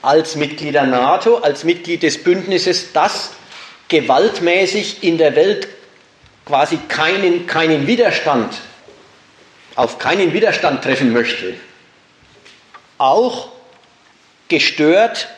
als 0.00 0.34
Mitglied 0.34 0.74
der 0.76 0.86
NATO, 0.86 1.36
als 1.36 1.64
Mitglied 1.64 2.02
des 2.02 2.24
Bündnisses 2.24 2.94
das 2.94 3.32
gewaltmäßig 3.88 5.04
in 5.04 5.18
der 5.18 5.36
Welt 5.36 5.68
quasi 6.46 6.78
keinen, 6.88 7.46
keinen 7.46 7.86
Widerstand, 7.86 8.54
auf 9.76 9.98
keinen 9.98 10.32
Widerstand 10.32 10.82
treffen 10.82 11.12
möchte, 11.12 11.52
auch 12.96 13.48
gestört, 14.48 15.28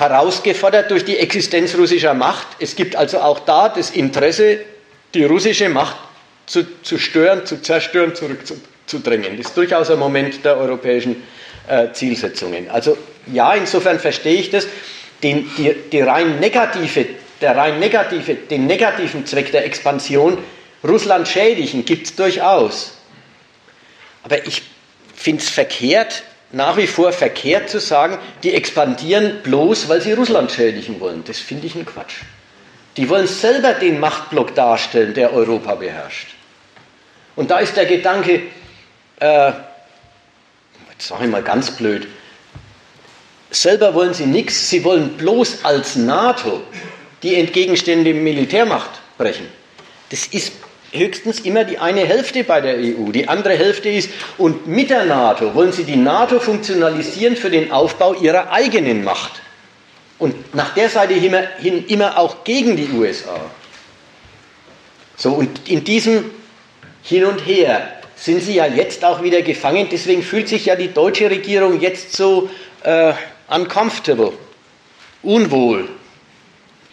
herausgefordert 0.00 0.90
durch 0.90 1.04
die 1.04 1.18
Existenz 1.18 1.76
russischer 1.76 2.14
Macht. 2.14 2.46
Es 2.58 2.74
gibt 2.74 2.96
also 2.96 3.20
auch 3.20 3.40
da 3.40 3.68
das 3.68 3.90
Interesse, 3.90 4.60
die 5.14 5.24
russische 5.24 5.68
Macht 5.68 5.96
zu, 6.46 6.64
zu 6.82 6.98
stören, 6.98 7.44
zu 7.44 7.60
zerstören, 7.60 8.14
zurückzudrängen. 8.14 9.36
Das 9.36 9.48
ist 9.48 9.56
durchaus 9.56 9.90
ein 9.90 9.98
Moment 9.98 10.42
der 10.44 10.56
europäischen 10.56 11.22
äh, 11.68 11.92
Zielsetzungen. 11.92 12.70
Also 12.70 12.96
ja, 13.30 13.52
insofern 13.52 14.00
verstehe 14.00 14.40
ich 14.40 14.50
das. 14.50 14.66
Den, 15.22 15.50
die, 15.58 15.76
die 15.92 16.00
rein 16.00 16.40
negative, 16.40 17.06
der 17.42 17.54
rein 17.54 17.78
negative, 17.78 18.34
den 18.34 18.66
negativen 18.66 19.26
Zweck 19.26 19.52
der 19.52 19.66
Expansion 19.66 20.38
Russland 20.82 21.28
schädigen 21.28 21.84
gibt 21.84 22.06
es 22.06 22.16
durchaus. 22.16 22.92
Aber 24.22 24.46
ich 24.46 24.62
finde 25.14 25.42
es 25.42 25.50
verkehrt, 25.50 26.22
nach 26.52 26.76
wie 26.76 26.86
vor 26.86 27.12
verkehrt 27.12 27.70
zu 27.70 27.78
sagen, 27.78 28.18
die 28.42 28.54
expandieren 28.54 29.42
bloß, 29.42 29.88
weil 29.88 30.00
sie 30.00 30.12
Russland 30.12 30.50
schädigen 30.50 31.00
wollen. 31.00 31.22
Das 31.24 31.38
finde 31.38 31.66
ich 31.66 31.74
ein 31.74 31.86
Quatsch. 31.86 32.22
Die 32.96 33.08
wollen 33.08 33.28
selber 33.28 33.72
den 33.74 34.00
Machtblock 34.00 34.54
darstellen, 34.54 35.14
der 35.14 35.32
Europa 35.32 35.76
beherrscht. 35.76 36.34
Und 37.36 37.50
da 37.50 37.58
ist 37.58 37.76
der 37.76 37.86
Gedanke, 37.86 38.42
äh, 39.20 39.52
jetzt 40.92 41.06
sage 41.06 41.24
ich 41.24 41.30
mal 41.30 41.42
ganz 41.42 41.70
blöd, 41.70 42.08
selber 43.50 43.94
wollen 43.94 44.12
sie 44.12 44.26
nichts, 44.26 44.68
sie 44.68 44.82
wollen 44.84 45.16
bloß 45.16 45.64
als 45.64 45.96
NATO 45.96 46.62
die 47.22 47.36
entgegenstehende 47.36 48.12
Militärmacht 48.12 48.90
brechen. 49.18 49.46
Das 50.10 50.26
ist 50.26 50.52
höchstens 50.92 51.40
immer 51.40 51.64
die 51.64 51.78
eine 51.78 52.00
Hälfte 52.00 52.44
bei 52.44 52.60
der 52.60 52.76
EU. 52.76 53.10
Die 53.12 53.28
andere 53.28 53.56
Hälfte 53.56 53.88
ist, 53.88 54.10
und 54.38 54.66
mit 54.66 54.90
der 54.90 55.04
NATO 55.04 55.54
wollen 55.54 55.72
sie 55.72 55.84
die 55.84 55.96
NATO 55.96 56.40
funktionalisieren 56.40 57.36
für 57.36 57.50
den 57.50 57.70
Aufbau 57.70 58.14
ihrer 58.14 58.50
eigenen 58.50 59.04
Macht. 59.04 59.40
Und 60.18 60.54
nach 60.54 60.74
der 60.74 60.88
Seite 60.88 61.14
hin 61.14 61.84
immer 61.88 62.18
auch 62.18 62.44
gegen 62.44 62.76
die 62.76 62.90
USA. 62.90 63.40
So, 65.16 65.32
und 65.32 65.68
in 65.68 65.84
diesem 65.84 66.30
Hin 67.02 67.24
und 67.24 67.46
Her 67.46 68.00
sind 68.16 68.42
sie 68.42 68.54
ja 68.54 68.66
jetzt 68.66 69.04
auch 69.04 69.22
wieder 69.22 69.42
gefangen. 69.42 69.88
Deswegen 69.90 70.22
fühlt 70.22 70.48
sich 70.48 70.66
ja 70.66 70.76
die 70.76 70.92
deutsche 70.92 71.30
Regierung 71.30 71.80
jetzt 71.80 72.14
so 72.14 72.50
äh, 72.82 73.12
uncomfortable, 73.48 74.32
unwohl 75.22 75.88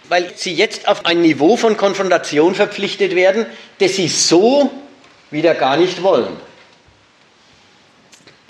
weil 0.10 0.32
sie 0.36 0.54
jetzt 0.54 0.88
auf 0.88 1.06
ein 1.06 1.22
Niveau 1.22 1.58
von 1.58 1.78
Konfrontation 1.78 2.56
verpflichtet 2.56 3.16
werden, 3.16 3.46
das 3.80 3.96
sie 3.96 4.08
so 4.08 4.72
wieder 5.32 5.54
gar 5.56 5.78
nicht 5.78 6.02
wollen. 6.02 6.38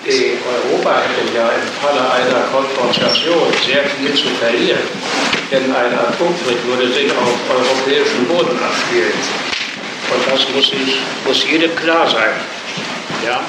Die 0.05 0.37
Europa 0.47 1.01
hätte 1.01 1.35
ja 1.35 1.49
im 1.49 1.67
Falle 1.81 2.11
einer 2.11 2.45
Konfrontation 2.51 3.51
sehr 3.65 3.83
viel 3.83 4.13
zu 4.13 4.29
verlieren, 4.35 4.79
denn 5.51 5.63
ein 5.63 5.93
Atomkrieg 5.97 6.63
würde 6.65 6.87
sich 6.93 7.11
auf 7.11 7.33
europäischem 7.49 8.25
Boden 8.25 8.57
abspielen. 8.63 9.11
Und 10.13 10.31
das 10.31 10.47
muss, 10.55 10.69
sich, 10.69 10.99
muss 11.25 11.49
jedem 11.49 11.75
klar 11.75 12.07
sein. 12.09 12.29
Ja? 13.25 13.41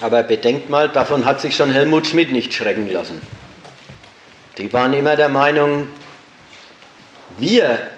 Aber 0.00 0.22
bedenkt 0.22 0.68
mal, 0.70 0.88
davon 0.88 1.24
hat 1.24 1.40
sich 1.40 1.56
schon 1.56 1.72
Helmut 1.72 2.06
Schmidt 2.06 2.30
nicht 2.30 2.52
schrecken 2.52 2.88
lassen. 2.92 3.20
Die 4.58 4.72
waren 4.72 4.92
immer 4.92 5.16
der 5.16 5.28
Meinung, 5.28 5.88
wir 7.38 7.90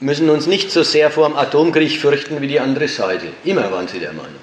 müssen 0.00 0.28
uns 0.28 0.46
nicht 0.46 0.70
so 0.70 0.82
sehr 0.82 1.10
vor 1.10 1.28
dem 1.28 1.36
Atomkrieg 1.36 1.98
fürchten 2.00 2.40
wie 2.40 2.48
die 2.48 2.60
andere 2.60 2.88
Seite. 2.88 3.28
Immer 3.44 3.70
waren 3.72 3.88
sie 3.88 3.98
der 3.98 4.12
Meinung. 4.12 4.40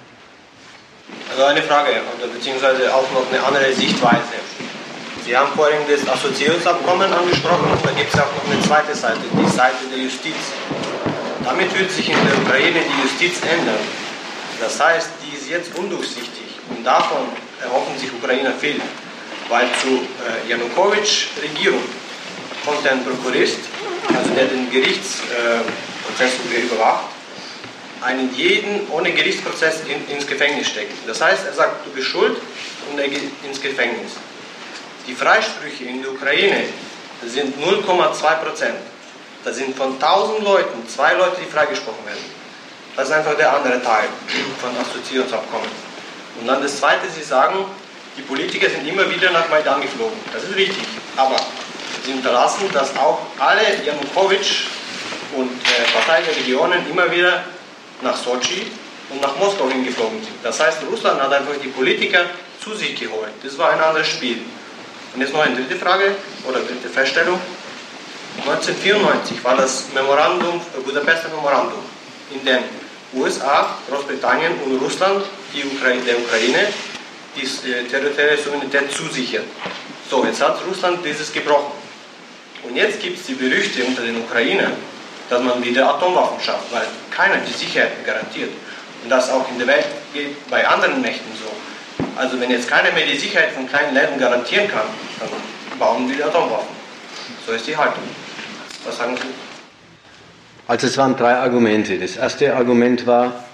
Also 1.30 1.43
eine 1.45 1.61
Frage, 1.61 2.01
beziehungsweise 2.34 2.93
auch 2.93 3.10
noch 3.11 3.31
eine 3.31 3.43
andere 3.43 3.72
Sichtweise. 3.73 4.41
Sie 5.26 5.38
haben 5.38 5.53
vorhin 5.55 5.80
das 5.89 6.07
Assoziierungsabkommen 6.07 7.11
angesprochen 7.11 7.72
und 7.72 7.85
da 7.85 7.91
gibt 7.91 8.14
es 8.14 8.19
auch 8.19 8.27
noch 8.27 8.51
eine 8.51 8.61
zweite 8.61 8.93
Seite, 8.93 9.22
die 9.31 9.49
Seite 9.49 9.85
der 9.89 10.03
Justiz. 10.03 10.35
Damit 11.45 11.77
wird 11.77 11.91
sich 11.91 12.10
in 12.10 12.18
der 12.26 12.38
Ukraine 12.39 12.80
die 12.81 13.01
Justiz 13.03 13.41
ändern. 13.41 13.80
Das 14.60 14.80
heißt, 14.80 15.10
die 15.23 15.38
ist 15.38 15.49
jetzt 15.49 15.77
undurchsichtig 15.77 16.60
und 16.69 16.84
davon 16.84 17.27
erhoffen 17.61 17.97
sich 17.97 18.11
Ukrainer 18.11 18.51
viel, 18.51 18.81
weil 19.49 19.68
zu 19.81 19.88
äh, 19.88 20.49
Janukowitsch-Regierung 20.49 21.81
kommt 22.65 22.88
ein 22.88 23.03
Prokurist, 23.03 23.60
also 24.15 24.30
der 24.34 24.45
den 24.45 24.69
Gerichtsprozess 24.72 26.31
äh, 26.53 26.61
überwacht, 26.61 27.06
einen 28.02 28.34
jeden 28.35 28.88
ohne 28.91 29.11
Gerichtsprozess 29.11 29.81
in, 29.88 30.15
ins 30.15 30.27
Gefängnis 30.27 30.68
steckt. 30.68 30.94
Das 31.07 31.22
heißt, 31.22 31.45
er 31.45 31.53
sagt, 31.53 31.85
du 31.85 31.91
bist 31.91 32.07
schuld 32.07 32.38
und 32.91 32.99
er 32.99 33.07
geht 33.07 33.23
ins 33.44 33.61
Gefängnis. 33.61 34.14
Die 35.07 35.14
Freisprüche 35.14 35.85
in 35.85 36.02
der 36.02 36.11
Ukraine 36.11 36.64
sind 37.26 37.56
0,2 37.61 38.35
Prozent. 38.35 38.76
Da 39.44 39.52
sind 39.52 39.76
von 39.76 39.94
1000 39.94 40.44
Leuten 40.44 40.88
zwei 40.88 41.14
Leute, 41.14 41.38
die 41.41 41.52
freigesprochen 41.52 42.06
werden. 42.06 42.23
Das 42.95 43.10
ist 43.10 43.14
einfach 43.14 43.35
der 43.35 43.53
andere 43.53 43.81
Teil 43.81 44.07
von 44.61 44.69
Assoziierungsabkommen. 44.77 45.68
Und 46.40 46.48
dann 46.48 46.61
das 46.61 46.77
Zweite, 46.77 47.10
Sie 47.10 47.23
sagen, 47.23 47.65
die 48.18 48.22
Politiker 48.22 48.69
sind 48.69 48.88
immer 48.88 49.10
wieder 49.10 49.31
nach 49.31 49.49
Maidan 49.49 49.81
geflogen. 49.81 50.18
Das 50.31 50.44
ist 50.44 50.56
richtig. 50.56 50.84
Aber 51.18 51.35
Sie 52.05 52.11
unterlassen, 52.11 52.69
dass 52.73 52.95
auch 52.97 53.19
alle 53.39 53.84
Janukowitsch 53.85 54.65
und 55.35 55.51
äh, 55.51 55.91
Parteiregionen 55.93 56.89
immer 56.89 57.09
wieder 57.11 57.43
nach 58.01 58.17
Sochi 58.17 58.67
und 59.09 59.21
nach 59.21 59.35
Moskau 59.38 59.69
hingeflogen 59.69 60.21
sind. 60.21 60.35
Das 60.43 60.59
heißt, 60.59 60.80
Russland 60.89 61.21
hat 61.21 61.31
einfach 61.31 61.53
die 61.63 61.69
Politiker 61.69 62.25
zu 62.61 62.73
sich 62.75 62.99
geholt. 62.99 63.31
Das 63.41 63.57
war 63.57 63.71
ein 63.71 63.80
anderes 63.80 64.07
Spiel. 64.07 64.39
Und 65.13 65.21
jetzt 65.21 65.34
noch 65.34 65.41
eine 65.41 65.55
dritte 65.55 65.75
Frage 65.75 66.15
oder 66.47 66.59
dritte 66.59 66.89
Feststellung. 66.89 67.39
1994 68.38 69.43
war 69.43 69.55
das 69.55 69.85
Memorandum, 69.93 70.59
äh, 70.75 70.81
Budapester 70.81 71.30
Memorandum, 71.30 71.80
in 72.31 72.43
dem 72.43 72.63
USA, 73.13 73.77
Großbritannien 73.89 74.53
und 74.65 74.81
Russland 74.81 75.23
die 75.53 75.63
Ukraine, 75.63 76.01
der 76.01 76.17
Ukraine 76.17 76.67
die 77.35 77.43
äh, 77.43 77.84
territoriale 77.85 78.38
Souveränität 78.38 78.91
zusichern. 78.91 79.43
So, 80.09 80.25
jetzt 80.25 80.41
hat 80.41 80.59
Russland 80.67 81.05
dieses 81.05 81.31
gebrochen. 81.31 81.82
Und 82.64 82.76
jetzt 82.76 83.02
gibt 83.02 83.19
es 83.19 83.26
die 83.26 83.35
Gerüchte 83.35 83.84
unter 83.84 84.02
den 84.03 84.18
Ukrainern, 84.18 84.73
dass 85.30 85.41
man 85.41 85.64
wieder 85.64 85.90
Atomwaffen 85.90 86.40
schafft, 86.40 86.72
weil 86.72 86.85
keiner 87.11 87.38
die 87.38 87.53
Sicherheit 87.53 88.06
garantiert. 88.06 88.52
Und 89.03 89.10
das 89.10 89.30
auch 89.30 89.49
in 89.49 89.57
der 89.57 89.68
Welt 89.68 89.85
geht 90.14 90.49
bei 90.49 90.65
anderen 90.68 91.02
Mächten 91.02 91.31
so. 91.35 91.52
Also 92.15 92.40
wenn 92.40 92.52
jetzt 92.52 92.69
keiner 92.69 92.91
mehr 92.91 93.06
die 93.06 93.18
Sicherheit 93.18 93.52
von 93.52 93.68
kleinen 93.68 93.94
Ländern 93.94 94.19
garantieren 94.19 94.68
kann, 94.68 94.85
dann 95.19 95.30
bauen 95.77 96.10
wir 96.10 96.26
Atomwaffen. 96.26 96.76
So 97.45 97.53
ist 97.53 97.68
die 97.68 97.76
Haltung. 97.76 98.03
Was 98.85 98.98
sagen 98.98 99.18
Sie? 99.18 99.27
Also 100.68 100.88
es 100.88 100.98
waren 100.98 101.18
drei 101.18 101.35
Argumente. 101.35 101.98
Das 101.98 102.15
erste 102.15 102.56
Argument 102.56 103.06
war, 103.06 103.45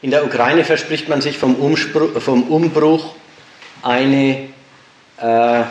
in 0.00 0.10
der 0.10 0.24
Ukraine 0.24 0.64
verspricht 0.64 1.08
man 1.08 1.20
sich 1.20 1.36
vom, 1.38 1.56
Umspruch, 1.56 2.20
vom 2.20 2.44
Umbruch 2.44 3.14
eine 3.82 4.48
äh, 5.18 5.62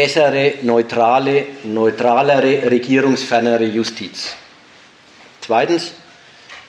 bessere, 0.00 0.54
neutrale, 0.62 1.44
neutralere, 1.64 2.70
regierungsfernere 2.70 3.66
Justiz. 3.66 4.34
Zweitens, 5.42 5.92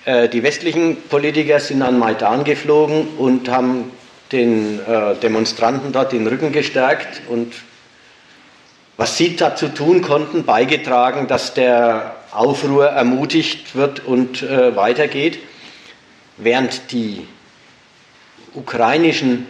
äh, 0.04 0.28
die 0.28 0.44
westlichen 0.44 1.04
Politiker 1.04 1.62
sind 1.62 1.82
an 1.82 1.98
Maidan 1.98 2.44
geflogen 2.44 3.08
und 3.18 3.48
haben 3.48 3.92
den 4.34 4.80
äh, 4.80 5.16
Demonstranten 5.16 5.94
dort 5.94 6.12
den 6.12 6.28
Rücken 6.28 6.52
gestärkt 6.52 7.22
und 7.30 7.54
was 8.98 9.16
sie 9.16 9.38
dazu 9.38 9.70
tun 9.70 10.02
konnten, 10.02 10.44
beigetragen, 10.44 11.28
dass 11.30 11.54
der 11.54 12.18
Aufruhr 12.32 12.88
ermutigt 12.88 13.76
wird 13.78 14.06
und 14.06 14.44
äh, 14.44 14.76
weitergeht, 14.76 15.40
während 16.36 16.92
die 16.92 17.26
ukrainischen 18.56 19.48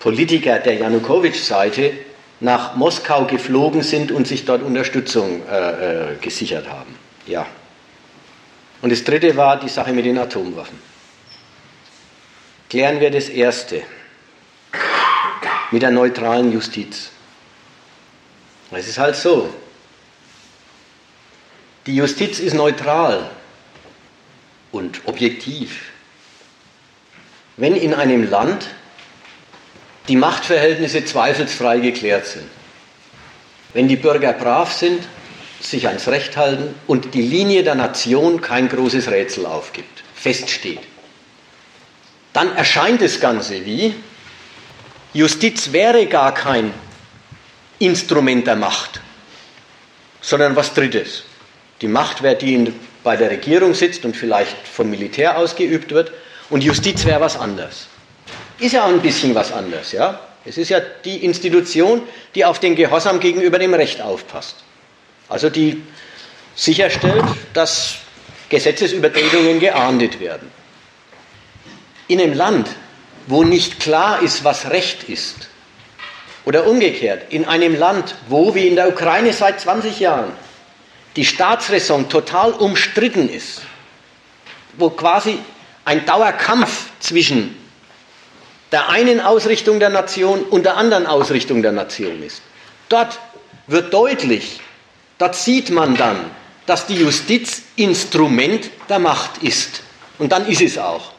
Politiker 0.00 0.58
der 0.58 0.74
Janukowitsch-Seite 0.74 1.92
nach 2.42 2.74
Moskau 2.74 3.24
geflogen 3.24 3.82
sind 3.82 4.10
und 4.10 4.26
sich 4.26 4.44
dort 4.44 4.62
Unterstützung 4.62 5.46
äh, 5.46 6.14
äh, 6.14 6.16
gesichert 6.20 6.68
haben. 6.68 6.96
Ja. 7.24 7.46
Und 8.82 8.90
das 8.90 9.04
dritte 9.04 9.36
war 9.36 9.60
die 9.60 9.68
Sache 9.68 9.92
mit 9.92 10.04
den 10.04 10.18
Atomwaffen. 10.18 10.76
Klären 12.68 12.98
wir 12.98 13.12
das 13.12 13.28
erste 13.28 13.82
mit 15.70 15.82
der 15.82 15.92
neutralen 15.92 16.52
Justiz. 16.52 17.10
Es 18.72 18.88
ist 18.88 18.98
halt 18.98 19.14
so. 19.14 19.52
Die 21.86 21.94
Justiz 21.94 22.40
ist 22.40 22.54
neutral 22.54 23.30
und 24.72 25.02
objektiv. 25.04 25.92
Wenn 27.56 27.76
in 27.76 27.94
einem 27.94 28.28
Land 28.28 28.66
die 30.08 30.16
Machtverhältnisse 30.16 31.04
zweifelsfrei 31.04 31.78
geklärt 31.78 32.26
sind. 32.26 32.48
Wenn 33.72 33.88
die 33.88 33.96
Bürger 33.96 34.32
brav 34.32 34.72
sind, 34.72 35.06
sich 35.60 35.86
ans 35.86 36.08
Recht 36.08 36.36
halten 36.36 36.74
und 36.86 37.14
die 37.14 37.22
Linie 37.22 37.62
der 37.62 37.74
Nation 37.74 38.40
kein 38.40 38.68
großes 38.68 39.10
Rätsel 39.10 39.46
aufgibt, 39.46 40.02
feststeht. 40.14 40.80
Dann 42.32 42.56
erscheint 42.56 43.00
das 43.00 43.20
Ganze 43.20 43.64
wie, 43.64 43.94
Justiz 45.12 45.72
wäre 45.72 46.06
gar 46.06 46.34
kein 46.34 46.72
Instrument 47.78 48.46
der 48.46 48.56
Macht, 48.56 49.00
sondern 50.20 50.56
was 50.56 50.74
Drittes. 50.74 51.24
Die 51.80 51.88
Macht 51.88 52.22
wäre 52.22 52.36
die, 52.36 52.64
die 52.64 52.72
bei 53.04 53.16
der 53.16 53.30
Regierung 53.30 53.74
sitzt 53.74 54.04
und 54.04 54.16
vielleicht 54.16 54.56
vom 54.66 54.88
Militär 54.90 55.36
ausgeübt 55.36 55.90
wird, 55.92 56.12
und 56.50 56.62
Justiz 56.62 57.04
wäre 57.06 57.20
was 57.20 57.38
anderes. 57.38 57.88
Ist 58.62 58.74
ja 58.74 58.84
auch 58.84 58.90
ein 58.90 59.00
bisschen 59.00 59.34
was 59.34 59.52
anderes, 59.52 59.90
ja? 59.90 60.20
Es 60.44 60.56
ist 60.56 60.68
ja 60.68 60.78
die 60.78 61.24
Institution, 61.24 62.00
die 62.36 62.44
auf 62.44 62.60
den 62.60 62.76
Gehorsam 62.76 63.18
gegenüber 63.18 63.58
dem 63.58 63.74
Recht 63.74 64.00
aufpasst. 64.00 64.54
Also 65.28 65.50
die 65.50 65.82
sicherstellt, 66.54 67.24
dass 67.54 67.96
Gesetzesübertretungen 68.50 69.58
geahndet 69.58 70.20
werden. 70.20 70.48
In 72.06 72.20
einem 72.20 72.34
Land, 72.34 72.68
wo 73.26 73.42
nicht 73.42 73.80
klar 73.80 74.22
ist, 74.22 74.44
was 74.44 74.70
Recht 74.70 75.08
ist, 75.08 75.48
oder 76.44 76.64
umgekehrt, 76.68 77.32
in 77.32 77.46
einem 77.46 77.76
Land, 77.76 78.14
wo 78.28 78.54
wie 78.54 78.68
in 78.68 78.76
der 78.76 78.88
Ukraine 78.88 79.32
seit 79.32 79.60
20 79.60 79.98
Jahren 79.98 80.30
die 81.16 81.24
Staatsräson 81.24 82.08
total 82.08 82.52
umstritten 82.52 83.28
ist, 83.28 83.62
wo 84.74 84.90
quasi 84.90 85.38
ein 85.84 86.06
Dauerkampf 86.06 86.90
zwischen 87.00 87.56
der 88.72 88.88
einen 88.88 89.20
Ausrichtung 89.20 89.78
der 89.78 89.90
Nation 89.90 90.42
und 90.42 90.64
der 90.64 90.76
anderen 90.76 91.06
Ausrichtung 91.06 91.62
der 91.62 91.72
Nation 91.72 92.22
ist. 92.22 92.42
Dort 92.88 93.20
wird 93.66 93.92
deutlich, 93.92 94.60
dort 95.18 95.36
sieht 95.36 95.70
man 95.70 95.94
dann, 95.96 96.16
dass 96.66 96.86
die 96.86 96.96
Justiz 96.96 97.62
Instrument 97.76 98.70
der 98.88 98.98
Macht 98.98 99.42
ist. 99.42 99.82
Und 100.18 100.32
dann 100.32 100.46
ist 100.46 100.62
es 100.62 100.78
auch. 100.78 101.12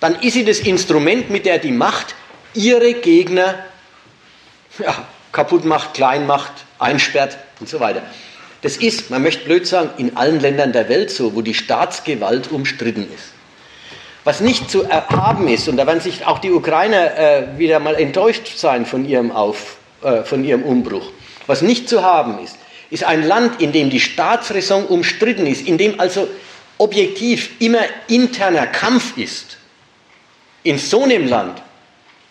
Dann 0.00 0.20
ist 0.20 0.34
sie 0.34 0.44
das 0.44 0.60
Instrument, 0.60 1.30
mit 1.30 1.46
der 1.46 1.58
die 1.58 1.72
Macht 1.72 2.14
ihre 2.54 2.94
Gegner 2.94 3.54
ja, 4.78 5.06
kaputt 5.32 5.64
macht, 5.64 5.94
klein 5.94 6.26
macht, 6.26 6.52
einsperrt 6.78 7.38
und 7.60 7.68
so 7.68 7.80
weiter. 7.80 8.02
Das 8.62 8.76
ist, 8.76 9.10
man 9.10 9.22
möchte 9.22 9.44
blöd 9.44 9.66
sagen, 9.66 9.90
in 9.98 10.16
allen 10.16 10.40
Ländern 10.40 10.72
der 10.72 10.88
Welt 10.88 11.10
so, 11.10 11.34
wo 11.34 11.42
die 11.42 11.54
Staatsgewalt 11.54 12.50
umstritten 12.50 13.06
ist. 13.14 13.35
Was 14.26 14.40
nicht 14.40 14.68
zu 14.68 14.82
erhaben 14.82 15.46
ist, 15.46 15.68
und 15.68 15.76
da 15.76 15.86
werden 15.86 16.00
sich 16.00 16.26
auch 16.26 16.40
die 16.40 16.50
Ukrainer 16.50 17.16
äh, 17.16 17.58
wieder 17.58 17.78
mal 17.78 17.94
enttäuscht 17.94 18.56
sein 18.56 18.84
von 18.84 19.08
ihrem, 19.08 19.30
Auf, 19.30 19.76
äh, 20.02 20.24
von 20.24 20.42
ihrem 20.42 20.64
Umbruch, 20.64 21.12
was 21.46 21.62
nicht 21.62 21.88
zu 21.88 22.02
haben 22.02 22.42
ist, 22.42 22.56
ist 22.90 23.04
ein 23.04 23.22
Land, 23.22 23.62
in 23.62 23.70
dem 23.70 23.88
die 23.88 24.00
Staatsräson 24.00 24.86
umstritten 24.86 25.46
ist, 25.46 25.64
in 25.68 25.78
dem 25.78 26.00
also 26.00 26.26
objektiv 26.76 27.50
immer 27.60 27.84
interner 28.08 28.66
Kampf 28.66 29.16
ist. 29.16 29.58
In 30.64 30.78
so 30.78 31.04
einem 31.04 31.28
Land 31.28 31.62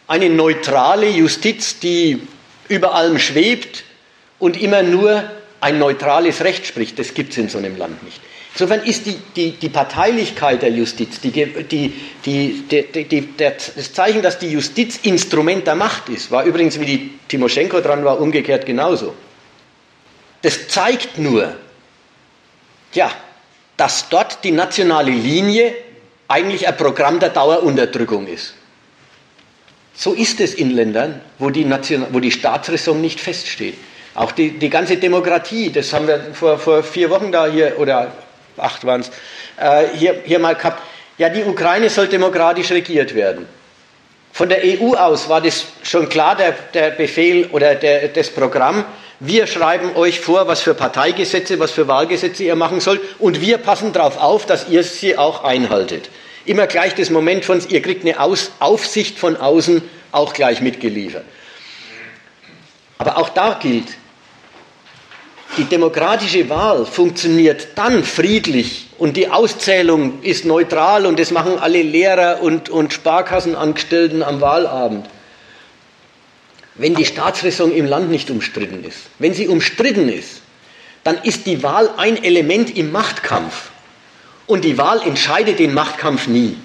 eine 0.05 0.29
neutrale 0.29 1.07
Justiz, 1.07 1.79
die 1.79 2.27
über 2.67 2.93
allem 2.93 3.19
schwebt 3.19 3.85
und 4.37 4.61
immer 4.61 4.83
nur 4.83 5.23
ein 5.61 5.79
neutrales 5.79 6.43
Recht 6.43 6.67
spricht, 6.67 6.99
das 6.99 7.13
gibt 7.13 7.31
es 7.31 7.37
in 7.37 7.47
so 7.47 7.57
einem 7.57 7.77
Land 7.77 8.03
nicht. 8.03 8.19
Insofern 8.57 8.83
ist 8.83 9.05
die, 9.05 9.17
die, 9.35 9.51
die 9.51 9.67
Parteilichkeit 9.67 10.61
der 10.61 10.71
Justiz, 10.71 11.19
die, 11.19 11.29
die, 11.29 11.93
die, 12.25 13.27
das 13.35 13.91
Zeichen, 13.91 14.21
dass 14.21 14.39
die 14.39 14.47
Justiz 14.47 14.97
Instrument 15.03 15.67
der 15.67 15.75
Macht 15.75 16.07
ist, 16.07 16.31
war 16.31 16.45
übrigens, 16.45 16.79
wie 16.79 16.85
die 16.85 17.19
Timoschenko 17.27 17.81
dran 17.81 18.05
war, 18.05 18.21
umgekehrt 18.21 18.65
genauso. 18.65 19.13
Das 20.41 20.69
zeigt 20.69 21.17
nur, 21.17 21.53
ja, 22.93 23.11
dass 23.75 24.07
dort 24.07 24.41
die 24.45 24.51
nationale 24.51 25.11
Linie 25.11 25.75
eigentlich 26.29 26.65
ein 26.65 26.77
Programm 26.77 27.19
der 27.19 27.31
Dauerunterdrückung 27.31 28.25
ist. 28.25 28.53
So 29.95 30.13
ist 30.13 30.39
es 30.39 30.53
in 30.53 30.71
Ländern, 30.71 31.19
wo 31.39 31.49
die, 31.49 31.65
Nation, 31.65 32.05
die 32.21 32.31
Staatsräson 32.31 33.01
nicht 33.01 33.19
feststeht. 33.19 33.75
Auch 34.13 34.31
die, 34.31 34.51
die 34.51 34.69
ganze 34.69 34.95
Demokratie, 34.95 35.73
das 35.73 35.91
haben 35.91 36.07
wir 36.07 36.33
vor, 36.33 36.57
vor 36.57 36.83
vier 36.83 37.09
Wochen 37.09 37.33
da 37.33 37.47
hier, 37.47 37.77
oder 37.79 38.13
acht 38.57 38.85
waren 38.85 39.01
es, 39.01 39.09
äh, 39.57 39.87
hier, 39.95 40.21
hier 40.25 40.39
mal 40.39 40.55
gehabt. 40.55 40.81
Ja, 41.17 41.29
die 41.29 41.43
Ukraine 41.43 41.89
soll 41.89 42.07
demokratisch 42.07 42.71
regiert 42.71 43.15
werden. 43.15 43.47
Von 44.33 44.49
der 44.49 44.63
EU 44.65 44.95
aus 44.95 45.29
war 45.29 45.39
das 45.39 45.65
schon 45.83 46.09
klar, 46.09 46.35
der, 46.35 46.53
der 46.73 46.91
Befehl 46.91 47.47
oder 47.53 47.75
der, 47.75 48.09
das 48.09 48.29
Programm. 48.29 48.83
Wir 49.21 49.47
schreiben 49.47 49.95
euch 49.95 50.19
vor, 50.19 50.47
was 50.47 50.61
für 50.61 50.73
Parteigesetze, 50.73 51.57
was 51.57 51.71
für 51.71 51.87
Wahlgesetze 51.87 52.43
ihr 52.43 52.55
machen 52.57 52.81
sollt 52.81 52.99
und 53.19 53.39
wir 53.39 53.59
passen 53.59 53.93
darauf 53.93 54.17
auf, 54.21 54.45
dass 54.45 54.67
ihr 54.67 54.83
sie 54.83 55.17
auch 55.17 55.45
einhaltet. 55.45 56.09
Immer 56.43 56.67
gleich 56.67 56.93
das 56.95 57.09
Moment 57.09 57.45
von, 57.45 57.63
ihr 57.69 57.81
kriegt 57.81 58.03
eine 58.03 58.19
Aus, 58.19 58.51
Aufsicht 58.59 59.17
von 59.17 59.37
außen 59.37 59.81
auch 60.11 60.33
gleich 60.33 60.59
mitgeliefert. 60.59 61.23
Aber 62.97 63.17
auch 63.17 63.29
da 63.29 63.57
gilt, 63.61 63.87
die 65.57 65.63
demokratische 65.65 66.49
Wahl 66.49 66.85
funktioniert 66.85 67.69
dann 67.75 68.03
friedlich 68.03 68.87
und 68.97 69.15
die 69.15 69.29
Auszählung 69.29 70.21
ist 70.21 70.43
neutral 70.43 71.05
und 71.05 71.17
das 71.17 71.31
machen 71.31 71.59
alle 71.59 71.81
Lehrer 71.81 72.41
und, 72.41 72.69
und 72.69 72.91
Sparkassenangestellten 72.91 74.21
am 74.21 74.41
Wahlabend. 74.41 75.07
Wenn 76.75 76.93
die 76.93 77.05
Staatsräson 77.05 77.71
im 77.71 77.85
Land 77.85 78.11
nicht 78.11 78.29
umstritten 78.29 78.83
ist, 78.83 78.97
wenn 79.17 79.33
sie 79.33 79.47
umstritten 79.47 80.09
ist, 80.09 80.41
dann 81.05 81.17
ist 81.19 81.45
die 81.45 81.63
Wahl 81.63 81.89
ein 81.95 82.21
Element 82.21 82.75
im 82.75 82.91
Machtkampf. 82.91 83.69
Und 84.47 84.65
die 84.65 84.77
Wahl 84.77 85.01
entscheidet 85.03 85.59
den 85.59 85.73
Machtkampf 85.73 86.27
nie. 86.27 86.57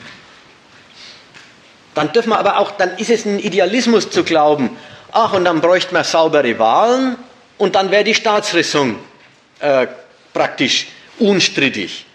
Dann 1.95 2.13
dürfen 2.13 2.31
wir 2.31 2.39
aber 2.39 2.59
auch, 2.59 2.73
dann 2.73 2.97
ist 2.99 3.11
es 3.11 3.25
ein 3.25 3.39
Idealismus 3.39 4.11
zu 4.11 4.25
glauben, 4.25 4.77
ach, 5.13 5.33
und 5.33 5.45
dann 5.45 5.61
bräuchte 5.61 5.95
man 5.95 6.05
saubere 6.05 6.59
Wahlen 6.59 7.17
und 7.61 7.75
dann 7.75 7.91
wäre 7.91 8.05
die 8.05 8.15
Staatsräson 8.15 8.99
äh, 9.59 9.87
praktisch 10.33 10.87
unstrittig. 11.19 12.07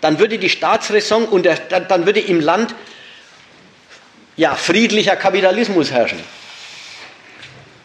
Dann 0.00 0.20
würde 0.20 0.38
die 0.38 0.48
Staatsräson 0.48 1.24
und 1.24 1.42
der, 1.42 1.56
dann 1.56 2.06
würde 2.06 2.20
im 2.20 2.38
Land 2.38 2.76
ja, 4.36 4.54
friedlicher 4.54 5.16
Kapitalismus 5.16 5.90
herrschen. 5.90 6.20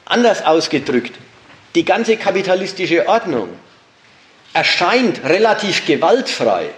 Anders 0.05 0.45
ausgedrückt, 0.45 1.15
die 1.73 1.83
ganze 1.83 2.15
kapitalistische 2.15 3.07
Ordnung 3.07 3.49
erscheint 4.53 5.23
relativ 5.23 5.87
gewaltfrei, 5.87 6.69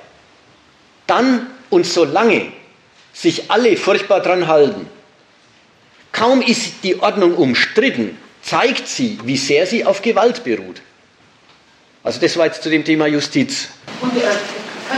dann 1.08 1.48
und 1.70 1.86
solange 1.86 2.54
sich 3.12 3.52
alle 3.52 3.76
furchtbar 3.76 4.22
dran 4.22 4.48
halten. 4.48 4.88
Kaum 6.14 6.42
ist 6.42 6.84
die 6.84 7.02
Ordnung 7.02 7.36
umstritten, 7.36 8.18
zeigt 8.42 8.88
sie, 8.88 9.20
wie 9.24 9.38
sehr 9.38 9.66
sie 9.66 9.86
auf 9.86 10.02
Gewalt 10.02 10.44
beruht. 10.44 10.82
Also 12.04 12.20
das 12.20 12.36
war 12.38 12.48
jetzt 12.48 12.64
zu 12.64 12.70
dem 12.70 12.84
Thema 12.84 13.06
Justiz. 13.06 13.70
Und 14.02 14.16
äh, 14.18 14.22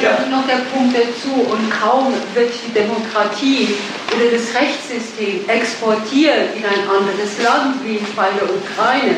ja. 0.02 0.26
noch 0.32 0.48
der 0.48 0.64
Punkt 0.74 0.96
dazu, 0.96 1.52
und 1.52 1.70
kaum 1.70 2.14
wird 2.34 2.52
die 2.66 2.74
Demokratie 2.74 3.76
oder 4.16 4.32
das 4.32 4.54
Rechtssystem 4.56 5.48
exportiert 5.48 6.56
in 6.56 6.64
ein 6.64 6.88
anderes 6.88 7.42
Land, 7.44 7.84
wie 7.84 7.98
im 7.98 8.06
Fall 8.06 8.32
der 8.40 8.50
Ukraine, 8.50 9.18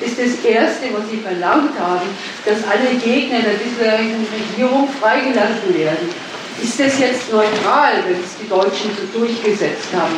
ist 0.00 0.18
das 0.18 0.44
Erste, 0.44 0.86
was 0.92 1.10
sie 1.10 1.18
verlangt 1.18 1.78
haben, 1.78 2.08
dass 2.44 2.58
alle 2.64 2.96
Gegner 2.98 3.40
der 3.40 3.56
bisherigen 3.56 4.26
Regierung 4.32 4.88
freigelassen 5.00 5.74
werden. 5.74 6.08
Ist 6.62 6.80
das 6.80 6.98
jetzt 6.98 7.32
neutral, 7.32 8.02
wenn 8.06 8.22
es 8.22 8.36
die 8.40 8.48
Deutschen 8.48 8.90
so 8.96 9.18
durchgesetzt 9.18 9.88
haben? 9.92 10.14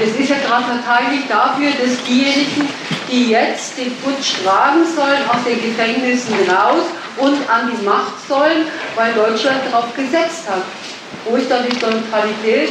Das 0.00 0.08
ist 0.08 0.30
ja 0.30 0.36
gerade 0.36 0.64
verteidigt 0.64 1.24
dafür, 1.28 1.70
dass 1.70 2.02
diejenigen, 2.04 2.68
die 3.10 3.30
jetzt 3.30 3.76
den 3.76 3.94
Putsch 3.96 4.42
tragen 4.42 4.84
sollen, 4.94 5.28
aus 5.28 5.44
den 5.44 5.60
Gefängnissen 5.60 6.34
raus 6.48 6.84
und 7.18 7.48
an 7.50 7.70
die 7.70 7.84
Macht 7.84 8.26
sollen, 8.26 8.66
weil 8.94 9.12
Deutschland 9.12 9.60
darauf 9.70 9.94
gesetzt 9.94 10.48
hat. 10.48 10.62
Wo 11.24 11.36
ist 11.36 11.50
dann 11.50 11.64
die 11.68 11.76
Neutralität? 11.76 12.70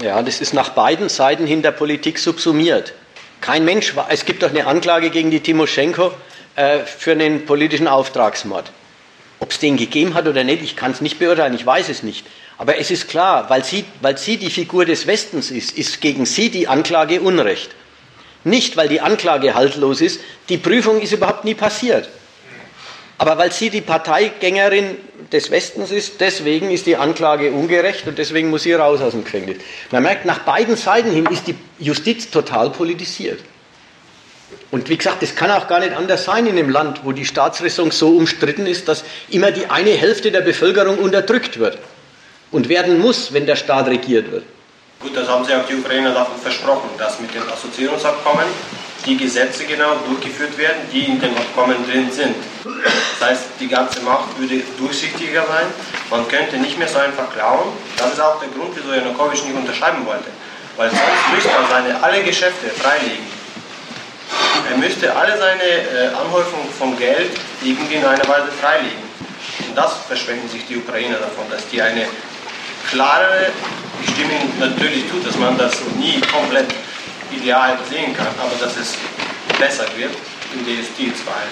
Ja, 0.00 0.22
das 0.22 0.40
ist 0.40 0.54
nach 0.54 0.70
beiden 0.70 1.08
Seiten 1.08 1.46
hin 1.46 1.62
der 1.62 1.72
Politik 1.72 2.18
subsumiert. 2.18 2.94
Kein 3.40 3.64
Mensch, 3.64 3.94
es 4.08 4.24
gibt 4.24 4.42
doch 4.42 4.50
eine 4.50 4.66
Anklage 4.66 5.10
gegen 5.10 5.30
die 5.30 5.40
Timoschenko 5.40 6.12
äh, 6.56 6.80
für 6.80 7.12
einen 7.12 7.44
politischen 7.44 7.88
Auftragsmord. 7.88 8.70
Ob 9.40 9.50
es 9.50 9.58
den 9.58 9.76
gegeben 9.76 10.14
hat 10.14 10.28
oder 10.28 10.44
nicht, 10.44 10.62
ich 10.62 10.76
kann 10.76 10.92
es 10.92 11.00
nicht 11.00 11.18
beurteilen, 11.18 11.54
ich 11.54 11.66
weiß 11.66 11.88
es 11.88 12.02
nicht. 12.02 12.26
Aber 12.58 12.78
es 12.78 12.90
ist 12.90 13.08
klar, 13.08 13.48
weil 13.48 13.64
sie, 13.64 13.84
weil 14.02 14.18
sie 14.18 14.36
die 14.36 14.50
Figur 14.50 14.84
des 14.84 15.06
Westens 15.06 15.50
ist, 15.50 15.76
ist 15.76 16.00
gegen 16.02 16.26
sie 16.26 16.50
die 16.50 16.68
Anklage 16.68 17.22
Unrecht. 17.22 17.70
Nicht, 18.44 18.76
weil 18.76 18.88
die 18.88 19.00
Anklage 19.00 19.54
haltlos 19.54 20.00
ist, 20.00 20.20
die 20.48 20.58
Prüfung 20.58 21.00
ist 21.00 21.12
überhaupt 21.12 21.44
nie 21.44 21.54
passiert. 21.54 22.08
Aber 23.16 23.36
weil 23.36 23.52
sie 23.52 23.68
die 23.68 23.82
Parteigängerin 23.82 24.96
des 25.30 25.50
Westens 25.50 25.90
ist, 25.90 26.20
deswegen 26.20 26.70
ist 26.70 26.86
die 26.86 26.96
Anklage 26.96 27.52
ungerecht 27.52 28.06
und 28.06 28.18
deswegen 28.18 28.48
muss 28.50 28.62
sie 28.62 28.72
raus 28.72 29.00
aus 29.02 29.12
dem 29.12 29.24
Gefängnis. 29.24 29.58
Man 29.90 30.02
merkt, 30.02 30.24
nach 30.24 30.40
beiden 30.40 30.76
Seiten 30.76 31.10
hin 31.10 31.26
ist 31.26 31.46
die 31.46 31.54
Justiz 31.78 32.30
total 32.30 32.70
politisiert. 32.70 33.40
Und 34.70 34.88
wie 34.88 34.96
gesagt, 34.96 35.22
es 35.22 35.34
kann 35.34 35.50
auch 35.50 35.66
gar 35.66 35.80
nicht 35.80 35.94
anders 35.96 36.24
sein 36.24 36.46
in 36.46 36.56
einem 36.56 36.70
Land, 36.70 37.00
wo 37.04 37.12
die 37.12 37.24
Staatsräson 37.24 37.90
so 37.90 38.10
umstritten 38.16 38.66
ist, 38.66 38.86
dass 38.86 39.04
immer 39.28 39.50
die 39.50 39.66
eine 39.66 39.90
Hälfte 39.90 40.30
der 40.30 40.42
Bevölkerung 40.42 40.98
unterdrückt 40.98 41.58
wird 41.58 41.78
und 42.52 42.68
werden 42.68 43.00
muss, 43.00 43.32
wenn 43.32 43.46
der 43.46 43.56
Staat 43.56 43.88
regiert 43.88 44.30
wird. 44.30 44.44
Gut, 45.00 45.16
das 45.16 45.26
haben 45.28 45.44
Sie 45.44 45.54
auch 45.54 45.66
die 45.66 45.74
Ukrainer 45.74 46.12
davon 46.12 46.38
versprochen, 46.38 46.90
dass 46.98 47.18
mit 47.20 47.34
dem 47.34 47.42
Assoziierungsabkommen 47.50 48.44
die 49.06 49.16
Gesetze 49.16 49.64
genau 49.64 49.94
durchgeführt 50.06 50.56
werden, 50.58 50.82
die 50.92 51.04
in 51.04 51.18
dem 51.18 51.34
Abkommen 51.34 51.76
drin 51.90 52.10
sind. 52.12 52.36
Das 53.18 53.28
heißt, 53.28 53.44
die 53.58 53.66
ganze 53.66 54.00
Macht 54.02 54.38
würde 54.38 54.62
durchsichtiger 54.78 55.46
sein. 55.46 55.66
Man 56.10 56.28
könnte 56.28 56.58
nicht 56.58 56.78
mehr 56.78 56.86
so 56.86 56.98
einfach 56.98 57.32
klauen. 57.32 57.72
Das 57.96 58.12
ist 58.12 58.20
auch 58.20 58.38
der 58.40 58.50
Grund, 58.50 58.76
wieso 58.76 58.92
Janukowitsch 58.92 59.44
nicht 59.44 59.56
unterschreiben 59.56 60.04
wollte. 60.04 60.28
Weil 60.76 60.90
sonst 60.90 61.34
müsste 61.34 61.48
er 61.48 61.66
seine 61.68 62.02
alle 62.02 62.22
Geschäfte 62.22 62.68
freilegen. 62.68 63.39
Er 64.70 64.76
müsste 64.76 65.14
alle 65.14 65.36
seine 65.38 65.62
äh, 65.62 66.14
Anhäufung 66.14 66.68
von 66.78 66.96
Geld 66.98 67.32
irgendwie 67.62 67.94
in 67.94 68.04
einer 68.04 68.26
Weise 68.28 68.48
freilegen. 68.60 69.02
Und 69.66 69.76
das 69.76 69.94
versprechen 70.06 70.48
sich 70.48 70.66
die 70.66 70.76
Ukrainer 70.76 71.16
davon, 71.16 71.44
dass 71.50 71.68
die 71.68 71.82
eine 71.82 72.06
klarere, 72.90 73.50
ich 74.02 74.10
stimme 74.10 74.34
natürlich 74.58 75.08
zu, 75.10 75.18
dass 75.18 75.36
man 75.36 75.56
das 75.58 75.74
nie 75.98 76.20
komplett 76.20 76.66
ideal 77.32 77.78
sehen 77.88 78.16
kann, 78.16 78.28
aber 78.38 78.54
dass 78.60 78.76
es 78.76 78.94
besser 79.58 79.86
wird 79.96 80.14
der 80.66 80.74
Justiz, 80.74 81.20
weil 81.26 81.46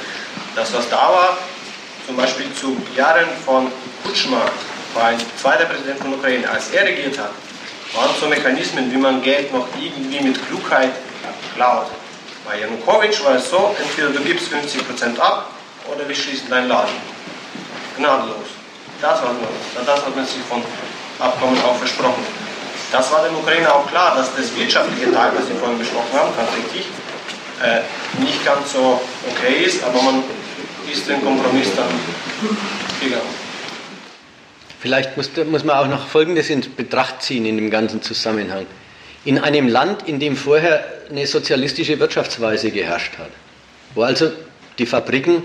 das, 0.55 0.72
was 0.72 0.88
da 0.88 1.09
war, 1.09 1.38
zum 2.06 2.16
Beispiel 2.16 2.46
zu 2.55 2.76
Jahren 2.96 3.28
von 3.44 3.70
Kutschma, 4.05 4.42
war 4.94 5.05
ein 5.05 5.18
zweiter 5.40 5.66
Präsident 5.66 6.00
von 6.00 6.14
Ukraine, 6.14 6.48
als 6.48 6.70
er 6.70 6.84
regiert 6.84 7.18
hat, 7.18 7.30
waren 7.94 8.10
so 8.20 8.26
Mechanismen, 8.26 8.90
wie 8.92 8.96
man 8.96 9.22
Geld 9.22 9.52
noch 9.52 9.66
irgendwie 9.80 10.20
mit 10.20 10.46
Klugheit 10.48 10.90
klaut. 11.55 11.86
Bei 12.44 12.60
Janukowitsch 12.60 13.23
war 13.24 13.36
es 13.36 13.51
so, 13.51 13.74
entweder 13.81 14.09
du 14.10 14.20
gibst 14.20 14.52
50% 14.52 15.19
ab 15.19 15.51
oder 15.93 16.09
wir 16.09 16.15
schließen 16.15 16.48
deinen 16.48 16.69
Laden. 16.69 16.94
Gnadenlos. 17.97 18.48
Das, 19.01 19.20
das 19.86 20.06
hat 20.06 20.16
man 20.16 20.27
sich 20.27 20.43
von 20.48 20.62
Abkommen 21.19 21.60
auch 21.62 21.77
versprochen. 21.77 22.24
Das 22.90 23.12
war 23.12 23.23
den 23.23 23.35
Ukrainer 23.35 23.74
auch 23.74 23.86
klar, 23.89 24.15
dass 24.16 24.35
das 24.35 24.56
wirtschaftliche 24.56 25.12
Teil, 25.12 25.32
was 25.36 25.47
Sie 25.47 25.55
vorhin 25.55 25.78
besprochen 25.78 26.12
haben, 26.15 26.32
richtig, 26.56 26.86
äh, 27.62 27.81
nicht 28.23 28.44
ganz 28.44 28.73
so 28.73 29.01
okay 29.28 29.65
ist, 29.65 29.85
aber 29.85 30.01
man 30.01 30.23
ist 30.90 31.06
den 31.09 31.23
Kompromiss 31.23 31.69
dann 31.77 31.90
gegangen. 33.01 33.48
Vielleicht 34.81 35.16
muss, 35.16 35.31
muss 35.51 35.65
man 35.65 35.77
auch 35.77 35.89
noch 35.89 36.06
Folgendes 36.06 36.51
in 36.51 36.65
Betracht 36.77 37.23
ziehen 37.23 37.44
in 37.47 37.56
dem 37.56 37.70
ganzen 37.70 38.01
Zusammenhang. 38.01 38.66
In 39.28 39.38
einem 39.38 39.68
Land, 39.68 40.09
in 40.09 40.18
dem 40.20 40.38
vorher 40.38 40.82
eine 41.10 41.26
sozialistische 41.26 41.98
Wirtschaftsweise 42.00 42.70
geherrscht 42.70 43.18
hat, 43.18 43.28
wo 43.94 44.02
also 44.02 44.30
die 44.78 44.86
Fabriken, 44.86 45.42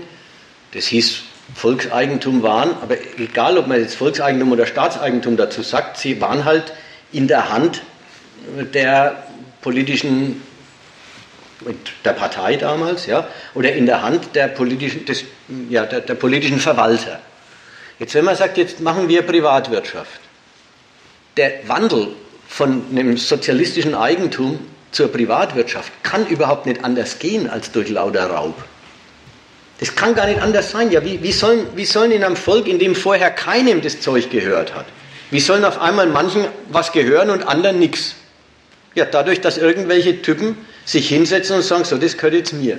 das 0.72 0.86
hieß 0.86 1.20
Volkseigentum 1.54 2.42
waren, 2.42 2.70
aber 2.80 2.96
egal 3.18 3.58
ob 3.58 3.66
man 3.66 3.78
jetzt 3.78 3.96
Volkseigentum 3.96 4.52
oder 4.52 4.64
Staatseigentum 4.64 5.36
dazu 5.36 5.60
sagt, 5.60 5.98
sie 5.98 6.18
waren 6.22 6.46
halt 6.46 6.72
in 7.12 7.28
der 7.28 7.50
Hand 7.50 7.82
der 8.72 9.24
politischen 9.60 10.40
der 12.06 12.14
Partei 12.14 12.56
damals, 12.56 13.04
ja, 13.04 13.28
oder 13.52 13.74
in 13.74 13.84
der 13.84 14.00
Hand 14.00 14.34
der 14.34 14.48
politischen, 14.48 15.04
des, 15.04 15.24
ja, 15.68 15.84
der, 15.84 16.00
der 16.00 16.14
politischen 16.14 16.58
Verwalter. 16.58 17.20
Jetzt, 17.98 18.14
wenn 18.14 18.24
man 18.24 18.34
sagt, 18.34 18.56
jetzt 18.56 18.80
machen 18.80 19.10
wir 19.10 19.20
Privatwirtschaft, 19.20 20.20
der 21.36 21.68
Wandel 21.68 22.14
von 22.54 22.84
einem 22.92 23.16
sozialistischen 23.16 23.96
Eigentum 23.96 24.60
zur 24.92 25.10
Privatwirtschaft 25.10 25.90
kann 26.04 26.24
überhaupt 26.28 26.66
nicht 26.66 26.84
anders 26.84 27.18
gehen 27.18 27.50
als 27.50 27.72
durch 27.72 27.88
lauter 27.88 28.26
Raub. 28.30 28.54
Das 29.80 29.96
kann 29.96 30.14
gar 30.14 30.26
nicht 30.28 30.40
anders 30.40 30.70
sein. 30.70 30.92
Ja, 30.92 31.04
wie, 31.04 31.20
wie, 31.20 31.32
sollen, 31.32 31.66
wie 31.74 31.84
sollen 31.84 32.12
in 32.12 32.22
einem 32.22 32.36
Volk, 32.36 32.68
in 32.68 32.78
dem 32.78 32.94
vorher 32.94 33.32
keinem 33.32 33.82
das 33.82 34.00
Zeug 34.00 34.30
gehört 34.30 34.72
hat, 34.72 34.86
wie 35.32 35.40
sollen 35.40 35.64
auf 35.64 35.80
einmal 35.80 36.06
manchen 36.06 36.44
was 36.68 36.92
gehören 36.92 37.30
und 37.30 37.42
anderen 37.42 37.80
nichts? 37.80 38.14
Ja, 38.94 39.04
dadurch, 39.04 39.40
dass 39.40 39.58
irgendwelche 39.58 40.22
Typen 40.22 40.56
sich 40.84 41.08
hinsetzen 41.08 41.56
und 41.56 41.62
sagen, 41.62 41.84
so, 41.84 41.98
das 41.98 42.16
gehört 42.16 42.34
jetzt 42.34 42.52
mir. 42.52 42.78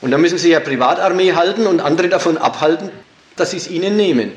Und 0.00 0.12
dann 0.12 0.20
müssen 0.20 0.38
sie 0.38 0.50
ja 0.50 0.60
Privatarmee 0.60 1.32
halten 1.32 1.66
und 1.66 1.80
andere 1.80 2.08
davon 2.08 2.38
abhalten, 2.38 2.90
dass 3.34 3.50
sie 3.50 3.56
es 3.56 3.68
ihnen 3.68 3.96
nehmen. 3.96 4.30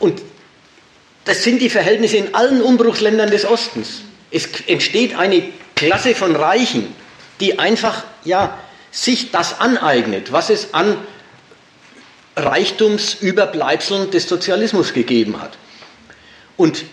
Und 0.00 0.22
das 1.28 1.44
sind 1.44 1.60
die 1.60 1.68
Verhältnisse 1.68 2.16
in 2.16 2.34
allen 2.34 2.62
Umbruchsländern 2.62 3.30
des 3.30 3.44
Ostens. 3.44 4.00
Es 4.30 4.48
entsteht 4.66 5.14
eine 5.14 5.42
Klasse 5.76 6.14
von 6.14 6.34
Reichen, 6.34 6.94
die 7.38 7.58
einfach, 7.58 8.04
ja, 8.24 8.58
sich 8.90 9.30
das 9.30 9.60
aneignet, 9.60 10.32
was 10.32 10.48
es 10.48 10.72
an 10.72 10.96
Reichtumsüberbleibseln 12.34 14.10
des 14.10 14.26
Sozialismus 14.26 14.94
gegeben 14.94 15.38
hat. 15.40 15.58
Und 16.56 16.84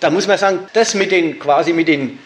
da 0.00 0.10
muss 0.10 0.26
man 0.26 0.36
sagen, 0.36 0.66
das 0.72 0.94
mit 0.94 1.12
den 1.12 1.38
quasi 1.38 1.72
mit 1.72 1.86
den 1.86 2.18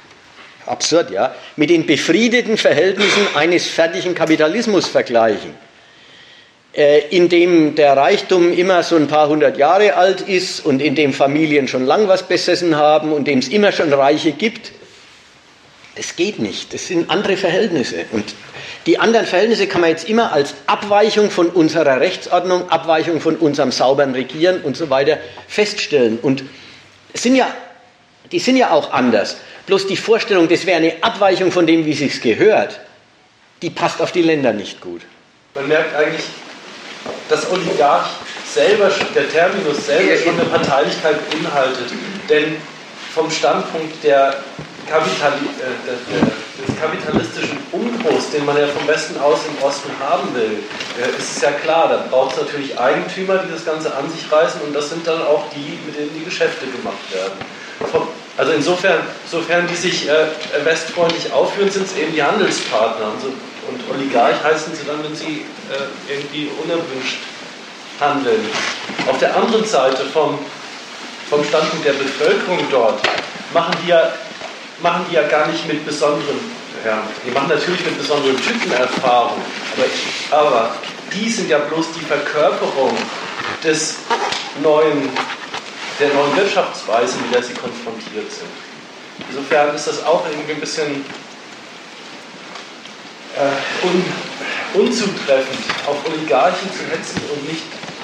absurd, 0.66 1.10
ja, 1.10 1.34
mit 1.56 1.68
den 1.68 1.86
befriedeten 1.86 2.56
Verhältnissen 2.56 3.26
eines 3.34 3.66
fertigen 3.66 4.14
Kapitalismus 4.14 4.86
vergleichen, 4.86 5.54
in 6.72 7.28
dem 7.28 7.74
der 7.74 7.96
Reichtum 7.96 8.52
immer 8.52 8.82
so 8.84 8.94
ein 8.94 9.08
paar 9.08 9.28
hundert 9.28 9.58
Jahre 9.58 9.96
alt 9.96 10.20
ist 10.20 10.64
und 10.64 10.80
in 10.80 10.94
dem 10.94 11.12
Familien 11.12 11.66
schon 11.66 11.84
lang 11.84 12.06
was 12.06 12.22
besessen 12.22 12.76
haben 12.76 13.12
und 13.12 13.26
dem 13.26 13.40
es 13.40 13.48
immer 13.48 13.72
schon 13.72 13.92
Reiche 13.92 14.30
gibt, 14.32 14.70
das 15.96 16.14
geht 16.14 16.38
nicht. 16.38 16.72
Das 16.72 16.86
sind 16.86 17.10
andere 17.10 17.36
Verhältnisse. 17.36 18.04
Und 18.12 18.24
die 18.86 18.98
anderen 18.98 19.26
Verhältnisse 19.26 19.66
kann 19.66 19.80
man 19.80 19.90
jetzt 19.90 20.08
immer 20.08 20.32
als 20.32 20.54
Abweichung 20.66 21.30
von 21.30 21.48
unserer 21.48 22.00
Rechtsordnung, 22.00 22.70
Abweichung 22.70 23.20
von 23.20 23.36
unserem 23.36 23.72
sauberen 23.72 24.14
Regieren 24.14 24.62
und 24.62 24.76
so 24.76 24.90
weiter 24.90 25.18
feststellen. 25.48 26.18
Und 26.22 26.44
sind 27.12 27.34
ja, 27.34 27.52
die 28.30 28.38
sind 28.38 28.56
ja 28.56 28.70
auch 28.70 28.92
anders. 28.92 29.36
Bloß 29.66 29.88
die 29.88 29.96
Vorstellung, 29.96 30.48
das 30.48 30.66
wäre 30.66 30.78
eine 30.78 30.94
Abweichung 31.02 31.50
von 31.50 31.66
dem, 31.66 31.84
wie 31.84 31.92
es 31.92 31.98
sich 31.98 32.22
gehört, 32.22 32.80
die 33.60 33.70
passt 33.70 34.00
auf 34.00 34.12
die 34.12 34.22
Länder 34.22 34.52
nicht 34.52 34.80
gut. 34.80 35.02
Man 35.54 35.68
merkt 35.68 35.94
eigentlich, 35.96 36.24
dass 37.28 37.50
Oligarch 37.50 38.08
selber, 38.52 38.90
der 39.14 39.30
Terminus 39.30 39.86
selber 39.86 40.16
schon 40.16 40.38
eine 40.38 40.48
Parteilichkeit 40.48 41.16
beinhaltet. 41.30 41.92
Denn 42.28 42.56
vom 43.14 43.30
Standpunkt 43.30 44.02
der 44.02 44.34
Kapitali 44.88 45.46
äh, 45.60 46.66
des 46.66 46.80
kapitalistischen 46.80 47.58
Umbruchs, 47.70 48.30
den 48.30 48.44
man 48.44 48.56
ja 48.56 48.66
vom 48.66 48.86
Westen 48.88 49.18
aus 49.20 49.38
im 49.46 49.64
Osten 49.64 49.90
haben 50.00 50.34
will, 50.34 50.58
äh, 50.98 51.18
ist 51.18 51.36
es 51.36 51.42
ja 51.42 51.52
klar, 51.52 51.88
da 51.88 52.04
braucht 52.10 52.32
es 52.32 52.42
natürlich 52.42 52.78
Eigentümer, 52.78 53.38
die 53.38 53.52
das 53.52 53.64
Ganze 53.64 53.94
an 53.94 54.10
sich 54.10 54.30
reißen 54.30 54.60
und 54.62 54.74
das 54.74 54.90
sind 54.90 55.06
dann 55.06 55.22
auch 55.22 55.44
die, 55.54 55.78
mit 55.86 55.96
denen 55.96 56.10
die 56.18 56.24
Geschäfte 56.24 56.66
gemacht 56.66 56.98
werden. 57.12 57.38
Also 58.36 58.52
insofern, 58.52 59.00
sofern 59.30 59.66
die 59.66 59.74
sich 59.74 60.08
äh, 60.08 60.26
westfreundlich 60.64 61.32
aufführen, 61.32 61.70
sind 61.70 61.86
es 61.86 61.96
eben 61.96 62.12
die 62.12 62.22
Handelspartner. 62.22 63.06
Und, 63.06 63.20
so, 63.20 63.28
und 63.70 63.80
Oligarch 63.94 64.42
heißen 64.42 64.74
sie 64.74 64.84
dann, 64.86 65.02
wenn 65.02 65.14
sie 65.14 65.44
äh, 65.70 66.12
irgendwie 66.12 66.50
unerwünscht 66.62 67.18
handeln. 68.00 68.44
Auf 69.06 69.18
der 69.18 69.36
anderen 69.36 69.64
Seite 69.64 70.04
vom, 70.06 70.38
vom 71.28 71.44
Standpunkt 71.44 71.86
der 71.86 71.92
Bevölkerung 71.92 72.58
dort 72.70 73.00
machen 73.52 73.74
die 73.84 73.88
ja 73.88 74.12
machen 74.82 75.04
die 75.10 75.14
ja 75.14 75.22
gar 75.28 75.46
nicht 75.48 75.66
mit 75.66 75.84
besonderen, 75.84 76.38
ja, 76.84 77.02
die 77.26 77.30
machen 77.30 77.48
natürlich 77.48 77.84
mit 77.84 77.98
besonderen 77.98 78.36
Typenerfahrungen, 78.36 79.42
aber, 80.30 80.40
aber 80.40 80.74
die 81.12 81.28
sind 81.28 81.48
ja 81.48 81.58
bloß 81.58 81.86
die 81.92 82.04
Verkörperung 82.04 82.96
des 83.62 83.96
neuen, 84.62 85.10
der 85.98 86.08
neuen 86.14 86.36
Wirtschaftsweise, 86.36 87.16
mit 87.18 87.34
der 87.34 87.42
sie 87.42 87.54
konfrontiert 87.54 88.30
sind. 88.32 88.48
Insofern 89.28 89.74
ist 89.74 89.86
das 89.86 90.04
auch 90.04 90.24
irgendwie 90.30 90.52
ein 90.54 90.60
bisschen 90.60 91.04
äh, 93.36 93.86
un, 93.86 94.04
unzutreffend, 94.82 95.58
auf 95.86 96.04
Oligarchen 96.06 96.70
zu 96.72 96.84
hetzen 96.90 97.20
und 97.32 97.48
nicht 97.48 97.62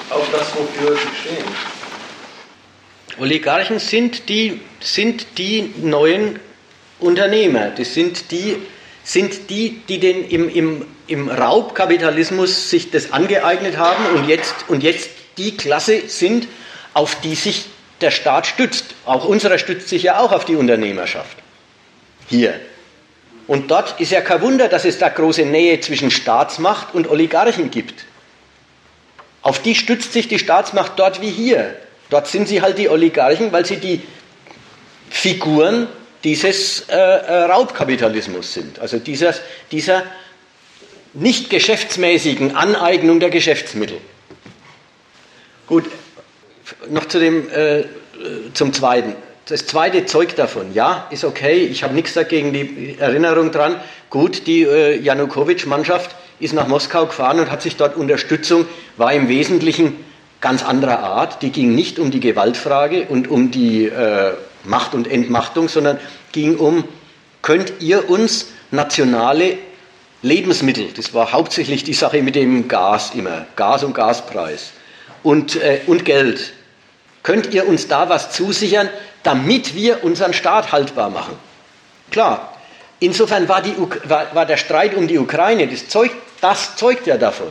auf 0.09 0.27
das, 0.31 0.47
wofür 0.55 0.95
sie 0.95 1.15
stehen. 1.21 1.45
Oligarchen 3.19 3.79
sind 3.79 4.29
die, 4.29 4.61
sind 4.79 5.25
die 5.37 5.73
neuen 5.81 6.39
Unternehmer. 6.99 7.71
Das 7.75 7.93
sind 7.93 8.31
die, 8.31 8.57
sind 9.03 9.49
die, 9.49 9.81
die 9.87 9.99
den 9.99 10.29
im, 10.29 10.49
im, 10.49 10.85
im 11.07 11.29
Raubkapitalismus 11.29 12.69
sich 12.69 12.91
das 12.91 13.11
angeeignet 13.11 13.77
haben 13.77 14.05
und 14.15 14.27
jetzt, 14.27 14.53
und 14.67 14.83
jetzt 14.83 15.09
die 15.37 15.57
Klasse 15.57 16.07
sind, 16.07 16.47
auf 16.93 17.19
die 17.21 17.35
sich 17.35 17.65
der 18.01 18.11
Staat 18.11 18.47
stützt. 18.47 18.85
Auch 19.05 19.25
unserer 19.25 19.57
stützt 19.57 19.89
sich 19.89 20.03
ja 20.03 20.19
auch 20.19 20.31
auf 20.31 20.45
die 20.45 20.55
Unternehmerschaft. 20.55 21.37
Hier. 22.29 22.59
Und 23.47 23.71
dort 23.71 23.99
ist 23.99 24.11
ja 24.11 24.21
kein 24.21 24.41
Wunder, 24.41 24.67
dass 24.67 24.83
es 24.83 24.99
da 24.99 25.09
große 25.09 25.45
Nähe 25.45 25.79
zwischen 25.79 26.11
Staatsmacht 26.11 26.93
und 26.93 27.09
Oligarchen 27.09 27.71
gibt. 27.71 28.05
Auf 29.41 29.61
die 29.61 29.75
stützt 29.75 30.11
sich 30.11 30.27
die 30.27 30.39
Staatsmacht 30.39 30.93
dort 30.97 31.21
wie 31.21 31.31
hier. 31.31 31.73
Dort 32.09 32.27
sind 32.27 32.47
sie 32.47 32.61
halt 32.61 32.77
die 32.77 32.89
Oligarchen, 32.89 33.51
weil 33.53 33.65
sie 33.65 33.77
die 33.77 34.01
Figuren 35.09 35.87
dieses 36.23 36.81
äh, 36.89 36.95
äh, 36.95 37.43
Raubkapitalismus 37.43 38.53
sind, 38.53 38.79
also 38.79 38.99
dieser, 38.99 39.33
dieser 39.71 40.03
nicht 41.13 41.49
geschäftsmäßigen 41.49 42.55
Aneignung 42.55 43.19
der 43.19 43.29
Geschäftsmittel. 43.29 43.99
Gut, 45.67 45.85
noch 46.89 47.05
zu 47.07 47.19
dem, 47.19 47.49
äh, 47.49 47.85
zum 48.53 48.73
Zweiten. 48.73 49.15
Das 49.49 49.65
zweite 49.65 50.05
zeugt 50.05 50.39
davon, 50.39 50.73
ja, 50.73 51.07
ist 51.09 51.23
okay, 51.23 51.65
ich 51.65 51.83
habe 51.83 51.93
nichts 51.93 52.13
dagegen, 52.13 52.51
die 52.51 52.97
Erinnerung 52.99 53.51
dran. 53.51 53.77
Gut, 54.09 54.45
die 54.45 54.63
äh, 54.63 54.99
Janukowitsch-Mannschaft 54.99 56.15
ist 56.39 56.53
nach 56.53 56.67
Moskau 56.67 57.05
gefahren 57.05 57.39
und 57.39 57.49
hat 57.49 57.61
sich 57.61 57.77
dort 57.77 57.95
Unterstützung, 57.95 58.65
war 58.97 59.13
im 59.13 59.29
Wesentlichen 59.29 59.95
ganz 60.41 60.63
anderer 60.63 60.99
Art. 60.99 61.41
Die 61.41 61.51
ging 61.51 61.75
nicht 61.75 61.97
um 61.97 62.11
die 62.11 62.19
Gewaltfrage 62.19 63.05
und 63.07 63.29
um 63.29 63.49
die 63.49 63.85
äh, 63.85 64.33
Macht 64.65 64.93
und 64.93 65.09
Entmachtung, 65.09 65.69
sondern 65.69 65.97
ging 66.33 66.57
um, 66.57 66.83
könnt 67.41 67.73
ihr 67.79 68.09
uns 68.09 68.47
nationale 68.71 69.57
Lebensmittel, 70.23 70.89
das 70.95 71.13
war 71.13 71.31
hauptsächlich 71.31 71.83
die 71.83 71.93
Sache 71.93 72.21
mit 72.21 72.35
dem 72.35 72.67
Gas 72.67 73.11
immer, 73.15 73.45
Gas 73.55 73.83
und 73.83 73.93
Gaspreis 73.93 74.71
und, 75.23 75.55
äh, 75.55 75.81
und 75.85 76.05
Geld, 76.05 76.53
könnt 77.23 77.53
ihr 77.53 77.67
uns 77.67 77.87
da 77.87 78.09
was 78.09 78.31
zusichern, 78.31 78.89
damit 79.27 79.75
wir 79.75 80.03
unseren 80.05 80.33
Staat 80.33 80.71
haltbar 80.71 81.09
machen? 81.09 81.37
Klar, 82.11 82.57
insofern 83.01 83.49
war, 83.49 83.61
die, 83.61 83.75
war, 84.05 84.33
war 84.33 84.45
der 84.45 84.57
Streit 84.57 84.95
um 84.95 85.07
die 85.07 85.17
Ukraine, 85.17 85.67
das 85.67 85.89
zeugt, 85.89 86.15
das 86.39 86.77
zeugt 86.77 87.05
ja 87.07 87.17
davon 87.17 87.49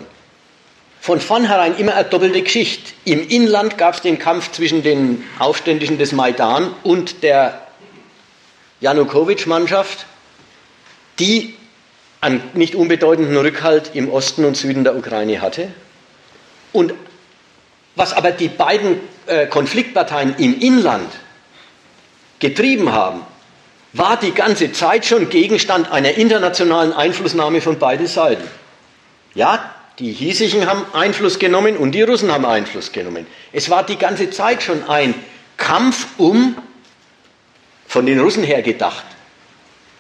von 1.07 1.20
vornherein 1.20 1.77
immer 1.77 1.94
eine 1.94 2.09
doppelte 2.09 2.43
Geschichte. 2.43 2.93
Im 3.05 3.28
Inland 3.28 3.78
gab 3.78 3.94
es 3.94 4.01
den 4.01 4.19
Kampf 4.19 4.51
zwischen 4.51 4.82
den 4.82 5.23
Aufständischen 5.39 5.98
des 5.98 6.11
Maidan 6.11 6.74
und 6.82 7.23
der 7.23 7.62
Janukowitsch-Mannschaft, 8.81 10.05
die 11.20 11.55
einen 12.20 12.43
nicht 12.55 12.74
unbedeutenden 12.74 13.36
Rückhalt 13.36 13.93
im 13.94 14.11
Osten 14.11 14.44
und 14.44 14.57
Süden 14.57 14.82
der 14.82 14.97
Ukraine 14.97 15.40
hatte. 15.40 15.69
Und 16.73 16.93
was 17.94 18.12
aber 18.12 18.32
die 18.32 18.48
beiden 18.48 18.98
äh, 19.27 19.47
Konfliktparteien 19.47 20.35
im 20.39 20.59
Inland 20.59 21.12
getrieben 22.39 22.93
haben, 22.93 23.23
war 23.93 24.19
die 24.19 24.33
ganze 24.33 24.73
Zeit 24.73 25.07
schon 25.07 25.29
Gegenstand 25.29 25.91
einer 25.91 26.15
internationalen 26.15 26.93
Einflussnahme 26.93 27.61
von 27.61 27.79
beiden 27.79 28.07
Seiten. 28.07 28.45
Ja, 29.35 29.73
die 29.99 30.13
Hiesigen 30.13 30.67
haben 30.67 30.85
Einfluss 30.93 31.39
genommen 31.39 31.77
und 31.77 31.93
die 31.93 32.03
Russen 32.03 32.31
haben 32.31 32.45
Einfluss 32.45 32.93
genommen. 32.93 33.27
Es 33.53 33.71
war 33.71 33.85
die 33.85 33.97
ganze 33.97 34.31
Zeit 34.31 34.63
schon 34.63 34.89
ein 34.89 35.15
Kampf 35.57 36.07
um, 36.19 36.57
von 37.87 38.05
den 38.05 38.21
Russen 38.21 38.45
her 38.45 38.61
gedacht, 38.63 39.05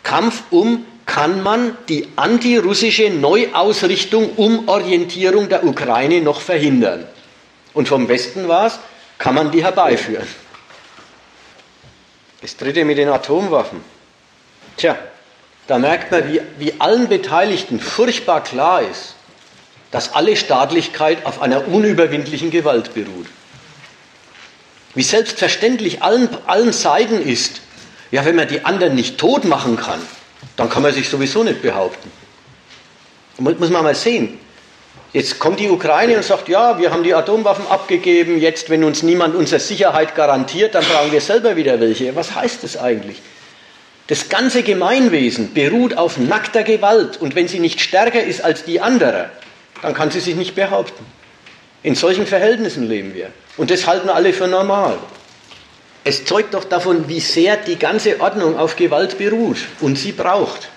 Kampf 0.02 0.42
um, 0.50 0.84
kann 1.06 1.42
man 1.42 1.78
die 1.88 2.08
antirussische 2.16 3.10
Neuausrichtung, 3.10 4.32
Umorientierung 4.32 5.48
der 5.48 5.64
Ukraine 5.64 6.20
noch 6.20 6.40
verhindern? 6.40 7.06
Und 7.72 7.88
vom 7.88 8.08
Westen 8.08 8.48
war 8.48 8.66
es, 8.66 8.78
kann 9.18 9.34
man 9.34 9.50
die 9.50 9.64
herbeiführen? 9.64 10.26
Das 12.40 12.56
dritte 12.56 12.84
mit 12.84 12.98
den 12.98 13.08
Atomwaffen. 13.08 13.80
Tja, 14.76 14.98
da 15.66 15.78
merkt 15.78 16.10
man, 16.10 16.32
wie, 16.32 16.40
wie 16.58 16.74
allen 16.80 17.08
Beteiligten 17.08 17.80
furchtbar 17.80 18.42
klar 18.42 18.82
ist, 18.82 19.14
dass 19.90 20.12
alle 20.14 20.36
Staatlichkeit 20.36 21.24
auf 21.24 21.40
einer 21.40 21.68
unüberwindlichen 21.68 22.50
Gewalt 22.50 22.94
beruht. 22.94 23.26
Wie 24.94 25.02
selbstverständlich 25.02 26.02
allen, 26.02 26.28
allen 26.46 26.72
Seiten 26.72 27.20
ist, 27.20 27.60
ja, 28.10 28.24
wenn 28.24 28.36
man 28.36 28.48
die 28.48 28.64
anderen 28.64 28.94
nicht 28.94 29.18
tot 29.18 29.44
machen 29.44 29.76
kann, 29.76 30.00
dann 30.56 30.70
kann 30.70 30.82
man 30.82 30.92
sich 30.92 31.08
sowieso 31.08 31.42
nicht 31.42 31.62
behaupten. 31.62 32.10
Muss 33.38 33.70
man 33.70 33.82
mal 33.82 33.94
sehen. 33.94 34.38
Jetzt 35.16 35.38
kommt 35.38 35.60
die 35.60 35.70
Ukraine 35.70 36.18
und 36.18 36.24
sagt, 36.24 36.46
ja, 36.50 36.78
wir 36.78 36.90
haben 36.90 37.02
die 37.02 37.14
Atomwaffen 37.14 37.66
abgegeben, 37.68 38.38
jetzt, 38.38 38.68
wenn 38.68 38.84
uns 38.84 39.02
niemand 39.02 39.34
unsere 39.34 39.60
Sicherheit 39.60 40.14
garantiert, 40.14 40.74
dann 40.74 40.84
brauchen 40.84 41.10
wir 41.10 41.22
selber 41.22 41.56
wieder 41.56 41.80
welche. 41.80 42.14
Was 42.14 42.34
heißt 42.34 42.62
das 42.62 42.76
eigentlich? 42.76 43.22
Das 44.08 44.28
ganze 44.28 44.62
Gemeinwesen 44.62 45.54
beruht 45.54 45.96
auf 45.96 46.18
nackter 46.18 46.64
Gewalt 46.64 47.16
und 47.18 47.34
wenn 47.34 47.48
sie 47.48 47.60
nicht 47.60 47.80
stärker 47.80 48.22
ist 48.22 48.44
als 48.44 48.64
die 48.64 48.82
andere, 48.82 49.30
dann 49.80 49.94
kann 49.94 50.10
sie 50.10 50.20
sich 50.20 50.34
nicht 50.34 50.54
behaupten. 50.54 51.06
In 51.82 51.94
solchen 51.94 52.26
Verhältnissen 52.26 52.86
leben 52.86 53.14
wir. 53.14 53.30
Und 53.56 53.70
das 53.70 53.86
halten 53.86 54.10
alle 54.10 54.34
für 54.34 54.48
normal. 54.48 54.98
Es 56.04 56.26
zeugt 56.26 56.52
doch 56.52 56.64
davon, 56.64 57.08
wie 57.08 57.20
sehr 57.20 57.56
die 57.56 57.78
ganze 57.78 58.20
Ordnung 58.20 58.58
auf 58.58 58.76
Gewalt 58.76 59.16
beruht 59.16 59.64
und 59.80 59.96
sie 59.96 60.12
braucht. 60.12 60.68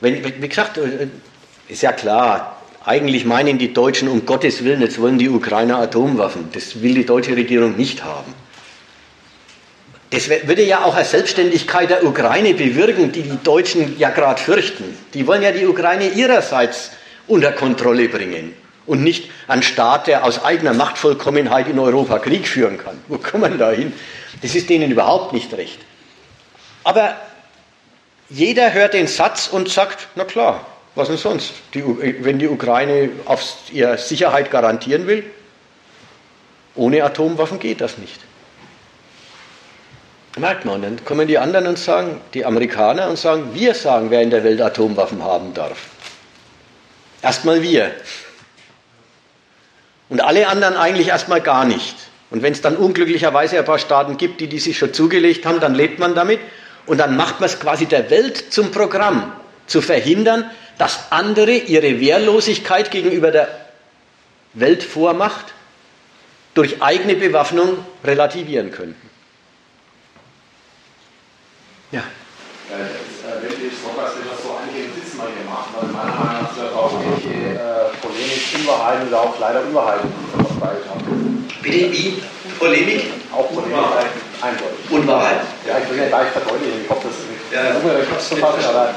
Wenn, 0.00 0.24
wie 0.42 0.48
gesagt, 0.48 0.78
äh, 0.78 1.06
ist 1.68 1.82
ja 1.82 1.92
klar, 1.92 2.57
eigentlich 2.84 3.24
meinen 3.24 3.58
die 3.58 3.72
Deutschen 3.72 4.08
um 4.08 4.24
Gottes 4.24 4.64
Willen, 4.64 4.80
jetzt 4.80 5.00
wollen 5.00 5.18
die 5.18 5.28
Ukrainer 5.28 5.78
Atomwaffen. 5.78 6.48
Das 6.52 6.80
will 6.82 6.94
die 6.94 7.06
deutsche 7.06 7.36
Regierung 7.36 7.76
nicht 7.76 8.04
haben. 8.04 8.34
Das 10.10 10.28
würde 10.28 10.62
ja 10.62 10.84
auch 10.84 10.94
eine 10.94 11.04
Selbstständigkeit 11.04 11.90
der 11.90 12.04
Ukraine 12.04 12.54
bewirken, 12.54 13.12
die 13.12 13.22
die 13.22 13.42
Deutschen 13.42 13.98
ja 13.98 14.08
gerade 14.08 14.40
fürchten. 14.40 14.96
Die 15.12 15.26
wollen 15.26 15.42
ja 15.42 15.52
die 15.52 15.66
Ukraine 15.66 16.08
ihrerseits 16.08 16.92
unter 17.26 17.52
Kontrolle 17.52 18.08
bringen 18.08 18.54
und 18.86 19.02
nicht 19.02 19.30
ein 19.48 19.62
Staat, 19.62 20.06
der 20.06 20.24
aus 20.24 20.42
eigener 20.42 20.72
Machtvollkommenheit 20.72 21.68
in 21.68 21.78
Europa 21.78 22.18
Krieg 22.20 22.48
führen 22.48 22.78
kann. 22.78 22.98
Wo 23.08 23.18
kommt 23.18 23.42
man 23.42 23.58
da 23.58 23.70
hin? 23.70 23.92
Das 24.40 24.54
ist 24.54 24.70
denen 24.70 24.90
überhaupt 24.90 25.34
nicht 25.34 25.52
recht. 25.52 25.78
Aber 26.84 27.14
jeder 28.30 28.72
hört 28.72 28.94
den 28.94 29.08
Satz 29.08 29.48
und 29.48 29.68
sagt, 29.68 30.08
na 30.14 30.24
klar, 30.24 30.64
was 30.98 31.08
denn 31.08 31.16
sonst? 31.16 31.52
Die, 31.74 31.82
wenn 32.24 32.38
die 32.38 32.48
Ukraine 32.48 33.10
auf 33.24 33.42
ihre 33.72 33.96
Sicherheit 33.98 34.50
garantieren 34.50 35.06
will, 35.06 35.24
ohne 36.74 37.02
Atomwaffen 37.02 37.58
geht 37.58 37.80
das 37.80 37.98
nicht. 37.98 38.20
Merkt 40.38 40.64
man, 40.64 40.82
dann 40.82 41.04
kommen 41.04 41.26
die 41.26 41.38
anderen 41.38 41.66
und 41.66 41.78
sagen, 41.78 42.20
die 42.34 42.44
Amerikaner 42.44 43.08
und 43.08 43.18
sagen, 43.18 43.50
wir 43.54 43.74
sagen, 43.74 44.10
wer 44.10 44.22
in 44.22 44.30
der 44.30 44.44
Welt 44.44 44.60
Atomwaffen 44.60 45.24
haben 45.24 45.52
darf. 45.54 45.88
Erstmal 47.22 47.62
wir. 47.62 47.90
Und 50.08 50.20
alle 50.20 50.48
anderen 50.48 50.76
eigentlich 50.76 51.08
erstmal 51.08 51.40
gar 51.40 51.64
nicht. 51.64 51.96
Und 52.30 52.42
wenn 52.42 52.52
es 52.52 52.60
dann 52.60 52.76
unglücklicherweise 52.76 53.58
ein 53.58 53.64
paar 53.64 53.78
Staaten 53.78 54.16
gibt, 54.16 54.40
die 54.40 54.46
die 54.46 54.58
sich 54.58 54.78
schon 54.78 54.94
zugelegt 54.94 55.44
haben, 55.44 55.60
dann 55.60 55.74
lebt 55.74 55.98
man 55.98 56.14
damit. 56.14 56.40
Und 56.86 56.98
dann 56.98 57.16
macht 57.16 57.40
man 57.40 57.48
es 57.48 57.58
quasi 57.58 57.86
der 57.86 58.08
Welt 58.10 58.52
zum 58.52 58.70
Programm, 58.70 59.32
zu 59.66 59.80
verhindern, 59.80 60.50
dass 60.78 61.10
andere 61.10 61.52
ihre 61.52 62.00
Wehrlosigkeit 62.00 62.90
gegenüber 62.90 63.30
der 63.30 63.48
Weltvormacht 64.54 65.46
durch 66.54 66.82
eigene 66.82 67.14
Bewaffnung 67.14 67.84
relativieren 68.04 68.70
könnten. 68.70 69.08
Ja. 71.90 72.00
Äh, 72.00 73.42
wenn 73.42 73.50
die 73.50 73.74
Strockers 73.74 74.12
das 74.18 74.42
so 74.42 74.50
angehen, 74.56 74.90
sitzen 74.94 75.18
wir 75.18 75.28
hier 75.28 75.48
machen, 75.48 75.72
weil 75.78 75.88
meiner 75.88 76.14
Meinung 76.14 76.42
nach 76.42 76.52
ist 76.52 76.74
auch 76.74 76.92
welche 76.92 77.54
äh, 77.54 77.96
Polemik, 78.00 78.42
Unwahrheiten 78.54 79.08
oder 79.08 79.20
auch 79.20 79.38
leider 79.38 79.62
Unwahrheiten 79.62 80.12
verbreitet 80.46 80.84
haben. 80.88 81.48
Bitte 81.62 81.92
wie? 81.92 82.22
Polemik? 82.58 83.04
Auch 83.32 83.48
Polemik, 83.48 83.78
eindeutig. 84.42 84.90
Unwahrheit? 84.90 85.40
Ja, 85.66 85.78
ich 85.78 85.90
will 85.90 85.98
ja 85.98 86.08
gar 86.08 86.24
nicht 86.24 86.32
verdeutlichen, 86.32 86.82
ich 86.84 86.90
hoffe, 86.90 87.08
das 87.08 87.18
ist 87.18 87.30
nicht. 87.30 87.52
Ja, 87.52 87.64
ja. 87.64 88.02
Ich 88.02 88.10
hab's 88.10 88.28
verfassen, 88.28 88.64
aber 88.64 88.94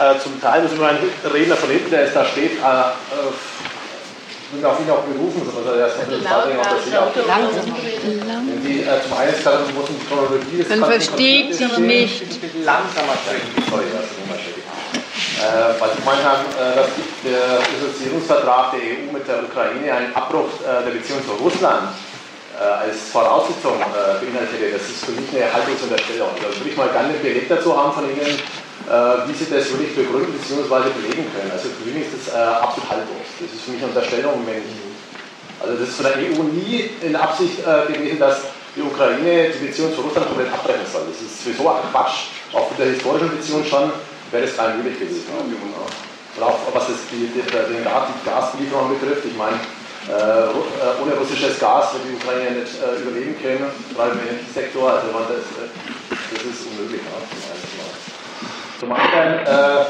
äh, 0.00 0.18
zum 0.18 0.40
Teil 0.40 0.62
muss 0.62 0.72
ich 0.72 0.78
mal 0.80 0.90
einen 0.96 1.10
Redner 1.32 1.56
von 1.56 1.68
hinten, 1.70 1.90
der 1.90 2.04
ist 2.04 2.16
da 2.16 2.24
steht, 2.24 2.52
äh, 2.52 2.64
äh, 2.64 3.30
sind 4.52 4.64
auf 4.64 4.80
ihn 4.80 4.90
auch 4.90 5.04
berufen, 5.04 5.42
sondern 5.44 5.76
der 5.76 5.86
ist 5.86 5.96
von 5.96 6.10
den 6.10 6.20
Sicherheit. 6.20 7.14
Langsam. 7.26 7.64
Wenn 8.48 8.64
die 8.64 8.80
äh, 8.80 9.02
zum 9.06 9.16
einen 9.18 9.36
kann, 9.44 9.62
muss 9.74 9.86
die 9.92 10.06
Chronologie 10.08 10.56
des 10.58 10.68
Man 10.68 10.90
versteht 10.90 11.54
sie 11.54 11.80
nicht. 11.80 12.24
Langsamer 12.64 13.14
sprechen, 13.22 13.52
sorry, 13.70 13.84
das 13.92 14.08
ist 14.10 14.18
unterschiedlich. 14.24 14.64
Äh, 15.40 15.80
weil 15.80 15.90
Sie 15.92 16.00
gemeint 16.00 16.24
haben, 16.24 16.44
äh, 16.56 16.76
dass 16.76 16.88
der 17.24 17.60
Assoziierungsvertrag 17.60 18.72
der 18.72 18.80
EU 18.80 19.12
mit 19.12 19.28
der 19.28 19.44
Ukraine 19.44 19.92
einen 19.92 20.14
Abbruch 20.16 20.48
äh, 20.60 20.84
der 20.84 20.92
Beziehung 20.92 21.20
zu 21.24 21.32
Russland 21.42 21.88
äh, 22.58 22.62
als 22.62 23.08
Voraussetzung 23.12 23.80
äh, 23.80 24.20
beinhaltet. 24.20 24.60
Das 24.74 24.82
ist 24.82 25.04
für 25.04 25.12
mich 25.12 25.28
eine 25.32 25.52
Haltungsunterstellung. 25.52 26.28
Da 26.40 26.48
würde 26.48 26.68
ich 26.68 26.76
mal 26.76 26.88
gerne 26.88 27.08
einen 27.10 27.22
Beleg 27.22 27.48
dazu 27.48 27.76
haben 27.76 27.92
von 27.92 28.04
Ihnen, 28.04 28.20
äh, 28.20 28.69
wie 28.86 29.34
Sie 29.34 29.46
das 29.50 29.70
wirklich 29.70 29.94
begründen 29.94 30.32
bzw. 30.32 30.90
belegen 30.96 31.26
können. 31.30 31.50
Also 31.52 31.68
für 31.68 31.90
mich 31.90 32.06
ist 32.06 32.26
das 32.26 32.34
äh, 32.34 32.38
absolut 32.38 32.90
haltlos. 32.90 33.28
Das 33.38 33.50
ist 33.52 33.62
für 33.62 33.70
mich 33.72 33.82
eine 33.82 33.92
Unterstellung, 33.92 34.42
wenn 34.46 34.64
ich, 34.64 34.80
also 35.60 35.76
das 35.76 35.88
ist 35.88 35.96
von 36.00 36.06
der 36.08 36.16
EU 36.16 36.42
nie 36.48 36.90
in 37.02 37.14
Absicht 37.14 37.60
äh, 37.60 37.92
gewesen, 37.92 38.18
dass 38.18 38.50
die 38.74 38.82
Ukraine 38.82 39.50
die 39.50 39.66
Beziehung 39.66 39.94
zu 39.94 40.00
Russland 40.00 40.26
komplett 40.28 40.52
abbrechen 40.52 40.86
soll. 40.86 41.02
Das 41.10 41.20
ist 41.20 41.44
sowieso 41.44 41.68
ein 41.68 41.84
Quatsch. 41.90 42.32
Auch 42.52 42.70
mit 42.70 42.78
der 42.78 42.94
historischen 42.94 43.30
Beziehung 43.30 43.64
schon 43.64 43.92
wäre 44.30 44.46
das 44.46 44.58
rein 44.58 44.78
möglich 44.78 44.98
gewesen. 44.98 45.26
Und 45.30 46.42
auch 46.42 46.58
was 46.72 46.86
das 46.86 46.96
die, 47.10 47.26
die, 47.34 47.42
den 47.42 47.84
Gas, 47.84 48.08
die 48.08 48.24
Gasbelieferung 48.24 48.94
betrifft, 48.94 49.26
ich 49.26 49.36
meine, 49.36 49.58
äh, 50.08 51.02
ohne 51.02 51.12
russisches 51.14 51.58
Gas 51.58 51.92
wird 51.94 52.04
die 52.08 52.14
Ukraine 52.16 52.62
nicht 52.62 52.72
äh, 52.80 53.02
überleben 53.02 53.36
können, 53.42 53.66
gerade 53.94 54.12
im 54.12 54.20
Energiesektor. 54.22 54.88
Also 54.88 55.06
das, 55.28 55.44
das 56.08 56.42
ist 56.42 56.66
unmöglich. 56.70 57.02
Ja, 57.04 57.59
zum 58.80 58.92
anderen, 58.92 59.46
äh, 59.46 59.84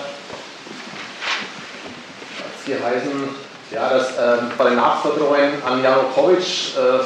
hier 2.67 2.85
heißen, 2.85 3.29
ja, 3.71 3.89
dass 3.89 4.19
äh, 4.19 4.43
bei 4.59 4.65
den 4.65 4.77
Nachforderungen 4.77 5.62
an 5.65 5.83
Janukowitsch, 5.83 6.77
äh, 6.77 6.99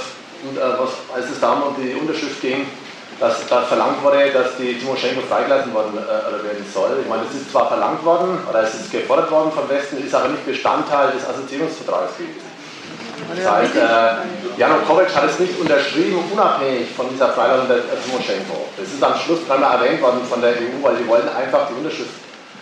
und, 0.48 0.56
äh, 0.56 0.60
was, 0.60 0.90
als 1.14 1.30
es 1.30 1.40
darum 1.40 1.62
um 1.62 1.76
die 1.76 1.94
Unterschrift 1.94 2.40
ging, 2.40 2.66
dass 3.20 3.46
da 3.46 3.62
verlangt 3.62 4.02
wurde, 4.02 4.30
dass 4.32 4.56
die 4.56 4.78
Timoschenko 4.78 5.20
freigelassen 5.28 5.72
worden 5.72 5.98
äh, 5.98 6.44
werden 6.44 6.66
soll. 6.72 6.98
Ich 7.02 7.08
meine, 7.08 7.22
das 7.24 7.34
ist 7.34 7.52
zwar 7.52 7.68
verlangt 7.68 8.04
worden, 8.04 8.38
oder 8.48 8.62
es 8.62 8.74
ist 8.74 8.90
gefordert 8.90 9.30
worden 9.30 9.52
vom 9.52 9.68
Westen, 9.68 10.04
ist 10.04 10.14
aber 10.14 10.28
nicht 10.28 10.44
Bestandteil 10.46 11.12
des 11.12 11.28
Assoziierungsvertrags 11.28 12.16
gewesen. 12.16 12.43
Das 13.34 13.52
heißt, 13.52 13.76
äh, 13.76 14.60
Janukowitsch 14.60 15.14
hat 15.14 15.30
es 15.30 15.38
nicht 15.38 15.58
unterschrieben, 15.58 16.18
unabhängig 16.32 16.88
von 16.96 17.08
dieser 17.10 17.30
Freilassung 17.30 17.68
der 17.68 17.82
Timoschenko. 18.02 18.68
Das 18.76 18.88
ist 18.88 19.02
am 19.02 19.16
Schluss 19.16 19.40
dreimal 19.46 19.78
erwähnt 19.78 20.02
worden 20.02 20.20
von 20.28 20.40
der 20.40 20.50
EU, 20.50 20.82
weil 20.82 20.96
sie 20.96 21.06
wollten 21.06 21.28
einfach 21.28 21.68
die 21.68 21.74
Unterschrift 21.74 22.10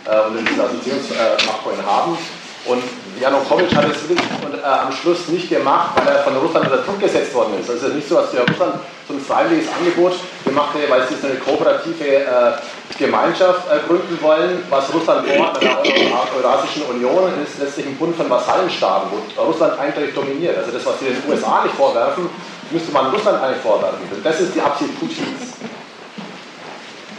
äh, 0.04 0.28
unter 0.28 0.40
dieses 0.42 0.58
Assoziierungsabkommen 0.58 1.84
haben. 1.86 2.18
Und 2.64 2.82
Janukowitsch 3.20 3.74
hat 3.74 3.86
es 3.90 4.08
wirklich 4.08 4.28
äh, 4.28 4.64
am 4.64 4.92
Schluss 4.92 5.28
nicht 5.28 5.48
gemacht, 5.48 5.90
weil 5.96 6.06
er 6.06 6.22
von 6.22 6.36
Russland 6.36 6.66
unter 6.66 6.82
Druck 6.82 7.00
gesetzt 7.00 7.34
worden 7.34 7.54
ist. 7.60 7.68
Also 7.68 7.86
es 7.86 7.88
ist 7.90 7.96
nicht 7.96 8.08
so, 8.08 8.16
dass 8.16 8.30
der 8.30 8.46
Russland 8.46 8.74
so 9.12 9.18
ein 9.18 9.24
freiwilliges 9.24 9.68
Angebot 9.72 10.14
gemacht 10.44 10.74
weil 10.88 11.06
sie 11.08 11.14
eine 11.26 11.36
kooperative 11.36 12.04
äh, 12.04 12.52
Gemeinschaft 12.98 13.68
äh, 13.70 13.86
gründen 13.86 14.18
wollen, 14.20 14.64
was 14.70 14.92
Russland 14.92 15.26
vorhat 15.26 15.54
mit 15.54 15.62
der 15.62 16.36
Eurasischen 16.36 16.82
Union, 16.84 17.32
ist 17.42 17.58
letztlich 17.60 17.86
ein 17.86 17.96
Bund 17.96 18.16
von 18.16 18.28
Vasallenstaaten, 18.28 19.10
wo 19.10 19.42
Russland 19.42 19.78
eindeutig 19.78 20.14
dominiert. 20.14 20.56
Also 20.58 20.72
das, 20.72 20.84
was 20.86 20.98
sie 21.00 21.06
den 21.06 21.22
USA 21.28 21.62
nicht 21.64 21.74
vorwerfen, 21.74 22.28
müsste 22.70 22.92
man 22.92 23.10
Russland 23.10 23.42
eigentlich 23.42 23.62
vorwerfen. 23.62 24.00
Das 24.22 24.40
ist 24.40 24.54
die 24.54 24.60
Absicht 24.60 24.98
Putins. 24.98 25.56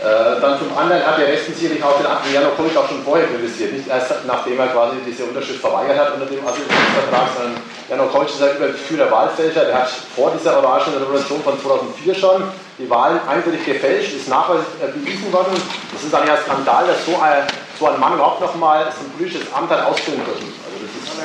Äh, 0.04 0.42
dann 0.42 0.60
zum 0.60 0.78
anderen 0.78 1.00
hat 1.06 1.18
der 1.18 1.32
Westen 1.32 1.56
sicherlich 1.56 1.82
auch 1.82 1.96
den 1.96 2.34
Janukowitsch 2.34 2.76
auch 2.76 2.90
schon 2.90 3.02
vorher 3.06 3.26
kritisiert, 3.26 3.72
nicht 3.72 3.88
erst 3.88 4.12
nachdem 4.28 4.60
er 4.60 4.68
quasi 4.68 4.98
diese 5.08 5.24
Unterschrift 5.24 5.62
verweigert 5.62 5.98
hat 5.98 6.14
unter 6.16 6.26
dem 6.26 6.44
Assoziationsvertrag, 6.44 7.32
sondern 7.32 7.64
Janukowitsch 7.88 8.36
ist 8.36 8.44
ein 8.44 8.58
übergefühlter 8.58 9.10
Wahlfälscher, 9.10 9.64
der 9.64 9.80
hat 9.80 9.90
vor 10.14 10.34
dieser 10.38 10.60
orangen 10.60 11.00
Revolution 11.00 11.42
von 11.42 11.56
2004 11.56 12.16
schon 12.16 12.44
die 12.78 12.90
Wahlen 12.90 13.18
eindeutig 13.30 13.64
gefälscht, 13.64 14.12
ist 14.12 14.28
nachweislich 14.28 14.76
bewiesen 14.92 15.32
worden. 15.32 15.56
Das 15.94 16.04
ist 16.04 16.14
eigentlich 16.14 16.36
ein 16.36 16.44
Skandal, 16.44 16.84
dass 16.86 17.06
so 17.06 17.16
ein, 17.24 17.48
so 17.80 17.88
ein 17.88 17.98
Mann 17.98 18.16
überhaupt 18.16 18.42
nochmal 18.42 18.84
so 18.92 19.08
ein 19.08 19.12
politisches 19.16 19.48
Amt 19.56 19.72
hat 19.72 19.88
ausfüllen 19.88 20.20
können. 20.26 20.52
Also 20.68 20.84
das 20.84 20.92
ist, 21.00 21.16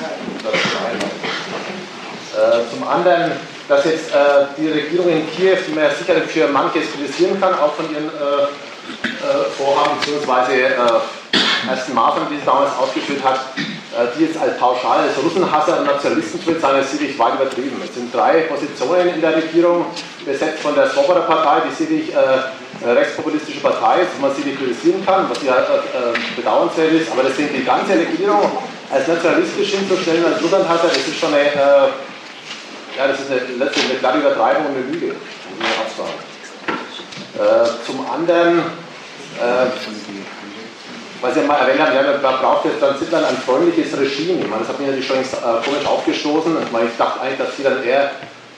das 0.46 0.54
ist 0.54 0.70
äh, 2.38 2.70
zum 2.70 2.86
anderen 2.86 3.32
dass 3.68 3.84
jetzt 3.84 4.10
äh, 4.14 4.46
die 4.56 4.68
Regierung 4.68 5.08
in 5.10 5.30
Kiew, 5.30 5.58
die 5.66 5.72
man 5.72 5.84
ja 5.84 5.90
sicherlich 5.90 6.24
für 6.24 6.48
manches 6.48 6.90
kritisieren 6.90 7.38
kann, 7.38 7.54
auch 7.54 7.74
von 7.74 7.84
ihren 7.92 8.06
äh, 8.06 8.08
äh, 8.08 8.67
Vorhaben 9.56 9.98
bzw. 10.00 10.62
Äh, 10.62 10.76
ersten 11.68 11.94
Maßnahmen, 11.94 12.30
die 12.30 12.38
sie 12.38 12.46
damals 12.46 12.70
ausgeführt 12.78 13.22
hat, 13.22 13.40
äh, 13.56 14.06
die 14.16 14.24
jetzt 14.24 14.38
als 14.38 14.56
pauschal 14.58 15.00
als 15.00 15.16
Russenhasser 15.22 15.80
und 15.80 15.86
Nationalisten 15.86 16.42
tritt, 16.44 16.60
sind 16.60 16.84
sicherlich 16.84 17.18
weit 17.18 17.34
übertrieben. 17.34 17.80
Es 17.84 17.94
sind 17.94 18.14
drei 18.14 18.42
Positionen 18.42 19.14
in 19.14 19.20
der 19.20 19.36
Regierung, 19.36 19.86
besetzt 20.24 20.60
von 20.60 20.74
der 20.74 20.88
Svoboda-Partei, 20.90 21.68
die 21.68 21.74
sicherlich 21.74 22.14
äh, 22.14 22.88
rechtspopulistische 22.88 23.60
Partei 23.60 24.02
ist, 24.02 24.20
man 24.20 24.34
sie 24.34 24.42
kritisieren 24.42 25.04
kann, 25.04 25.28
was 25.28 25.42
ja 25.42 25.56
äh, 25.56 26.14
bedauernswert 26.36 26.92
ist, 26.92 27.10
aber 27.10 27.24
das 27.24 27.36
sind 27.36 27.50
die 27.54 27.64
ganze 27.64 27.94
Regierung 27.94 28.40
als 28.90 29.06
nationalistisch 29.08 29.70
hinzustellen, 29.70 30.24
als 30.24 30.42
Russlandhasser, 30.42 30.88
das 30.88 30.96
ist 30.96 31.18
schon 31.18 31.34
eine, 31.34 31.48
äh, 31.48 31.88
ja, 32.96 33.08
das 33.08 33.20
ist 33.20 33.30
eine, 33.30 33.40
letzte, 33.64 33.80
eine 33.80 33.98
klare 33.98 34.18
Übertreibung 34.18 34.66
und 34.66 34.76
eine 34.76 34.86
Lüge, 34.92 35.06
muss 35.08 35.96
man 35.98 36.06
auch. 36.06 36.37
Äh, 37.38 37.86
zum 37.86 38.04
anderen, 38.10 38.58
äh, 38.58 39.70
was 41.20 41.36
ich 41.36 41.46
mal 41.46 41.54
erwähnt 41.54 41.80
habe, 41.80 41.94
ja, 41.94 42.02
da 42.02 42.32
braucht 42.32 42.66
es 42.66 42.80
dann 42.80 42.98
Zittland 42.98 43.26
ein 43.26 43.36
freundliches 43.36 43.96
Regime. 43.96 44.40
Ich 44.42 44.48
meine, 44.48 44.62
das 44.62 44.70
hat 44.70 44.80
mich 44.80 44.88
natürlich 44.88 45.06
schon 45.06 45.18
äh, 45.18 45.62
komisch 45.64 45.86
aufgestoßen. 45.86 46.56
Ich, 46.64 46.72
meine, 46.72 46.86
ich 46.86 46.96
dachte 46.98 47.20
eigentlich, 47.20 47.38
dass 47.38 47.56
sie 47.56 47.62
dann 47.62 47.82
eher 47.84 48.10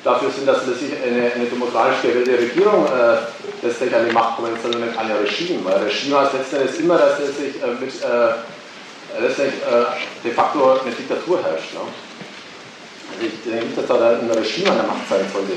dafür 0.02 0.30
sind, 0.30 0.48
dass 0.48 0.64
sich 0.64 0.96
eine, 0.96 1.30
eine 1.30 1.44
demokratisch 1.44 2.00
gewählte 2.00 2.38
Regierung 2.38 2.86
äh, 2.86 3.20
letztlich 3.60 3.94
an 3.94 4.08
die 4.08 4.14
Macht 4.14 4.36
kommen, 4.36 4.56
sondern 4.62 4.88
nicht 4.88 4.98
ein 4.98 5.12
Regime. 5.12 5.60
Weil 5.64 5.84
Regime 5.84 6.20
heißt 6.20 6.32
letztendlich 6.32 6.80
immer, 6.80 6.96
dass 6.96 7.18
sich 7.18 7.60
äh, 7.60 7.76
mit, 7.78 7.92
äh, 8.00 9.20
letztlich 9.20 9.60
äh, 9.60 10.24
de 10.24 10.32
facto 10.32 10.80
eine 10.80 10.94
Diktatur 10.94 11.42
herrscht. 11.42 11.74
Ne? 11.74 11.80
Also 11.84 13.26
ich 13.28 13.44
denke 13.44 13.66
nicht, 13.66 13.76
dass 13.76 13.86
da 13.86 13.94
ein 14.08 14.30
Regime 14.30 14.70
an 14.70 14.76
der 14.76 14.86
Macht 14.86 15.04
sein 15.08 15.26
sollte. 15.32 15.52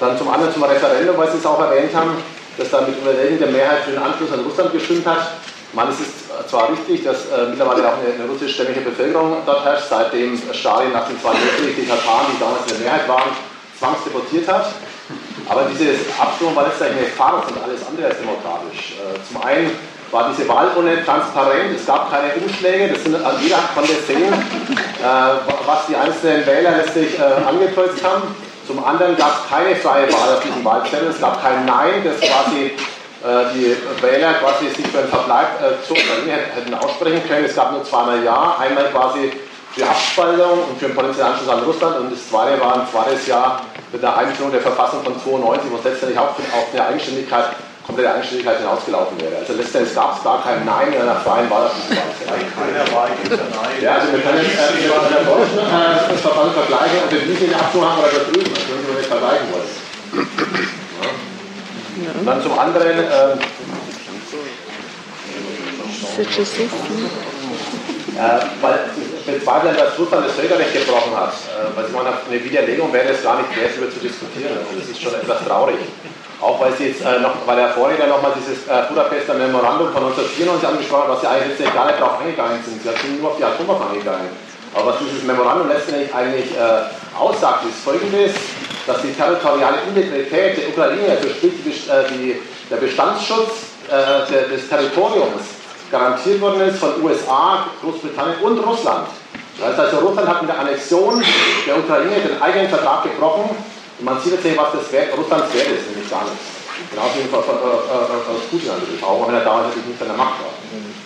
Dann 0.00 0.18
zum 0.18 0.28
anderen 0.28 0.52
zum 0.52 0.64
Referendum, 0.64 1.16
weil 1.16 1.30
Sie 1.30 1.38
es 1.38 1.46
auch 1.46 1.60
erwähnt 1.60 1.94
haben, 1.94 2.16
dass 2.58 2.70
da 2.70 2.80
mit 2.82 2.98
überwältigender 2.98 3.52
Mehrheit 3.52 3.84
für 3.84 3.92
den 3.92 4.02
Anschluss 4.02 4.32
an 4.32 4.40
Russland 4.40 4.72
gestimmt 4.72 5.06
hat. 5.06 5.32
Man, 5.72 5.88
es 5.88 6.00
ist 6.00 6.50
zwar 6.50 6.70
richtig, 6.70 7.04
dass 7.04 7.26
äh, 7.32 7.48
mittlerweile 7.48 7.88
auch 7.88 7.96
eine, 7.96 8.12
eine 8.12 8.30
russischstämmige 8.30 8.80
Bevölkerung 8.80 9.38
dort 9.46 9.64
herrscht, 9.64 9.86
seitdem 9.88 10.38
Stalin 10.52 10.92
nach 10.92 11.08
dem 11.08 11.20
Zweiten 11.20 11.40
Weltkrieg 11.40 11.76
die 11.76 11.88
Tataren, 11.88 12.26
die 12.34 12.40
damals 12.40 12.62
in 12.68 12.76
der 12.76 12.92
Mehrheit 12.92 13.08
waren, 13.08 13.30
zwangsdeportiert 13.78 14.48
hat. 14.48 14.66
Aber 15.48 15.66
diese 15.72 15.96
Abstimmung 16.18 16.54
war 16.56 16.64
letztendlich 16.64 17.06
eine 17.06 17.14
Farce 17.14 17.50
und 17.50 17.62
alles 17.62 17.80
andere 17.86 18.06
als 18.08 18.18
demokratisch. 18.18 19.00
Äh, 19.00 19.16
zum 19.26 19.42
einen 19.42 19.70
war 20.10 20.30
diese 20.30 20.46
Wahlurne 20.46 21.04
transparent, 21.04 21.74
es 21.74 21.86
gab 21.86 22.10
keine 22.10 22.34
Umschläge, 22.34 22.92
das 22.92 23.02
sind, 23.02 23.16
jeder 23.40 23.58
konnte 23.74 23.94
sehen, 24.06 24.32
äh, 24.32 25.06
was 25.66 25.86
die 25.88 25.96
einzelnen 25.96 26.46
Wähler 26.46 26.76
letztlich 26.76 27.18
äh, 27.18 27.22
angekreuzt 27.22 28.04
haben. 28.04 28.34
Zum 28.72 28.82
anderen 28.82 29.14
gab 29.18 29.44
es 29.44 29.50
keine 29.50 29.76
freie 29.76 30.10
Wahl 30.10 30.36
auf 30.36 30.40
diesem 30.42 30.64
Wahlzettel, 30.64 31.08
es 31.08 31.20
gab 31.20 31.42
kein 31.42 31.66
Nein, 31.66 32.02
das 32.04 32.18
quasi 32.20 32.72
äh, 33.22 33.52
die 33.52 33.76
Wähler 34.00 34.32
quasi 34.40 34.70
sich 34.70 34.86
für 34.86 35.00
einen 35.00 35.08
Verbleib 35.08 35.60
äh, 35.60 35.92
Ukraine 35.92 36.40
hätten 36.54 36.72
aussprechen 36.72 37.20
können. 37.28 37.44
Es 37.44 37.54
gab 37.54 37.72
nur 37.72 37.84
zweimal 37.84 38.24
Ja, 38.24 38.56
einmal 38.58 38.84
quasi 38.86 39.30
für 39.72 39.86
Abspaltung 39.86 40.64
und 40.70 40.78
für 40.78 40.86
einen 40.86 40.94
potenziellen 40.94 41.32
Anschluss 41.32 41.50
an 41.50 41.64
Russland. 41.64 41.98
Und 41.98 42.12
das 42.12 42.30
zweite 42.30 42.58
war 42.62 42.76
ein 42.76 42.86
zweites 42.90 43.26
Jahr 43.26 43.60
mit 43.92 44.02
der 44.02 44.16
Einführung 44.16 44.50
der 44.50 44.62
Verfassung 44.62 45.04
von 45.04 45.20
92, 45.20 45.70
wo 45.70 45.76
es 45.76 45.84
letztendlich 45.84 46.18
auch 46.18 46.30
auf 46.30 46.66
eine 46.72 46.86
Eigenständigkeit 46.86 47.44
komplette 47.92 48.14
Eigenständigkeit 48.14 48.58
hinausgelaufen 48.58 49.20
wäre. 49.20 49.36
Also 49.36 49.52
letztendlich 49.52 49.94
gab 49.94 50.16
es 50.16 50.24
gar 50.24 50.42
kein 50.42 50.64
Nein 50.64 50.92
in 50.92 51.00
einer 51.02 51.20
freien 51.20 51.50
Wahl 51.50 51.66
auf 51.66 51.74
diesem 51.76 52.00
Wahlzettel. 52.00 52.48
Keiner 52.56 52.88
Wahl 52.96 53.10
gibt 53.20 53.36
Nein. 53.36 53.84
Ja, 53.84 54.00
also 54.00 54.12
wir 54.12 54.20
können 54.20 54.40
jetzt 54.40 54.56
äh, 54.56 54.72
mit 54.72 54.88
der 54.88 55.24
deutschen 55.28 55.60
äh, 55.60 56.16
Verband 56.16 56.52
vergleichen 56.56 57.04
und 57.04 57.12
wir 57.12 57.20
nicht 57.28 57.42
in 57.42 57.50
der 57.52 57.60
Abstimmung 57.60 57.88
haben 57.92 58.00
oder 58.00 58.08
da 58.08 58.24
drüben, 58.32 58.48
das 58.48 58.64
können 58.64 58.88
wir 58.88 58.96
nicht 58.96 59.12
vergleichen 59.12 59.46
wollen. 59.52 59.68
Ja. 62.00 62.10
Und 62.16 62.26
dann 62.26 62.42
zum 62.42 62.58
anderen. 62.58 62.98
Äh, 62.98 63.36
äh, 68.12 68.40
weil 68.60 68.78
bezweifeln, 69.32 69.76
dass 69.76 69.98
Russland 69.98 70.26
das 70.26 70.34
Völkerrecht 70.34 70.72
gebrochen 70.72 71.16
hat. 71.16 71.32
Äh, 71.32 71.74
weil 71.74 71.86
sie 71.86 71.92
meinen, 71.92 72.12
eine 72.12 72.44
Widerlegung 72.44 72.92
wäre 72.92 73.08
es 73.08 73.22
gar 73.22 73.40
nicht 73.40 73.50
wert, 73.56 73.72
darüber 73.74 73.90
zu 73.90 74.00
diskutieren. 74.00 74.58
Also 74.58 74.78
das 74.78 74.88
ist 74.88 75.00
schon 75.00 75.14
etwas 75.14 75.44
traurig. 75.44 75.80
Auch 76.40 76.60
weil 76.60 76.72
sie 76.74 76.90
jetzt 76.90 77.02
äh, 77.02 77.20
noch, 77.20 77.46
weil 77.46 77.56
der 77.56 77.70
Vorredner 77.70 78.06
nochmal 78.06 78.32
dieses 78.34 78.66
äh, 78.66 78.88
Budapester 78.88 79.34
Memorandum 79.34 79.92
von 79.92 80.02
1994 80.10 80.68
angesprochen 80.68 81.02
hat, 81.08 81.10
was 81.16 81.20
sie 81.22 81.28
eigentlich 81.28 81.48
letztendlich 81.54 81.76
gar 81.76 81.86
nicht 81.86 82.00
darauf 82.00 82.20
eingegangen 82.20 82.58
sind. 82.64 82.82
Sie 82.82 82.88
sind 82.88 83.22
nur 83.22 83.30
auf 83.30 83.36
die 83.38 83.44
Atomwaffen 83.44 83.88
eingegangen. 83.94 84.28
Aber 84.74 84.86
was 84.90 84.96
dieses 84.98 85.22
Memorandum 85.22 85.68
letztendlich 85.68 86.12
eigentlich 86.14 86.50
äh, 86.56 86.88
aussagt, 87.16 87.64
ist 87.68 87.84
folgendes, 87.84 88.32
dass 88.86 89.02
die 89.02 89.12
territoriale 89.12 89.78
Integrität 89.86 90.58
der 90.58 90.68
Ukraine, 90.68 91.14
also 91.14 91.28
sprich 91.28 91.52
die, 91.62 92.40
der 92.70 92.76
Bestandsschutz 92.76 93.70
äh, 93.88 94.48
des 94.50 94.68
Territoriums, 94.68 95.62
garantiert 95.90 96.40
worden 96.40 96.62
ist 96.62 96.78
von 96.78 97.02
USA, 97.04 97.66
Großbritannien 97.82 98.40
und 98.40 98.58
Russland. 98.58 99.06
Das 99.58 99.68
heißt 99.68 99.78
also, 99.80 100.06
Russland 100.06 100.28
hat 100.28 100.42
mit 100.42 100.50
der 100.50 100.58
Annexion 100.58 101.22
der 101.66 101.78
Ukraine 101.78 102.16
den 102.20 102.40
eigenen 102.40 102.68
Vertrag 102.68 103.04
gebrochen 103.04 103.50
und 103.98 104.04
man 104.04 104.20
sieht 104.20 104.32
jetzt 104.32 104.44
nicht, 104.44 104.58
was 104.58 104.72
das 104.72 104.90
Wert, 104.92 105.16
Russlands 105.16 105.52
Wert 105.54 105.68
ist, 105.68 105.90
nämlich 105.90 106.08
gar 106.10 106.24
nichts. 106.24 106.62
Genauso 106.90 107.14
wie 107.20 107.28
von, 107.28 107.44
äh, 107.44 108.32
aus 108.32 108.42
Putin 108.50 108.68
natürlich, 108.68 109.02
auch 109.04 109.28
wenn 109.28 109.34
er 109.34 109.44
damals 109.44 109.68
natürlich 109.68 109.94
nicht 109.94 110.02
an 110.02 110.08
der 110.08 110.16
Macht 110.16 110.40
war. 110.40 110.52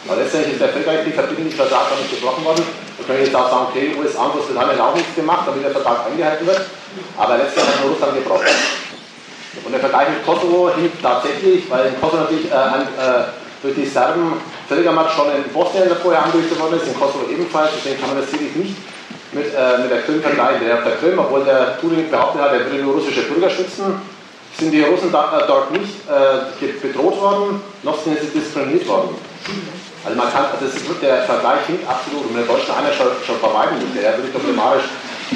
Aber 0.06 0.22
letztendlich 0.22 0.54
ist 0.54 0.62
der 0.62 0.70
völkerrechtliche 0.70 1.18
verbindliche 1.18 1.56
Vertrag 1.56 1.90
damit 1.90 2.08
gebrochen 2.08 2.44
worden. 2.44 2.62
Wir 2.62 3.04
können 3.04 3.24
jetzt 3.26 3.34
auch 3.34 3.50
sagen, 3.50 3.66
okay, 3.70 3.90
USA 3.98 4.30
und 4.30 4.32
Großbritannien 4.38 4.78
haben 4.78 4.90
auch 4.90 4.94
nichts 4.94 5.14
gemacht, 5.14 5.42
damit 5.46 5.64
der 5.64 5.72
Vertrag 5.72 6.06
eingehalten 6.06 6.46
wird. 6.46 6.62
Aber 7.18 7.36
letztendlich 7.36 7.74
hat 7.74 7.90
Russland 7.90 8.14
gebrochen. 8.14 8.46
Und 9.64 9.72
der 9.72 9.80
Vergleich 9.80 10.08
mit 10.10 10.24
Kosovo 10.24 10.70
hinkt 10.70 11.02
tatsächlich, 11.02 11.68
weil 11.68 11.86
in 11.86 12.00
Kosovo 12.00 12.22
natürlich 12.22 12.50
äh, 12.50 12.54
ein, 12.54 12.86
äh, 12.94 13.45
durch 13.66 13.74
die 13.74 13.86
Serben 13.86 14.38
Völkermacht 14.68 15.14
schon 15.14 15.26
in 15.34 15.42
Bosnien 15.52 15.90
vorher 16.02 16.24
angerichtet 16.24 16.58
worden 16.58 16.76
ist, 16.76 16.86
in 16.86 16.94
Kosovo 16.94 17.26
ebenfalls. 17.30 17.70
Deswegen 17.76 18.00
kann 18.00 18.10
man 18.14 18.20
das 18.20 18.30
sicherlich 18.30 18.54
nicht 18.54 18.76
mit, 19.32 19.46
äh, 19.50 19.78
mit 19.82 19.90
der 19.90 20.02
Krim 20.02 20.22
vergleichen. 20.22 20.66
Der, 20.66 20.82
der 20.82 20.96
Krim, 20.96 21.18
obwohl 21.18 21.44
der 21.44 21.78
Putin 21.80 22.10
behauptet 22.10 22.42
hat, 22.42 22.52
er 22.52 22.70
würde 22.70 22.82
nur 22.82 22.94
russische 22.94 23.22
Bürger 23.22 23.50
schützen, 23.50 24.00
sind 24.58 24.70
die 24.70 24.82
Russen 24.82 25.10
da, 25.10 25.38
äh, 25.38 25.46
dort 25.46 25.72
nicht 25.72 26.06
äh, 26.06 26.66
bedroht 26.80 27.20
worden, 27.20 27.60
noch 27.82 27.98
sind 28.02 28.18
sie 28.20 28.38
diskriminiert 28.38 28.86
worden. 28.86 29.14
Also 30.04 30.16
man 30.16 30.30
kann, 30.32 30.46
das 30.60 30.74
ist, 30.74 30.86
der 31.02 31.22
Vergleich 31.22 31.66
hinkt 31.66 31.88
absolut, 31.88 32.30
und 32.30 32.36
der 32.36 32.46
Deutschen 32.46 32.74
einer 32.74 32.92
schon, 32.92 33.08
schon 33.26 33.38
vermeiden 33.38 33.78
müsste, 33.82 33.98
der 33.98 34.16
wirklich 34.16 34.32
problematisch 34.32 34.86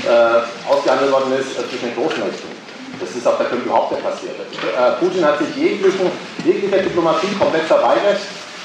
äh, 0.06 0.70
ausgehandelt 0.70 1.10
worden 1.10 1.34
ist 1.34 1.58
äh, 1.58 1.68
zwischen 1.68 1.90
den 1.90 1.96
Großmächten. 1.98 2.59
Das 3.00 3.16
ist 3.16 3.26
auf 3.26 3.38
der 3.38 3.46
Krim 3.46 3.62
überhaupt 3.64 3.92
nicht 3.92 4.04
passiert. 4.04 4.36
Äh, 4.36 4.92
Putin 5.00 5.24
hat 5.24 5.38
sich 5.38 5.56
jeglichen, 5.56 6.10
jeglicher 6.44 6.78
Diplomatie 6.78 7.32
komplett 7.38 7.64
verweigert. 7.64 8.20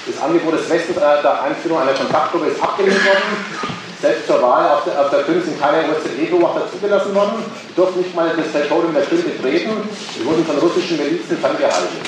Das 0.06 0.22
Angebot 0.22 0.54
des 0.54 0.70
Westens 0.70 0.98
äh, 0.98 1.22
der 1.24 1.44
Einführung 1.44 1.80
einer 1.80 1.94
Kontaktgruppe 1.94 2.48
ist 2.48 2.62
abgelehnt 2.62 3.04
worden. 3.06 3.46
Selbst 4.02 4.28
zur 4.28 4.42
Wahl 4.42 4.70
auf 4.70 4.84
der, 4.84 5.00
auf 5.00 5.10
der 5.10 5.24
Krim 5.24 5.42
sind 5.42 5.60
keine 5.60 5.88
OSZE-Beobachter 5.90 6.70
zugelassen 6.70 7.16
worden. 7.16 7.42
Sie 7.68 7.74
durften 7.76 8.00
nicht 8.02 8.14
mal 8.14 8.30
das 8.36 8.52
Territorium 8.52 8.94
der 8.94 9.04
Krim 9.04 9.24
betreten. 9.24 9.90
Sie 10.14 10.26
wurden 10.26 10.46
von 10.46 10.58
russischen 10.58 10.98
Milizen 10.98 11.38
ferngehalten. 11.38 12.04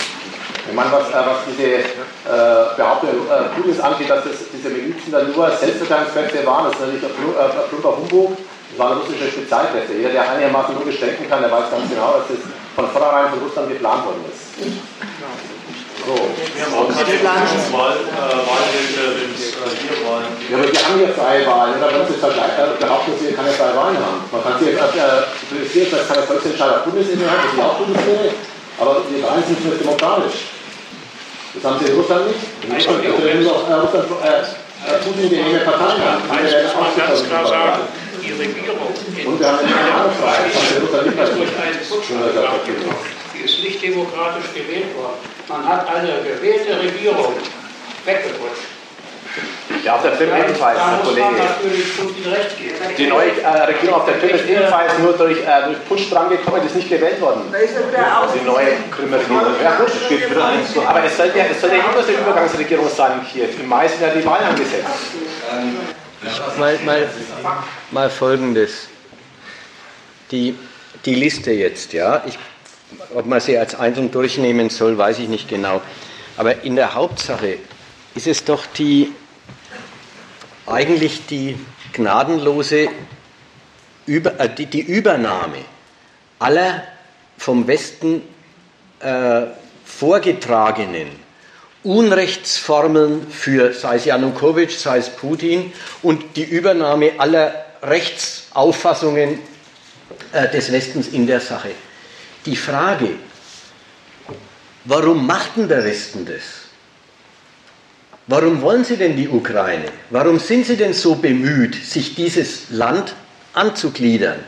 Ich 0.69 0.75
meine, 0.75 0.91
was, 0.91 1.07
äh, 1.09 1.25
was 1.25 1.37
diese 1.47 1.63
äh, 1.63 2.75
Behauptung 2.75 3.09
äh, 3.09 3.55
Putins 3.55 3.79
angeht, 3.79 4.09
dass 4.09 4.25
das, 4.25 4.33
diese 4.51 4.69
Milizen 4.69 5.11
dann 5.11 5.31
nur 5.31 5.49
Selbstverteidigungskräfte 5.49 6.45
waren, 6.45 6.65
das 6.65 6.73
ist 6.73 6.81
natürlich 6.81 7.03
ein 7.03 7.69
plumper 7.69 7.97
Humbug. 7.97 8.37
Das 8.77 8.85
waren 8.85 9.01
russische 9.01 9.25
Spezialkräfte. 9.25 9.97
Jeder, 9.97 10.13
der 10.13 10.29
einigermaßen 10.29 10.77
logisch 10.77 11.01
denken 11.01 11.25
kann, 11.25 11.41
der 11.41 11.49
weiß 11.49 11.73
ganz 11.73 11.89
genau, 11.89 12.21
dass 12.21 12.29
das 12.29 12.45
von 12.77 12.85
vornherein 12.93 13.33
von 13.33 13.41
Russland 13.41 13.73
geplant 13.73 14.05
worden 14.05 14.21
ist. 14.29 14.53
So. 14.53 16.13
Wir 16.13 16.61
haben 16.61 16.77
auch 16.77 16.85
keine 16.85 17.17
Wahl, 17.25 17.97
äh, 17.97 18.37
wenn 19.17 19.33
es 19.33 19.57
äh, 19.57 19.73
hier 19.81 19.97
Wahlen 20.05 20.29
Ja, 20.45 20.61
aber 20.61 20.69
wir 20.69 20.77
haben 20.77 21.01
ja 21.01 21.09
freie 21.09 21.41
Wahlen, 21.49 21.73
oder? 21.81 21.89
Wenn 21.89 22.05
Sie 22.05 22.21
äh, 22.21 22.77
behaupten, 22.77 23.11
dass 23.17 23.21
wir 23.25 23.33
keine 23.33 23.49
freie 23.57 23.73
Wahlen 23.73 23.97
haben. 23.97 24.21
Man 24.29 24.45
kann 24.45 24.61
sie 24.61 24.69
jetzt 24.69 24.93
äh, 24.93 25.25
kritisieren, 25.49 25.97
dass 25.97 26.05
keine 26.05 26.21
Volksentscheid 26.29 26.69
auf 26.77 26.83
Bundesebene 26.85 27.25
hat, 27.25 27.49
das 27.49 27.53
ist 27.57 27.59
auch 27.65 27.81
Bundesebene, 27.81 28.29
aber 28.77 29.01
die 29.09 29.19
Wahlen 29.25 29.41
sind 29.41 29.57
nicht 29.57 29.81
demokratisch. 29.81 30.53
Das 31.57 31.65
haben 31.65 31.81
sie 31.81 31.89
in 31.89 31.97
Russland 31.97 32.29
nicht. 32.29 32.45
In 32.61 32.77
Russland 32.77 33.01
äh, 33.01 33.73
Russland, 33.73 34.05
äh, 34.21 35.01
Putin 35.01 35.29
die 35.29 35.41
enge 35.41 35.65
Parteien 35.65 35.97
haben. 35.97 36.21
Muss 36.29 36.77
man 36.77 36.93
ganz 36.93 37.25
klar 37.25 37.47
sagen, 37.47 37.81
die 38.27 38.33
Regierung 38.33 38.91
in 38.91 39.15
nicht 39.15 39.25
mehr. 39.25 39.35
durch 41.35 41.53
einen 41.63 41.79
Putsch 41.89 42.09
Die 43.33 43.43
ist 43.43 43.63
nicht 43.63 43.81
demokratisch 43.81 44.49
gewählt 44.53 44.95
worden. 44.95 45.19
Man 45.47 45.67
hat 45.67 45.87
eine 45.87 46.19
gewählte 46.23 46.79
Regierung 46.79 47.33
weggeputscht. 48.05 48.77
Ja, 49.83 49.95
auf 49.95 50.01
der 50.01 50.11
Krim 50.11 50.29
ebenfalls, 50.35 50.79
Herr 50.79 50.99
Kollege. 51.03 51.25
Die 52.97 53.07
neue 53.07 53.41
äh, 53.41 53.47
Regierung 53.47 53.95
auf 53.95 54.05
der 54.05 54.17
Krim 54.17 54.35
ist 54.35 54.49
ebenfalls 54.49 54.97
nur 54.97 55.13
durch, 55.13 55.37
äh, 55.37 55.63
durch 55.65 55.87
Putsch 55.87 56.11
drangekommen, 56.11 56.61
die 56.61 56.67
ist 56.67 56.75
nicht 56.75 56.89
gewählt 56.89 57.21
worden. 57.21 57.43
Die 57.53 58.45
neue 58.45 58.73
Krimmer 58.91 59.19
Regierung. 59.19 59.53
Ja, 59.63 59.75
gut. 59.77 60.87
Aber 60.87 61.03
es 61.03 61.15
soll 61.15 61.31
ja, 61.35 61.45
es 61.51 61.61
soll 61.61 61.69
ja 61.69 61.75
immer 61.75 62.01
so 62.01 62.09
eine 62.09 62.17
Übergangsregierung 62.17 62.89
sein 62.89 63.19
in 63.19 63.27
Kiew. 63.27 63.61
Im 63.61 63.69
Mai 63.69 63.87
sind 63.87 64.01
ja 64.01 64.09
die 64.09 64.25
Wahlen 64.25 64.47
angesetzt. 64.47 64.87
Mal, 66.57 66.79
mal, 66.79 67.09
mal 67.91 68.09
folgendes. 68.09 68.87
Die, 70.31 70.55
die 71.05 71.15
Liste 71.15 71.51
jetzt, 71.51 71.93
ja, 71.93 72.23
ich, 72.25 72.37
ob 73.13 73.25
man 73.25 73.39
sie 73.39 73.57
als 73.57 73.75
einzeln 73.75 74.11
durchnehmen 74.11 74.69
soll, 74.69 74.97
weiß 74.97 75.19
ich 75.19 75.29
nicht 75.29 75.47
genau. 75.47 75.81
Aber 76.35 76.63
in 76.63 76.75
der 76.75 76.93
Hauptsache 76.93 77.57
ist 78.15 78.27
es 78.27 78.43
doch 78.43 78.65
die, 78.65 79.13
eigentlich 80.65 81.25
die 81.27 81.57
gnadenlose 81.93 82.89
Über, 84.05 84.39
äh, 84.39 84.53
die, 84.53 84.67
die 84.67 84.81
Übernahme 84.81 85.57
aller 86.39 86.83
vom 87.37 87.67
Westen 87.67 88.21
äh, 88.99 89.43
vorgetragenen 89.85 91.26
Unrechtsformeln 91.87 93.27
für, 93.29 93.73
sei 93.73 93.95
es 93.95 94.03
Janukowitsch, 94.03 94.77
sei 94.77 94.97
es 94.97 95.09
Putin, 95.09 95.71
und 96.03 96.35
die 96.35 96.43
Übernahme 96.43 97.13
aller 97.17 97.65
Rechtsauffassungen 97.81 99.39
äh, 100.33 100.49
des 100.49 100.69
Westens 100.73 101.07
in 101.07 101.25
der 101.25 101.39
Sache. 101.39 101.69
Die 102.45 102.57
Frage, 102.57 103.11
warum 104.83 105.25
macht 105.25 105.55
denn 105.55 105.69
der 105.69 105.85
Westen 105.85 106.25
das? 106.25 106.43
Warum 108.27 108.61
wollen 108.61 108.83
Sie 108.83 108.97
denn 108.97 109.15
die 109.15 109.29
Ukraine? 109.29 109.85
Warum 110.09 110.39
sind 110.39 110.65
Sie 110.65 110.75
denn 110.75 110.91
so 110.91 111.15
bemüht, 111.15 111.75
sich 111.75 112.15
dieses 112.15 112.69
Land 112.69 113.15
anzugliedern? 113.53 114.39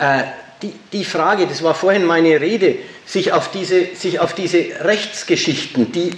Äh, 0.00 0.24
die, 0.62 0.72
die 0.92 1.04
Frage, 1.04 1.46
das 1.46 1.62
war 1.62 1.76
vorhin 1.76 2.04
meine 2.04 2.40
Rede, 2.40 2.76
sich 3.04 3.32
auf 3.32 3.52
diese, 3.52 3.94
sich 3.94 4.18
auf 4.18 4.34
diese 4.34 4.58
Rechtsgeschichten, 4.80 5.92
die 5.92 6.10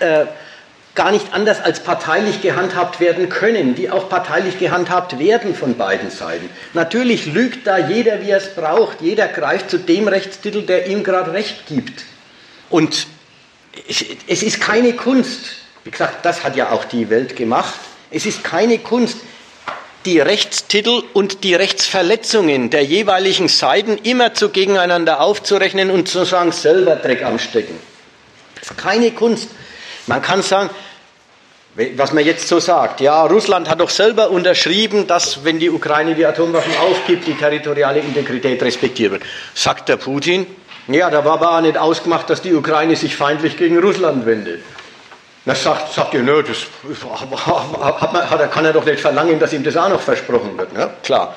äh, 0.00 0.26
gar 0.94 1.12
nicht 1.12 1.32
anders 1.32 1.60
als 1.62 1.80
parteilich 1.80 2.42
gehandhabt 2.42 3.00
werden 3.00 3.28
können, 3.28 3.74
die 3.74 3.90
auch 3.90 4.08
parteilich 4.08 4.58
gehandhabt 4.58 5.18
werden 5.18 5.54
von 5.54 5.76
beiden 5.76 6.10
Seiten. 6.10 6.50
Natürlich 6.74 7.26
lügt 7.26 7.66
da 7.66 7.78
jeder, 7.78 8.22
wie 8.22 8.30
er 8.30 8.38
es 8.38 8.54
braucht. 8.54 9.00
Jeder 9.00 9.28
greift 9.28 9.70
zu 9.70 9.78
dem 9.78 10.08
Rechtstitel, 10.08 10.62
der 10.62 10.88
ihm 10.88 11.04
gerade 11.04 11.32
Recht 11.32 11.66
gibt. 11.68 12.04
Und 12.68 13.06
es 14.26 14.42
ist 14.42 14.60
keine 14.60 14.92
Kunst, 14.94 15.40
wie 15.84 15.90
gesagt, 15.90 16.24
das 16.24 16.44
hat 16.44 16.56
ja 16.56 16.70
auch 16.70 16.84
die 16.84 17.08
Welt 17.08 17.36
gemacht, 17.36 17.78
es 18.10 18.26
ist 18.26 18.42
keine 18.42 18.78
Kunst, 18.78 19.18
die 20.06 20.18
Rechtstitel 20.18 21.02
und 21.12 21.44
die 21.44 21.54
Rechtsverletzungen 21.54 22.70
der 22.70 22.82
jeweiligen 22.84 23.48
Seiten 23.48 23.98
immer 23.98 24.34
zu 24.34 24.48
gegeneinander 24.48 25.20
aufzurechnen 25.20 25.90
und 25.90 26.08
zu 26.08 26.24
sagen, 26.24 26.52
selber 26.52 26.96
Dreck 26.96 27.22
am 27.22 27.38
Stecken. 27.38 27.78
Das 28.58 28.70
ist 28.70 28.78
keine 28.78 29.10
Kunst. 29.12 29.48
Man 30.06 30.22
kann 30.22 30.42
sagen, 30.42 30.70
was 31.96 32.12
man 32.12 32.24
jetzt 32.24 32.48
so 32.48 32.58
sagt, 32.58 33.00
ja, 33.00 33.24
Russland 33.26 33.68
hat 33.68 33.80
doch 33.80 33.90
selber 33.90 34.30
unterschrieben, 34.30 35.06
dass, 35.06 35.44
wenn 35.44 35.58
die 35.58 35.70
Ukraine 35.70 36.14
die 36.14 36.26
Atomwaffen 36.26 36.76
aufgibt, 36.78 37.26
die 37.26 37.34
territoriale 37.34 38.00
Integrität 38.00 38.62
respektiert 38.62 39.12
wird. 39.12 39.22
Sagt 39.54 39.88
der 39.88 39.96
Putin, 39.96 40.46
ja, 40.88 41.08
da 41.10 41.24
war 41.24 41.34
aber 41.34 41.56
auch 41.56 41.60
nicht 41.60 41.78
ausgemacht, 41.78 42.28
dass 42.28 42.42
die 42.42 42.52
Ukraine 42.52 42.96
sich 42.96 43.16
feindlich 43.16 43.56
gegen 43.56 43.78
Russland 43.78 44.26
wendet. 44.26 44.62
Das 45.46 45.62
sagt, 45.62 45.92
sagt 45.92 46.12
ihr, 46.14 46.22
nö, 46.22 46.42
das 46.42 46.66
hat 47.20 47.30
man, 48.12 48.30
hat, 48.30 48.52
kann 48.52 48.64
er 48.64 48.72
doch 48.72 48.84
nicht 48.84 49.00
verlangen, 49.00 49.38
dass 49.38 49.52
ihm 49.52 49.62
das 49.62 49.76
auch 49.76 49.88
noch 49.88 50.00
versprochen 50.00 50.58
wird. 50.58 50.68
Ja, 50.76 50.90
klar. 51.02 51.36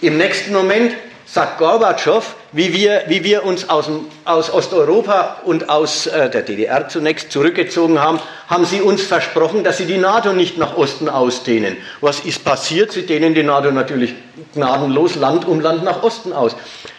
Im 0.00 0.18
nächsten 0.18 0.52
Moment 0.52 0.94
sagt 1.26 1.58
Gorbatschow, 1.58 2.34
wie 2.52 2.72
wir, 2.72 3.04
wie 3.08 3.24
wir 3.24 3.44
uns 3.44 3.68
aus, 3.68 3.86
dem, 3.86 4.06
aus 4.24 4.52
Osteuropa 4.52 5.38
und 5.44 5.68
aus 5.68 6.06
äh, 6.06 6.30
der 6.30 6.42
DDR 6.42 6.88
zunächst 6.88 7.32
zurückgezogen 7.32 8.00
haben, 8.00 8.20
haben 8.48 8.64
sie 8.64 8.80
uns 8.80 9.02
versprochen, 9.02 9.64
dass 9.64 9.78
sie 9.78 9.86
die 9.86 9.98
NATO 9.98 10.32
nicht 10.32 10.58
nach 10.58 10.76
Osten 10.76 11.08
ausdehnen. 11.08 11.76
Was 12.00 12.20
ist 12.20 12.44
passiert? 12.44 12.92
Sie 12.92 13.06
dehnen 13.06 13.34
die 13.34 13.42
NATO 13.42 13.70
natürlich 13.70 14.14
gnadenlos 14.54 15.16
Land 15.16 15.46
um 15.46 15.60
Land 15.60 15.82
nach 15.82 16.02
Osten 16.02 16.32
aus. 16.32 16.54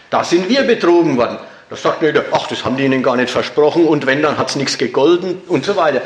Da 0.09 0.23
sind 0.23 0.49
wir 0.49 0.63
betrogen 0.63 1.17
worden. 1.17 1.37
Da 1.69 1.75
sagt 1.75 2.01
jeder, 2.01 2.25
ach, 2.31 2.47
das 2.47 2.63
haben 2.63 2.77
die 2.77 2.85
ihnen 2.85 3.03
gar 3.03 3.15
nicht 3.15 3.29
versprochen 3.29 3.85
und 3.85 4.05
wenn, 4.05 4.21
dann 4.21 4.37
hat 4.37 4.49
es 4.49 4.55
nichts 4.55 4.77
gegolden 4.77 5.41
und 5.47 5.65
so 5.65 5.75
weiter. 5.75 6.01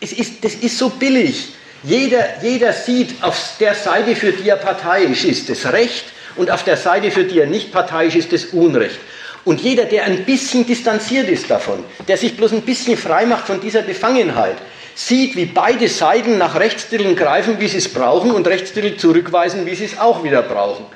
Es 0.00 0.12
ist, 0.12 0.44
das 0.44 0.54
ist 0.54 0.78
so 0.78 0.90
billig. 0.90 1.52
Jeder, 1.82 2.42
jeder 2.42 2.72
sieht 2.72 3.22
auf 3.22 3.38
der 3.60 3.74
Seite, 3.74 4.16
für 4.16 4.32
die 4.32 4.48
er 4.48 4.56
parteiisch 4.56 5.24
ist, 5.24 5.48
das 5.48 5.72
Recht 5.72 6.04
und 6.36 6.50
auf 6.50 6.64
der 6.64 6.76
Seite, 6.76 7.10
für 7.10 7.24
die 7.24 7.40
er 7.40 7.46
nicht 7.46 7.72
parteiisch 7.72 8.14
ist, 8.14 8.32
das 8.32 8.46
Unrecht. 8.46 8.98
Und 9.44 9.60
jeder, 9.60 9.84
der 9.84 10.04
ein 10.04 10.24
bisschen 10.24 10.66
distanziert 10.66 11.28
ist 11.28 11.50
davon, 11.50 11.84
der 12.08 12.16
sich 12.16 12.36
bloß 12.36 12.52
ein 12.52 12.62
bisschen 12.62 12.96
frei 12.96 13.26
macht 13.26 13.46
von 13.46 13.60
dieser 13.60 13.82
Befangenheit, 13.82 14.56
sieht, 14.96 15.36
wie 15.36 15.44
beide 15.44 15.88
Seiten 15.88 16.38
nach 16.38 16.58
Rechtstiteln 16.58 17.14
greifen, 17.14 17.60
wie 17.60 17.68
sie 17.68 17.78
es 17.78 17.92
brauchen, 17.92 18.32
und 18.32 18.46
Rechtstitel 18.46 18.96
zurückweisen, 18.96 19.66
wie 19.66 19.74
sie 19.74 19.84
es 19.84 19.98
auch 19.98 20.24
wieder 20.24 20.42
brauchen. 20.42 20.86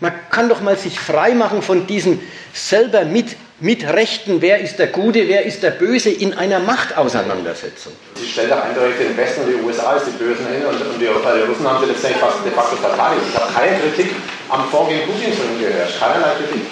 Man 0.00 0.12
kann 0.30 0.48
doch 0.48 0.60
mal 0.60 0.78
sich 0.78 0.98
frei 0.98 1.34
machen 1.34 1.60
von 1.60 1.86
diesen 1.86 2.20
selber 2.52 3.04
mit, 3.04 3.36
mit 3.60 3.86
Rechten, 3.86 4.42
wer 4.42 4.58
ist 4.60 4.78
der 4.78 4.88
Gute, 4.88 5.28
wer 5.28 5.44
ist 5.44 5.62
der 5.62 5.70
Böse, 5.70 6.10
in 6.10 6.34
einer 6.34 6.58
Machtauseinandersetzung. 6.58 7.92
Sie 8.16 8.26
stellt 8.26 8.50
da 8.50 8.62
eindeutig 8.62 8.98
den 8.98 9.16
Westen 9.16 9.42
und 9.42 9.50
die 9.50 9.62
USA 9.62 9.92
als 9.92 10.04
die 10.06 10.10
Bösen 10.10 10.46
hin 10.48 10.66
und, 10.66 10.74
und 10.74 10.98
die, 11.00 11.06
die 11.06 11.06
Russen 11.06 11.68
haben 11.68 11.84
sie 11.84 11.90
letztendlich 11.90 12.20
fast 12.20 12.44
de 12.44 12.50
facto 12.50 12.76
verteidigt. 12.76 13.22
Ich 13.30 13.40
habe 13.40 13.52
keine 13.52 13.78
Kritik 13.78 14.10
am 14.48 14.68
Vorgehen 14.68 15.02
Putins 15.06 15.36
von 15.38 15.46
ihm 15.54 15.60
gehört, 15.60 15.88
keinerlei 15.98 16.34
Kritik. 16.34 16.66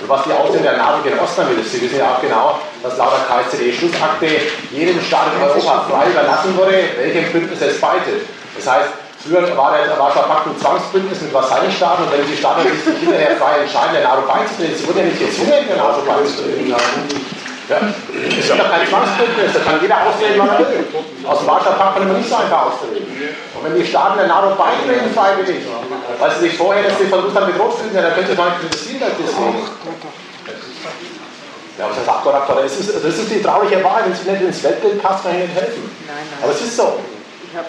Und 0.00 0.08
was 0.08 0.24
die 0.24 0.32
Ausdehnung 0.32 0.64
der 0.64 0.76
NATO 0.76 1.02
gegen 1.02 1.18
Osten 1.18 1.48
will, 1.48 1.62
Sie 1.62 1.80
wissen 1.80 1.98
ja 1.98 2.16
auch 2.16 2.20
genau, 2.20 2.60
dass 2.82 2.96
laut 2.96 3.12
der 3.12 3.24
KSZE-Schlussakte 3.24 4.26
jedem 4.72 5.00
Staat 5.00 5.32
in 5.36 5.42
Europa 5.42 5.86
frei 5.88 6.10
überlassen 6.10 6.56
wurde, 6.56 6.76
welchem 6.98 7.32
Bündnis 7.32 7.60
es 7.60 7.80
beitet. 7.80 8.20
Das 8.56 8.66
heißt, 8.70 9.03
Früher 9.24 9.56
war 9.56 9.72
der 9.72 9.98
Warschauer 9.98 10.28
Pakt 10.28 10.46
ein 10.48 10.58
Zwangsbündnis 10.60 11.22
mit 11.22 11.32
Vassallenstaaten 11.32 12.04
und 12.04 12.12
wenn 12.12 12.26
die 12.28 12.36
Staaten 12.36 12.60
sich 12.68 12.84
nicht 12.84 13.08
hinterher 13.08 13.36
frei 13.40 13.64
entscheiden, 13.64 13.96
der 13.96 14.04
NATO 14.04 14.28
beizutreten, 14.28 14.76
sie 14.76 14.84
wurden 14.86 14.98
ja 14.98 15.04
nicht 15.08 15.18
gezwungen, 15.18 15.64
den 15.64 15.78
NATO 15.80 16.04
beizutreten. 16.04 16.68
Ja. 16.68 16.76
Es 16.76 18.36
ist 18.36 18.50
doch 18.52 18.60
kein 18.60 18.84
Zwangsbündnis, 18.84 19.56
da 19.56 19.60
kann 19.64 19.80
jeder 19.80 19.96
austreten, 20.04 20.36
wann 20.36 20.52
er 20.52 20.68
will. 20.68 20.84
Aus 21.24 21.38
dem 21.40 21.48
Warschauer 21.48 21.72
Pakt 21.80 21.96
kann 21.96 22.04
man 22.04 22.20
nicht 22.20 22.28
so 22.28 22.36
einfach 22.36 22.68
austreten. 22.68 23.00
Und 23.00 23.64
wenn 23.64 23.74
die 23.80 23.86
Staaten 23.88 24.18
der 24.20 24.28
NATO 24.28 24.60
beitreten, 24.60 25.08
freiwillig, 25.16 25.64
weil 26.20 26.30
sie 26.36 26.40
sich 26.44 26.58
vorher, 26.60 26.84
dass 26.84 26.98
sie 27.00 27.08
von 27.08 27.24
Russland 27.24 27.46
bedroht 27.48 27.80
fühlen, 27.80 27.96
dann 27.96 28.12
können 28.12 28.28
sie 28.28 28.36
doch 28.36 28.44
nicht 28.44 28.60
kritisieren, 28.60 29.08
deswegen. 29.08 29.56
Ja, 31.80 31.88
was 31.88 31.96
heißt 31.96 32.08
Abgeordneter? 32.08 32.60
Das 32.60 32.76
ist, 32.76 32.92
das 32.92 33.16
ist 33.18 33.30
die 33.32 33.42
traurige 33.42 33.82
Wahrheit, 33.82 34.04
wenn 34.04 34.14
sie 34.14 34.30
nicht 34.30 34.42
ins 34.42 34.62
Weltbild 34.62 35.02
passt, 35.02 35.24
kann 35.24 35.32
ich 35.32 35.48
nicht 35.48 35.56
helfen. 35.56 35.90
Nein, 36.06 36.28
nein. 36.28 36.38
Aber 36.44 36.52
es 36.52 36.60
ist 36.60 36.76
so. 36.76 37.00
Ich 37.50 37.56
habe 37.56 37.66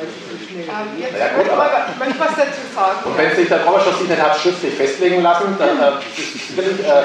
Ähm, 0.00 1.00
jetzt 1.00 1.18
ja, 1.18 1.28
gut, 1.36 1.50
aber, 1.50 1.86
ich 1.92 1.98
möchte 1.98 2.20
was 2.20 2.36
dazu 2.36 2.62
sagen. 2.74 2.98
Und 3.04 3.18
wenn 3.18 3.34
sich 3.34 3.48
der 3.48 3.60
sich 3.60 4.08
nicht 4.08 4.22
hat 4.22 4.38
schriftlich 4.38 4.74
festlegen 4.74 5.22
lassen, 5.22 5.56
dann 5.58 5.78
äh, 5.78 6.60
äh, 6.60 7.02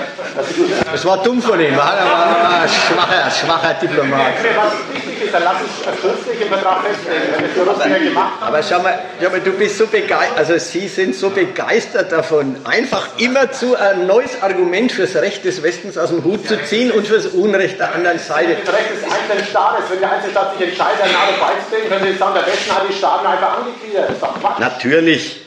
das 0.92 1.06
war 1.06 1.24
dumm 1.24 1.42
von 1.42 1.60
ihm, 1.60 1.76
war 1.76 1.94
ein 1.94 2.70
schwacher, 2.70 3.32
schwacher 3.32 3.74
Diplomat. 3.76 4.34
Was 4.56 4.74
wichtig 4.94 5.24
ist, 5.26 5.34
dann 5.34 5.44
lass 5.44 5.56
es 5.62 6.02
schriftlich 6.02 6.42
im 6.42 6.48
Vertrag 6.48 6.84
festlegen, 6.84 7.24
wenn 7.36 7.46
es 7.46 7.54
die 7.54 7.60
Russen 7.60 8.06
gemacht 8.06 8.34
haben. 8.42 8.48
Aber 8.48 8.64
schau 8.64 8.80
mal, 8.80 9.00
schau 9.22 9.30
mal, 9.30 9.40
du 9.40 9.52
bist 9.52 9.78
so 9.78 9.88
begeistert, 9.88 10.38
also 10.38 10.58
Sie 10.58 10.88
sind 10.88 11.16
so 11.16 11.30
begeistert 11.30 12.12
davon, 12.12 12.58
einfach 12.66 13.10
immerzu 13.18 13.76
ein 13.76 14.08
neues 14.08 14.42
Argument 14.42 14.92
fürs 14.92 15.16
Recht 15.16 15.46
des 15.46 15.64
Westens 15.64 15.98
aus 15.98 16.10
dem 16.10 16.24
Hut 16.24 16.48
zu 16.48 16.62
ziehen 16.64 16.92
und 16.92 17.08
fürs 17.08 17.28
Unrecht 17.28 17.80
der 17.80 17.94
anderen 17.94 18.20
Seite. 18.20 18.58
Das 18.66 18.74
Recht 18.74 18.90
des 18.92 19.04
einzelnen 19.04 19.46
Staates, 19.46 19.86
wenn 19.90 20.00
der 20.00 20.12
einzelne 20.12 20.32
Staat 20.32 20.58
sich 20.58 20.68
entscheidet, 20.70 21.02
eine 21.02 21.14
NATO 21.14 21.34
beizutreten, 21.40 21.90
können 21.90 22.14
Sie 22.14 22.18
sagen, 22.18 22.34
der 22.36 22.46
Westen 22.48 22.75
hat 22.76 22.90
die 22.90 22.94
Staaten 22.94 23.26
einfach 23.26 23.60
angegliedert. 23.60 24.10
Das 24.10 24.16
ist 24.16 24.24
doch 24.24 24.40
Quatsch. 24.40 24.60
Natürlich. 24.60 25.42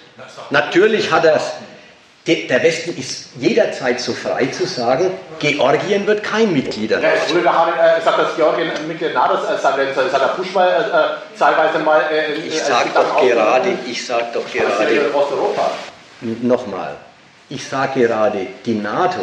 Natürlich 0.50 1.10
hat 1.10 1.24
er 1.24 1.36
es. 1.36 1.52
Der 2.26 2.62
Westen 2.62 2.94
ist 2.98 3.30
jederzeit 3.38 3.98
so 4.00 4.12
frei 4.12 4.46
zu 4.46 4.66
sagen, 4.66 5.12
Georgien 5.38 6.06
wird 6.06 6.22
kein 6.22 6.52
Mitglied. 6.52 6.90
Ja, 6.90 6.98
es 6.98 7.32
wurde 7.32 7.44
doch 7.44 7.68
äh, 7.68 7.98
gesagt, 7.98 8.18
dass 8.18 8.36
Georgien 8.36 8.70
Mitglied 8.86 9.14
NATO 9.14 9.38
sein 9.56 9.78
wird. 9.78 9.96
Das 9.96 10.12
hat 10.12 10.20
der 10.20 10.34
Bush 10.36 10.52
mal 10.52 10.68
äh, 10.68 11.38
teilweise 11.38 11.78
mal. 11.78 12.02
Äh, 12.12 12.34
ich 12.34 12.60
sage 12.60 12.90
doch 12.92 13.18
gerade, 13.18 13.78
ich 13.86 14.06
sage 14.06 14.26
doch 14.34 14.44
gerade. 14.52 15.10
Osteuropa. 15.14 15.70
Nochmal, 16.20 16.96
ich 17.48 17.66
sage 17.66 18.00
gerade, 18.00 18.46
die 18.66 18.74
NATO 18.74 19.20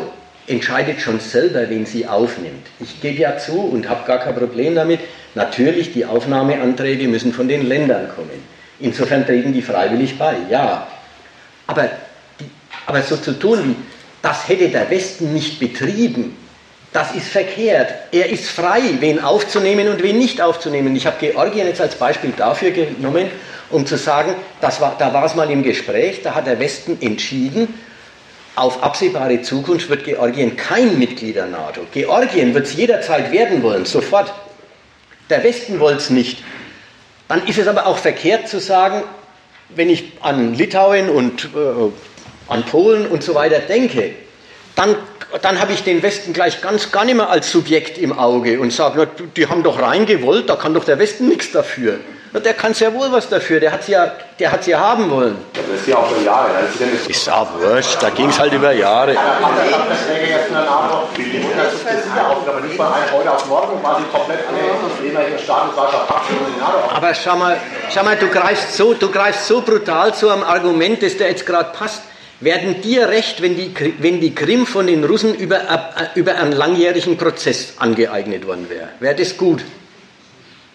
entscheidet 0.47 0.99
schon 0.99 1.19
selber, 1.19 1.69
wen 1.69 1.85
sie 1.85 2.07
aufnimmt. 2.07 2.67
Ich 2.79 3.01
gebe 3.01 3.21
ja 3.21 3.37
zu 3.37 3.59
und 3.59 3.87
habe 3.87 4.05
gar 4.07 4.19
kein 4.19 4.35
Problem 4.35 4.73
damit. 4.73 5.01
Natürlich, 5.35 5.93
die 5.93 6.05
Aufnahmeanträge 6.05 7.07
müssen 7.07 7.33
von 7.33 7.47
den 7.47 7.67
Ländern 7.67 8.09
kommen. 8.15 8.43
Insofern 8.79 9.25
treten 9.25 9.53
die 9.53 9.61
freiwillig 9.61 10.17
bei, 10.17 10.35
ja. 10.49 10.87
Aber, 11.67 11.89
die, 12.39 12.49
aber 12.87 13.01
so 13.01 13.17
zu 13.17 13.37
tun 13.37 13.75
das 14.25 14.47
hätte 14.47 14.69
der 14.69 14.89
Westen 14.89 15.33
nicht 15.33 15.59
betrieben, 15.59 16.35
das 16.91 17.13
ist 17.13 17.27
verkehrt. 17.27 17.93
Er 18.11 18.27
ist 18.31 18.49
frei, 18.49 18.81
wen 18.99 19.23
aufzunehmen 19.23 19.87
und 19.87 20.01
wen 20.01 20.17
nicht 20.17 20.41
aufzunehmen. 20.41 20.95
Ich 20.95 21.05
habe 21.05 21.17
Georgien 21.19 21.67
jetzt 21.67 21.79
als 21.79 21.93
Beispiel 21.93 22.33
dafür 22.35 22.71
genommen, 22.71 23.27
um 23.69 23.85
zu 23.85 23.97
sagen, 23.97 24.33
das 24.61 24.81
war, 24.81 24.95
da 24.97 25.13
war 25.13 25.25
es 25.25 25.35
mal 25.35 25.51
im 25.51 25.61
Gespräch, 25.61 26.23
da 26.23 26.33
hat 26.33 26.47
der 26.47 26.59
Westen 26.59 26.97
entschieden, 27.01 27.67
auf 28.55 28.81
absehbare 28.81 29.43
Zukunft 29.43 29.89
wird 29.89 30.05
Georgien 30.05 30.55
kein 30.55 30.97
Mitglied 30.97 31.35
der 31.35 31.45
NATO. 31.45 31.81
Georgien 31.93 32.55
wird 32.55 32.65
es 32.65 32.73
jederzeit 32.73 33.31
werden 33.31 33.61
wollen, 33.61 33.85
sofort. 33.85 34.33
Der 35.29 35.43
Westen 35.43 35.79
wollte 35.79 35.97
es 35.97 36.09
nicht. 36.09 36.43
Dann 37.27 37.45
ist 37.47 37.57
es 37.57 37.67
aber 37.67 37.87
auch 37.87 37.97
verkehrt 37.97 38.47
zu 38.47 38.59
sagen, 38.59 39.03
wenn 39.69 39.89
ich 39.89 40.11
an 40.21 40.53
Litauen 40.53 41.09
und 41.09 41.45
äh, 41.55 41.91
an 42.47 42.63
Polen 42.63 43.07
und 43.07 43.23
so 43.23 43.33
weiter 43.33 43.59
denke, 43.59 44.13
dann, 44.75 44.95
dann 45.41 45.59
habe 45.59 45.73
ich 45.73 45.83
den 45.83 46.03
Westen 46.03 46.33
gleich 46.33 46.61
ganz 46.61 46.91
gar 46.91 47.05
nicht 47.05 47.15
mehr 47.15 47.29
als 47.29 47.51
Subjekt 47.51 47.97
im 47.97 48.17
Auge 48.17 48.59
und 48.59 48.71
sage, 48.71 49.07
die 49.35 49.47
haben 49.47 49.63
doch 49.63 49.81
reingewollt, 49.81 50.49
da 50.49 50.55
kann 50.55 50.73
doch 50.73 50.83
der 50.83 50.99
Westen 50.99 51.27
nichts 51.27 51.51
dafür. 51.51 51.99
Der 52.43 52.53
kann 52.53 52.73
sehr 52.73 52.93
wohl 52.93 53.09
was 53.11 53.29
dafür, 53.29 53.61
der 53.61 53.71
hat 53.71 53.83
sie 53.83 53.93
ja, 53.93 54.11
der 54.37 54.51
hat 54.51 54.65
sie 54.65 54.71
ja 54.71 54.79
haben 54.79 55.09
wollen. 55.09 55.37
Das 55.53 55.63
ist 55.79 55.87
ja 55.87 55.95
auch 55.95 56.11
über 56.11 56.21
Jahre. 56.21 56.49
Das 56.77 57.07
ist 57.07 57.29
auch 57.29 57.47
wurscht, 57.59 58.03
da 58.03 58.09
ging 58.09 58.27
es 58.27 58.37
halt 58.37 58.51
über 58.51 58.73
Jahre. 58.73 59.15
Aber 62.47 62.61
nicht 62.61 62.75
von 62.75 62.87
heute 63.13 63.31
auf 63.31 63.47
morgen 63.47 63.81
quasi 63.81 64.03
komplett 64.11 64.39
alle 64.49 65.07
ehemaligen 65.07 65.39
Staaten 65.39 65.71
Aber 66.93 67.13
schau 67.13 67.37
mal, 67.37 67.57
schau 67.93 68.03
mal 68.03 68.17
du, 68.17 68.27
greifst 68.27 68.75
so, 68.75 68.93
du 68.93 69.09
greifst 69.09 69.47
so 69.47 69.61
brutal 69.61 70.13
zu 70.13 70.29
einem 70.29 70.43
Argument, 70.43 71.01
das 71.01 71.15
dir 71.15 71.29
jetzt 71.29 71.45
gerade 71.45 71.71
passt. 71.71 72.01
Werden 72.41 72.81
dir 72.81 73.07
recht, 73.07 73.41
wenn 73.41 73.55
die, 73.55 73.73
wenn 73.99 74.19
die 74.19 74.35
Krim 74.35 74.65
von 74.65 74.87
den 74.87 75.05
Russen 75.05 75.33
über, 75.35 75.55
äh, 75.55 76.19
über 76.19 76.35
einen 76.35 76.51
langjährigen 76.51 77.17
Prozess 77.17 77.75
angeeignet 77.79 78.45
worden 78.45 78.69
wäre? 78.69 78.89
Wäre 78.99 79.15
das 79.15 79.37
gut? 79.37 79.63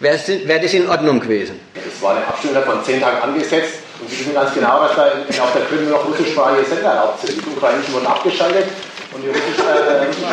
Wäre 0.01 0.19
wär 0.47 0.59
das 0.59 0.73
in 0.73 0.89
Ordnung 0.89 1.21
gewesen? 1.21 1.61
Es 1.77 2.01
war 2.01 2.17
eine 2.17 2.27
Abstimmung 2.27 2.63
von 2.65 2.83
zehn 2.83 3.03
Tagen 3.03 3.21
angesetzt 3.21 3.81
und 4.01 4.09
Sie 4.09 4.19
wissen 4.21 4.33
ganz 4.33 4.55
genau, 4.55 4.81
dass 4.81 4.97
da 4.97 5.13
auf 5.45 5.53
der 5.53 5.67
Krim 5.67 5.91
noch 5.91 6.09
russischsprachige 6.09 6.65
Sender 6.65 6.89
erlaubt 6.89 7.21
sind. 7.21 7.37
Die 7.37 7.51
ukrainischen 7.51 7.93
wurden 7.93 8.07
abgeschaltet 8.07 8.65
und 9.13 9.23
die 9.23 9.29
russischen. 9.29 9.61
Äh, 9.61 10.09
das 10.09 10.17
ist 10.17 10.27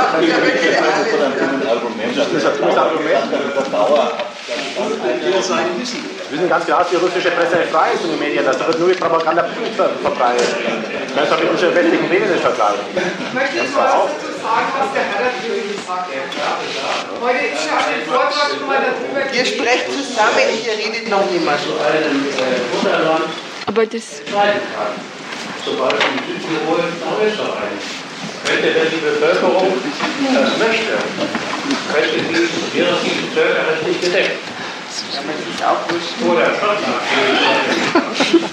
ein 1.52 1.68
Argument. 1.68 2.15
Das 2.15 2.27
ist 2.31 2.45
ein 2.64 3.76
Argument. 3.76 4.36
Wir 4.47 6.31
wissen 6.31 6.47
ganz 6.47 6.65
genau, 6.65 6.79
dass 6.79 6.89
die 6.89 6.95
russische 6.95 7.31
Presse 7.31 7.67
frei 7.69 7.91
ist 7.93 8.03
in 8.05 8.11
den 8.11 8.19
Medien. 8.19 8.45
Da 8.45 8.53
wird 8.65 8.79
nur 8.79 8.87
die 8.87 8.95
Propaganda 8.95 9.45
verbreitet. 10.01 10.47
Das 11.15 11.29
kann 11.29 11.39
mit 11.39 11.49
unseren 11.51 11.75
westlichen 11.75 12.07
Medien 12.07 12.31
nicht 12.31 12.41
vergleichen. 12.41 12.79
Ich 12.95 13.33
möchte 13.33 13.57
jetzt 13.57 13.75
mal 13.75 13.91
was 13.91 14.07
dazu 14.15 14.31
sagen, 14.39 14.67
was 14.79 14.93
der 14.95 15.03
Herr 15.03 15.27
dazu 15.27 15.51
gesagt 15.51 16.07
hat. 16.07 16.63
Heute 17.19 17.43
ist 17.43 17.65
ja 17.67 17.75
ein 17.75 18.07
Vortrag 18.07 18.55
schon 18.55 18.67
mal 18.67 18.79
darüber. 18.79 19.33
Ihr 19.35 19.45
sprecht 19.45 19.91
zusammen, 19.91 20.47
hier 20.63 20.79
redet 20.79 21.09
noch 21.09 21.29
niemand. 21.29 21.59
Aber 23.65 23.85
das. 23.85 24.21
Sobald 25.65 25.95
in 25.99 26.23
Südtirol 26.23 26.87
Österreich. 27.19 27.83
Könnte 28.45 28.71
denn 28.71 28.87
die 28.91 29.03
Bevölkerung 29.03 29.73
das 30.33 30.57
möchte, 30.57 30.95
könnte 31.94 32.18
die, 32.18 32.80
wäre 32.80 32.95
dieses 33.03 33.34
Völkerrecht 33.34 34.02
gedeckt. 34.02 34.39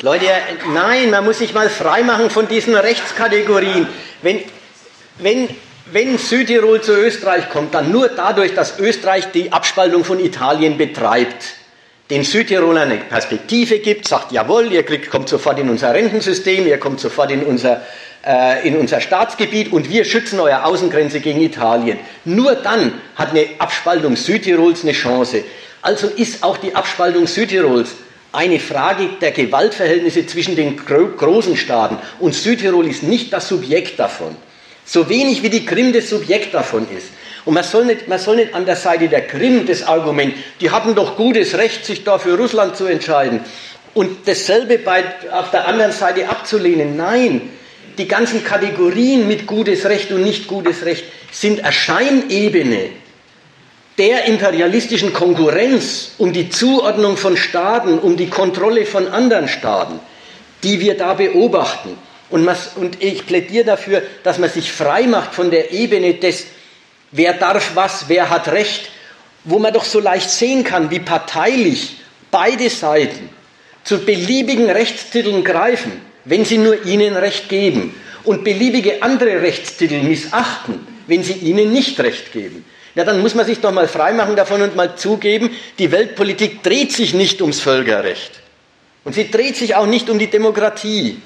Leute, 0.02 0.26
nein, 0.72 1.10
man 1.10 1.24
muss 1.24 1.38
sich 1.38 1.54
mal 1.54 1.68
freimachen 1.68 2.30
von 2.30 2.48
diesen 2.48 2.74
Rechtskategorien. 2.74 3.86
Wenn, 4.22 4.40
wenn, 5.18 5.48
wenn 5.86 6.18
Südtirol 6.18 6.80
zu 6.80 6.92
Österreich 6.92 7.50
kommt, 7.50 7.74
dann 7.74 7.90
nur 7.90 8.08
dadurch, 8.08 8.54
dass 8.54 8.78
Österreich 8.78 9.30
die 9.32 9.52
Abspaltung 9.52 10.04
von 10.04 10.18
Italien 10.18 10.76
betreibt, 10.76 11.54
den 12.10 12.24
Südtirolern 12.24 12.90
eine 12.90 13.00
Perspektive 13.00 13.78
gibt, 13.78 14.06
sagt, 14.06 14.32
jawohl, 14.32 14.70
ihr 14.72 14.84
kommt 15.08 15.28
sofort 15.28 15.58
in 15.58 15.70
unser 15.70 15.94
Rentensystem, 15.94 16.66
ihr 16.66 16.78
kommt 16.78 17.00
sofort 17.00 17.30
in 17.30 17.42
unser, 17.42 17.80
äh, 18.24 18.66
in 18.66 18.76
unser 18.76 19.00
Staatsgebiet 19.00 19.72
und 19.72 19.90
wir 19.90 20.04
schützen 20.04 20.40
eure 20.40 20.64
Außengrenze 20.64 21.20
gegen 21.20 21.40
Italien. 21.40 21.98
Nur 22.24 22.54
dann 22.54 22.92
hat 23.16 23.30
eine 23.30 23.46
Abspaltung 23.58 24.16
Südtirols 24.16 24.82
eine 24.82 24.92
Chance. 24.92 25.44
Also 25.82 26.08
ist 26.08 26.42
auch 26.42 26.56
die 26.56 26.74
Abspaltung 26.74 27.26
Südtirols 27.26 27.90
eine 28.32 28.58
Frage 28.58 29.10
der 29.20 29.30
Gewaltverhältnisse 29.30 30.26
zwischen 30.26 30.56
den 30.56 30.76
großen 30.76 31.56
Staaten. 31.56 31.98
Und 32.18 32.34
Südtirol 32.34 32.86
ist 32.88 33.02
nicht 33.02 33.32
das 33.32 33.48
Subjekt 33.48 33.98
davon. 33.98 34.34
So 34.84 35.08
wenig 35.08 35.42
wie 35.42 35.50
die 35.50 35.64
Krim 35.64 35.92
das 35.92 36.10
Subjekt 36.10 36.52
davon 36.52 36.86
ist. 36.96 37.08
Und 37.44 37.54
man 37.54 37.62
soll, 37.62 37.84
nicht, 37.84 38.08
man 38.08 38.18
soll 38.18 38.36
nicht 38.36 38.54
an 38.54 38.66
der 38.66 38.76
Seite 38.76 39.08
der 39.08 39.26
Krim 39.26 39.66
das 39.66 39.82
Argument, 39.82 40.34
die 40.60 40.70
hatten 40.70 40.94
doch 40.94 41.16
gutes 41.16 41.56
Recht, 41.56 41.84
sich 41.84 42.04
da 42.04 42.18
für 42.18 42.36
Russland 42.36 42.76
zu 42.76 42.86
entscheiden. 42.86 43.40
Und 43.92 44.26
dasselbe 44.26 44.78
bei, 44.78 45.04
auf 45.30 45.50
der 45.50 45.68
anderen 45.68 45.92
Seite 45.92 46.28
abzulehnen. 46.28 46.96
Nein, 46.96 47.42
die 47.98 48.08
ganzen 48.08 48.44
Kategorien 48.44 49.28
mit 49.28 49.46
gutes 49.46 49.84
Recht 49.86 50.10
und 50.10 50.22
nicht 50.22 50.46
gutes 50.46 50.84
Recht 50.84 51.04
sind 51.30 51.60
Erscheinebene 51.60 52.90
der 53.98 54.24
imperialistischen 54.24 55.12
Konkurrenz 55.12 56.12
um 56.18 56.32
die 56.32 56.50
Zuordnung 56.50 57.16
von 57.16 57.36
Staaten, 57.36 57.98
um 57.98 58.16
die 58.16 58.28
Kontrolle 58.28 58.86
von 58.86 59.08
anderen 59.08 59.48
Staaten, 59.48 60.00
die 60.62 60.80
wir 60.80 60.96
da 60.96 61.14
beobachten. 61.14 61.96
Und, 62.30 62.48
und 62.76 63.02
ich 63.02 63.26
plädiere 63.26 63.64
dafür, 63.64 64.02
dass 64.24 64.38
man 64.38 64.50
sich 64.50 64.72
frei 64.72 65.06
macht 65.06 65.34
von 65.34 65.50
der 65.50 65.70
Ebene 65.72 66.14
des, 66.14 66.46
wer 67.12 67.34
darf 67.34 67.72
was, 67.74 68.08
wer 68.08 68.30
hat 68.30 68.48
Recht, 68.48 68.90
wo 69.44 69.58
man 69.58 69.72
doch 69.72 69.84
so 69.84 70.00
leicht 70.00 70.30
sehen 70.30 70.64
kann, 70.64 70.90
wie 70.90 71.00
parteilich 71.00 71.96
beide 72.30 72.68
Seiten 72.70 73.28
zu 73.84 73.98
beliebigen 73.98 74.70
Rechtstiteln 74.70 75.44
greifen, 75.44 75.92
wenn 76.24 76.44
sie 76.44 76.58
nur 76.58 76.84
ihnen 76.86 77.16
Recht 77.16 77.48
geben, 77.48 77.94
und 78.24 78.42
beliebige 78.42 79.02
andere 79.02 79.42
Rechtstitel 79.42 80.02
missachten, 80.02 80.86
wenn 81.06 81.22
sie 81.22 81.34
ihnen 81.34 81.72
nicht 81.72 82.00
Recht 82.00 82.32
geben. 82.32 82.64
Ja, 82.94 83.04
dann 83.04 83.20
muss 83.20 83.34
man 83.34 83.44
sich 83.44 83.60
doch 83.60 83.72
mal 83.72 83.88
freimachen 83.88 84.36
davon 84.36 84.62
und 84.62 84.76
mal 84.76 84.96
zugeben, 84.96 85.50
die 85.78 85.92
Weltpolitik 85.92 86.62
dreht 86.62 86.92
sich 86.92 87.12
nicht 87.12 87.40
ums 87.42 87.60
Völkerrecht. 87.60 88.40
Und 89.04 89.14
sie 89.14 89.30
dreht 89.30 89.56
sich 89.56 89.74
auch 89.74 89.86
nicht 89.86 90.08
um 90.08 90.18
die 90.18 90.28
Demokratie. 90.30 91.20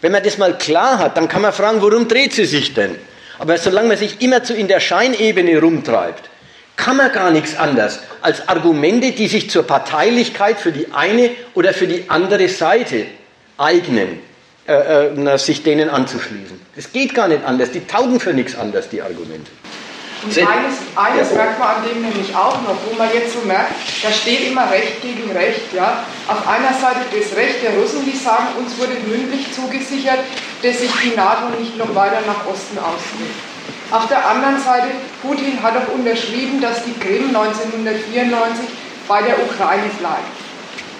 Wenn 0.00 0.12
man 0.12 0.22
das 0.22 0.38
mal 0.38 0.58
klar 0.58 0.98
hat, 0.98 1.16
dann 1.16 1.28
kann 1.28 1.40
man 1.40 1.52
fragen, 1.52 1.80
worum 1.80 2.08
dreht 2.08 2.34
sie 2.34 2.44
sich 2.44 2.74
denn? 2.74 2.96
Aber 3.38 3.56
solange 3.56 3.88
man 3.88 3.96
sich 3.96 4.20
immer 4.20 4.44
zu 4.44 4.54
in 4.54 4.68
der 4.68 4.80
Scheinebene 4.80 5.58
rumtreibt, 5.58 6.28
kann 6.76 6.96
man 6.96 7.12
gar 7.12 7.30
nichts 7.30 7.56
anderes 7.56 8.00
als 8.20 8.46
Argumente, 8.48 9.12
die 9.12 9.28
sich 9.28 9.48
zur 9.48 9.62
Parteilichkeit 9.62 10.58
für 10.58 10.72
die 10.72 10.88
eine 10.92 11.30
oder 11.54 11.72
für 11.72 11.86
die 11.86 12.04
andere 12.08 12.48
Seite 12.48 13.06
eignen, 13.56 14.18
äh, 14.66 15.08
äh, 15.08 15.38
sich 15.38 15.62
denen 15.62 15.90
anzuschließen. 15.90 16.60
Das 16.74 16.92
geht 16.92 17.14
gar 17.14 17.28
nicht 17.28 17.44
anders. 17.44 17.70
Die 17.72 17.86
taugen 17.86 18.18
für 18.18 18.32
nichts 18.32 18.56
anders, 18.56 18.88
die 18.88 19.02
Argumente. 19.02 19.50
Und 20.24 20.30
eines, 20.38 20.80
eines 20.96 21.32
merkt 21.34 21.58
man 21.58 21.68
an 21.68 21.82
dem 21.84 22.00
nämlich 22.00 22.34
auch 22.34 22.56
noch, 22.62 22.76
wo 22.88 22.96
man 22.96 23.12
jetzt 23.12 23.34
so 23.34 23.40
merkt, 23.46 23.72
da 24.02 24.10
steht 24.10 24.48
immer 24.48 24.70
Recht 24.70 25.02
gegen 25.02 25.30
Recht. 25.32 25.72
Ja? 25.74 26.04
Auf 26.26 26.48
einer 26.48 26.72
Seite 26.72 27.00
das 27.12 27.36
Recht 27.36 27.62
der 27.62 27.76
Russen, 27.76 28.06
die 28.06 28.16
sagen, 28.16 28.56
uns 28.56 28.78
wurde 28.78 28.94
mündlich 29.06 29.52
zugesichert, 29.52 30.20
dass 30.62 30.78
sich 30.78 30.90
die 31.02 31.14
NATO 31.14 31.52
nicht 31.60 31.76
noch 31.76 31.94
weiter 31.94 32.22
nach 32.26 32.46
Osten 32.46 32.78
ausdehnt. 32.78 33.36
Auf 33.90 34.08
der 34.08 34.26
anderen 34.26 34.58
Seite, 34.58 34.88
Putin 35.20 35.62
hat 35.62 35.76
auch 35.76 35.92
unterschrieben, 35.92 36.60
dass 36.62 36.84
die 36.84 36.98
Krim 36.98 37.28
1994 37.36 38.64
bei 39.06 39.20
der 39.20 39.36
Ukraine 39.44 39.90
bleibt. 39.98 40.32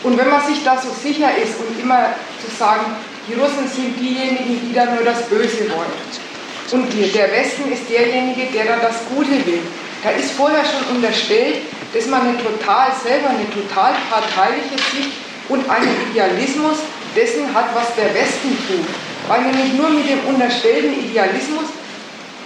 Und 0.02 0.18
wenn 0.18 0.28
man 0.28 0.44
sich 0.44 0.62
da 0.62 0.76
so 0.76 0.90
sicher 0.90 1.30
ist 1.42 1.54
und 1.58 1.80
immer 1.80 2.12
zu 2.44 2.54
sagen, 2.54 2.84
die 3.28 3.34
Russen 3.34 3.68
sind 3.68 3.98
diejenigen, 3.98 4.60
die 4.68 4.74
da 4.74 4.86
nur 4.86 5.04
das 5.04 5.22
Böse 5.28 5.70
wollen, 5.70 6.24
und 6.72 6.90
der 6.92 7.30
Westen 7.30 7.70
ist 7.70 7.88
derjenige, 7.88 8.50
der 8.52 8.64
da 8.64 8.76
das 8.82 8.96
Gute 9.14 9.46
will. 9.46 9.62
Da 10.02 10.10
ist 10.10 10.32
vorher 10.32 10.64
schon 10.64 10.96
unterstellt, 10.96 11.62
dass 11.92 12.06
man 12.06 12.22
eine 12.22 12.38
total 12.38 12.90
selber 13.02 13.30
eine 13.30 13.48
total 13.50 13.94
parteiliche 14.10 14.74
Sicht 14.90 15.12
und 15.48 15.68
einen 15.70 15.94
Idealismus 16.10 16.78
dessen 17.14 17.54
hat, 17.54 17.66
was 17.74 17.94
der 17.94 18.12
Westen 18.14 18.58
tut. 18.66 18.86
Weil 19.28 19.42
nämlich 19.42 19.74
nur 19.74 19.90
mit 19.90 20.08
dem 20.08 20.20
unterstellten 20.26 20.98
Idealismus 20.98 21.70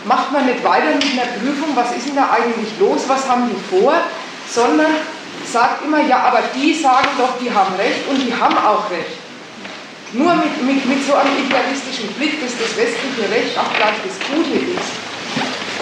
macht 0.04 0.30
man 0.32 0.46
nicht 0.46 0.62
weiter 0.62 0.94
mit 0.94 1.04
einer 1.12 1.32
Prüfung, 1.40 1.74
was 1.74 1.96
ist 1.96 2.08
denn 2.08 2.16
da 2.16 2.30
eigentlich 2.30 2.68
los, 2.78 3.02
was 3.08 3.26
haben 3.28 3.48
die 3.48 3.76
vor, 3.76 3.94
sondern 4.50 4.92
sagt 5.50 5.84
immer, 5.84 6.02
ja, 6.02 6.18
aber 6.18 6.42
die 6.54 6.74
sagen 6.74 7.08
doch, 7.16 7.38
die 7.40 7.50
haben 7.50 7.74
Recht 7.76 8.06
und 8.10 8.18
die 8.18 8.34
haben 8.34 8.58
auch 8.58 8.90
Recht. 8.90 9.27
Nur 10.12 10.34
mit, 10.40 10.56
mit, 10.64 10.80
mit 10.88 11.04
so 11.04 11.12
einem 11.12 11.36
idealistischen 11.36 12.08
Blick, 12.16 12.40
dass 12.40 12.56
das 12.56 12.72
westliche 12.80 13.28
Recht 13.28 13.52
auch 13.60 13.68
gleich 13.76 14.00
das 14.00 14.16
Gute 14.24 14.56
ist, 14.56 14.92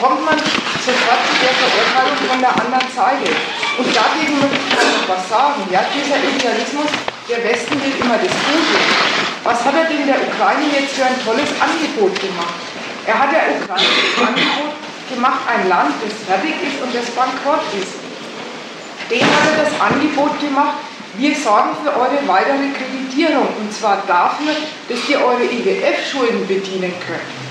kommt 0.03 0.19
man 0.27 0.35
sofort 0.83 1.23
zu 1.31 1.35
der 1.47 1.55
Verurteilung 1.55 2.19
von 2.27 2.41
der 2.43 2.51
anderen 2.51 2.91
Seite. 2.91 3.31
Und 3.79 3.87
dagegen 3.87 4.35
möchte 4.43 4.67
ich 4.67 4.75
noch 4.83 5.07
was 5.15 5.31
sagen. 5.31 5.63
Ja, 5.71 5.87
dieser 5.95 6.19
Idealismus, 6.19 6.91
der 7.31 7.39
Westen 7.47 7.79
will 7.79 7.95
immer 8.03 8.19
das 8.19 8.35
Gute. 8.35 8.77
Was 9.47 9.63
hat 9.63 9.79
er 9.79 9.87
denn 9.87 10.11
der 10.11 10.19
Ukraine 10.19 10.75
jetzt 10.75 10.99
für 10.99 11.07
ein 11.07 11.19
tolles 11.23 11.51
Angebot 11.63 12.19
gemacht? 12.19 12.59
Er 13.07 13.15
hat 13.15 13.31
der 13.31 13.63
Ukraine 13.63 13.95
das 13.95 14.27
Angebot 14.27 14.75
gemacht, 15.07 15.43
ein 15.47 15.71
Land, 15.71 15.95
das 16.03 16.15
fertig 16.27 16.59
ist 16.67 16.83
und 16.83 16.91
das 16.91 17.07
bankrott 17.15 17.63
ist. 17.79 17.95
Dem 19.07 19.23
hat 19.23 19.45
er 19.55 19.71
das 19.71 19.73
Angebot 19.79 20.35
gemacht, 20.43 20.83
wir 21.19 21.35
sorgen 21.35 21.71
für 21.83 21.91
eure 21.91 22.27
weitere 22.27 22.71
Kreditierung 22.77 23.49
und 23.59 23.73
zwar 23.73 24.03
dafür, 24.07 24.53
dass 24.89 25.09
ihr 25.09 25.19
eure 25.19 25.45
IWF-Schulden 25.45 26.47
bedienen 26.47 26.93
könnt. 27.07 27.47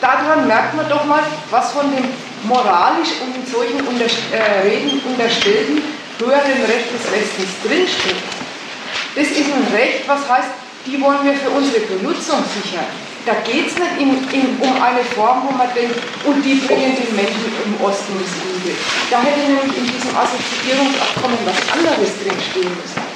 Daran 0.00 0.46
merkt 0.46 0.76
man 0.76 0.88
doch 0.88 1.04
mal, 1.04 1.22
was 1.50 1.72
von 1.72 1.90
dem 1.90 2.04
moralisch 2.44 3.18
und 3.20 3.34
in 3.34 3.46
solchen 3.50 3.80
Unterst 3.86 4.18
äh, 4.32 4.68
Reden 4.68 5.00
unterstellten 5.10 5.82
höheren 6.18 6.62
Recht 6.66 6.90
des 6.92 7.04
Westens 7.10 7.54
drinsteht. 7.64 8.22
Das 9.14 9.26
ist 9.26 9.50
ein 9.50 9.66
Recht, 9.74 10.06
was 10.06 10.28
heißt, 10.28 10.50
die 10.86 11.00
wollen 11.00 11.24
wir 11.24 11.34
für 11.34 11.50
unsere 11.50 11.80
Benutzung 11.86 12.42
sichern. 12.54 12.86
Da 13.26 13.34
geht 13.44 13.66
es 13.66 13.74
nicht 13.74 13.98
in, 13.98 14.10
in, 14.32 14.56
um 14.60 14.82
eine 14.82 15.04
Form, 15.04 15.42
wo 15.46 15.52
man 15.52 15.68
denkt, 15.74 15.98
und 16.24 16.42
die 16.42 16.54
bringen 16.54 16.96
den 16.96 17.14
Menschen 17.14 17.52
im 17.64 17.74
Osten 17.84 18.14
das 18.18 18.32
Gute. 18.40 18.74
Da 19.10 19.20
hätte 19.20 19.40
nämlich 19.40 19.76
in 19.76 19.84
diesem 19.84 20.16
Assoziierungsabkommen 20.16 21.38
was 21.44 21.60
anderes 21.76 22.10
drinstehen 22.22 22.72
müssen. 22.72 23.07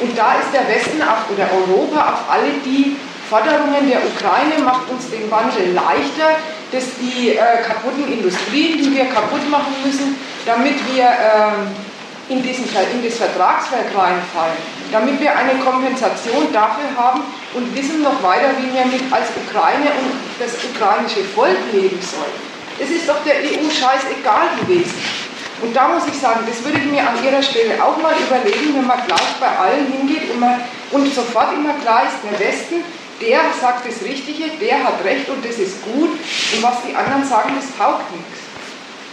Und 0.00 0.16
da 0.16 0.34
ist 0.40 0.52
der 0.52 0.68
Westen 0.68 1.00
auf, 1.02 1.30
oder 1.30 1.48
Europa 1.52 2.12
auf 2.14 2.30
alle 2.30 2.50
die 2.64 2.96
Forderungen 3.28 3.88
der 3.88 4.00
Ukraine, 4.04 4.62
macht 4.64 4.90
uns 4.90 5.10
den 5.10 5.30
Wandel 5.30 5.72
leichter, 5.72 6.40
dass 6.72 6.84
die 7.00 7.36
äh, 7.36 7.62
kaputten 7.62 8.10
Industrien, 8.12 8.78
die 8.78 8.94
wir 8.94 9.06
kaputt 9.06 9.48
machen 9.50 9.74
müssen, 9.84 10.16
damit 10.46 10.74
wir 10.92 11.04
äh, 11.04 12.32
in, 12.32 12.42
diesen, 12.42 12.64
in 12.64 13.04
das 13.04 13.18
Vertragswerk 13.18 13.86
reinfallen, 13.94 14.58
damit 14.92 15.20
wir 15.20 15.36
eine 15.36 15.58
Kompensation 15.60 16.52
dafür 16.52 16.90
haben 16.96 17.22
und 17.54 17.74
wissen 17.74 18.02
noch 18.02 18.22
weiter, 18.22 18.50
wie 18.58 18.72
wir 18.72 18.86
mit 18.86 19.12
als 19.12 19.28
Ukraine 19.46 19.90
und 19.98 20.14
das 20.38 20.54
ukrainische 20.64 21.24
Volk 21.34 21.58
leben 21.72 21.98
sollen. 22.00 22.50
Es 22.78 22.90
ist 22.90 23.08
doch 23.08 23.22
der 23.24 23.34
EU 23.34 23.68
scheißegal 23.68 24.48
gewesen. 24.60 24.94
Und 25.62 25.76
da 25.76 25.88
muss 25.88 26.06
ich 26.06 26.18
sagen, 26.18 26.40
das 26.48 26.64
würde 26.64 26.78
ich 26.78 26.90
mir 26.90 27.00
an 27.00 27.22
Ihrer 27.22 27.42
Stelle 27.42 27.76
auch 27.84 28.00
mal 28.00 28.14
überlegen, 28.16 28.74
wenn 28.76 28.86
man 28.86 29.00
gleich 29.06 29.36
bei 29.38 29.48
allen 29.48 29.86
hingeht 29.92 30.30
und, 30.30 30.40
man, 30.40 30.60
und 30.90 31.14
sofort 31.14 31.52
immer 31.52 31.74
klar 31.84 32.04
ist, 32.08 32.16
der 32.24 32.38
Westen, 32.40 32.82
der 33.20 33.40
sagt 33.60 33.84
das 33.84 34.00
Richtige, 34.00 34.56
der 34.56 34.82
hat 34.82 35.04
Recht 35.04 35.28
und 35.28 35.44
das 35.44 35.58
ist 35.60 35.84
gut 35.84 36.16
und 36.16 36.62
was 36.62 36.80
die 36.88 36.96
anderen 36.96 37.24
sagen, 37.24 37.52
das 37.60 37.68
taugt 37.76 38.08
nichts. 38.16 38.40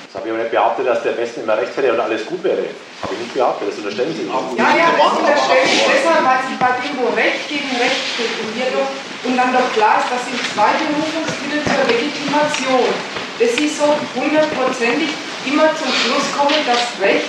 Das 0.07 0.24
habe 0.24 0.30
ich 0.30 0.34
aber 0.34 0.44
nicht 0.48 0.56
behauptet, 0.56 0.88
dass 0.88 1.03
der 1.03 1.18
Westen 1.19 1.44
immer 1.44 1.60
recht 1.60 1.76
hätte 1.76 1.91
und 1.91 1.99
alles 1.99 2.26
gut 2.26 2.41
wäre. 2.41 2.72
Habe 3.03 3.11
ich 3.11 3.19
nicht 3.19 3.34
behauptet, 3.36 3.68
das 3.68 3.78
unterstellen 3.84 4.15
Sie 4.15 4.24
nicht. 4.24 4.32
Ja, 4.56 4.72
ja, 4.72 4.88
das 4.95 5.14
unterstellen 5.19 5.68
Sie 5.68 5.84
deshalb, 5.84 6.24
weil 6.24 6.40
Sie 6.48 6.56
bei 6.56 6.72
dem, 6.80 6.95
wo 6.95 7.11
Recht 7.11 7.44
gegen 7.52 7.76
Recht 7.76 8.02
steht 8.15 8.34
und, 8.40 8.56
hier 8.56 8.72
doch, 8.72 8.88
und 9.28 9.36
dann 9.36 9.52
doch 9.52 9.68
klar 9.76 9.99
ist, 9.99 10.07
dass 10.07 10.24
Sie 10.24 10.40
zwei 10.56 10.72
Berufungsmittel 10.80 11.60
zur 11.68 11.84
Legitimation, 11.91 12.88
dass 13.36 13.52
Sie 13.60 13.68
so 13.68 13.91
hundertprozentig 14.15 15.11
immer 15.48 15.72
zum 15.76 15.88
Schluss 15.88 16.28
kommen, 16.36 16.60
das 16.65 16.99
Recht 16.99 17.28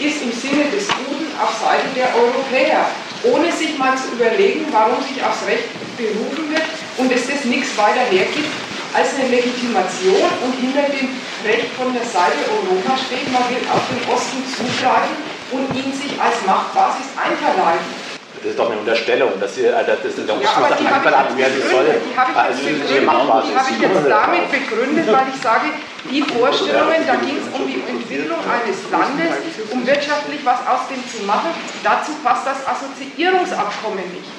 ist 0.00 0.22
im 0.22 0.32
Sinne 0.32 0.70
des 0.70 0.88
Guten 0.88 1.28
auf 1.40 1.52
Seite 1.60 1.88
der 1.94 2.08
Europäer, 2.14 2.86
ohne 3.24 3.50
sich 3.52 3.76
mal 3.76 3.96
zu 3.98 4.14
überlegen, 4.14 4.66
warum 4.70 5.02
sich 5.02 5.22
aufs 5.22 5.44
Recht 5.46 5.68
berufen 5.96 6.50
wird 6.50 6.62
und 6.96 7.12
dass 7.12 7.26
das 7.26 7.44
nichts 7.44 7.76
weiter 7.76 8.06
hergibt 8.10 8.48
als 8.94 9.14
eine 9.14 9.28
Legitimation 9.28 10.30
und 10.42 10.54
hinter 10.54 10.88
dem 10.88 11.12
Recht 11.44 11.68
von 11.76 11.92
der 11.92 12.04
Seite 12.04 12.40
Europa 12.48 12.96
steht, 12.96 13.30
man 13.32 13.44
will 13.50 13.62
auf 13.68 13.84
den 13.90 14.02
Osten 14.08 14.42
zugreifen 14.48 15.16
und 15.50 15.68
ihn 15.76 15.92
sich 15.92 16.14
als 16.18 16.40
Machtbasis 16.46 17.06
einverleiben. 17.14 18.07
Das 18.42 18.50
ist 18.52 18.58
doch 18.58 18.70
eine 18.70 18.78
Unterstellung, 18.78 19.32
dass 19.40 19.54
sie, 19.54 19.66
äh, 19.66 19.84
das 19.84 20.18
in 20.18 20.26
der 20.26 20.36
ja, 20.36 20.50
aber 20.54 20.76
die 20.76 20.86
habe 20.86 21.10
ich, 21.10 21.38
jetzt 21.38 21.58
begründet, 21.58 22.02
die 22.06 22.16
habe 22.16 22.30
ich, 22.30 22.38
also 22.38 22.62
die 22.62 23.56
habe 23.56 23.70
ich 23.70 23.80
jetzt 23.80 24.06
damit 24.06 24.46
begründet, 24.50 25.06
weil 25.10 25.26
ich 25.34 25.40
sage, 25.42 25.66
die 26.10 26.22
Vorstellungen, 26.22 27.02
da 27.06 27.16
ging 27.16 27.36
es 27.42 27.48
um 27.52 27.66
die 27.66 27.82
Entwicklung 27.82 28.38
eines 28.46 28.78
Landes, 28.90 29.34
um 29.70 29.86
wirtschaftlich 29.86 30.40
was 30.44 30.60
aus 30.66 30.86
dem 30.88 31.02
zu 31.02 31.26
machen, 31.26 31.50
dazu 31.82 32.12
passt 32.22 32.46
das 32.46 32.62
Assoziierungsabkommen 32.62 34.06
nicht. 34.14 34.30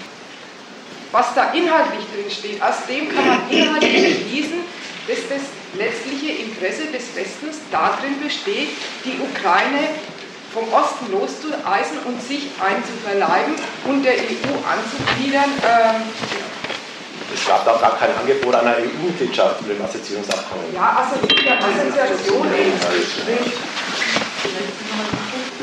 Was 1.12 1.34
da 1.36 1.52
inhaltlich 1.52 2.06
drin 2.14 2.30
steht, 2.32 2.62
aus 2.62 2.86
dem 2.88 3.10
kann 3.10 3.28
man 3.28 3.40
inhaltlich 3.50 4.24
schließen, 4.24 4.64
dass 5.08 5.28
das 5.28 5.44
letztliche 5.76 6.40
Interesse 6.40 6.86
des 6.94 7.16
Westens 7.16 7.60
darin 7.72 8.22
besteht, 8.24 8.70
die 9.04 9.20
Ukraine 9.20 9.90
vom 10.54 10.66
Osten 10.74 11.12
loszueisen 11.12 12.00
und 12.06 12.22
sich 12.22 12.50
einzuverleiben 12.60 13.56
und 13.86 14.04
der 14.04 14.14
EU 14.14 14.54
anzugliedern. 14.66 15.52
Ähm, 15.62 16.02
es 17.34 17.46
gab 17.46 17.64
da 17.64 17.78
gar 17.78 17.96
kein 17.98 18.10
Angebot 18.18 18.56
einer 18.56 18.78
EU-Mitgliedschaft 18.78 19.62
mit 19.62 19.78
dem 19.78 19.86
Assoziierungsabkommen. 19.86 20.74
Ja, 20.74 21.06
Assoziation 21.06 22.48
eben. 22.54 22.74
Das 22.80 22.96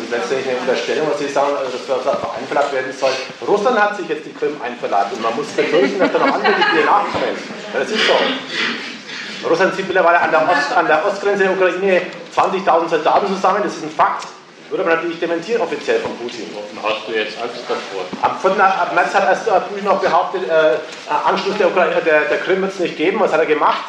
ist 0.04 0.10
letztendlich 0.10 0.48
eine 0.48 0.60
Unterstellung, 0.60 1.08
was 1.10 1.18
Sie 1.18 1.28
sagen, 1.28 1.50
dass 1.58 2.04
das 2.04 2.06
einverleibt 2.38 2.72
werden 2.72 2.92
soll. 2.92 3.10
Russland 3.46 3.80
hat 3.80 3.96
sich 3.96 4.08
jetzt 4.08 4.26
die 4.26 4.32
Krim 4.32 4.54
einverleibt 4.62 5.12
und 5.14 5.22
man 5.22 5.34
muss 5.34 5.48
befürchten, 5.48 5.98
dass 5.98 6.12
da 6.12 6.18
noch 6.18 6.34
andere 6.34 6.54
die 6.54 6.84
nachkommen. 6.84 7.34
Das 7.72 7.90
ist 7.90 8.06
so. 8.06 9.48
Russland 9.48 9.74
zieht 9.74 9.86
mittlerweile 9.86 10.20
an 10.20 10.30
der, 10.30 10.48
Ost, 10.48 10.72
an 10.72 10.86
der 10.86 11.04
Ostgrenze 11.04 11.44
der 11.44 11.52
Ukraine 11.52 12.02
20.000 12.34 12.88
Soldaten 12.88 13.26
zusammen, 13.34 13.60
das 13.64 13.74
ist 13.76 13.82
ein 13.82 13.90
Fakt. 13.90 14.35
Würde 14.68 14.82
aber 14.84 14.96
natürlich 14.96 15.20
dementieren 15.20 15.62
offiziell 15.62 16.00
von 16.00 16.16
Putin. 16.16 16.46
Hast 16.82 17.06
du 17.06 17.12
jetzt 17.12 17.40
Angst 17.40 17.62
davor? 17.68 18.04
Am 18.22 18.38
4. 18.40 18.50
März 18.94 19.14
hat 19.14 19.28
erst 19.28 19.68
Putin 19.68 19.84
noch 19.84 20.00
behauptet, 20.00 20.42
äh, 20.48 20.76
Anschluss 21.24 21.56
der, 21.56 21.68
Ukraine, 21.68 21.94
der, 22.04 22.22
der 22.22 22.38
Krim 22.38 22.62
wird 22.62 22.72
es 22.72 22.80
nicht 22.80 22.96
geben. 22.96 23.20
Was 23.20 23.32
hat 23.32 23.40
er 23.40 23.46
gemacht? 23.46 23.84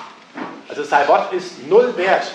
Also 0.69 0.83
sein 0.83 1.07
Wort 1.07 1.33
ist 1.33 1.67
null 1.67 1.93
wert. 1.97 2.27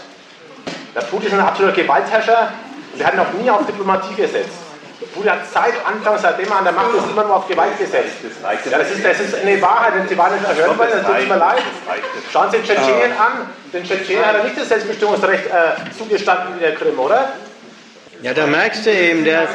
Der 0.95 1.03
Putin 1.03 1.29
ist 1.29 1.35
ein 1.35 1.41
absoluter 1.41 1.75
Gewaltherrscher 1.75 2.53
und 2.93 3.01
er 3.01 3.07
hat 3.07 3.17
noch 3.17 3.33
nie 3.33 3.49
auf 3.49 3.65
Diplomatie 3.65 4.15
gesetzt. 4.15 4.59
Putin 5.15 5.31
hat 5.31 5.41
seit 5.53 5.75
Anfang, 5.87 6.19
seitdem 6.19 6.49
er 6.49 6.59
an 6.59 6.65
der 6.65 6.73
Macht 6.73 6.95
ist, 6.95 7.11
immer 7.11 7.25
nur 7.25 7.37
auf 7.37 7.49
Gewalt 7.49 7.79
gesetzt. 7.79 8.17
Ja, 8.43 8.79
das, 8.79 8.91
ist, 8.91 9.05
das 9.05 9.21
ist 9.21 9.35
eine 9.35 9.61
Wahrheit, 9.61 9.95
wenn 9.95 10.09
Sie 10.09 10.17
wahr 10.17 10.31
nicht 10.31 10.45
erhören 10.45 10.79
wollen, 10.79 10.91
dann 10.91 11.05
tut 11.05 11.19
es 11.19 11.29
mir 11.29 11.37
leid. 11.37 11.63
Schauen 12.33 12.51
Sie 12.51 12.57
den 12.59 12.67
Tschetschenien 12.67 13.13
an. 13.13 13.51
Den 13.73 13.85
Tschetschenien 13.85 14.25
hat 14.25 14.37
er 14.37 14.45
nicht 14.45 14.59
das 14.59 14.69
Selbstbestimmungsrecht 14.69 15.47
äh, 15.47 15.97
zugestanden 15.97 16.57
wie 16.57 16.61
der 16.61 16.75
Krim, 16.75 16.99
oder? 16.99 17.33
Ja, 18.23 18.35
da 18.35 18.47
merkst 18.47 18.87
du 18.87 18.91
eben, 18.93 19.25
der, 19.25 19.49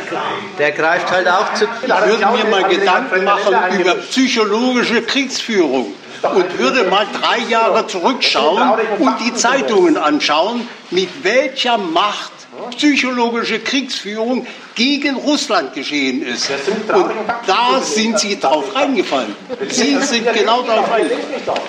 der 0.60 0.72
greift 0.72 1.10
halt 1.10 1.28
auch 1.28 1.54
zu. 1.54 1.66
Ich 1.82 1.88
würde 1.88 2.26
mir 2.38 2.46
mal 2.50 2.64
Gedanken 2.66 3.24
machen 3.24 3.80
über 3.80 3.96
psychologische 3.96 5.02
Kriegsführung 5.04 5.94
und 6.36 6.60
würde 6.60 6.84
mal 6.84 7.08
drei 7.22 7.40
Jahre 7.50 7.88
zurückschauen 7.88 8.62
und 9.00 9.20
die 9.22 9.34
Zeitungen 9.34 9.96
anschauen, 9.96 10.68
mit 10.92 11.24
welcher 11.24 11.78
Macht 11.78 12.32
psychologische 12.76 13.60
Kriegsführung 13.60 14.46
gegen 14.76 15.16
Russland 15.16 15.74
geschehen 15.74 16.22
ist. 16.22 16.50
Und 16.94 17.12
da 17.46 17.82
sind 17.82 18.20
Sie 18.20 18.38
drauf 18.38 18.76
reingefallen. 18.76 19.34
Sie 19.70 19.98
sind 20.02 20.32
genau 20.34 20.64
drauf 20.64 20.92
reingefallen. 20.92 21.62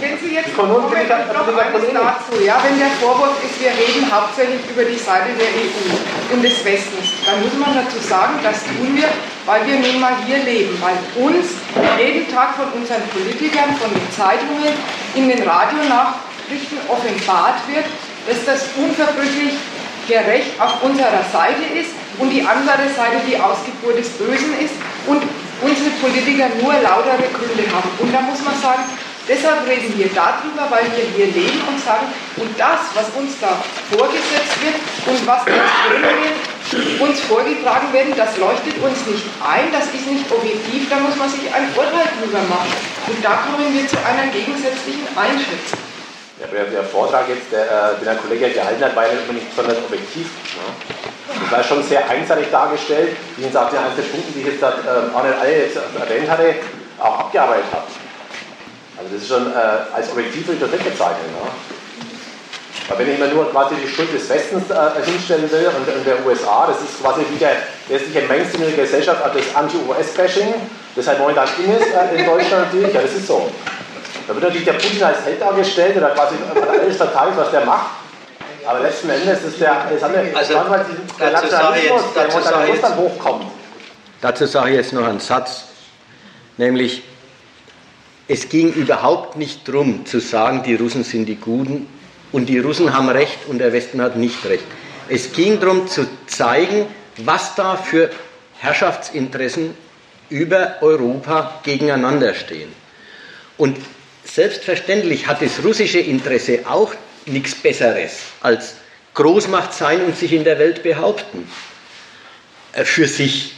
Wenn 0.00 0.18
Sie 0.18 0.34
jetzt 0.34 0.56
noch 0.56 2.06
eines 2.06 2.28
dazu, 2.28 2.44
ja, 2.44 2.60
wenn 2.62 2.78
der 2.78 2.90
Vorwurf 3.00 3.36
ist, 3.42 3.60
wir 3.60 3.70
reden 3.70 4.06
hauptsächlich 4.10 4.60
über 4.70 4.84
die 4.84 4.98
Seite 4.98 5.34
der 5.34 5.48
EU 5.48 6.34
und 6.34 6.42
des 6.42 6.64
Westens, 6.64 7.24
dann 7.26 7.42
muss 7.42 7.54
man 7.58 7.74
dazu 7.74 7.98
sagen, 7.98 8.38
das 8.42 8.62
tun 8.64 8.94
wir, 8.94 9.08
weil 9.46 9.66
wir 9.66 9.76
nun 9.80 10.00
mal 10.00 10.14
hier 10.26 10.38
leben, 10.44 10.76
weil 10.80 10.96
uns 11.16 11.58
jeden 11.98 12.30
Tag 12.32 12.54
von 12.56 12.68
unseren 12.78 13.02
Politikern, 13.08 13.74
von 13.76 13.90
den 13.90 14.06
Zeitungen, 14.12 14.72
in 15.14 15.28
den 15.28 15.42
Radionachrichten 15.42 16.78
offenbart 16.88 17.66
wird, 17.66 17.86
dass 18.28 18.44
das 18.44 18.68
unverbrüchlich 18.76 19.54
gerecht 20.06 20.60
auf 20.60 20.82
unserer 20.82 21.24
Seite 21.32 21.64
ist 21.74 21.90
und 22.18 22.30
die 22.30 22.42
andere 22.42 22.88
Seite 22.96 23.20
die 23.26 23.36
Ausgeburt 23.36 23.98
des 23.98 24.08
Bösen 24.16 24.56
ist 24.58 24.74
und 25.06 25.22
unsere 25.60 25.90
Politiker 26.00 26.48
nur 26.60 26.72
lautere 26.80 27.28
Gründe 27.32 27.64
haben. 27.72 27.90
Und 27.98 28.14
da 28.14 28.20
muss 28.22 28.42
man 28.44 28.54
sagen, 28.60 28.84
deshalb 29.28 29.66
reden 29.68 29.92
wir 29.96 30.08
darüber, 30.08 30.66
weil 30.70 30.88
wir 30.96 31.04
hier 31.14 31.26
leben 31.30 31.60
und 31.68 31.78
sagen, 31.78 32.08
und 32.36 32.50
das, 32.58 32.80
was 32.94 33.06
uns 33.14 33.38
da 33.40 33.60
vorgesetzt 33.92 34.56
wird 34.64 34.76
und 35.06 35.20
was 35.26 35.44
uns 37.00 37.20
vorgetragen 37.20 37.92
werden, 37.92 38.12
das 38.16 38.36
leuchtet 38.36 38.76
uns 38.82 39.06
nicht 39.06 39.24
ein, 39.44 39.72
das 39.72 39.86
ist 39.92 40.06
nicht 40.08 40.26
objektiv, 40.32 40.88
da 40.90 40.96
muss 40.98 41.16
man 41.16 41.28
sich 41.28 41.44
ein 41.52 41.68
Urteil 41.76 42.08
drüber 42.20 42.42
machen. 42.48 42.72
Und 43.06 43.24
da 43.24 43.44
kommen 43.44 43.72
wir 43.72 43.88
zu 43.88 43.96
einer 44.04 44.32
gegensätzlichen 44.32 45.08
Einschätzung. 45.16 45.78
Ja, 46.40 46.46
der, 46.46 46.84
Vortrag 46.84 47.28
jetzt, 47.28 47.50
der, 47.50 47.66
äh, 47.66 47.96
den 47.98 48.04
der 48.04 48.14
Kollege 48.14 48.50
gehalten 48.50 48.84
hat, 48.84 48.94
war 48.94 49.06
ja 49.06 49.14
nicht 49.14 49.50
besonders 49.50 49.78
objektiv. 49.78 50.30
Ne? 50.54 50.70
Das 51.42 51.50
war 51.50 51.64
schon 51.64 51.82
sehr 51.82 52.08
einseitig 52.08 52.46
dargestellt, 52.52 53.16
wie 53.36 53.46
ich 53.46 53.56
auf 53.56 53.70
den 53.70 53.80
einzelnen 53.80 54.10
Punkten, 54.10 54.34
die 54.34 54.40
ich 54.40 54.46
jetzt 54.46 54.62
äh, 54.62 54.66
Arne 54.66 55.34
alle 55.34 55.66
jetzt 55.66 55.76
erwähnt 55.76 56.30
hatte, 56.30 56.54
auch 57.00 57.18
abgearbeitet 57.26 57.66
habe. 57.72 57.86
Also 59.08 59.14
das 59.14 59.22
ist 59.22 59.28
schon 59.28 59.52
äh, 59.52 59.94
als 59.94 60.10
objektiv 60.10 60.46
durch 60.46 60.60
weggezeichnet. 60.60 61.32
Ne? 61.32 61.48
Weil 62.88 62.98
wenn 62.98 63.08
ich 63.08 63.18
immer 63.18 63.28
nur 63.28 63.50
quasi 63.50 63.74
die 63.76 63.88
Schuld 63.88 64.12
des 64.12 64.28
Westens 64.28 64.70
äh, 64.70 65.02
hinstellen 65.04 65.50
will 65.50 65.68
und, 65.68 65.88
und, 65.88 66.06
der 66.06 66.24
USA, 66.26 66.66
das 66.66 66.80
ist 66.82 67.00
quasi 67.00 67.22
wie 67.30 67.38
der 67.38 67.56
westliche 67.88 68.26
Mainstream 68.26 68.64
in 68.64 68.76
der 68.76 68.84
Gesellschaft, 68.84 69.20
das 69.24 69.54
Anti-US-Bashing, 69.54 70.54
das 70.96 71.06
halt 71.06 71.18
momentan 71.18 71.48
in 71.58 71.72
ist 71.72 71.88
äh, 71.88 72.18
in 72.18 72.26
Deutschland 72.26 72.66
natürlich, 72.66 72.94
ja 72.94 73.00
das 73.00 73.12
ist 73.12 73.26
so. 73.26 73.50
Da 74.26 74.34
wird 74.34 74.44
natürlich 74.44 74.64
der 74.66 74.74
Putin 74.74 75.02
als 75.02 75.24
Held 75.24 75.40
dargestellt 75.40 75.96
oder 75.96 76.10
quasi 76.10 76.34
alles 76.68 76.96
verteidigt, 76.96 77.38
was 77.38 77.50
der 77.50 77.64
macht. 77.64 77.90
Aber 78.66 78.80
letzten 78.80 79.08
Endes 79.08 79.42
ist 79.42 79.60
der, 79.60 79.86
das 79.90 80.02
haben 80.02 80.12
wir 80.12 80.36
also, 80.36 80.54
manchmal 80.54 80.84
diesen 80.84 81.32
Nationalismus, 81.32 82.02
der 82.14 82.28
Monetarismus 82.28 82.80
dann 82.82 82.96
hochkommt. 82.96 83.44
Dazu 84.20 84.44
sage 84.44 84.70
ich 84.70 84.76
jetzt 84.76 84.92
noch 84.92 85.06
einen 85.06 85.20
Satz, 85.20 85.64
nämlich 86.58 87.02
es 88.28 88.48
ging 88.48 88.72
überhaupt 88.72 89.36
nicht 89.36 89.66
darum 89.66 90.06
zu 90.06 90.20
sagen, 90.20 90.62
die 90.62 90.74
Russen 90.74 91.02
sind 91.02 91.26
die 91.26 91.36
Guten 91.36 91.86
und 92.30 92.46
die 92.46 92.58
Russen 92.58 92.94
haben 92.94 93.08
Recht 93.08 93.46
und 93.48 93.58
der 93.58 93.72
Westen 93.72 94.00
hat 94.00 94.16
nicht 94.16 94.44
Recht. 94.44 94.64
Es 95.08 95.32
ging 95.32 95.58
darum 95.58 95.88
zu 95.88 96.06
zeigen, 96.26 96.86
was 97.16 97.54
da 97.54 97.76
für 97.76 98.10
Herrschaftsinteressen 98.58 99.74
über 100.28 100.76
Europa 100.82 101.60
gegeneinander 101.62 102.34
stehen. 102.34 102.70
Und 103.56 103.78
selbstverständlich 104.24 105.26
hat 105.26 105.40
das 105.40 105.64
russische 105.64 106.00
Interesse 106.00 106.60
auch 106.68 106.92
nichts 107.24 107.54
Besseres 107.54 108.18
als 108.42 108.74
Großmacht 109.14 109.72
sein 109.72 110.04
und 110.04 110.16
sich 110.16 110.32
in 110.32 110.44
der 110.44 110.58
Welt 110.58 110.82
behaupten. 110.82 111.48
Äh, 112.72 112.84
für 112.84 113.06
sich. 113.06 113.54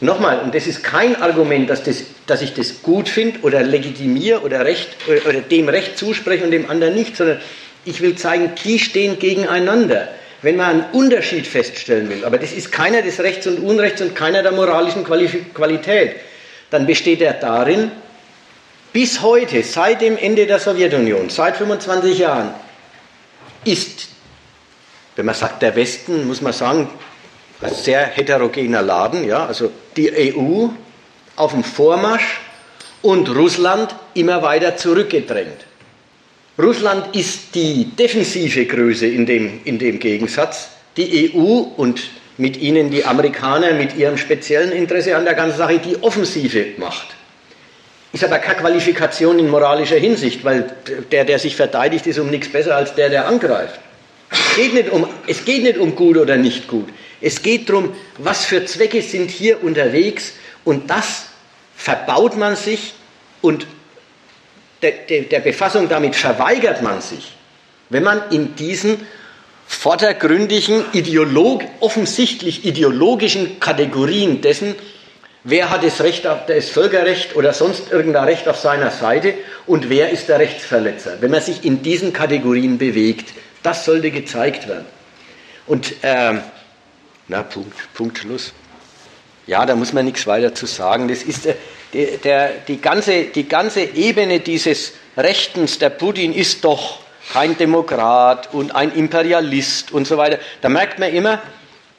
Nochmal, 0.00 0.40
und 0.40 0.54
das 0.54 0.66
ist 0.66 0.82
kein 0.82 1.20
Argument, 1.20 1.68
dass, 1.68 1.82
das, 1.82 2.04
dass 2.30 2.42
ich 2.42 2.54
das 2.54 2.82
gut 2.82 3.08
finde 3.08 3.40
oder 3.40 3.62
legitimiere 3.62 4.40
oder, 4.40 4.64
recht, 4.64 4.88
oder, 5.08 5.26
oder 5.28 5.40
dem 5.40 5.68
Recht 5.68 5.98
zuspreche 5.98 6.44
und 6.44 6.52
dem 6.52 6.70
anderen 6.70 6.94
nicht, 6.94 7.16
sondern 7.16 7.40
ich 7.84 8.00
will 8.00 8.14
zeigen, 8.14 8.52
die 8.64 8.78
stehen 8.78 9.18
gegeneinander. 9.18 10.08
Wenn 10.42 10.56
man 10.56 10.70
einen 10.70 10.84
Unterschied 10.92 11.46
feststellen 11.46 12.08
will, 12.08 12.24
aber 12.24 12.38
das 12.38 12.52
ist 12.52 12.70
keiner 12.70 13.02
des 13.02 13.18
Rechts 13.20 13.46
und 13.46 13.58
Unrechts 13.58 14.00
und 14.00 14.14
keiner 14.14 14.42
der 14.42 14.52
moralischen 14.52 15.04
Qualität, 15.04 16.16
dann 16.70 16.86
besteht 16.86 17.20
er 17.20 17.34
darin, 17.34 17.90
bis 18.92 19.22
heute, 19.22 19.62
seit 19.62 20.00
dem 20.00 20.16
Ende 20.16 20.46
der 20.46 20.58
Sowjetunion, 20.58 21.28
seit 21.30 21.56
25 21.56 22.18
Jahren, 22.18 22.54
ist, 23.64 24.08
wenn 25.16 25.26
man 25.26 25.34
sagt 25.34 25.62
der 25.62 25.76
Westen, 25.76 26.26
muss 26.26 26.40
man 26.40 26.52
sagen, 26.52 26.88
ein 27.60 27.74
sehr 27.74 28.06
heterogener 28.06 28.82
Laden, 28.82 29.26
ja, 29.26 29.46
also 29.46 29.70
die 29.96 30.34
EU 30.34 30.68
auf 31.40 31.52
dem 31.52 31.64
Vormarsch 31.64 32.40
und 33.02 33.28
Russland 33.34 33.94
immer 34.14 34.42
weiter 34.42 34.76
zurückgedrängt. 34.76 35.66
Russland 36.58 37.16
ist 37.16 37.54
die 37.54 37.86
defensive 37.86 38.66
Größe 38.66 39.06
in 39.06 39.24
dem, 39.24 39.60
in 39.64 39.78
dem 39.78 39.98
Gegensatz. 39.98 40.68
Die 40.96 41.32
EU 41.34 41.64
und 41.76 42.02
mit 42.36 42.58
ihnen 42.58 42.90
die 42.90 43.04
Amerikaner 43.04 43.72
mit 43.72 43.96
ihrem 43.96 44.18
speziellen 44.18 44.72
Interesse 44.72 45.16
an 45.16 45.24
der 45.24 45.34
ganzen 45.34 45.58
Sache 45.58 45.78
die 45.78 46.02
offensive 46.02 46.66
Macht. 46.76 47.08
Ist 48.12 48.24
aber 48.24 48.38
keine 48.38 48.60
Qualifikation 48.60 49.38
in 49.38 49.48
moralischer 49.48 49.96
Hinsicht, 49.96 50.44
weil 50.44 50.74
der, 51.12 51.24
der 51.24 51.38
sich 51.38 51.56
verteidigt, 51.56 52.06
ist 52.06 52.18
um 52.18 52.28
nichts 52.28 52.50
besser 52.50 52.76
als 52.76 52.94
der, 52.94 53.08
der 53.08 53.26
angreift. 53.26 53.78
Es 54.30 54.56
geht 54.56 54.74
nicht 54.74 54.90
um, 54.90 55.06
es 55.26 55.44
geht 55.44 55.62
nicht 55.62 55.78
um 55.78 55.94
gut 55.94 56.16
oder 56.16 56.36
nicht 56.36 56.68
gut. 56.68 56.88
Es 57.20 57.40
geht 57.40 57.68
darum, 57.68 57.94
was 58.18 58.44
für 58.44 58.64
Zwecke 58.64 59.00
sind 59.02 59.30
hier 59.30 59.62
unterwegs 59.62 60.34
und 60.64 60.90
das 60.90 61.29
verbaut 61.80 62.36
man 62.36 62.56
sich 62.56 62.92
und 63.40 63.66
der, 64.82 64.92
der, 65.08 65.22
der 65.22 65.40
Befassung 65.40 65.88
damit 65.88 66.14
verweigert 66.14 66.82
man 66.82 67.00
sich, 67.00 67.32
wenn 67.88 68.02
man 68.02 68.22
in 68.30 68.54
diesen 68.54 69.06
vordergründigen, 69.66 70.84
ideolog, 70.92 71.62
offensichtlich 71.80 72.64
ideologischen 72.66 73.60
Kategorien 73.60 74.40
dessen 74.40 74.74
Wer 75.42 75.70
hat 75.70 75.82
das 75.82 76.02
Recht, 76.02 76.26
das 76.26 76.68
Völkerrecht 76.68 77.34
oder 77.34 77.54
sonst 77.54 77.90
irgendein 77.90 78.24
Recht 78.24 78.46
auf 78.46 78.58
seiner 78.58 78.90
Seite 78.90 79.32
und 79.66 79.88
wer 79.88 80.10
ist 80.10 80.28
der 80.28 80.38
Rechtsverletzer? 80.38 81.22
Wenn 81.22 81.30
man 81.30 81.40
sich 81.40 81.64
in 81.64 81.82
diesen 81.82 82.12
Kategorien 82.12 82.76
bewegt, 82.76 83.32
das 83.62 83.86
sollte 83.86 84.10
gezeigt 84.10 84.68
werden. 84.68 84.84
Und, 85.66 85.94
ähm, 86.02 86.42
na, 87.26 87.42
Punkt, 87.42 87.74
Punkt, 87.94 88.18
Schluss. 88.18 88.52
Ja, 89.50 89.66
da 89.66 89.74
muss 89.74 89.92
man 89.92 90.04
nichts 90.04 90.28
weiter 90.28 90.54
zu 90.54 90.66
sagen. 90.66 91.08
Das 91.08 91.24
ist 91.24 91.44
der, 91.44 91.56
äh, 91.92 92.18
der, 92.18 92.50
die, 92.68 92.80
ganze, 92.80 93.24
die 93.24 93.48
ganze 93.48 93.80
Ebene 93.80 94.38
dieses 94.38 94.92
Rechtens, 95.16 95.80
der 95.80 95.90
Putin 95.90 96.32
ist 96.32 96.64
doch 96.64 97.00
kein 97.32 97.58
Demokrat 97.58 98.54
und 98.54 98.76
ein 98.76 98.92
Imperialist 98.92 99.90
und 99.90 100.06
so 100.06 100.16
weiter. 100.16 100.38
Da 100.60 100.68
merkt 100.68 101.00
man 101.00 101.12
immer, 101.12 101.42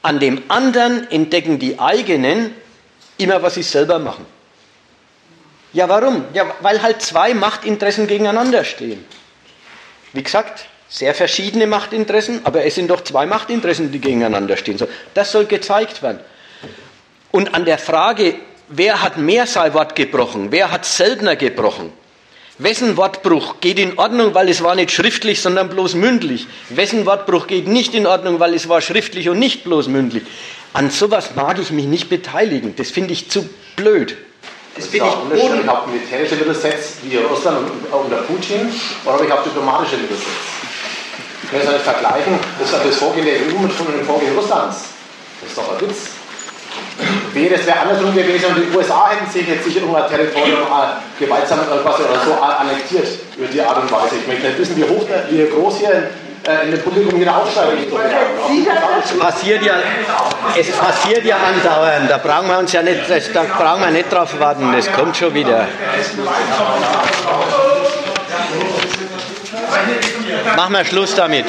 an 0.02 0.22
dem 0.22 0.44
anderen 0.48 1.12
entdecken 1.12 1.60
die 1.60 1.78
eigenen 1.78 2.56
immer, 3.18 3.44
was 3.44 3.56
sie 3.56 3.64
selber 3.64 4.00
machen. 4.00 4.26
Ja, 5.74 5.90
warum? 5.90 6.24
Ja, 6.34 6.46
weil 6.62 6.82
halt 6.82 7.02
zwei 7.02 7.34
Machtinteressen 7.34 8.08
gegeneinander 8.08 8.64
stehen. 8.64 9.04
Wie 10.14 10.24
gesagt, 10.24 10.68
sehr 10.88 11.14
verschiedene 11.14 11.68
Machtinteressen, 11.68 12.46
aber 12.46 12.64
es 12.64 12.76
sind 12.76 12.90
doch 12.90 13.02
zwei 13.04 13.26
Machtinteressen, 13.26 13.92
die 13.92 14.00
gegeneinander 14.00 14.56
stehen. 14.56 14.80
Das 15.14 15.34
soll 15.34 15.48
gezeigt 15.48 16.02
werden. 16.02 16.22
Und 17.32 17.54
an 17.54 17.66
der 17.66 17.78
Frage, 17.78 18.36
wer 18.68 19.02
hat 19.02 19.18
mehr 19.18 19.48
sein 19.48 19.74
Wort 19.74 19.96
gebrochen, 19.96 20.48
wer 20.52 20.72
hat 20.72 20.86
seltener 20.86 21.36
gebrochen, 21.36 21.92
wessen 22.58 22.98
Wortbruch 22.98 23.56
geht 23.60 23.80
in 23.80 23.98
Ordnung, 23.98 24.34
weil 24.34 24.50
es 24.50 24.64
war 24.64 24.76
nicht 24.76 24.92
schriftlich, 24.92 25.42
sondern 25.42 25.70
bloß 25.70 25.96
mündlich, 25.96 26.48
wessen 26.70 27.06
Wortbruch 27.06 27.48
geht 27.48 27.68
nicht 27.68 27.96
in 27.96 28.06
Ordnung, 28.06 28.40
weil 28.40 28.54
es 28.54 28.70
war 28.70 28.82
schriftlich 28.82 29.30
und 29.30 29.40
nicht 29.40 29.64
bloß 29.64 29.88
mündlich. 29.88 30.24
An 30.74 30.90
sowas 30.90 31.32
mag 31.36 31.60
ich 31.60 31.72
mich 31.72 31.86
nicht 31.86 32.10
beteiligen. 32.10 32.76
Das 32.78 32.92
finde 32.92 33.12
ich 33.12 33.30
zu 33.30 33.50
blöd. 33.76 34.16
Das, 34.76 34.88
finde 34.88 35.08
ich 35.08 35.16
unterschiedlich, 35.16 35.70
ob 35.70 35.88
militärische 35.88 36.36
Mittel 36.36 36.56
wie 37.04 37.18
Russland 37.18 37.70
unter 37.92 38.18
Putin, 38.24 38.72
oder 39.04 39.24
ich 39.26 39.32
auf 39.32 39.44
diplomatische 39.44 39.98
Mittel 39.98 40.16
setze. 40.16 40.30
Ich 41.44 41.52
kann 41.52 41.60
das 41.60 41.74
nicht 41.74 41.84
vergleichen, 41.84 42.40
das, 42.58 42.72
das 42.72 42.96
Vorgehen 42.96 43.26
der 43.26 43.36
EU 43.36 43.60
mit 43.60 43.72
dem 43.78 44.06
Vorgehen 44.06 44.34
Russlands. 44.34 44.86
Das 45.42 45.50
ist 45.50 45.58
doch 45.58 45.74
ein 45.74 45.82
Witz. 45.82 46.11
Wäre 47.34 47.56
es 47.56 47.66
wäre 47.66 47.80
andersrum 47.80 48.14
gewesen 48.14 48.46
und 48.48 48.58
die 48.58 48.78
USA 48.78 49.10
hätten 49.10 49.30
sich 49.30 49.48
jetzt 49.48 49.64
sicher 49.64 49.82
irgendein 49.82 50.10
Territorium 50.10 50.68
gewaltsam 51.20 51.60
oder 51.60 52.20
so 52.26 52.34
annektiert 52.42 53.08
über 53.38 53.48
die 53.48 53.62
Art 53.62 53.78
und 53.82 53.92
Weise. 53.92 54.16
Ich 54.22 54.28
möchte 54.28 54.48
nicht 54.48 54.60
wissen, 54.60 54.78
wie 54.78 54.84
hoch, 54.84 55.06
wie 55.30 55.46
groß 55.46 55.78
hier 55.80 56.10
äh, 56.48 56.66
in 56.66 56.72
dem 56.72 56.82
Publikum 56.82 57.20
wieder 57.20 57.38
aufsteigen. 57.38 57.86
Es 59.04 59.20
passiert 59.20 59.64
ja, 59.64 59.76
es 60.58 60.72
passiert 60.72 61.24
ja 61.24 61.38
andauernd. 61.38 62.10
Da 62.10 62.18
brauchen 62.18 62.48
wir 62.48 62.58
uns 62.58 62.72
ja 62.74 62.82
nicht, 62.82 63.02
da 63.34 63.44
brauchen 63.44 63.82
wir 63.82 63.92
nicht 63.92 64.12
drauf 64.12 64.40
warten. 64.40 64.74
Das 64.76 64.92
kommt 64.92 65.16
schon 65.16 65.34
wieder. 65.34 65.68
Machen 70.56 70.74
wir 70.74 70.86
Schluss 70.86 71.16
damit. 71.16 71.46